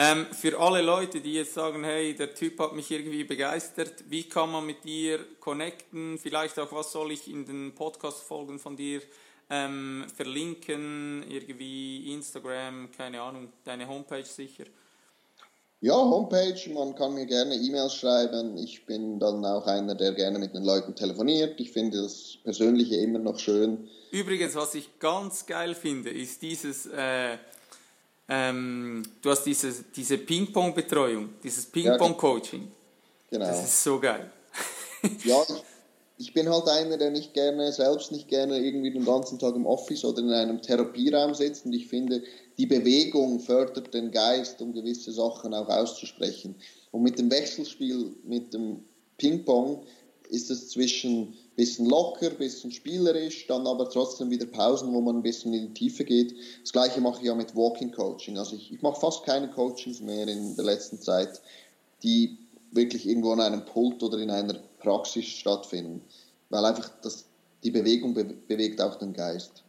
Ähm, 0.01 0.27
für 0.31 0.57
alle 0.61 0.81
Leute, 0.81 1.20
die 1.20 1.35
jetzt 1.35 1.55
sagen, 1.55 1.82
hey, 1.82 2.15
der 2.15 2.32
Typ 2.32 2.61
hat 2.61 2.73
mich 2.73 2.89
irgendwie 2.90 3.24
begeistert, 3.24 4.05
wie 4.09 4.23
kann 4.24 4.53
man 4.53 4.65
mit 4.65 4.85
dir 4.85 5.19
connecten? 5.40 6.19
Vielleicht 6.19 6.57
auch, 6.59 6.70
was 6.70 6.93
soll 6.93 7.11
ich 7.11 7.28
in 7.28 7.45
den 7.45 7.74
Podcast-Folgen 7.74 8.61
von 8.61 8.77
dir 8.77 9.03
ähm, 9.51 10.07
verlinken? 10.15 11.24
Irgendwie 11.28 12.12
Instagram, 12.12 12.90
keine 12.97 13.20
Ahnung, 13.20 13.53
deine 13.65 13.89
Homepage 13.89 14.24
sicher. 14.24 14.65
Ja, 15.80 15.94
Homepage, 15.94 16.59
man 16.74 16.94
kann 16.96 17.14
mir 17.14 17.26
gerne 17.26 17.55
E-Mails 17.55 17.94
schreiben. 17.94 18.56
Ich 18.59 18.84
bin 18.84 19.20
dann 19.20 19.44
auch 19.44 19.64
einer, 19.66 19.94
der 19.94 20.12
gerne 20.12 20.40
mit 20.40 20.52
den 20.52 20.64
Leuten 20.64 20.96
telefoniert. 20.96 21.60
Ich 21.60 21.70
finde 21.70 22.02
das 22.02 22.38
Persönliche 22.42 22.96
immer 22.96 23.20
noch 23.20 23.38
schön. 23.38 23.88
Übrigens, 24.10 24.56
was 24.56 24.74
ich 24.74 24.98
ganz 24.98 25.46
geil 25.46 25.76
finde, 25.76 26.10
ist 26.10 26.42
dieses, 26.42 26.86
äh, 26.86 27.36
ähm, 28.28 29.05
du 29.22 29.30
hast 29.30 29.44
dieses, 29.44 29.84
diese 29.94 30.18
Ping-Pong-Betreuung, 30.18 31.34
dieses 31.44 31.66
Ping-Pong-Coaching. 31.66 32.72
Genau. 33.30 33.46
Das 33.46 33.62
ist 33.62 33.84
so 33.84 34.00
geil. 34.00 34.32
ja, 35.24 35.42
ich 35.42 35.62
bin 36.32 36.49
halt 36.49 36.66
einer, 36.69 36.97
der 36.97 37.11
nicht 37.11 37.32
gerne, 37.32 37.73
selbst 37.73 38.11
nicht 38.11 38.28
gerne 38.28 38.59
irgendwie 38.59 38.90
den 38.90 39.05
ganzen 39.05 39.39
Tag 39.39 39.55
im 39.55 39.66
Office 39.66 40.05
oder 40.05 40.20
in 40.20 40.32
einem 40.32 40.61
Therapieraum 40.61 41.35
sitzt 41.35 41.65
und 41.65 41.73
ich 41.73 41.86
finde, 41.86 42.23
die 42.59 42.66
Bewegung 42.66 43.39
fördert 43.39 43.95
den 43.95 44.11
Geist, 44.11 44.61
um 44.61 44.73
gewisse 44.73 45.12
Sachen 45.12 45.55
auch 45.55 45.69
auszusprechen. 45.69 46.57
Und 46.90 47.03
mit 47.03 47.19
dem 47.19 47.31
Wechselspiel, 47.31 48.16
mit 48.24 48.53
dem 48.53 48.85
Ping-Pong, 49.16 49.85
ist 50.28 50.51
es 50.51 50.69
zwischen 50.70 51.35
bisschen 51.57 51.86
locker, 51.86 52.31
bisschen 52.31 52.70
spielerisch, 52.70 53.47
dann 53.47 53.66
aber 53.66 53.89
trotzdem 53.89 54.31
wieder 54.31 54.47
Pausen, 54.47 54.93
wo 54.93 55.01
man 55.01 55.16
ein 55.16 55.23
bisschen 55.23 55.53
in 55.55 55.69
die 55.69 55.74
Tiefe 55.74 56.05
geht. 56.05 56.35
Das 56.62 56.73
gleiche 56.73 57.01
mache 57.01 57.20
ich 57.20 57.27
ja 57.27 57.35
mit 57.35 57.57
Walking 57.57 57.90
Coaching. 57.90 58.39
Also 58.39 58.57
ich, 58.57 58.73
ich 58.73 58.82
mache 58.82 59.01
fast 59.01 59.24
keine 59.24 59.51
Coachings 59.51 60.01
mehr 60.01 60.28
in 60.28 60.55
der 60.55 60.65
letzten 60.65 61.01
Zeit, 61.01 61.40
die 62.03 62.39
wirklich 62.73 63.07
irgendwo 63.07 63.32
an 63.32 63.40
einem 63.40 63.65
Pult 63.65 64.03
oder 64.03 64.19
in 64.19 64.31
einer 64.31 64.55
Praxis 64.78 65.27
stattfinden, 65.27 66.03
weil 66.51 66.65
einfach 66.65 66.90
das, 67.03 67.27
die 67.62 67.70
Bewegung 67.70 68.15
be 68.15 68.24
bewegt 68.24 68.81
auch 68.81 68.97
den 68.97 69.12
Geist. 69.12 69.65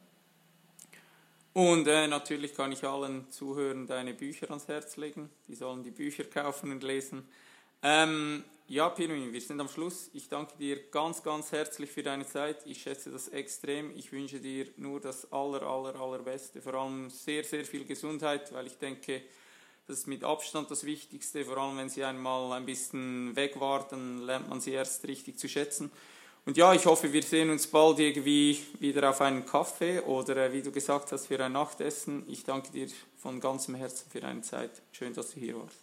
Und 1.54 1.88
äh, 1.88 2.08
natürlich 2.08 2.56
kann 2.56 2.72
ich 2.72 2.84
allen 2.84 3.30
Zuhörern 3.32 3.88
deine 3.88 4.14
Bücher 4.14 4.50
ans 4.50 4.68
Herz 4.68 4.98
legen. 4.98 5.30
Die 5.48 5.56
sollen 5.56 5.84
die 5.84 5.92
Bücher 5.92 6.24
kaufen 6.24 6.72
und 6.72 6.84
lesen. 6.84 7.24
Ähm, 7.82 8.44
ja, 8.68 8.88
Pirmin, 8.90 9.34
wir 9.34 9.42
sind 9.42 9.60
am 9.60 9.68
Schluss. 9.68 10.12
Ich 10.14 10.30
danke 10.30 10.56
dir 10.58 10.92
ganz, 10.92 11.24
ganz 11.24 11.52
herzlich 11.52 11.90
für 11.90 12.04
deine 12.04 12.28
Zeit. 12.28 12.58
Ich 12.66 12.84
schätze 12.84 13.10
das 13.10 13.28
extrem. 13.30 13.90
Ich 13.98 14.12
wünsche 14.12 14.40
dir 14.40 14.68
nur 14.78 15.02
das 15.02 15.32
aller, 15.32 15.64
aller, 15.64 16.00
allerbeste. 16.00 16.62
Vor 16.62 16.76
allem 16.76 17.10
sehr, 17.10 17.44
sehr 17.44 17.66
viel 17.66 17.84
Gesundheit, 17.84 18.54
weil 18.54 18.68
ich 18.68 18.78
denke, 18.78 19.24
Das 19.90 19.98
ist 19.98 20.08
mit 20.08 20.24
Abstand 20.24 20.70
das 20.70 20.84
Wichtigste, 20.84 21.44
vor 21.44 21.58
allem 21.58 21.76
wenn 21.78 21.90
sie 21.90 22.04
einmal 22.04 22.52
ein 22.52 22.64
bisschen 22.64 23.36
weg 23.36 23.60
war, 23.60 23.88
dann 23.90 24.22
lernt 24.22 24.48
man 24.48 24.62
sie 24.62 24.70
erst 24.70 25.08
richtig 25.08 25.40
zu 25.40 25.50
schätzen. 25.50 25.90
Und 26.46 26.58
ja, 26.58 26.76
ich 26.76 26.86
hoffe, 26.86 27.12
wir 27.12 27.24
sehen 27.24 27.50
uns 27.50 27.66
bald 27.66 27.98
irgendwie 27.98 28.60
wieder 28.80 29.10
auf 29.10 29.20
einen 29.20 29.48
Kaffee 29.48 30.00
oder 30.02 30.38
äh, 30.38 30.54
wie 30.54 30.62
du 30.62 30.72
gesagt 30.72 31.12
hast, 31.12 31.26
für 31.26 31.44
ein 31.44 31.54
Nachtessen. 31.54 32.24
Ich 32.28 32.44
danke 32.44 32.72
dir 32.72 32.88
von 33.18 33.40
ganzem 33.40 33.74
Herzen 33.74 34.06
für 34.12 34.20
deine 34.20 34.42
Zeit. 34.42 34.70
Schön, 34.92 35.12
dass 35.16 35.34
du 35.34 35.40
hier 35.40 35.56
warst. 35.56 35.78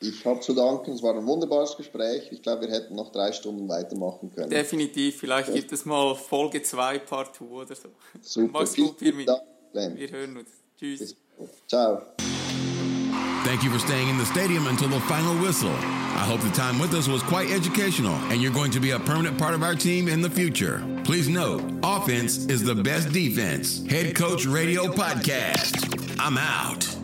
Ich 0.00 0.26
habe 0.26 0.40
zu 0.40 0.52
danken, 0.52 0.90
es 0.90 1.02
war 1.04 1.14
ein 1.14 1.24
wunderbares 1.24 1.76
Gespräch. 1.76 2.32
Ich 2.32 2.42
glaube, 2.42 2.62
wir 2.62 2.74
hätten 2.74 2.96
noch 2.96 3.12
drei 3.12 3.30
Stunden 3.30 3.68
weitermachen 3.68 4.32
können. 4.34 4.50
Definitiv, 4.50 5.20
vielleicht 5.20 5.50
ja. 5.50 5.54
gibt 5.54 5.70
es 5.70 5.84
mal 5.84 6.16
Folge 6.16 6.60
2, 6.60 6.98
Part 6.98 7.36
2 7.36 7.44
oder 7.44 7.76
so. 7.76 7.90
Super, 8.20 8.48
Mach's 8.52 8.74
gut, 8.74 8.98
Pirmin. 8.98 9.28
Wir 9.72 10.10
hören 10.10 10.38
uns. 10.38 10.48
Tschüss. 10.76 11.14
Ciao. 11.68 12.02
Thank 13.54 13.62
you 13.62 13.70
for 13.70 13.78
staying 13.78 14.08
in 14.08 14.18
the 14.18 14.26
stadium 14.26 14.66
until 14.66 14.88
the 14.88 14.98
final 15.02 15.40
whistle. 15.40 15.70
I 15.70 16.26
hope 16.26 16.40
the 16.40 16.50
time 16.50 16.76
with 16.80 16.92
us 16.92 17.06
was 17.06 17.22
quite 17.22 17.52
educational 17.52 18.12
and 18.32 18.42
you're 18.42 18.50
going 18.50 18.72
to 18.72 18.80
be 18.80 18.90
a 18.90 18.98
permanent 18.98 19.38
part 19.38 19.54
of 19.54 19.62
our 19.62 19.76
team 19.76 20.08
in 20.08 20.20
the 20.20 20.28
future. 20.28 20.84
Please 21.04 21.28
note, 21.28 21.62
offense 21.84 22.46
is 22.46 22.64
the 22.64 22.74
best 22.74 23.12
defense. 23.12 23.86
Head 23.86 24.16
Coach 24.16 24.44
Radio 24.44 24.86
Podcast. 24.86 26.16
I'm 26.18 26.36
out. 26.36 27.03